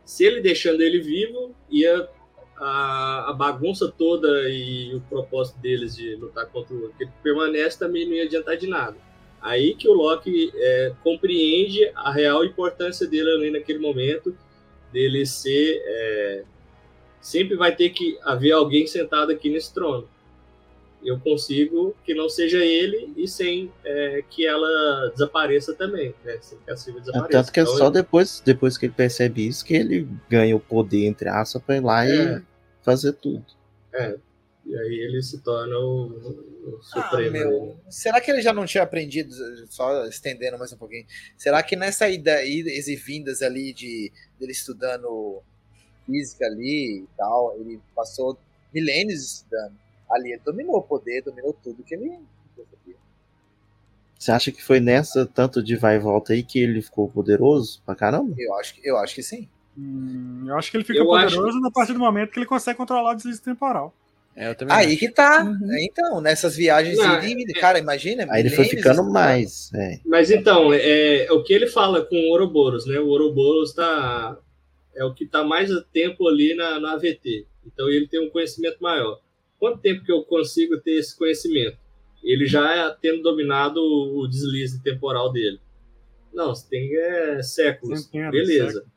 Se 0.03 0.25
ele 0.25 0.41
deixando 0.41 0.81
ele 0.81 0.99
vivo, 0.99 1.55
ia 1.69 2.09
a, 2.57 3.29
a 3.29 3.33
bagunça 3.33 3.91
toda 3.95 4.49
e 4.49 4.95
o 4.95 5.01
propósito 5.01 5.59
deles 5.59 5.95
de 5.95 6.15
lutar 6.15 6.45
contra 6.47 6.75
o 6.75 6.91
que 6.93 7.07
permanece 7.23 7.77
também 7.77 8.05
não 8.05 8.13
ia 8.13 8.23
adiantar 8.23 8.57
de 8.57 8.67
nada. 8.67 8.97
Aí 9.41 9.75
que 9.75 9.87
o 9.87 9.93
Loki 9.93 10.51
é, 10.55 10.93
compreende 11.03 11.91
a 11.95 12.11
real 12.11 12.43
importância 12.43 13.07
dele 13.07 13.29
ali 13.29 13.51
naquele 13.51 13.79
momento, 13.79 14.35
dele 14.95 15.25
ser. 15.25 15.81
é, 15.85 16.43
sempre 17.21 17.55
vai 17.57 17.75
ter 17.75 17.89
que 17.89 18.17
haver 18.23 18.51
alguém 18.53 18.85
sentado 18.87 19.31
aqui 19.31 19.49
nesse 19.49 19.73
trono. 19.73 20.07
Eu 21.03 21.19
consigo 21.19 21.95
que 22.03 22.13
não 22.15 22.29
seja 22.29 22.63
ele 22.63 23.11
e 23.17 23.27
sem 23.27 23.71
é, 23.83 24.23
que 24.29 24.45
ela 24.47 25.09
desapareça 25.11 25.73
também, 25.75 26.15
né? 26.23 26.37
Sem 26.41 26.57
que 26.59 26.71
a 26.71 26.77
Silvia 26.77 26.99
É 26.99 27.03
desapareça. 27.05 27.29
tanto 27.39 27.51
que 27.51 27.59
é 27.59 27.63
Então, 27.63 27.77
só 27.77 27.89
depois, 27.89 28.41
depois 28.45 28.77
que 28.77 28.85
ele 28.87 28.93
percebe 28.93 29.47
isso 29.47 29.65
que 29.65 29.73
ele 29.75 30.07
ganha 30.29 30.55
o 30.55 30.59
poder, 30.59 31.05
entre 31.05 31.27
aspas, 31.29 31.61
pra 31.61 31.75
ir 31.77 31.81
lá 31.81 32.07
É. 32.07 32.37
e 32.37 32.41
fazer 32.83 33.13
tudo. 33.13 33.45
É. 33.93 34.15
E 34.65 34.75
aí 34.75 34.95
ele 34.99 35.21
se 35.21 35.41
torna 35.41 35.77
o, 35.77 36.07
o 36.07 36.79
Ah, 36.79 36.83
Supremo. 37.09 37.31
meu, 37.31 37.65
né? 37.67 37.75
será 37.89 38.19
que 38.19 38.31
ele 38.31 38.41
já 38.41 38.51
não 38.51 38.65
tinha 38.65 38.83
aprendido, 38.83 39.31
só 39.69 40.05
estendendo 40.07 40.57
mais 40.57 40.73
um 40.73 40.77
pouquinho, 40.77 41.05
será 41.37 41.61
que 41.61 41.75
nessa 41.75 42.09
ida, 42.09 42.43
idas 42.43 42.87
e 42.87 42.95
vindas 42.95 43.41
ali 43.43 43.71
de 43.73 44.11
dele 44.39 44.51
estudando 44.51 45.41
física 46.05 46.45
ali 46.47 47.03
e 47.03 47.07
tal, 47.15 47.55
ele 47.59 47.79
passou 47.95 48.37
milênios 48.73 49.23
estudando. 49.23 49.75
Ali 50.09 50.31
ele 50.33 50.41
dominou 50.43 50.77
o 50.77 50.83
poder, 50.83 51.21
dominou 51.23 51.53
tudo 51.63 51.83
que 51.83 51.93
ele 51.95 52.19
Você 54.17 54.31
acha 54.31 54.51
que 54.51 54.63
foi 54.63 54.79
nessa 54.79 55.25
tanto 55.25 55.61
de 55.61 55.75
vai 55.75 55.95
e 55.97 55.99
volta 55.99 56.33
aí 56.33 56.41
que 56.43 56.57
ele 56.59 56.81
ficou 56.81 57.07
poderoso 57.09 57.81
pra 57.85 57.95
caramba? 57.95 58.33
eu 58.37 58.55
acho, 58.55 58.73
que- 58.75 58.87
eu 58.87 58.97
acho 58.97 59.13
que 59.13 59.21
sim. 59.23 59.47
Hum, 59.77 60.45
eu 60.47 60.57
acho 60.57 60.71
que 60.71 60.77
ele 60.77 60.83
fica 60.85 60.99
Eu 60.99 61.13
acho- 61.13 61.35
poderoso 61.35 61.65
a 61.67 61.71
partir 61.71 61.93
do 61.93 61.99
momento 61.99 62.31
que 62.31 62.39
ele 62.39 62.45
consegue 62.45 62.77
controlar 62.77 63.11
o 63.11 63.15
deslize 63.15 63.41
temporal. 63.41 63.93
É, 64.35 64.53
Aí 64.69 64.87
acho. 64.87 64.97
que 64.97 65.09
tá. 65.09 65.45
Uhum. 65.45 65.77
Então, 65.79 66.19
nessas 66.19 66.57
viagens 66.57 66.97
Não, 66.97 67.05
ida 67.05 67.25
e 67.25 67.35
vinda, 67.35 67.53
cara, 67.53 67.79
imagina. 67.79 68.27
Aí 68.29 68.41
ele 68.41 68.49
foi 68.49 68.65
ficando 68.65 68.95
estudando. 68.95 69.13
mais. 69.13 69.71
É. 69.73 69.99
Mas 70.05 70.29
então, 70.29 70.73
é, 70.73 71.27
o 71.31 71.41
que 71.41 71.53
ele 71.53 71.67
fala 71.67 72.05
com 72.05 72.17
o 72.17 72.31
Ouroboros, 72.31 72.85
né? 72.85 72.99
O 72.99 73.07
Ouroboros 73.07 73.73
tá, 73.73 74.37
é 74.93 75.05
o 75.05 75.13
que 75.13 75.25
tá 75.25 75.41
mais 75.41 75.69
tempo 75.93 76.27
ali 76.27 76.53
na, 76.53 76.81
na 76.81 76.93
AVT. 76.93 77.47
Então 77.65 77.89
ele 77.89 78.09
tem 78.09 78.19
um 78.19 78.29
conhecimento 78.29 78.77
maior. 78.81 79.21
Quanto 79.57 79.79
tempo 79.79 80.03
que 80.03 80.11
eu 80.11 80.21
consigo 80.23 80.77
ter 80.81 80.99
esse 80.99 81.17
conhecimento? 81.17 81.77
Ele 82.21 82.45
já 82.45 82.91
tendo 83.01 83.21
dominado 83.21 83.79
o 83.79 84.27
deslize 84.27 84.83
temporal 84.83 85.31
dele. 85.31 85.61
Não, 86.33 86.53
você 86.53 86.67
tem 86.69 86.93
é, 86.93 87.41
séculos. 87.41 88.03
Centenas, 88.03 88.31
Beleza. 88.31 88.65
séculos. 88.65 88.95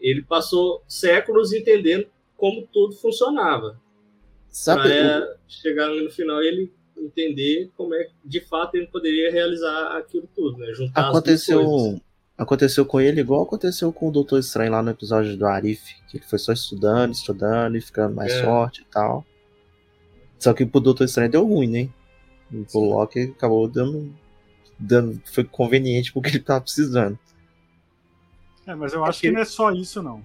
Ele 0.00 0.22
passou 0.22 0.84
séculos 0.86 1.52
entendendo 1.52 2.06
como 2.36 2.68
tudo 2.72 2.94
funcionava. 2.94 3.80
Sabe, 4.56 4.90
é, 4.90 5.36
chegar 5.46 5.86
no 5.90 6.10
final 6.10 6.42
e 6.42 6.48
ele 6.48 6.72
entender 6.96 7.70
como 7.76 7.94
é 7.94 8.04
que 8.04 8.14
de 8.24 8.40
fato 8.40 8.74
ele 8.74 8.86
poderia 8.86 9.30
realizar 9.30 9.98
aquilo 9.98 10.26
tudo, 10.34 10.56
né? 10.56 10.72
Juntar 10.72 11.08
as 11.08 11.12
duas 11.12 11.24
coisas. 11.24 11.48
aconteceu, 11.50 12.00
aconteceu 12.38 12.86
com 12.86 12.98
ele 12.98 13.20
igual 13.20 13.42
aconteceu 13.42 13.92
com 13.92 14.08
o 14.08 14.10
Doutor 14.10 14.38
Estranho 14.38 14.72
lá 14.72 14.82
no 14.82 14.90
episódio 14.90 15.36
do 15.36 15.44
Arif, 15.44 15.94
que 16.08 16.16
ele 16.16 16.24
foi 16.24 16.38
só 16.38 16.54
estudando, 16.54 17.12
estudando 17.12 17.76
e 17.76 17.82
ficando 17.82 18.14
mais 18.14 18.32
É. 18.32 18.44
forte 18.44 18.80
e 18.80 18.86
tal. 18.86 19.26
Só 20.38 20.54
que 20.54 20.64
pro 20.64 20.80
Doutor 20.80 21.04
Estranho 21.04 21.30
deu 21.30 21.46
ruim, 21.46 21.68
né? 21.68 21.88
E 22.50 22.64
pro. 22.64 22.80
Loki 22.80 23.34
acabou 23.36 23.68
dando, 23.68 24.10
dando. 24.78 25.20
Foi 25.26 25.44
conveniente 25.44 26.14
porque 26.14 26.30
ele 26.30 26.40
tava 26.40 26.62
precisando. 26.62 27.18
É, 28.66 28.74
mas 28.74 28.94
eu 28.94 29.04
acho 29.04 29.20
que 29.20 29.30
não 29.30 29.42
é 29.42 29.44
só 29.44 29.70
isso, 29.70 30.02
não. 30.02 30.24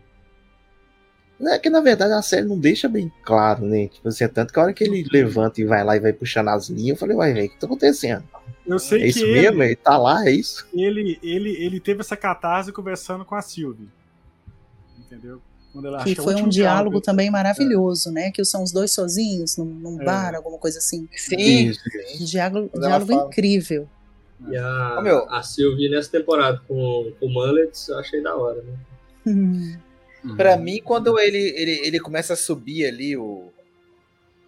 É 1.49 1.59
que 1.59 1.69
na 1.69 1.81
verdade 1.81 2.13
a 2.13 2.21
série 2.21 2.45
não 2.45 2.59
deixa 2.59 2.87
bem 2.87 3.11
claro, 3.23 3.65
né? 3.65 3.87
Tipo 3.87 4.09
assim, 4.09 4.23
é 4.23 4.27
tanto 4.27 4.53
que 4.53 4.59
a 4.59 4.63
hora 4.63 4.73
que 4.73 4.83
ele 4.83 5.05
levanta 5.11 5.59
e 5.61 5.65
vai 5.65 5.83
lá 5.83 5.95
e 5.95 5.99
vai 5.99 6.13
puxando 6.13 6.49
as 6.49 6.69
linhas, 6.69 6.89
eu 6.89 6.95
falei, 6.97 7.15
uai, 7.15 7.33
velho, 7.33 7.47
o 7.47 7.49
que 7.49 7.59
tá 7.59 7.65
acontecendo? 7.65 8.23
Eu 8.65 8.77
sei 8.79 8.99
É 8.99 9.01
que 9.03 9.07
isso 9.09 9.25
ele, 9.25 9.41
mesmo? 9.41 9.63
Ele 9.63 9.75
tá 9.75 9.97
lá, 9.97 10.25
é 10.27 10.31
isso? 10.31 10.67
ele, 10.73 11.19
ele, 11.23 11.49
ele 11.63 11.79
teve 11.79 12.01
essa 12.01 12.15
catarse 12.15 12.71
conversando 12.71 13.25
com 13.25 13.35
a 13.35 13.41
Sylvie. 13.41 13.89
Entendeu? 14.99 15.41
Quando 15.73 15.87
ela, 15.87 16.03
Que 16.03 16.11
é 16.11 16.15
foi 16.15 16.35
um 16.35 16.49
diálogo 16.49 16.99
também 17.01 17.31
maravilhoso, 17.31 18.11
né? 18.11 18.29
Que 18.31 18.43
são 18.43 18.61
os 18.61 18.71
dois 18.71 18.91
sozinhos 18.91 19.57
num, 19.57 19.65
num 19.65 20.01
É. 20.01 20.05
bar, 20.05 20.35
alguma 20.35 20.57
coisa 20.57 20.77
assim. 20.79 21.07
Sim, 21.15 21.69
Isso. 21.69 21.79
Um 22.19 22.25
diálogo, 22.25 22.79
diálogo 22.79 23.13
incrível. 23.13 23.87
E 24.49 24.57
a, 24.57 24.97
Ô, 24.99 25.01
meu. 25.01 25.29
a 25.29 25.41
Sylvie 25.43 25.89
nessa 25.89 26.09
temporada 26.11 26.61
com, 26.67 27.11
com 27.19 27.25
o 27.25 27.29
Mullets, 27.29 27.87
eu 27.87 27.97
achei 27.99 28.21
da 28.21 28.35
hora, 28.35 28.61
né? 28.61 28.73
Hum. 29.27 29.75
Pra 30.35 30.55
mim, 30.55 30.81
quando 30.83 31.19
ele, 31.19 31.37
ele, 31.37 31.87
ele 31.87 31.99
começa 31.99 32.33
a 32.33 32.37
subir 32.37 32.85
ali 32.85 33.17
o. 33.17 33.51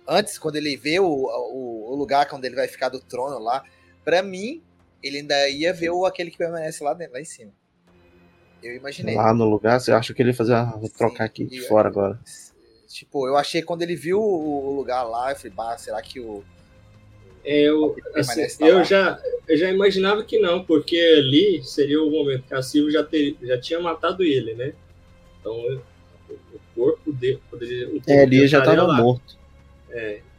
Antes, 0.07 0.37
quando 0.37 0.55
ele 0.57 0.75
vê 0.77 0.99
o, 0.99 1.05
o, 1.05 1.91
o 1.91 1.95
lugar 1.95 2.27
onde 2.33 2.47
ele 2.47 2.55
vai 2.55 2.67
ficar 2.67 2.89
do 2.89 2.99
trono 2.99 3.39
lá, 3.39 3.63
pra 4.03 4.21
mim, 4.21 4.61
ele 5.01 5.19
ainda 5.19 5.49
ia 5.49 5.73
ver 5.73 5.89
o, 5.89 6.05
aquele 6.05 6.29
que 6.29 6.37
permanece 6.37 6.83
lá, 6.83 6.93
dentro, 6.93 7.13
lá 7.13 7.21
em 7.21 7.25
cima. 7.25 7.51
Eu 8.61 8.75
imaginei. 8.75 9.15
Lá 9.15 9.33
no 9.33 9.45
lugar, 9.49 9.79
você 9.79 9.91
acha 9.91 10.13
que 10.13 10.21
ele 10.21 10.29
ia 10.29 10.35
fazer. 10.35 10.53
Ah, 10.53 10.75
vou 10.77 10.87
Sim, 10.87 10.97
trocar 10.97 11.25
aqui 11.25 11.45
de 11.45 11.61
fora 11.61 11.87
agora. 11.89 12.19
Tipo, 12.87 13.27
eu 13.27 13.35
achei 13.35 13.61
quando 13.61 13.81
ele 13.81 13.95
viu 13.95 14.19
o, 14.19 14.67
o 14.67 14.75
lugar 14.75 15.03
lá, 15.03 15.31
eu 15.31 15.35
falei, 15.35 15.51
bah, 15.51 15.77
será 15.77 16.01
que 16.01 16.19
o. 16.19 16.43
É, 17.43 17.61
Eu, 17.63 17.95
assim, 18.15 18.35
permanece 18.35 18.63
lá. 18.63 18.69
eu, 18.69 18.83
já, 18.85 19.21
eu 19.47 19.57
já 19.57 19.69
imaginava 19.71 20.23
que 20.23 20.39
não, 20.39 20.63
porque 20.63 20.95
ali 21.17 21.61
seria 21.63 22.01
o 22.01 22.09
momento 22.09 22.43
que 22.47 22.53
a 22.53 22.61
Sylvie 22.61 22.93
já, 22.93 23.03
ter, 23.03 23.35
já 23.41 23.59
tinha 23.59 23.79
matado 23.79 24.23
ele, 24.23 24.53
né? 24.53 24.73
Então 25.43 25.53
eu- 25.69 25.81
o 26.29 26.59
corpo 26.73 27.11
dele 27.11 27.39
poderia. 27.51 27.87
o 27.89 27.91
corpo 27.91 28.09
É, 28.11 28.23
ele 28.23 28.47
já 28.47 28.59
estaria 28.59 28.79
tava 28.79 28.93
lá. 28.93 29.01
morto. 29.01 29.37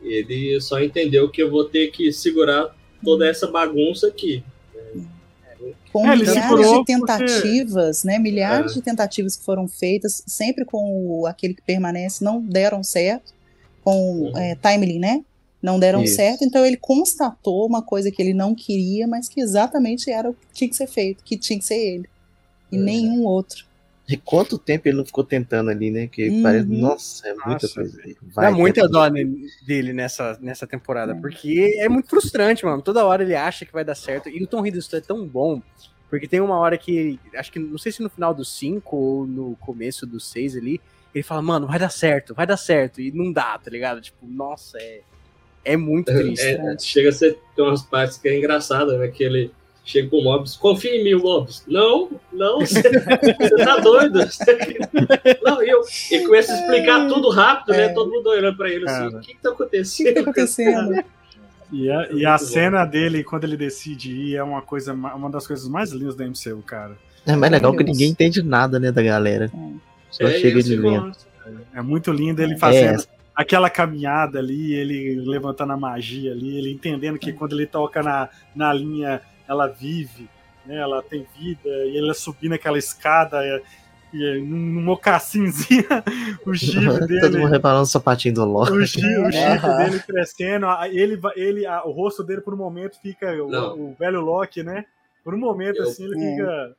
Ele 0.03 0.61
só 0.61 0.81
entendeu 0.83 1.31
que 1.31 1.43
eu 1.43 1.51
vou 1.51 1.65
ter 1.65 1.91
que 1.91 2.11
segurar 2.13 2.75
toda 3.05 3.29
essa 3.29 3.47
bagunça 3.47 4.09
aqui. 4.09 4.43
Com 5.93 6.11
É, 6.11 6.17
milhares 6.17 6.71
de 6.71 6.85
tentativas, 6.85 8.03
né? 8.03 8.19
Milhares 8.19 8.73
É. 8.73 8.75
de 8.75 8.83
tentativas 8.83 9.37
que 9.37 9.45
foram 9.45 9.69
feitas, 9.69 10.25
sempre 10.27 10.65
com 10.65 11.21
o, 11.21 11.27
aquele 11.27 11.55
que 11.55 11.63
permanece, 11.63 12.25
não 12.25 12.41
deram 12.41 12.83
certo. 12.83 13.33
Com 13.85 14.23
Uhum. 14.23 14.37
é, 14.37 14.57
Timely, 14.57 14.99
né? 14.99 15.25
Não 15.63 15.79
deram 15.79 16.03
Isso. 16.03 16.17
certo. 16.17 16.43
Então 16.45 16.67
ele 16.67 16.77
constatou 16.77 17.65
uma 17.67 17.81
coisa 17.81 18.11
que 18.11 18.21
ele 18.21 18.35
não 18.35 18.55
queria, 18.57 19.07
mas 19.07 19.29
que 19.29 19.41
exatamente 19.41 20.11
era 20.11 20.29
o 20.31 20.35
que 20.35 20.47
tinha 20.53 20.69
que 20.69 20.77
ser 20.77 20.89
feito, 20.89 21.23
que 21.23 21.37
tinha 21.39 21.59
que 21.59 21.65
ser 21.65 21.77
ele. 21.79 22.09
E 22.73 22.77
É. 22.77 22.81
nenhum 22.81 23.25
outro. 23.25 23.65
E 24.09 24.17
quanto 24.19 24.59
tempo 24.59 24.87
ele 24.87 24.99
não 24.99 25.05
ficou 25.05 25.25
tentando 25.25 25.71
ali, 25.71 25.91
né? 25.91 26.07
Que 26.07 26.29
Uhum. 26.29 26.43
parece, 26.43 26.67
nossa, 26.67 27.27
é 27.27 27.33
muita 27.33 27.49
Nossa, 27.51 27.75
coisa. 27.75 27.99
Dá 28.37 28.51
muita 28.51 28.83
tenta- 28.83 28.93
dó 28.93 29.09
dele 29.67 29.93
nessa, 29.95 30.39
nessa 30.43 30.67
temporada, 30.67 31.15
porque 31.17 31.77
é 31.79 31.89
muito 31.89 32.11
frustrante, 32.11 32.65
mano. 32.67 32.83
Toda 32.83 33.05
hora 33.07 33.23
ele 33.23 33.35
acha 33.35 33.65
que 33.65 33.73
vai 33.73 33.83
dar 33.85 33.95
certo. 33.95 34.29
E 34.29 34.43
o 34.43 34.47
Tom 34.47 34.67
Hiddleston 34.67 34.97
é 34.99 35.01
tão 35.01 35.27
bom, 35.27 35.63
porque 36.11 36.29
tem 36.29 36.41
uma 36.41 36.59
hora 36.59 36.77
que, 36.77 37.19
acho 37.35 37.51
que, 37.51 37.59
não 37.59 37.79
sei 37.79 37.93
se 37.93 38.03
no 38.03 38.11
final 38.11 38.35
do 38.35 38.45
5 38.45 38.95
ou 38.95 39.27
no 39.27 39.57
começo 39.57 40.07
do 40.07 40.21
6 40.21 40.55
ali, 40.55 40.81
ele 41.15 41.23
fala, 41.23 41.41
mano, 41.41 41.67
vai 41.67 41.79
dar 41.79 41.91
certo, 41.91 42.35
vai 42.35 42.47
dar 42.47 42.59
certo. 42.59 43.01
E 43.01 43.11
não 43.11 43.33
dá, 43.33 43.57
tá 43.59 43.71
ligado? 43.71 44.03
Tipo, 44.03 44.27
nossa, 44.27 44.77
é, 44.79 45.01
é 45.65 45.77
muito 45.79 46.13
triste. 46.13 46.45
É, 46.45 46.77
chega 46.79 47.09
a 47.09 47.13
ser 47.13 47.39
tem 47.57 47.65
umas 47.65 47.83
partes 47.83 48.19
que 48.19 48.29
é 48.29 48.37
engraçada, 48.37 48.99
né? 48.99 49.09
Que 49.09 49.25
ele 49.25 49.51
chega 49.85 50.09
pro 50.09 50.23
Mobius, 50.23 50.57
confia 50.57 50.97
em 50.97 51.05
mim, 51.05 51.15
Mobius. 51.15 51.63
Não, 51.69 52.11
não, 52.33 52.61
você, 52.61 52.83
tá 53.65 53.77
doido. 53.79 54.21
Não, 55.43 55.63
e 55.63 55.69
eu, 55.69 55.83
ele 56.11 56.25
começa 56.25 56.53
a 56.53 56.59
explicar 56.61 57.07
tudo 57.09 57.29
rápido, 57.31 57.73
né? 57.77 57.85
É. 57.85 57.89
Todo 57.91 58.11
mundo 58.11 58.27
olhando 58.29 58.57
pra 58.57 58.69
ele 58.71 58.89
assim, 58.89 59.17
o 59.17 59.21
que 59.21 59.35
que 59.35 59.41
tá 59.43 59.51
O 59.51 59.57
que 59.57 59.63
acontecendo? 59.63 60.07
que 60.09 60.15
tá 60.15 60.21
acontecendo? 60.23 61.05
E 61.73 61.91
a, 61.91 62.09
e 62.13 62.25
É 62.25 62.27
a 62.27 62.31
muito 62.31 62.41
bom. 62.47 62.53
cena 62.53 62.85
dele, 62.85 63.25
quando 63.25 63.45
ele 63.45 63.57
decide 63.57 64.11
ir, 64.13 64.37
é 64.37 64.43
uma, 64.43 64.63
coisa, 64.63 64.95
ma- 64.95 65.15
uma 65.15 65.31
das 65.31 65.47
coisas 65.47 65.67
mais 65.69 65.91
lindas 65.93 66.15
da 66.15 66.25
MCU, 66.25 66.63
cara. 66.63 66.97
É 67.27 67.35
mais 67.37 67.51
legal 67.53 67.75
que 67.77 67.83
ninguém 67.85 68.11
entende 68.11 68.43
nada, 68.43 68.79
né, 68.79 68.93
da 68.93 69.03
galera. 69.03 69.51
Só 70.11 70.25
É, 70.27 70.39
chega 70.39 70.63
de 70.63 70.77
vento. 70.77 71.19
É 71.75 71.83
muito 71.83 72.11
lindo 72.13 72.41
ele 72.43 72.55
É, 72.55 72.59
fazendo 72.59 73.05
aquela 73.35 73.69
caminhada 73.69 74.39
ali, 74.39 74.73
ele 74.75 75.21
levantando 75.27 75.73
a 75.73 75.77
magia 75.77 76.33
ali, 76.33 76.57
ele 76.57 76.71
entendendo 76.73 77.19
que 77.19 77.33
quando 77.33 77.53
ele 77.55 77.67
toca 77.67 78.03
na, 78.03 78.29
na 78.55 78.73
linha, 78.73 79.21
ela 79.49 79.67
vive, 79.69 80.29
né? 80.67 80.77
Ela 80.77 81.03
tem 81.03 81.27
vida, 81.39 81.69
e 81.69 81.97
ele 81.97 82.13
subindo 82.15 82.53
aquela 82.55 82.79
escada, 82.79 83.43
e, 83.45 83.63
e 84.17 84.41
num 84.41 84.83
mocassinzinho, 84.83 85.85
o 86.47 86.53
chifre 86.55 86.87
Todo 86.87 87.07
dele. 87.07 87.39
mundo 87.39 87.51
reparando 87.51 87.83
o 87.83 87.87
sapatinho 87.87 88.35
do 88.35 88.45
Loki. 88.45 88.73
O, 88.73 88.87
chi- 88.87 88.99
o 89.19 89.31
chifre 89.33 89.69
Aham. 89.69 89.77
dele 89.85 90.01
crescendo, 90.01 90.67
ele, 90.91 91.21
ele, 91.37 91.67
a- 91.67 91.85
o 91.85 91.91
rosto 91.91 92.23
dele 92.23 92.41
por 92.41 92.55
um 92.55 92.59
momento 92.59 92.99
fica 93.01 93.33
o, 93.43 93.91
o 93.91 93.95
velho 93.99 94.21
Loki, 94.21 94.63
né? 94.63 94.85
Por 95.23 95.35
um 95.35 95.39
momento 95.39 95.79
Eu- 95.79 95.85
assim 95.85 96.05
ele 96.05 96.15
É. 96.17 96.31
fica. 96.31 96.77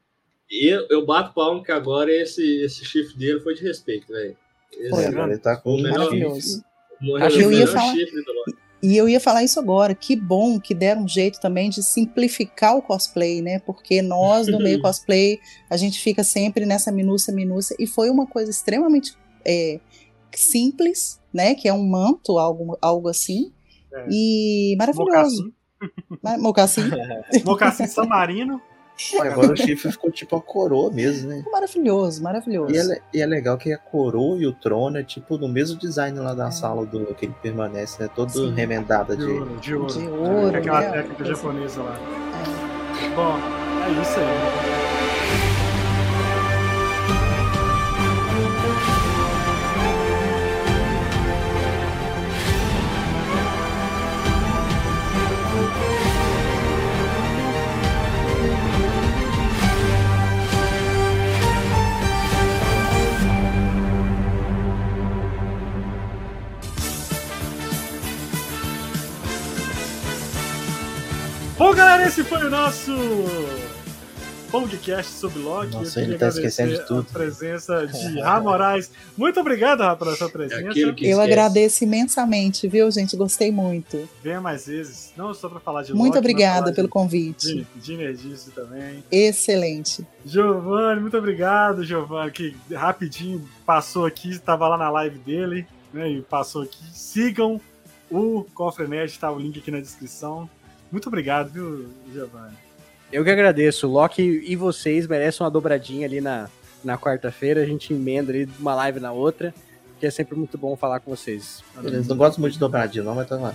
E 0.51 0.67
eu, 0.67 0.85
eu 0.91 1.05
bato 1.05 1.33
palmo 1.33 1.63
que 1.63 1.71
agora 1.71 2.11
esse, 2.11 2.61
esse 2.63 2.85
chifre 2.85 3.17
dele 3.17 3.39
foi 3.39 3.55
de 3.55 3.63
respeito, 3.63 4.07
velho. 4.13 4.37
Ele 4.77 5.37
tá 5.39 5.57
com 5.57 5.75
O 5.75 5.81
melhor- 5.81 6.07
o 6.07 6.09
que 6.09 6.17
eu 6.21 7.41
ia 7.41 7.47
melhor 7.49 7.67
falar- 7.67 7.93
chifre 7.93 8.23
do 8.23 8.31
Loki. 8.33 8.55
E 8.85 8.95
eu 8.95 9.09
ia 9.09 9.19
falar 9.19 9.43
isso 9.43 9.59
agora. 9.59 9.95
Que 9.95 10.15
bom 10.15 10.59
que 10.59 10.75
deram 10.75 11.05
um 11.05 11.07
jeito 11.07 11.39
também 11.39 11.71
de 11.71 11.81
simplificar 11.81 12.77
o 12.77 12.83
cosplay, 12.83 13.41
né? 13.41 13.57
Porque 13.57 13.99
nós, 13.99 14.45
no 14.45 14.59
meio 14.59 14.79
cosplay, 14.83 15.39
a 15.67 15.75
gente 15.75 15.99
fica 15.99 16.23
sempre 16.23 16.67
nessa 16.67 16.91
minúcia, 16.91 17.33
minúcia. 17.33 17.75
E 17.79 17.87
foi 17.87 18.11
uma 18.11 18.27
coisa 18.27 18.51
extremamente 18.51 19.17
é, 19.43 19.79
simples, 20.35 21.19
né? 21.33 21.55
Que 21.55 21.67
é 21.67 21.73
um 21.73 21.83
manto, 21.83 22.37
algo, 22.37 22.77
algo 22.79 23.09
assim. 23.09 23.51
É. 23.91 24.05
E 24.07 24.75
maravilhoso. 24.77 25.51
Mocassim, 26.39 26.81
Mocassim. 26.83 26.89
mocassim 27.43 27.87
San 27.87 28.05
Marino. 28.05 28.61
Agora 29.19 29.53
o 29.53 29.55
chifre 29.57 29.91
ficou 29.91 30.09
tipo 30.11 30.35
a 30.35 30.41
coroa 30.41 30.89
mesmo, 30.91 31.29
né? 31.29 31.43
Maravilhoso, 31.51 32.23
maravilhoso. 32.23 32.73
E 32.73 32.77
é, 32.77 33.01
e 33.13 33.21
é 33.21 33.25
legal 33.25 33.57
que 33.57 33.71
a 33.73 33.77
coroa 33.77 34.37
e 34.37 34.45
o 34.47 34.53
trono 34.53 34.97
é 34.97 35.03
tipo 35.03 35.37
no 35.37 35.47
mesmo 35.47 35.77
design 35.77 36.17
lá 36.19 36.33
da 36.33 36.49
sala 36.51 36.85
do 36.85 37.13
que 37.13 37.25
ele 37.25 37.35
permanece, 37.41 38.01
né? 38.01 38.09
Todo 38.15 38.31
Sim. 38.31 38.53
remendada 38.53 39.15
De 39.17 39.25
de. 39.25 39.31
ouro, 39.31 39.57
de 39.59 39.75
ouro. 39.75 39.93
De 39.93 40.07
ouro, 40.07 40.51
Com 40.51 40.57
aquela 40.57 40.81
né? 40.81 40.91
técnica 40.91 41.15
Coisa- 41.15 41.33
japonesa 41.35 41.81
lá. 41.83 41.95
É. 41.95 43.09
Bom, 43.15 43.37
é 43.85 44.01
isso 44.01 44.19
aí. 44.19 44.84
Foi 72.29 72.45
o 72.45 72.49
nosso 72.49 72.91
Pongcast 74.51 75.11
sobre 75.13 75.39
Loki. 75.39 75.71
Nossa, 75.73 76.01
ele 76.01 76.17
tá 76.17 76.27
esquecendo 76.29 76.73
de 76.73 76.85
tudo. 76.85 77.05
A 77.09 77.13
presença 77.13 77.85
de 77.87 78.19
Rá 78.19 78.39
Moraes. 78.39 78.89
Muito 79.17 79.39
obrigado, 79.39 79.81
Rá, 79.81 79.95
pela 79.95 80.15
sua 80.15 80.27
É 80.27 80.31
presença. 80.31 80.93
que 80.93 81.07
Eu 81.07 81.21
agradeço 81.21 81.83
imensamente, 81.83 82.67
viu, 82.67 82.89
gente? 82.89 83.15
Gostei 83.15 83.51
muito. 83.51 84.07
Venha 84.23 84.39
mais 84.41 84.65
vezes. 84.67 85.11
Não 85.17 85.33
só 85.33 85.49
para 85.49 85.59
falar 85.59 85.83
de 85.83 85.93
Muito 85.93 86.07
Loki, 86.15 86.19
obrigada 86.19 86.73
pelo 86.73 86.87
de, 86.87 86.91
convite. 86.91 87.47
de, 87.47 87.67
de 87.75 87.97
nerdice 87.97 88.51
também. 88.51 89.03
Excelente. 89.11 90.05
Giovanni, 90.25 91.01
muito 91.01 91.17
obrigado, 91.17 91.83
Giovanni, 91.83 92.31
que 92.31 92.55
rapidinho 92.73 93.47
passou 93.65 94.05
aqui, 94.05 94.31
estava 94.31 94.67
lá 94.67 94.77
na 94.77 94.89
live 94.89 95.19
dele, 95.19 95.67
né? 95.93 96.09
E 96.09 96.21
passou 96.21 96.63
aqui. 96.63 96.83
Sigam 96.93 97.59
o 98.09 98.45
Cofre 98.53 98.87
Nerd, 98.87 99.17
tá 99.19 99.31
o 99.31 99.39
link 99.39 99.59
aqui 99.59 99.71
na 99.71 99.79
descrição. 99.79 100.49
Muito 100.95 101.09
obrigado, 101.09 101.49
viu, 101.49 101.89
Giovanni? 102.09 102.55
Eu 103.11 103.21
que 103.25 103.29
agradeço. 103.29 103.85
Loki 103.85 104.21
e 104.21 104.55
vocês 104.55 105.05
merecem 105.07 105.43
uma 105.43 105.51
dobradinha 105.51 106.07
ali 106.07 106.21
na, 106.21 106.47
na 106.85 106.97
quarta-feira. 106.97 107.61
A 107.61 107.65
gente 107.65 107.93
emenda 107.93 108.31
ali 108.31 108.47
uma 108.57 108.73
live 108.75 109.01
na 109.01 109.11
outra, 109.11 109.53
que 109.99 110.05
é 110.05 110.09
sempre 110.09 110.37
muito 110.37 110.57
bom 110.57 110.73
falar 110.77 111.01
com 111.01 111.13
vocês. 111.13 111.61
Eles 111.83 112.07
não 112.07 112.15
gostam 112.15 112.39
muito 112.39 112.53
de 112.53 112.59
dobradinho, 112.59 113.03
não, 113.03 113.13
mas 113.13 113.27
tá 113.27 113.35
lá. 113.35 113.53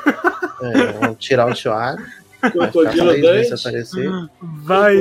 É, 0.60 0.92
vamos 0.92 1.16
tirar 1.18 1.50
o 1.50 1.54
Chioalho. 1.54 2.06
Crocodilo 2.50 3.20
Dante. 3.20 3.50
Vai. 4.62 4.96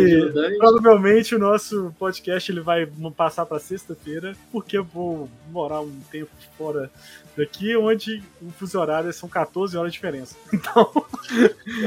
Provavelmente 0.58 1.36
o 1.36 1.40
nosso 1.40 1.94
podcast 1.98 2.52
ele 2.52 2.62
vai 2.62 2.88
passar 3.16 3.46
para 3.46 3.60
sexta-feira, 3.60 4.36
porque 4.52 4.78
eu 4.78 4.84
vou 4.84 5.30
morar 5.52 5.82
um 5.82 5.92
tempo 6.12 6.30
fora 6.58 6.90
daqui, 7.38 7.76
onde 7.76 8.24
o 8.42 8.50
fuso 8.52 8.80
horário 8.80 9.12
são 9.12 9.28
14 9.28 9.78
horas 9.78 9.92
de 9.92 9.98
diferença. 9.98 10.36
Então, 10.56 10.92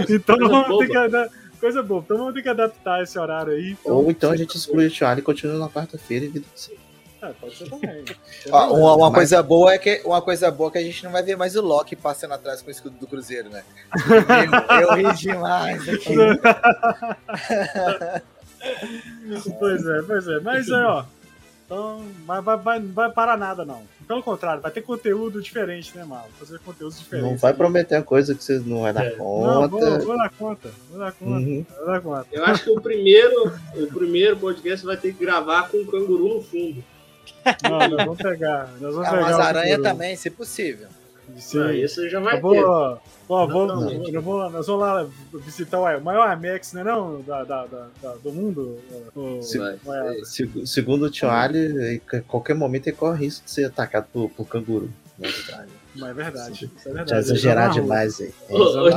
então 0.08 0.36
coisa 0.36 0.52
vamos 0.52 0.66
ter 0.66 0.72
boba. 0.72 0.86
que 0.86 0.96
adaptar. 0.96 1.48
Coisa 1.58 1.82
boa, 1.82 2.02
então 2.04 2.18
vamos 2.18 2.34
ter 2.34 2.42
que 2.42 2.48
adaptar 2.48 3.02
esse 3.02 3.18
horário 3.18 3.52
aí. 3.52 3.72
Então, 3.72 3.96
Ou 3.96 4.10
então 4.10 4.30
a 4.30 4.36
gente 4.36 4.56
exclui 4.56 4.86
o 4.86 4.90
Chioalho 4.90 5.18
e 5.18 5.22
continua 5.22 5.58
na 5.58 5.68
quarta-feira 5.68 6.24
e 6.24 6.28
vida 6.28 6.46
assim. 6.54 6.74
Ah, 7.20 7.32
pode 7.40 7.56
ser 7.56 7.68
também. 7.68 8.04
Ó, 8.50 8.66
uma, 8.74 8.94
uma 8.94 9.06
Mas- 9.10 9.14
coisa 9.14 9.42
boa 9.42 9.72
é 9.72 9.78
que 9.78 10.00
uma 10.04 10.22
coisa 10.22 10.50
boa 10.50 10.68
é 10.68 10.72
que 10.72 10.78
a 10.78 10.82
gente 10.82 11.02
não 11.04 11.10
vai 11.10 11.22
ver 11.22 11.36
mais 11.36 11.56
o 11.56 11.62
Loki 11.62 11.96
passando 11.96 12.34
atrás 12.34 12.62
com 12.62 12.68
o 12.68 12.70
escudo 12.70 12.96
do 12.96 13.06
Cruzeiro, 13.06 13.50
né? 13.50 13.64
Eu 14.82 14.94
ri 14.94 15.14
demais 15.16 15.88
aqui. 15.88 16.14
pois 19.58 19.86
é, 19.86 20.02
pois 20.06 20.28
é. 20.28 20.40
Mas 20.40 20.70
aí, 20.70 20.82
ó. 20.82 21.04
Então, 21.66 22.02
vai, 22.24 22.40
vai, 22.40 22.56
vai, 22.56 22.78
não 22.80 22.92
vai 22.94 23.12
parar 23.12 23.36
nada, 23.36 23.62
não. 23.62 23.82
Pelo 24.06 24.22
contrário, 24.22 24.62
vai 24.62 24.70
ter 24.70 24.80
conteúdo 24.80 25.42
diferente, 25.42 25.94
né, 25.94 26.02
Malo? 26.02 26.24
Fazer 26.38 26.58
conteúdos 26.60 26.98
diferentes. 26.98 27.30
Não 27.30 27.36
vai 27.36 27.52
prometer 27.52 27.96
uma 27.96 28.02
coisa 28.02 28.34
que 28.34 28.42
vocês 28.42 28.64
não 28.64 28.80
vai 28.82 28.92
dar 28.94 29.04
É. 29.04 29.10
Não, 29.16 29.18
conta. 29.18 29.68
vou, 29.68 30.00
vou 30.00 30.16
dar 30.16 30.30
conta. 30.30 30.70
Vou 30.88 30.98
dar 30.98 31.12
conta. 31.12 31.30
Uhum. 31.30 31.66
Vou 31.76 31.86
dar 31.86 32.00
conta. 32.00 32.26
Eu 32.32 32.42
acho 32.46 32.64
que 32.64 32.70
o 32.70 32.80
primeiro, 32.80 33.52
o 33.76 33.86
primeiro 33.88 34.34
podcast 34.38 34.86
vai 34.86 34.96
ter 34.96 35.12
que 35.12 35.22
gravar 35.22 35.68
com 35.68 35.76
um 35.76 35.84
canguru 35.84 36.36
no 36.36 36.42
fundo. 36.42 36.82
Não, 37.62 37.78
nós 37.78 37.90
vamos 38.04 38.18
pegar. 38.18 38.68
Nós 38.80 38.94
vamos 38.94 39.08
Ah, 39.08 39.10
pegar 39.10 39.26
umas 39.26 39.40
aranhas 39.40 39.82
também, 39.82 40.16
se 40.16 40.30
possível. 40.30 40.88
Sim. 41.36 41.60
Ah, 41.60 41.72
isso 41.74 42.08
já 42.08 42.20
vai 42.20 42.36
Eu 42.36 42.40
vou, 42.40 42.52
ter. 42.54 42.64
ó, 42.64 42.98
vou, 43.46 43.64
Exatamente. 43.66 44.14
eu 44.14 44.22
vou, 44.22 44.50
nós 44.50 44.66
vamos 44.66 44.80
lá 44.82 45.06
visitar 45.44 45.78
o 45.78 46.00
maior 46.00 46.32
IMAX, 46.36 46.72
né, 46.72 46.82
não? 46.82 47.20
Da, 47.20 47.44
da, 47.44 47.66
da- 47.66 47.86
da- 48.02 48.14
do 48.14 48.32
mundo. 48.32 48.78
O, 49.14 49.42
Se- 49.42 49.58
o- 49.58 49.66
é, 49.94 50.24
Se- 50.24 50.66
Segundo 50.66 51.04
o 51.04 51.12
Chioalho, 51.12 51.92
em 51.92 52.00
qualquer 52.26 52.54
momento 52.54 52.86
ele 52.86 52.96
corre 52.96 53.26
risco 53.26 53.44
de 53.44 53.50
ser 53.50 53.64
atacado 53.66 54.06
por, 54.12 54.30
por 54.30 54.46
canguru. 54.48 54.90
na 55.18 55.26
Austrália. 55.28 55.68
Mas 55.98 56.10
é 56.10 56.14
verdade. 56.14 56.70
Isso 56.76 56.88
é 56.88 56.92
verdade. 56.92 57.10
Já 57.10 57.18
exagerar 57.18 57.70
demais 57.72 58.20
aí. 58.20 58.32
É, 58.48 58.54
Ô, 58.54 58.86
ô, 58.86 58.96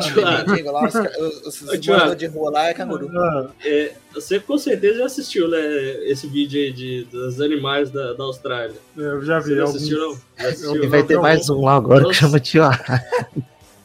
Tiago, 1.80 2.16
de 2.16 2.28
rua 2.28 2.52
lá 2.52 2.68
é 2.68 2.74
canguru. 2.74 3.10
Ah, 3.18 3.50
é, 3.66 3.94
você 4.14 4.40
com 4.40 4.58
certeza 4.58 5.00
já 5.00 5.06
assistiu, 5.06 5.48
né? 5.48 5.60
Esse 6.06 6.28
vídeo 6.28 6.62
aí 6.62 6.72
de, 6.72 7.04
dos 7.06 7.42
animais 7.42 7.90
da, 7.90 8.14
da 8.14 8.24
Austrália. 8.24 8.76
Eu 8.96 9.24
já 9.24 9.40
Você 9.40 9.50
vi. 9.50 9.56
não 9.56 9.62
alguns- 9.64 9.76
assistiu, 9.78 10.00
não? 10.00 10.18
Já 10.38 10.50
assistiu? 10.50 10.84
E 10.84 10.88
vai 10.88 11.04
ter 11.04 11.20
mais 11.20 11.50
um 11.50 11.66
lá 11.66 11.76
agora 11.76 12.06
que 12.06 12.14
chama 12.14 12.40
Tio 12.40 12.64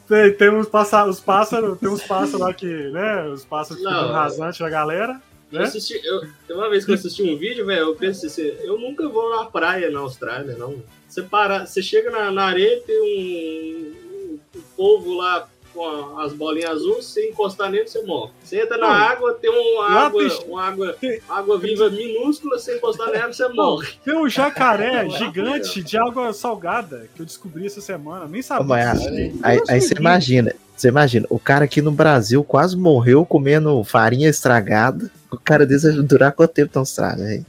Tem, 0.07 0.33
tem 0.33 0.49
uns 0.49 0.67
pássaros, 0.69 1.17
os 1.17 1.21
pássaros, 1.21 1.77
tem 1.79 1.89
uns 1.89 2.03
pássaros 2.03 2.39
lá 2.39 2.53
que, 2.53 2.65
né? 2.65 3.27
Os 3.27 3.43
pássaros 3.43 3.83
que 3.83 3.89
ficam 3.89 4.09
é. 4.09 4.13
rasante 4.13 4.59
da 4.59 4.69
galera. 4.69 5.21
Eu 5.51 5.59
né? 5.59 5.65
assisti, 5.65 5.99
eu, 6.03 6.55
uma 6.55 6.69
vez 6.69 6.85
que 6.85 6.91
eu 6.91 6.95
assisti 6.95 7.23
um 7.23 7.37
vídeo, 7.37 7.65
velho, 7.65 7.81
eu 7.81 7.95
pensei 7.95 8.27
assim, 8.29 8.65
eu 8.65 8.77
nunca 8.77 9.07
vou 9.07 9.29
na 9.35 9.45
praia 9.45 9.89
na 9.89 9.99
Austrália, 9.99 10.55
não. 10.57 10.75
Você 11.07 11.21
para, 11.23 11.65
você 11.65 11.81
chega 11.81 12.09
na, 12.11 12.31
na 12.31 12.45
areia, 12.45 12.81
tem 12.85 13.01
um, 13.01 14.39
um 14.55 14.61
povo 14.75 15.13
lá 15.15 15.47
com 15.73 15.83
a- 16.17 16.25
as 16.25 16.33
bolinhas 16.33 16.71
azuis, 16.71 17.05
você 17.05 17.29
encostar 17.29 17.69
nele, 17.69 17.87
você 17.87 18.01
morre. 18.03 18.31
Você 18.43 18.61
entra 18.61 18.77
na 18.77 18.87
Não. 18.87 18.93
água, 18.93 19.33
tem 19.35 19.49
uma 19.49 19.85
água, 19.87 20.23
uma 20.47 20.63
água, 20.63 20.93
tem- 20.99 21.19
água 21.29 21.57
viva 21.59 21.89
minúscula, 21.89 22.57
você 22.57 22.77
encostar 22.77 23.11
nela, 23.11 23.31
você 23.31 23.47
morre. 23.49 23.87
Tem 24.03 24.15
um 24.17 24.27
jacaré 24.27 25.03
Não, 25.03 25.09
gigante 25.11 25.83
de 25.83 25.97
água 25.97 26.33
salgada 26.33 27.07
que 27.15 27.21
eu 27.21 27.25
descobri 27.25 27.65
essa 27.65 27.79
semana. 27.81 28.25
Nem 28.27 28.41
sabia. 28.41 28.65
mas. 28.65 29.01
Aí, 29.43 29.57
Eu 29.57 29.63
aí 29.69 29.81
você 29.81 29.93
imagina, 29.97 30.53
você 30.75 30.87
imagina, 30.89 31.25
o 31.29 31.39
cara 31.39 31.65
aqui 31.65 31.81
no 31.81 31.91
Brasil 31.91 32.43
quase 32.43 32.75
morreu 32.75 33.25
comendo 33.25 33.83
farinha 33.83 34.29
estragada. 34.29 35.09
O 35.31 35.37
cara 35.37 35.65
desse 35.65 35.91
durar 36.01 36.31
quanto 36.31 36.53
tempo 36.53 36.71
na 36.73 36.81
Austrália, 36.81 37.23
velho? 37.25 37.45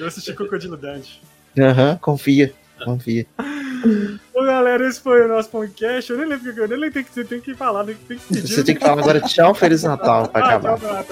Eu 0.00 0.06
assisti 0.06 0.32
Crocodilo 0.34 0.76
Dante. 0.76 1.20
Aham, 1.56 1.96
confia, 2.02 2.52
confia. 2.84 3.26
Bom, 4.34 4.44
galera, 4.44 4.88
esse 4.88 5.00
foi 5.00 5.24
o 5.24 5.28
nosso 5.28 5.50
podcast. 5.50 6.10
Eu 6.10 6.18
nem 6.18 6.26
lembro 6.28 6.50
o 6.50 6.54
que 6.54 6.60
eu 6.60 6.68
nem 6.68 6.78
lembro, 6.78 6.94
tem 6.94 7.04
que, 7.04 7.24
tem 7.24 7.40
que 7.40 7.54
falar, 7.54 7.84
tem 7.84 7.94
que, 7.94 8.04
tem 8.04 8.18
que 8.18 8.26
pedir. 8.26 8.48
Você 8.48 8.64
tem 8.64 8.74
que 8.74 8.80
falar 8.80 9.00
agora 9.02 9.20
tchau, 9.20 9.54
Feliz 9.54 9.82
Natal 9.82 10.28
pra 10.28 10.40
Ah, 10.44 10.48
acabar. 10.48 10.78
tchau. 10.78 11.04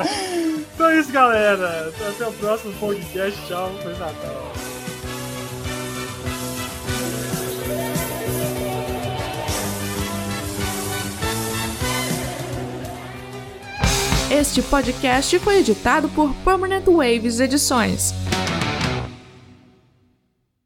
Então 0.74 0.88
é 0.90 0.98
isso, 1.00 1.12
galera. 1.12 1.92
Até 2.08 2.26
o 2.26 2.32
próximo 2.32 2.72
podcast. 2.80 3.38
Tchau. 3.46 3.70
Feliz 3.82 3.98
Natal. 3.98 4.52
Este 14.30 14.62
podcast 14.62 15.38
foi 15.40 15.58
editado 15.58 16.08
por 16.08 16.34
Permanent 16.36 16.86
Waves 16.86 17.38
Edições. 17.38 18.14